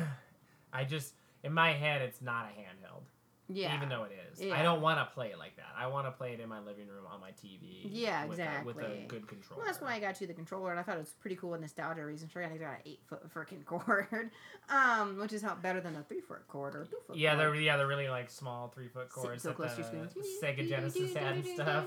I 0.74 0.84
just 0.84 1.14
in 1.44 1.54
my 1.54 1.74
head 1.74 2.02
it's 2.02 2.22
not 2.22 2.46
a 2.46 2.50
handheld, 2.60 3.04
Yeah. 3.52 3.76
even 3.76 3.90
though 3.90 4.04
it 4.04 4.12
is. 4.32 4.52
I 4.52 4.62
don't 4.64 4.80
want 4.82 5.00
to 5.00 5.14
play 5.14 5.32
it 5.32 5.38
like 5.40 5.56
that. 5.58 5.66
I 5.78 5.88
want 5.88 6.06
to 6.08 6.12
play 6.12 6.34
it 6.34 6.40
in 6.40 6.48
my 6.48 6.60
living 6.60 6.88
room 6.88 7.06
on 7.12 7.20
my 7.20 7.32
TV. 7.32 7.82
Yeah, 7.90 8.26
with 8.26 8.40
A, 8.40 8.62
with 8.64 8.78
a 8.78 9.06
good 9.08 9.28
controller. 9.28 9.58
Well, 9.62 9.66
that's 9.66 9.82
why 9.82 9.94
I 9.96 10.00
got 10.00 10.22
you 10.22 10.28
the 10.28 10.34
controller, 10.34 10.72
and 10.72 10.80
I 10.80 10.84
thought 10.84 10.96
it 10.96 11.00
was 11.00 11.14
pretty 11.20 11.36
cool 11.36 11.50
with 11.52 11.62
nostalgia 11.62 12.06
reasons. 12.06 12.32
Sure, 12.32 12.44
I 12.44 12.48
got 12.50 12.60
an 12.72 12.76
eight 12.86 13.00
foot 13.08 13.22
freaking 13.34 13.66
cord, 13.66 14.32
um, 14.70 15.18
which 15.20 15.34
is 15.34 15.42
how 15.42 15.56
better 15.56 15.82
than 15.82 15.96
a 15.96 16.04
three 16.04 16.22
foot 16.22 16.48
cord 16.48 16.76
or 16.76 16.86
two 16.86 16.98
foot. 17.08 17.18
Yeah, 17.18 17.36
cord. 17.36 17.40
they're 17.40 17.56
yeah 17.56 17.78
they're 17.78 17.88
really 17.88 18.08
like 18.10 18.30
small 18.30 18.70
three 18.70 18.88
foot 18.88 19.10
cords 19.10 19.42
so 19.44 19.50
that 19.50 19.56
close 19.56 19.72
to 19.76 19.82
your 19.82 19.88
screen. 19.88 20.10
Sega 20.44 20.68
Genesis 20.70 21.14
had 21.14 21.34
and 21.36 21.46
stuff. 21.46 21.86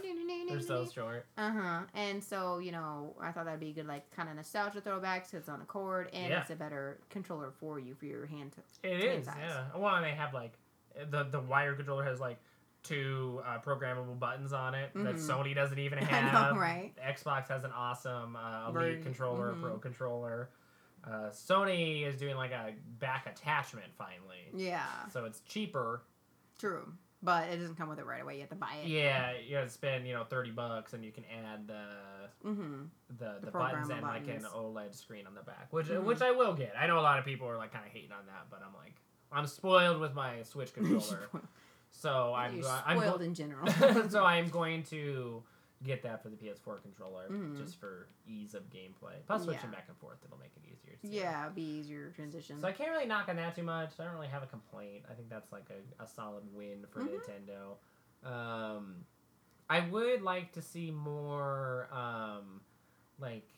They're 0.48 0.60
so 0.60 0.86
short. 0.94 1.26
Uh 1.38 1.50
huh. 1.52 1.80
And 1.94 2.22
so 2.22 2.58
you 2.58 2.72
know, 2.72 3.14
I 3.20 3.30
thought 3.32 3.44
that'd 3.44 3.60
be 3.60 3.70
a 3.70 3.72
good 3.72 3.86
like 3.86 4.10
kind 4.14 4.28
of 4.28 4.36
nostalgia 4.36 4.80
throwback. 4.80 5.26
So 5.26 5.36
it's 5.38 5.48
on 5.48 5.60
a 5.60 5.64
cord, 5.64 6.08
and 6.12 6.30
Yeah. 6.30 6.40
it's 6.42 6.50
a 6.50 6.56
better 6.56 6.98
controller 7.10 7.52
for 7.60 7.78
you 7.78 7.94
for 7.94 8.06
your 8.06 8.26
hand. 8.26 8.52
To, 8.52 8.88
It 8.88 9.00
Same 9.00 9.20
is, 9.20 9.24
size. 9.26 9.36
yeah. 9.40 9.64
Well, 9.76 9.94
and 9.94 10.04
they 10.04 10.10
have 10.10 10.34
like 10.34 10.52
the 11.10 11.24
the 11.24 11.40
wired 11.40 11.76
controller 11.76 12.04
has 12.04 12.20
like 12.20 12.38
two 12.82 13.40
uh, 13.46 13.58
programmable 13.64 14.18
buttons 14.18 14.52
on 14.52 14.74
it 14.74 14.90
that 14.94 15.14
Mhm. 15.16 15.18
Sony 15.28 15.54
doesn't 15.54 15.78
even 15.78 15.98
I 16.00 16.04
have. 16.04 16.54
know, 16.54 16.60
right? 16.60 16.92
Xbox 16.96 17.48
has 17.48 17.62
an 17.64 17.70
awesome 17.72 18.34
uh, 18.36 18.68
Elite 18.70 19.02
controller, 19.02 19.52
mhm. 19.54 19.60
Pro 19.62 19.78
controller. 19.78 20.50
Uh, 21.04 21.30
Sony 21.30 22.06
is 22.06 22.16
doing 22.16 22.36
like 22.36 22.52
a 22.52 22.72
back 22.98 23.26
attachment 23.26 23.92
finally, 23.96 24.48
Yeah, 24.54 24.84
so 25.12 25.24
it's 25.24 25.40
cheaper. 25.40 26.02
true. 26.58 26.92
But 27.24 27.50
it 27.50 27.58
doesn't 27.58 27.76
come 27.76 27.88
with 27.88 28.00
it 28.00 28.04
right 28.06 28.20
away. 28.20 28.34
You 28.34 28.40
have 28.40 28.50
to 28.50 28.56
buy 28.56 28.74
it. 28.82 28.88
Yeah, 28.88 29.34
you 29.46 29.54
have 29.54 29.66
to 29.66 29.70
spend 29.72 30.08
you 30.08 30.12
know 30.14 30.24
thirty 30.24 30.50
bucks, 30.50 30.92
and 30.92 31.04
you 31.04 31.12
can 31.12 31.24
add 31.26 31.68
the 31.68 31.84
Mm-hmm. 32.44 32.82
the, 33.18 33.34
the, 33.38 33.46
The 33.46 33.50
buttons 33.52 33.90
and 33.90 34.02
like 34.02 34.26
an. 34.26 34.42
OLED 34.52 34.92
screen 34.96 35.28
on 35.28 35.34
the 35.34 35.42
back, 35.42 35.68
which 35.72 35.86
Mhm. 35.86 36.02
which 36.02 36.20
I 36.20 36.32
will 36.32 36.52
get. 36.54 36.74
I 36.76 36.88
know 36.88 36.98
a 36.98 37.00
lot 37.02 37.20
of 37.20 37.24
people 37.24 37.46
are 37.48 37.56
like 37.56 37.72
kind 37.72 37.86
of 37.86 37.92
hating 37.92 38.10
on 38.10 38.26
that, 38.26 38.46
but 38.50 38.60
I'm 38.66 38.74
like 38.74 38.96
I'm 39.32 39.46
spoiled 39.46 40.00
with 40.00 40.14
my 40.14 40.42
Switch 40.42 40.72
controller, 40.74 41.28
so 41.90 42.34
I'm 42.34 42.54
You're 42.54 42.62
go- 42.64 42.78
I'm 42.86 42.98
spoiled 42.98 43.18
go- 43.20 43.24
in 43.24 43.34
general. 43.34 43.66
so 44.10 44.24
I'm 44.24 44.48
going 44.48 44.82
to 44.84 45.42
get 45.84 46.02
that 46.04 46.22
for 46.22 46.28
the 46.28 46.36
PS4 46.36 46.80
controller 46.80 47.24
Mhm. 47.28 47.56
just 47.56 47.80
for 47.80 48.06
ease 48.26 48.54
of 48.54 48.62
gameplay. 48.70 49.14
Plus 49.26 49.42
switching 49.42 49.64
Yeah. 49.64 49.70
back 49.76 49.86
and 49.88 49.96
forth, 49.96 50.18
it'll 50.24 50.38
make 50.38 50.52
it 50.56 50.62
easier. 50.64 50.96
too. 51.02 51.08
yeah, 51.08 51.48
be 51.48 51.62
easier 51.62 52.10
transition. 52.14 52.60
So 52.60 52.68
I 52.68 52.72
can't 52.72 52.90
really 52.90 53.06
knock 53.06 53.28
on 53.28 53.34
that 53.36 53.56
too 53.56 53.64
much. 53.64 53.90
I 53.98 54.04
don't 54.04 54.14
really 54.14 54.28
have 54.28 54.44
a 54.44 54.46
complaint. 54.46 55.02
I 55.10 55.14
think 55.14 55.28
that's 55.28 55.50
like 55.50 55.64
a, 55.70 56.02
a 56.04 56.06
solid 56.06 56.44
win 56.54 56.84
for 56.92 57.00
Mhm. 57.00 57.18
Nintendo. 57.18 58.28
Um, 58.30 59.04
I 59.68 59.80
would 59.88 60.22
like 60.22 60.52
to 60.52 60.62
see 60.62 60.92
more, 60.92 61.88
um, 61.92 62.60
like, 63.18 63.48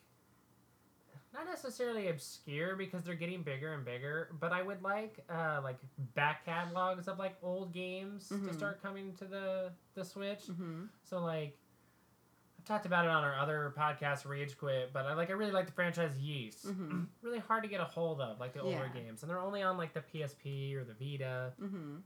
not 1.35 1.45
necessarily 1.45 2.07
obscure 2.07 2.75
because 2.75 3.03
they're 3.03 3.15
getting 3.15 3.43
bigger 3.43 3.73
and 3.73 3.83
bigger, 3.85 4.29
but 4.39 4.51
I 4.51 4.61
would 4.61 4.81
like 4.81 5.19
uh, 5.29 5.59
like 5.63 5.77
back 6.15 6.45
catalogs 6.45 7.07
of 7.07 7.19
like 7.19 7.35
old 7.43 7.73
games 7.73 8.29
to 8.29 8.35
Mhm. 8.35 8.55
start 8.55 8.81
coming 8.81 9.13
to 9.15 9.25
the 9.25 9.71
the 9.93 10.03
Switch. 10.05 10.45
hmm 10.47 10.85
So 11.03 11.19
like, 11.19 11.57
I've 12.59 12.65
talked 12.65 12.85
about 12.85 13.05
it 13.05 13.11
on 13.11 13.23
our 13.23 13.35
other 13.37 13.73
podcast, 13.77 14.27
Rage 14.27 14.57
Quit, 14.57 14.91
but 14.93 15.05
I 15.05 15.13
like 15.13 15.29
I 15.29 15.33
really 15.33 15.51
like 15.51 15.65
the 15.67 15.71
franchise 15.73 16.17
Ys. 16.17 16.65
Mhm. 16.67 17.07
really 17.21 17.39
hard 17.39 17.63
to 17.63 17.69
get 17.69 17.81
a 17.81 17.85
hold 17.85 18.21
of, 18.21 18.39
like 18.39 18.53
the 18.53 18.61
older 18.61 18.89
Yeah. 18.93 19.01
games, 19.01 19.21
and 19.21 19.29
they're 19.29 19.39
only 19.39 19.61
on 19.61 19.77
like 19.77 19.93
the 19.93 20.01
PSP 20.01 20.75
or 20.75 20.83
the 20.83 20.93
Vita. 20.93 21.53
hmm 21.59 21.97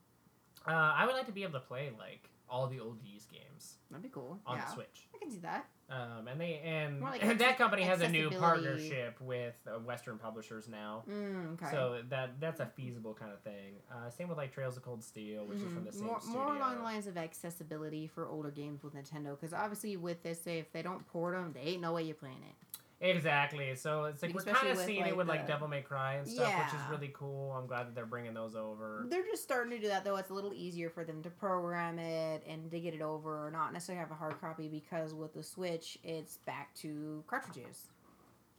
Uh, 0.67 0.71
I 0.71 1.05
would 1.05 1.15
like 1.15 1.25
to 1.27 1.31
be 1.31 1.43
able 1.43 1.53
to 1.59 1.65
play 1.65 1.91
like 1.97 2.29
all 2.49 2.67
the 2.67 2.79
old 2.79 2.99
Ys 3.05 3.25
games 3.27 3.77
That'd 3.89 4.03
be 4.03 4.09
cool. 4.09 4.39
on 4.45 4.57
yeah, 4.57 4.65
the 4.65 4.71
Switch. 4.71 5.07
I 5.15 5.17
can 5.19 5.29
see 5.31 5.39
that. 5.39 5.67
Um, 5.89 6.27
and 6.27 6.39
they 6.39 6.61
and 6.63 7.01
like 7.01 7.37
that 7.39 7.57
company 7.57 7.81
has 7.81 8.01
a 8.01 8.07
new 8.07 8.29
partnership 8.29 9.19
with 9.19 9.55
uh, 9.67 9.79
Western 9.79 10.19
publishers 10.19 10.67
now. 10.67 11.03
Mm, 11.09 11.53
okay. 11.53 11.71
So 11.71 12.01
that 12.09 12.39
that's 12.39 12.59
a 12.59 12.67
feasible 12.67 13.15
kind 13.15 13.31
of 13.31 13.39
thing. 13.41 13.73
Uh, 13.91 14.09
same 14.11 14.29
with 14.29 14.37
like 14.37 14.53
Trails 14.53 14.77
of 14.77 14.83
Cold 14.83 15.03
Steel, 15.03 15.45
which 15.45 15.57
is 15.57 15.73
from 15.73 15.85
the 15.85 15.91
same 15.91 16.05
more, 16.05 16.21
studio. 16.21 16.43
more 16.43 16.55
along 16.55 16.75
the 16.77 16.83
lines 16.83 17.07
of 17.07 17.17
accessibility 17.17 18.05
for 18.05 18.27
older 18.27 18.51
games 18.51 18.83
with 18.83 18.93
Nintendo, 18.93 19.31
because 19.31 19.51
obviously 19.53 19.97
with 19.97 20.21
this, 20.21 20.45
if 20.45 20.71
they 20.71 20.83
don't 20.83 21.07
port 21.07 21.33
them, 21.33 21.53
they 21.53 21.71
ain't 21.71 21.81
no 21.81 21.93
way 21.93 22.03
you're 22.03 22.15
playing 22.15 22.43
it. 22.47 22.78
Exactly. 23.01 23.75
So 23.75 24.05
it's 24.05 24.21
like 24.21 24.33
we're 24.33 24.43
kind 24.43 24.67
of 24.67 24.77
seeing 24.77 25.01
it 25.01 25.07
like, 25.07 25.15
with 25.15 25.27
like 25.27 25.47
Devil 25.47 25.67
May 25.69 25.81
Cry 25.81 26.15
and 26.15 26.27
stuff, 26.27 26.53
which 26.53 26.73
is 26.73 26.81
really 26.89 27.11
cool. 27.13 27.53
I'm 27.57 27.65
glad 27.65 27.87
that 27.87 27.95
they're 27.95 28.05
bringing 28.05 28.33
those 28.33 28.55
over. 28.55 29.05
They're 29.09 29.25
just 29.25 29.41
starting 29.41 29.71
to 29.71 29.79
do 29.79 29.87
that 29.87 30.03
though. 30.03 30.17
It's 30.17 30.29
a 30.29 30.33
little 30.33 30.53
easier 30.53 30.89
for 30.89 31.05
them 31.05 31.23
to 31.23 31.29
program 31.29 31.97
it 31.97 32.43
and 32.47 32.69
to 32.69 32.79
get 32.79 32.93
it 32.93 33.01
over, 33.01 33.47
or 33.47 33.51
not 33.51 33.71
necessarily 33.71 34.01
have 34.01 34.11
a 34.11 34.15
hard 34.15 34.39
copy 34.41 34.67
because 34.67 35.13
with 35.13 35.33
the 35.33 35.43
Switch, 35.43 35.97
it's 36.03 36.37
back 36.45 36.73
to 36.75 37.23
cartridges. 37.27 37.87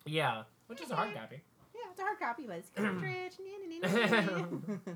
Yeah, 0.07 0.45
which 0.69 0.81
is 0.81 0.91
a 0.91 0.97
hard 0.97 1.15
copy. 1.15 1.43
Yeah, 1.99 2.03
a 2.05 2.07
hard 2.07 2.19
copy, 2.21 2.45
but 2.47 2.57
it's 2.59 2.71
cartridge. 2.77 3.33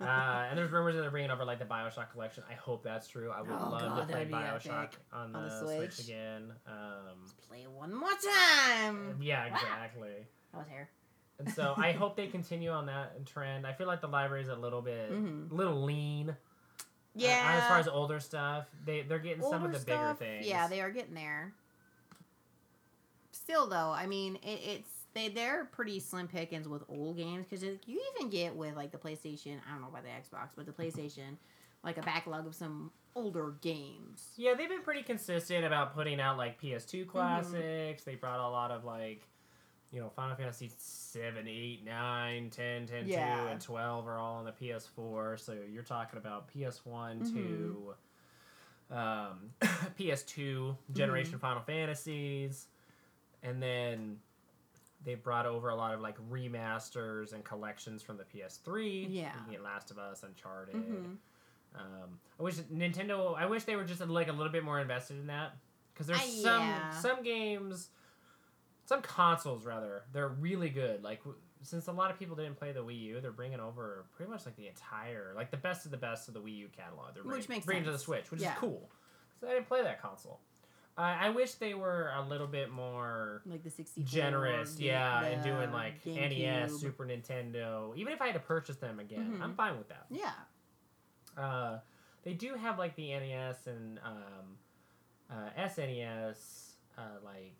Uh, 0.00 0.46
and 0.48 0.58
there's 0.58 0.70
rumors 0.70 0.94
that 0.94 1.00
they're 1.02 1.10
bringing 1.10 1.30
over 1.30 1.44
like 1.44 1.58
the 1.58 1.64
Bioshock 1.64 2.10
collection. 2.12 2.42
I 2.50 2.54
hope 2.54 2.82
that's 2.82 3.08
true. 3.08 3.30
I 3.30 3.40
would 3.42 3.50
Oh, 3.50 3.70
love 3.70 3.80
God, 3.80 4.00
to 4.08 4.12
play 4.12 4.24
Bioshock 4.26 4.90
on 5.12 5.32
the, 5.32 5.38
On 5.38 5.48
the 5.48 5.60
Switch. 5.60 5.92
Switch. 5.94 6.06
again. 6.08 6.52
Um, 6.66 7.26
Play 7.48 7.66
one 7.66 7.94
more 7.94 8.08
time. 8.10 9.18
yeah, 9.20 9.48
Wow. 9.48 9.54
exactly. 9.56 10.26
That 10.52 10.58
was 10.58 10.66
here. 10.68 10.88
And 11.38 11.50
so 11.52 11.74
I 11.76 11.92
hope 11.92 12.16
they 12.16 12.26
continue 12.28 12.70
on 12.70 12.86
that 12.86 13.24
trend. 13.26 13.66
I 13.66 13.72
feel 13.72 13.86
like 13.86 14.00
the 14.00 14.08
library 14.08 14.42
is 14.42 14.48
a 14.48 14.54
little 14.56 14.82
bit, 14.82 15.10
Mhm. 15.10 15.50
little 15.52 15.82
lean. 15.82 16.30
uh, 16.30 16.34
Yeah. 17.14 17.60
as 17.62 17.68
far 17.68 17.78
as 17.78 17.88
older 17.88 18.20
stuff, 18.20 18.66
they 18.84 19.02
they're 19.02 19.18
getting 19.18 19.42
some 19.42 19.54
of 19.54 19.62
Older 19.64 19.78
the 19.78 19.84
bigger 19.84 20.14
things. 20.14 20.46
Yeah, 20.46 20.68
they 20.68 20.80
are 20.80 20.90
getting 20.90 21.14
there. 21.14 21.52
Still, 23.32 23.66
though, 23.66 23.90
I 23.90 24.06
mean, 24.06 24.36
it, 24.36 24.60
it's 24.64 25.01
they 25.14 25.28
they're 25.28 25.66
pretty 25.66 26.00
slim 26.00 26.28
pickings 26.28 26.66
with 26.68 26.82
old 26.88 27.16
games 27.16 27.46
because 27.48 27.62
you 27.62 28.00
even 28.16 28.30
get 28.30 28.54
with 28.56 28.76
like 28.76 28.92
the 28.92 28.98
PlayStation. 28.98 29.58
I 29.68 29.72
don't 29.72 29.82
know 29.82 29.88
about 29.88 30.04
the 30.04 30.08
Xbox, 30.10 30.50
but 30.56 30.66
the 30.66 30.72
PlayStation, 30.72 31.36
like 31.84 31.98
a 31.98 32.02
backlog 32.02 32.46
of 32.46 32.54
some 32.54 32.90
older 33.14 33.54
games. 33.60 34.30
Yeah, 34.36 34.54
they've 34.54 34.68
been 34.68 34.82
pretty 34.82 35.02
consistent 35.02 35.64
about 35.64 35.94
putting 35.94 36.20
out 36.20 36.38
like 36.38 36.60
Mm-hmm. 36.62 36.76
PS2 36.76 37.06
classics. 37.06 38.04
They 38.04 38.14
brought 38.14 38.40
a 38.40 38.48
lot 38.48 38.70
of 38.70 38.84
like, 38.84 39.26
you 39.90 40.00
know, 40.00 40.08
Final 40.16 40.34
Fantasy 40.36 40.70
7, 40.78 41.46
8, 41.46 41.84
9, 41.84 42.50
10, 42.50 42.86
10, 42.86 43.04
2, 43.04 43.14
and 43.50 43.60
12 43.60 44.08
are 44.08 44.16
all 44.18 44.36
on 44.36 44.44
the 44.46 44.52
PS4. 44.52 45.38
So 45.38 45.54
you're 45.70 45.82
talking 45.82 46.18
about 46.18 46.48
PS1 46.54 47.20
Mhm. 47.20 47.32
to 47.34 47.94
um, 48.90 49.50
PS2 49.98 50.38
Mm-hmm. 50.38 50.92
generation 50.94 51.38
Final 51.38 51.62
Fantasies. 51.62 52.66
And 53.42 53.62
then 53.62 54.18
they 55.04 55.14
brought 55.14 55.46
over 55.46 55.68
a 55.70 55.74
lot 55.74 55.94
of 55.94 56.00
like 56.00 56.16
remasters 56.30 57.32
and 57.32 57.44
collections 57.44 58.02
from 58.02 58.16
the 58.18 58.24
PS3. 58.24 59.06
Yeah. 59.10 59.32
You 59.36 59.42
can 59.44 59.50
get 59.52 59.62
Last 59.62 59.90
of 59.90 59.98
Us, 59.98 60.22
Uncharted. 60.22 60.74
Mm-hmm. 60.74 61.12
Um, 61.74 62.18
I 62.38 62.42
wish 62.42 62.56
Nintendo. 62.56 63.36
I 63.36 63.46
wish 63.46 63.64
they 63.64 63.76
were 63.76 63.84
just 63.84 64.00
like 64.06 64.28
a 64.28 64.32
little 64.32 64.52
bit 64.52 64.62
more 64.64 64.78
invested 64.80 65.18
in 65.18 65.26
that 65.28 65.56
because 65.92 66.06
there's 66.06 66.20
Uh, 66.20 66.42
some 66.42 66.62
yeah. 66.62 66.90
some 66.90 67.22
games, 67.22 67.88
some 68.84 69.00
consoles 69.02 69.64
rather. 69.64 70.02
They're 70.12 70.28
really 70.28 70.68
good. 70.68 71.02
Like 71.02 71.20
w- 71.20 71.38
since 71.62 71.86
a 71.86 71.92
lot 71.92 72.10
of 72.10 72.18
people 72.18 72.36
didn't 72.36 72.56
play 72.56 72.72
the 72.72 72.84
Wii 72.84 72.98
U, 73.00 73.20
they're 73.20 73.32
bringing 73.32 73.60
over 73.60 74.04
pretty 74.16 74.30
much 74.30 74.44
like 74.44 74.56
the 74.56 74.68
entire 74.68 75.32
like 75.34 75.50
the 75.50 75.56
best 75.56 75.84
of 75.86 75.90
the 75.92 75.96
best 75.96 76.28
of 76.28 76.34
the 76.34 76.40
Wii 76.40 76.56
U 76.58 76.68
catalog. 76.76 77.14
They're 77.14 77.22
Which 77.22 77.30
bringing, 77.46 77.48
makes 77.48 77.66
bringing 77.66 77.84
to 77.84 77.92
the. 77.92 77.98
Switch, 77.98 78.30
which 78.30 78.40
Yeah. 78.42 78.52
is 78.52 78.58
cool. 78.58 78.90
So 79.40 79.48
I 79.48 79.54
didn't 79.54 79.66
play 79.66 79.82
that 79.82 80.00
console. 80.02 80.40
I 80.96 81.26
I 81.26 81.28
wish 81.30 81.54
they 81.54 81.74
were 81.74 82.10
a 82.14 82.22
little 82.22 82.46
bit 82.46 82.70
more 82.70 83.42
Like 83.46 83.62
the 83.62 83.70
sixty 83.70 84.02
generous, 84.02 84.78
yeah, 84.78 85.22
and 85.24 85.42
doing 85.42 85.72
like 85.72 86.04
NES, 86.04 86.78
Super 86.78 87.06
Nintendo. 87.06 87.96
Even 87.96 88.12
if 88.12 88.20
I 88.20 88.26
had 88.26 88.34
to 88.34 88.40
purchase 88.40 88.76
them 88.76 89.00
again, 89.00 89.36
Mhm. 89.38 89.42
I'm 89.42 89.54
fine 89.54 89.78
with 89.78 89.88
that. 89.88 90.06
Yeah. 90.10 90.32
Uh, 91.36 91.78
they 92.24 92.34
do 92.34 92.54
have 92.54 92.78
like 92.78 92.94
the 92.96 93.08
NES 93.14 93.66
and 93.66 93.98
um, 94.04 94.58
uh, 95.30 95.48
SNES, 95.56 96.74
uh, 96.98 97.02
like 97.24 97.56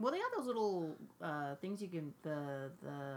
Well, 0.00 0.10
they 0.12 0.18
have 0.18 0.32
those 0.36 0.46
little 0.46 0.96
uh, 1.22 1.54
things 1.56 1.80
you 1.80 1.88
can 1.88 2.12
the 2.22 2.70
the 2.82 3.16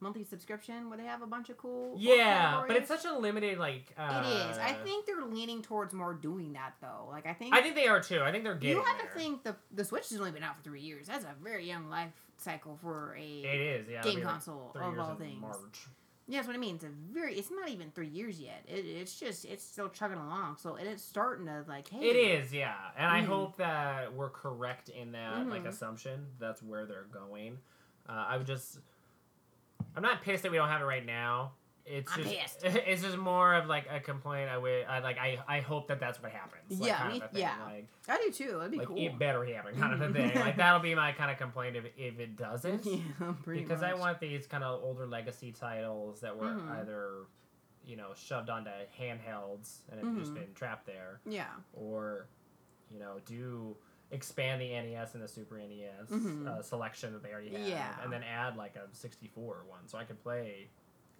monthly 0.00 0.24
subscription 0.24 0.88
where 0.88 0.98
they 0.98 1.04
have 1.04 1.22
a 1.22 1.26
bunch 1.26 1.48
of 1.48 1.56
cool. 1.56 1.94
yeah, 1.98 2.62
but 2.66 2.76
it's 2.76 2.88
such 2.88 3.04
a 3.04 3.12
limited 3.18 3.58
like. 3.58 3.92
Uh, 3.98 4.22
It 4.26 4.50
is. 4.50 4.58
I 4.58 4.72
think 4.84 5.06
they're 5.06 5.24
leaning 5.24 5.62
towards 5.62 5.94
more 5.94 6.14
doing 6.14 6.52
that 6.54 6.74
though. 6.80 7.06
Like 7.10 7.26
I 7.26 7.32
think 7.32 7.54
I 7.54 7.62
think 7.62 7.74
they 7.74 7.86
are 7.88 8.00
too. 8.00 8.20
I 8.22 8.30
think 8.32 8.44
they're 8.44 8.54
getting 8.54 8.76
you 8.76 8.82
have 8.82 8.98
there. 8.98 9.06
to 9.08 9.18
think 9.18 9.42
the 9.44 9.56
the 9.72 9.84
Switch 9.84 10.08
has 10.10 10.18
only 10.18 10.32
been 10.32 10.42
out 10.42 10.56
for 10.56 10.62
three 10.62 10.80
years. 10.82 11.06
That's 11.06 11.24
a 11.24 11.34
very 11.42 11.66
young 11.66 11.88
life 11.88 12.12
cycle 12.38 12.78
for 12.82 13.16
a 13.18 13.22
it 13.42 13.60
is. 13.60 13.88
Yeah, 13.88 14.02
game 14.02 14.16
like, 14.16 14.24
console 14.24 14.70
three 14.74 14.84
of 14.84 14.98
all 14.98 15.12
in 15.12 15.16
things. 15.16 15.40
March. 15.40 15.86
Yeah, 16.28 16.38
that's 16.38 16.48
what 16.48 16.56
I 16.56 16.58
mean. 16.58 16.74
It's 16.74 16.84
a 16.84 16.88
very. 17.12 17.36
It's 17.36 17.52
not 17.52 17.68
even 17.68 17.92
three 17.92 18.08
years 18.08 18.40
yet. 18.40 18.64
It, 18.66 18.84
it's 18.84 19.18
just 19.18 19.44
it's 19.44 19.62
still 19.64 19.88
chugging 19.88 20.18
along. 20.18 20.56
So 20.58 20.74
and 20.74 20.88
it's 20.88 21.02
starting 21.04 21.46
to 21.46 21.64
like. 21.68 21.88
Hey, 21.88 22.00
It 22.10 22.16
is, 22.16 22.52
yeah, 22.52 22.74
and 22.98 23.06
I 23.06 23.22
Mhm. 23.22 23.26
hope 23.26 23.56
that 23.58 24.12
we're 24.12 24.30
correct 24.30 24.88
in 24.88 25.12
that 25.12 25.46
like 25.46 25.62
Mhm. 25.62 25.68
assumption. 25.68 26.26
That's 26.40 26.62
where 26.64 26.84
they're 26.84 27.04
going. 27.12 27.58
Uh, 28.08 28.24
I 28.28 28.36
would 28.38 28.46
just, 28.46 28.78
I'm 29.96 30.02
not 30.02 30.22
pissed 30.22 30.42
that 30.42 30.52
we 30.52 30.58
don't 30.58 30.68
have 30.68 30.82
it 30.82 30.84
right 30.84 31.04
now. 31.04 31.52
It's 31.88 32.10
I'm 32.12 32.24
just, 32.24 32.34
pissed. 32.34 32.58
it's 32.64 33.02
just 33.02 33.16
more 33.16 33.54
of 33.54 33.66
like 33.66 33.86
a 33.90 34.00
complaint. 34.00 34.50
I 34.50 34.58
would, 34.58 34.84
I 34.88 34.98
like, 34.98 35.18
I, 35.18 35.38
I 35.48 35.60
hope 35.60 35.86
that 35.88 36.00
that's 36.00 36.20
what 36.20 36.32
happens. 36.32 36.80
Like, 36.80 36.88
Yeah, 36.88 36.96
kind 36.98 37.12
me- 37.14 37.20
of 37.20 37.30
thing. 37.30 37.40
yeah. 37.42 37.54
Like, 37.64 37.86
I 38.08 38.16
do 38.26 38.32
too. 38.32 38.56
That'd 38.58 38.72
be 38.72 38.78
like 38.78 38.88
cool. 38.88 38.96
it 38.98 39.18
better 39.18 39.44
happen, 39.44 39.76
kind 39.78 39.94
of 39.94 40.00
a 40.02 40.12
thing. 40.12 40.34
like 40.34 40.56
that'll 40.56 40.80
be 40.80 40.94
my 40.96 41.12
kind 41.12 41.30
of 41.30 41.38
complaint 41.38 41.76
if 41.76 41.84
if 41.96 42.18
it 42.18 42.36
doesn't. 42.36 42.84
yeah, 42.86 43.00
pretty 43.44 43.62
because 43.62 43.84
I 43.84 43.94
want 43.94 44.18
these 44.20 44.46
kind 44.48 44.64
of 44.64 44.82
older 44.82 45.06
legacy 45.06 45.52
titles 45.52 46.20
that 46.22 46.36
were 46.36 46.46
Mhm. 46.54 46.70
either, 46.80 47.10
you 47.86 47.96
know, 47.96 48.08
shoved 48.16 48.50
onto 48.50 48.70
handhelds 49.00 49.78
and 49.90 50.04
have 50.04 50.18
just 50.18 50.32
Mhm. 50.32 50.34
been 50.40 50.54
trapped 50.54 50.86
there 50.86 51.20
Yeah. 51.24 51.46
or 51.72 52.26
you 52.92 52.98
know 52.98 53.20
do 53.26 53.76
expand 54.10 54.60
the 54.60 54.68
NES 54.68 55.14
and 55.14 55.22
the 55.22 55.28
Super 55.28 55.58
NES 55.58 56.08
Mhm. 56.10 56.46
uh, 56.46 56.62
selection 56.62 57.12
that 57.12 57.22
they 57.22 57.32
already 57.32 57.50
have, 57.50 57.66
Yeah. 57.66 58.02
and 58.02 58.12
then 58.12 58.22
add 58.22 58.56
like 58.56 58.76
a 58.76 58.86
64 58.92 59.64
one, 59.68 59.86
so 59.88 59.98
I 59.98 60.04
could 60.04 60.22
play, 60.22 60.68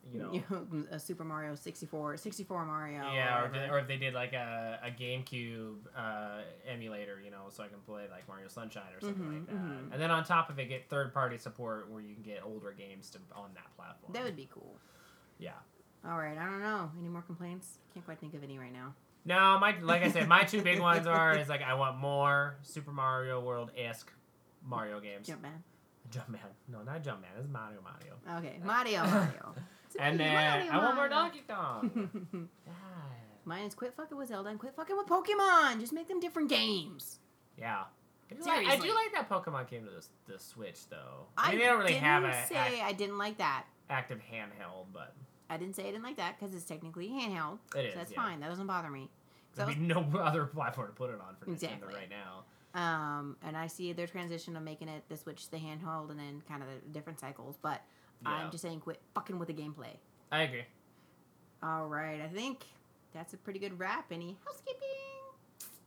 you 0.04 0.20
know, 0.20 0.30
a 0.92 0.98
Super 1.00 1.24
Mario 1.24 1.56
64, 1.56 2.16
64 2.16 2.64
Mario. 2.64 3.12
yeah, 3.12 3.42
or, 3.42 3.46
if 3.46 3.52
they- 3.52 3.68
or 3.70 3.78
if 3.80 3.88
they 3.88 3.96
did 3.96 4.14
like 4.14 4.32
a, 4.34 4.78
a 4.84 4.90
GameCube 4.92 5.78
uh, 5.96 6.42
emulator, 6.64 7.20
you 7.20 7.30
know, 7.32 7.46
so 7.50 7.64
I 7.64 7.68
can 7.68 7.80
play 7.80 8.04
like 8.08 8.28
Mario 8.28 8.46
Sunshine 8.46 8.92
or 8.94 9.00
something 9.00 9.24
Mhm, 9.24 9.34
like 9.38 9.46
that, 9.46 9.54
mhm. 9.56 9.92
and 9.92 10.00
then 10.00 10.12
on 10.12 10.22
top 10.24 10.48
of 10.48 10.58
it, 10.60 10.66
get 10.68 10.88
third 10.88 11.12
party 11.12 11.38
support 11.38 11.90
where 11.90 12.00
you 12.00 12.14
can 12.14 12.22
get 12.22 12.42
older 12.44 12.72
games 12.72 13.10
to 13.10 13.18
on 13.34 13.50
that 13.54 13.74
platform. 13.76 14.12
that 14.12 14.22
would 14.22 14.36
be 14.36 14.48
cool. 14.52 14.78
yeah. 15.38 15.54
All 16.04 16.18
right, 16.18 16.38
I 16.38 16.44
don't 16.44 16.60
know. 16.60 16.92
Any 17.00 17.08
more 17.08 17.22
complaints? 17.22 17.78
Can't 17.92 18.04
quite 18.06 18.20
think 18.20 18.34
of 18.34 18.44
any 18.44 18.58
right 18.60 18.72
now. 18.72 18.94
No, 19.26 19.58
my 19.58 19.74
like 19.82 20.02
I 20.02 20.10
said, 20.10 20.28
my 20.28 20.44
two 20.44 20.62
big 20.62 20.78
ones 20.80 21.06
are 21.06 21.36
is 21.36 21.48
like 21.48 21.62
I 21.62 21.74
want 21.74 21.98
more 21.98 22.56
Super 22.62 22.92
Mario 22.92 23.40
World 23.40 23.72
esque 23.76 24.10
Mario 24.64 25.00
games. 25.00 25.28
Jumpman. 25.28 25.62
Jumpman. 26.10 26.38
No, 26.68 26.82
not 26.82 27.02
Jumpman. 27.02 27.26
It's 27.38 27.48
Mario 27.48 27.80
Mario. 27.82 28.38
Okay, 28.38 28.58
Mario, 28.64 29.04
Mario. 29.04 29.54
And 29.98 30.20
then 30.20 30.34
Mario, 30.34 30.72
I 30.72 30.78
want 30.78 30.94
more. 30.96 31.08
Donkey 31.08 31.42
Kong. 31.48 32.10
yeah. 32.66 32.72
Mine 33.46 33.64
is 33.64 33.74
quit 33.74 33.94
fucking 33.94 34.18
with 34.18 34.28
Zelda 34.28 34.50
and 34.50 34.58
quit 34.58 34.74
fucking 34.76 34.94
with 34.96 35.06
Pokemon. 35.06 35.80
Just 35.80 35.92
make 35.92 36.06
them 36.06 36.20
different 36.20 36.50
games. 36.50 37.18
Yeah. 37.58 37.84
I 38.30 38.34
do, 38.34 38.42
like, 38.42 38.66
I 38.66 38.76
do 38.76 38.88
like 38.94 39.12
that 39.14 39.28
Pokemon 39.30 39.68
came 39.70 39.84
to 39.84 39.90
the, 39.90 40.32
the 40.32 40.38
Switch 40.38 40.88
though. 40.90 41.26
I, 41.38 41.46
I 41.46 41.50
mean, 41.50 41.60
they 41.60 41.64
don't 41.64 41.78
really 41.78 41.92
didn't 41.92 42.04
have 42.04 42.24
a 42.24 42.46
say 42.46 42.56
act- 42.56 42.82
I 42.84 42.92
didn't 42.92 43.18
like 43.18 43.38
that. 43.38 43.64
active 43.88 44.18
handheld, 44.18 44.86
but 44.92 45.14
I 45.48 45.56
didn't 45.56 45.76
say 45.76 45.84
I 45.84 45.90
didn't 45.92 46.02
like 46.02 46.16
that 46.16 46.38
because 46.38 46.54
it's 46.54 46.64
technically 46.64 47.08
handheld. 47.08 47.58
It 47.76 47.86
is, 47.86 47.92
So 47.92 47.98
that's 47.98 48.10
yeah. 48.12 48.22
fine. 48.22 48.40
That 48.40 48.48
doesn't 48.48 48.66
bother 48.66 48.90
me. 48.90 49.08
there'd 49.54 49.68
be 49.68 49.74
no 49.80 50.04
other 50.20 50.44
platform 50.46 50.88
to 50.88 50.92
put 50.94 51.10
it 51.10 51.20
on 51.20 51.36
for 51.38 51.46
Nintendo 51.46 51.52
Exactly. 51.54 51.94
right 51.94 52.10
now. 52.10 52.44
Um, 52.74 53.36
and 53.42 53.56
I 53.56 53.68
see 53.68 53.92
their 53.92 54.06
transition 54.06 54.54
of 54.56 54.62
making 54.62 54.88
it 54.88 55.04
the 55.08 55.16
Switch 55.16 55.48
the 55.50 55.56
handheld 55.56 56.10
and 56.10 56.18
then 56.20 56.42
kind 56.48 56.62
of 56.62 56.68
the 56.68 56.88
different 56.92 57.18
cycles. 57.20 57.56
But 57.62 57.80
Yeah. 58.22 58.30
I'm 58.32 58.50
just 58.50 58.62
saying, 58.62 58.80
quit 58.80 59.00
fucking 59.14 59.38
with 59.38 59.48
the 59.48 59.54
gameplay. 59.54 59.96
I 60.32 60.42
agree. 60.42 60.64
All 61.62 61.86
right, 61.86 62.20
I 62.20 62.28
think 62.28 62.66
that's 63.14 63.32
a 63.32 63.36
pretty 63.38 63.58
good 63.58 63.78
wrap. 63.78 64.12
Any 64.12 64.36
housekeeping? 64.44 64.82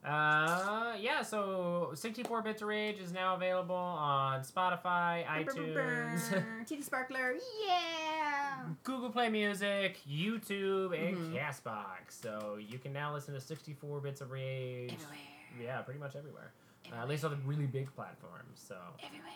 Uh, 0.04 0.94
yeah. 1.00 1.22
So 1.22 1.92
64 1.94 2.42
bits 2.42 2.62
of 2.62 2.68
Rage 2.70 3.00
is 3.00 3.12
now 3.12 3.36
available 3.36 3.76
on 3.76 4.42
Spotify, 4.42 5.26
iTunes. 5.26 6.44
Titty 6.66 6.82
Sparkler, 6.82 7.36
yeah. 7.68 8.64
Google 8.84 9.10
Play 9.10 9.30
Music, 9.30 9.98
YouTube, 10.10 10.98
and 10.98 11.18
Mhm. 11.18 11.34
Castbox. 11.34 12.12
So 12.22 12.58
you 12.60 12.80
can 12.80 12.94
now 12.94 13.14
listen 13.14 13.34
to 13.34 13.42
64 13.42 14.00
Bits 14.00 14.22
of 14.22 14.32
Rage. 14.32 14.94
Everywhere. 14.94 15.18
Yeah, 15.62 15.82
pretty 15.82 16.00
much 16.00 16.16
everywhere. 16.16 16.52
Uh, 16.92 17.02
at 17.02 17.10
least 17.10 17.24
on 17.26 17.32
the 17.32 17.38
really 17.38 17.66
big 17.68 17.94
platforms. 17.96 18.62
So 18.68 18.76
Everywhere. 19.04 19.30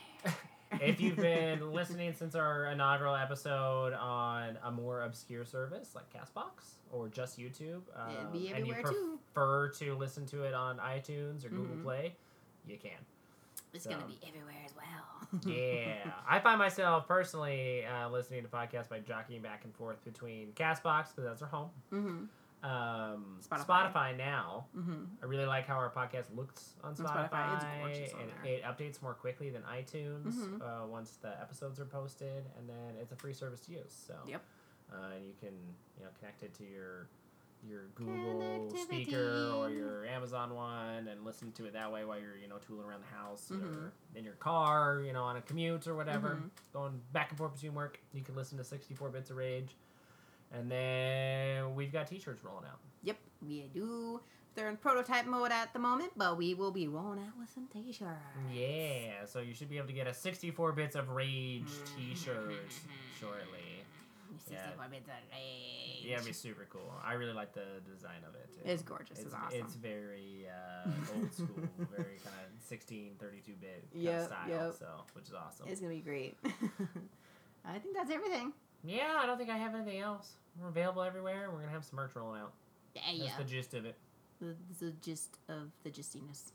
If 0.82 1.00
you've 1.02 1.16
been 1.18 1.72
listening 1.74 2.14
since 2.14 2.36
our 2.36 2.66
inaugural 2.68 3.16
episode 3.16 3.94
on 3.94 4.58
a 4.64 4.72
more 4.72 5.04
obscure 5.04 5.46
service 5.46 5.96
like 5.96 6.06
Castbox 6.14 6.76
or 6.92 7.08
just 7.08 7.40
YouTube, 7.40 7.82
um, 7.96 8.32
be 8.32 8.50
and 8.54 8.66
you 8.68 8.74
everywhere 8.74 8.92
too. 8.94 9.20
prefer 9.34 9.70
to 9.70 9.96
listen 9.96 10.26
to 10.28 10.44
it 10.44 10.54
on 10.54 10.78
iTunes 10.78 11.46
or 11.46 11.50
Google 11.50 11.76
Mhm. 11.78 11.84
Play, 11.84 12.16
you 12.68 12.78
can. 12.78 12.92
It's 13.74 13.86
So- 13.86 13.90
gonna 13.92 14.06
be 14.06 14.20
everywhere 14.28 14.62
as 14.66 14.76
well. 14.76 14.84
Yeah, 15.48 16.12
I 16.30 16.40
find 16.40 16.60
myself 16.60 17.08
personally 17.08 17.84
uh, 17.86 18.08
listening 18.10 18.44
to 18.44 18.48
podcasts 18.48 18.88
by 18.90 19.00
jockeying 19.00 19.42
back 19.42 19.64
and 19.64 19.74
forth 19.74 20.04
between 20.06 20.52
Castbox 20.54 21.08
because 21.10 21.24
that's 21.24 21.42
our 21.42 21.48
home. 21.48 21.72
mm-hmm. 21.92 22.26
Um, 22.64 23.40
Spotify. 23.48 23.66
Spotify. 23.92 24.18
now. 24.18 24.66
Mm-hmm. 24.78 25.04
I 25.22 25.26
really 25.26 25.46
like 25.46 25.68
how 25.68 25.76
our 25.76 25.90
podcast 25.92 26.34
looks 26.36 26.76
on 26.84 26.92
On 26.92 26.96
Spotify. 26.96 27.30
Spotify, 27.30 27.56
it's 27.56 27.66
gorgeous 27.80 28.14
on 28.14 28.22
and 28.22 28.32
there. 28.44 28.54
it 28.54 28.64
updates 28.64 29.02
more 29.02 29.14
quickly 29.14 29.50
than 29.50 29.64
iTunes 29.64 30.34
Mhm. 30.34 30.62
uh, 30.62 30.88
once 30.88 31.18
the 31.22 31.30
episodes 31.42 31.80
are 31.80 31.86
posted, 31.86 32.46
and 32.58 32.70
then 32.70 32.96
it's 33.02 33.12
a 33.12 33.16
free 33.18 33.34
service 33.34 33.60
to 33.62 33.74
use. 33.74 33.92
So 33.92 34.16
Yep. 34.26 34.42
uh, 34.94 34.96
and 35.16 35.26
you 35.26 35.34
can 35.40 35.54
you 35.98 36.06
know 36.06 36.10
connect 36.20 36.44
it 36.44 36.54
to 36.56 36.64
your 36.64 37.10
your 37.66 37.86
Google 37.96 38.70
speaker 38.78 39.52
or 39.56 39.70
your 39.70 40.06
Amazon 40.06 40.54
one 40.54 41.08
and 41.08 41.24
listen 41.24 41.50
to 41.54 41.66
it 41.66 41.72
that 41.72 41.90
way 41.92 42.04
while 42.04 42.20
you're 42.20 42.36
you 42.38 42.48
know 42.48 42.58
tooling 42.58 42.86
around 42.86 43.02
the 43.02 43.16
house 43.16 43.50
Mhm. 43.54 43.64
or 43.88 43.94
in 44.16 44.24
your 44.26 44.34
car, 44.36 45.02
you 45.02 45.12
know 45.14 45.24
on 45.24 45.36
a 45.38 45.42
commute 45.42 45.88
or 45.88 45.96
whatever, 45.96 46.36
Mhm. 46.36 46.50
going 46.74 47.02
back 47.14 47.30
and 47.30 47.38
forth 47.38 47.54
between 47.54 47.74
work. 47.74 48.00
You 48.14 48.22
can 48.22 48.36
listen 48.36 48.58
to 48.58 48.64
64 48.64 49.10
bits 49.10 49.30
of 49.30 49.38
rage. 49.38 49.76
And 50.54 50.70
then 50.72 51.76
we've 51.76 51.92
got 51.92 52.08
t-shirts 52.08 52.44
rolling 52.44 52.66
out. 52.66 52.80
Yep, 53.04 53.18
we 53.48 53.70
do. 53.74 54.22
They're 54.56 54.70
in 54.70 54.78
prototype 54.78 55.26
mode 55.26 55.52
at 55.52 55.74
the 55.74 55.80
moment, 55.80 56.12
but 56.16 56.38
we 56.38 56.54
will 56.54 56.70
be 56.72 56.88
rolling 56.88 57.20
out 57.20 57.34
with 57.40 57.50
some 57.50 57.68
t-shirts. 57.74 58.12
Yeah, 58.54 59.26
so 59.26 59.40
you 59.40 59.54
should 59.56 59.70
be 59.70 59.78
able 59.78 59.88
to 59.88 59.94
get 59.94 60.06
a 60.06 60.14
64 60.14 60.74
bits 60.74 60.96
of 60.96 61.10
rage 61.10 61.64
t-shirt 61.98 62.54
shortly. 63.20 63.42
Yeah. 64.52 64.58
64 64.66 64.88
bits 64.90 65.08
of 65.08 65.14
rage. 65.32 66.04
Yeah, 66.06 66.14
it'd 66.16 66.26
be 66.26 66.34
super 66.34 66.66
cool. 66.70 66.92
I 67.06 67.14
really 67.14 67.34
like 67.34 67.54
the 67.54 67.66
design 67.94 68.18
of 68.28 68.34
it. 68.34 68.50
Too. 68.52 68.62
It's 68.66 68.82
gorgeous. 68.82 69.20
It's, 69.20 69.28
It's, 69.28 69.34
awesome. 69.36 69.60
it's 69.60 69.76
very 69.76 70.48
uh, 70.50 70.90
old 71.16 71.32
school, 71.34 71.48
very 71.96 72.18
kind 72.24 72.36
of 72.42 72.64
16, 72.66 73.12
32 73.20 73.52
bit 73.62 73.86
kind 73.94 74.04
Yep, 74.04 74.20
of 74.22 74.26
style, 74.26 74.50
yep. 74.50 74.74
so 74.78 74.88
which 75.14 75.28
is 75.28 75.34
awesome. 75.36 75.68
It's 75.70 75.80
gonna 75.80 75.94
be 75.94 76.02
great. 76.02 76.36
I 77.66 77.78
think 77.80 77.96
that's 77.96 78.10
everything. 78.12 78.54
yeah, 78.84 79.14
I 79.20 79.28
don't 79.28 79.38
think 79.38 79.50
I 79.52 79.58
have 79.58 79.76
anything 79.76 80.00
else. 80.00 80.32
We're 80.60 80.70
available 80.70 81.02
everywhere. 81.04 81.50
We're 81.52 81.60
gonna 81.60 81.72
have 81.72 81.86
some 81.86 81.98
merch 81.98 82.12
rolling 82.16 82.42
out. 82.42 82.54
Yeah, 82.96 83.26
That's 83.26 83.38
the 83.38 83.44
gist 83.44 83.74
of 83.74 83.86
it. 83.86 83.96
The, 84.40 84.56
the 84.80 84.92
gist 85.02 85.38
of 85.50 85.72
the 85.84 85.90
gistiness. 85.90 86.52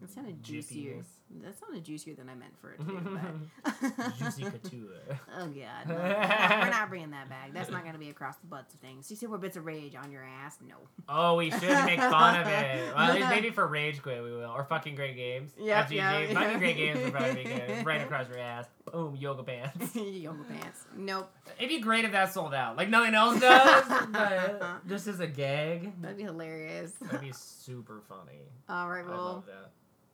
That 0.00 0.10
sounded 0.10 0.42
juicier. 0.42 0.96
Jippiness. 0.96 1.06
That 1.42 1.58
sounded 1.60 1.84
juicier 1.84 2.14
than 2.14 2.28
I 2.28 2.34
meant 2.34 2.54
for 2.58 2.72
it 2.72 2.78
to 2.78 2.84
be. 2.84 2.94
But 3.96 4.18
Juicy 4.18 4.42
couture. 4.50 5.18
Oh 5.36 5.46
god, 5.46 5.88
no. 5.88 5.94
we're, 5.94 6.08
not, 6.08 6.60
we're 6.64 6.70
not 6.70 6.88
bringing 6.88 7.10
that 7.10 7.28
back. 7.28 7.52
That's 7.52 7.70
not 7.70 7.84
gonna 7.84 7.98
be 7.98 8.08
across 8.08 8.36
the 8.36 8.46
butts 8.46 8.72
of 8.74 8.80
things. 8.80 9.06
64 9.06 9.38
bits 9.38 9.56
of 9.56 9.66
rage 9.66 9.94
on 9.94 10.10
your 10.10 10.24
ass? 10.24 10.58
No. 10.66 10.76
Oh, 11.08 11.36
we 11.36 11.50
should 11.50 11.62
make 11.84 12.00
fun 12.00 12.40
of 12.40 12.46
it. 12.46 12.92
Well, 12.98 13.10
at 13.10 13.14
least 13.14 13.28
maybe 13.28 13.50
for 13.50 13.66
Rage 13.66 14.02
Quit 14.02 14.22
we 14.22 14.32
will, 14.32 14.50
or 14.50 14.64
fucking 14.64 14.94
Great 14.94 15.16
Games. 15.16 15.52
Yep, 15.58 15.88
FGG. 15.88 15.92
yep. 15.94 16.30
Fucking 16.32 16.58
Great 16.58 16.76
Games 16.76 17.00
would 17.02 17.12
probably 17.12 17.44
be 17.44 17.50
good. 17.50 17.86
Right 17.86 18.00
across 18.00 18.28
your 18.28 18.38
ass. 18.38 18.66
Boom, 18.90 19.16
yoga 19.16 19.42
pants. 19.42 19.94
Yoga 19.94 20.42
pants. 20.44 20.84
Nope. 20.96 21.30
It'd 21.58 21.68
be 21.68 21.80
great 21.80 22.04
if 22.04 22.12
that 22.12 22.32
sold 22.32 22.54
out. 22.54 22.76
Like 22.76 22.88
nothing 22.88 23.14
else 23.14 23.38
does. 23.40 23.84
but 24.10 24.86
just 24.88 25.06
as 25.06 25.20
a 25.20 25.26
gag. 25.26 26.00
That'd 26.00 26.16
be 26.16 26.22
hilarious. 26.24 26.92
That'd 27.02 27.20
be 27.20 27.32
super 27.32 28.00
funny. 28.08 28.40
All 28.68 28.88
right, 28.88 29.04
I 29.04 29.08
well, 29.08 29.24
love 29.24 29.46
that. 29.46 29.70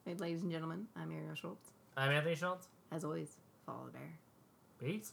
Ladies 0.07 0.43
and 0.43 0.51
gentlemen, 0.51 0.87
I'm 0.97 1.11
Ariel 1.11 1.35
Schultz. 1.35 1.71
I'm 1.97 2.11
Anthony 2.11 2.35
Schultz. 2.35 2.69
As 2.93 3.05
always, 3.05 3.37
follow 3.67 3.87
the 3.87 3.93
bear. 3.93 4.19
Peace. 4.81 5.13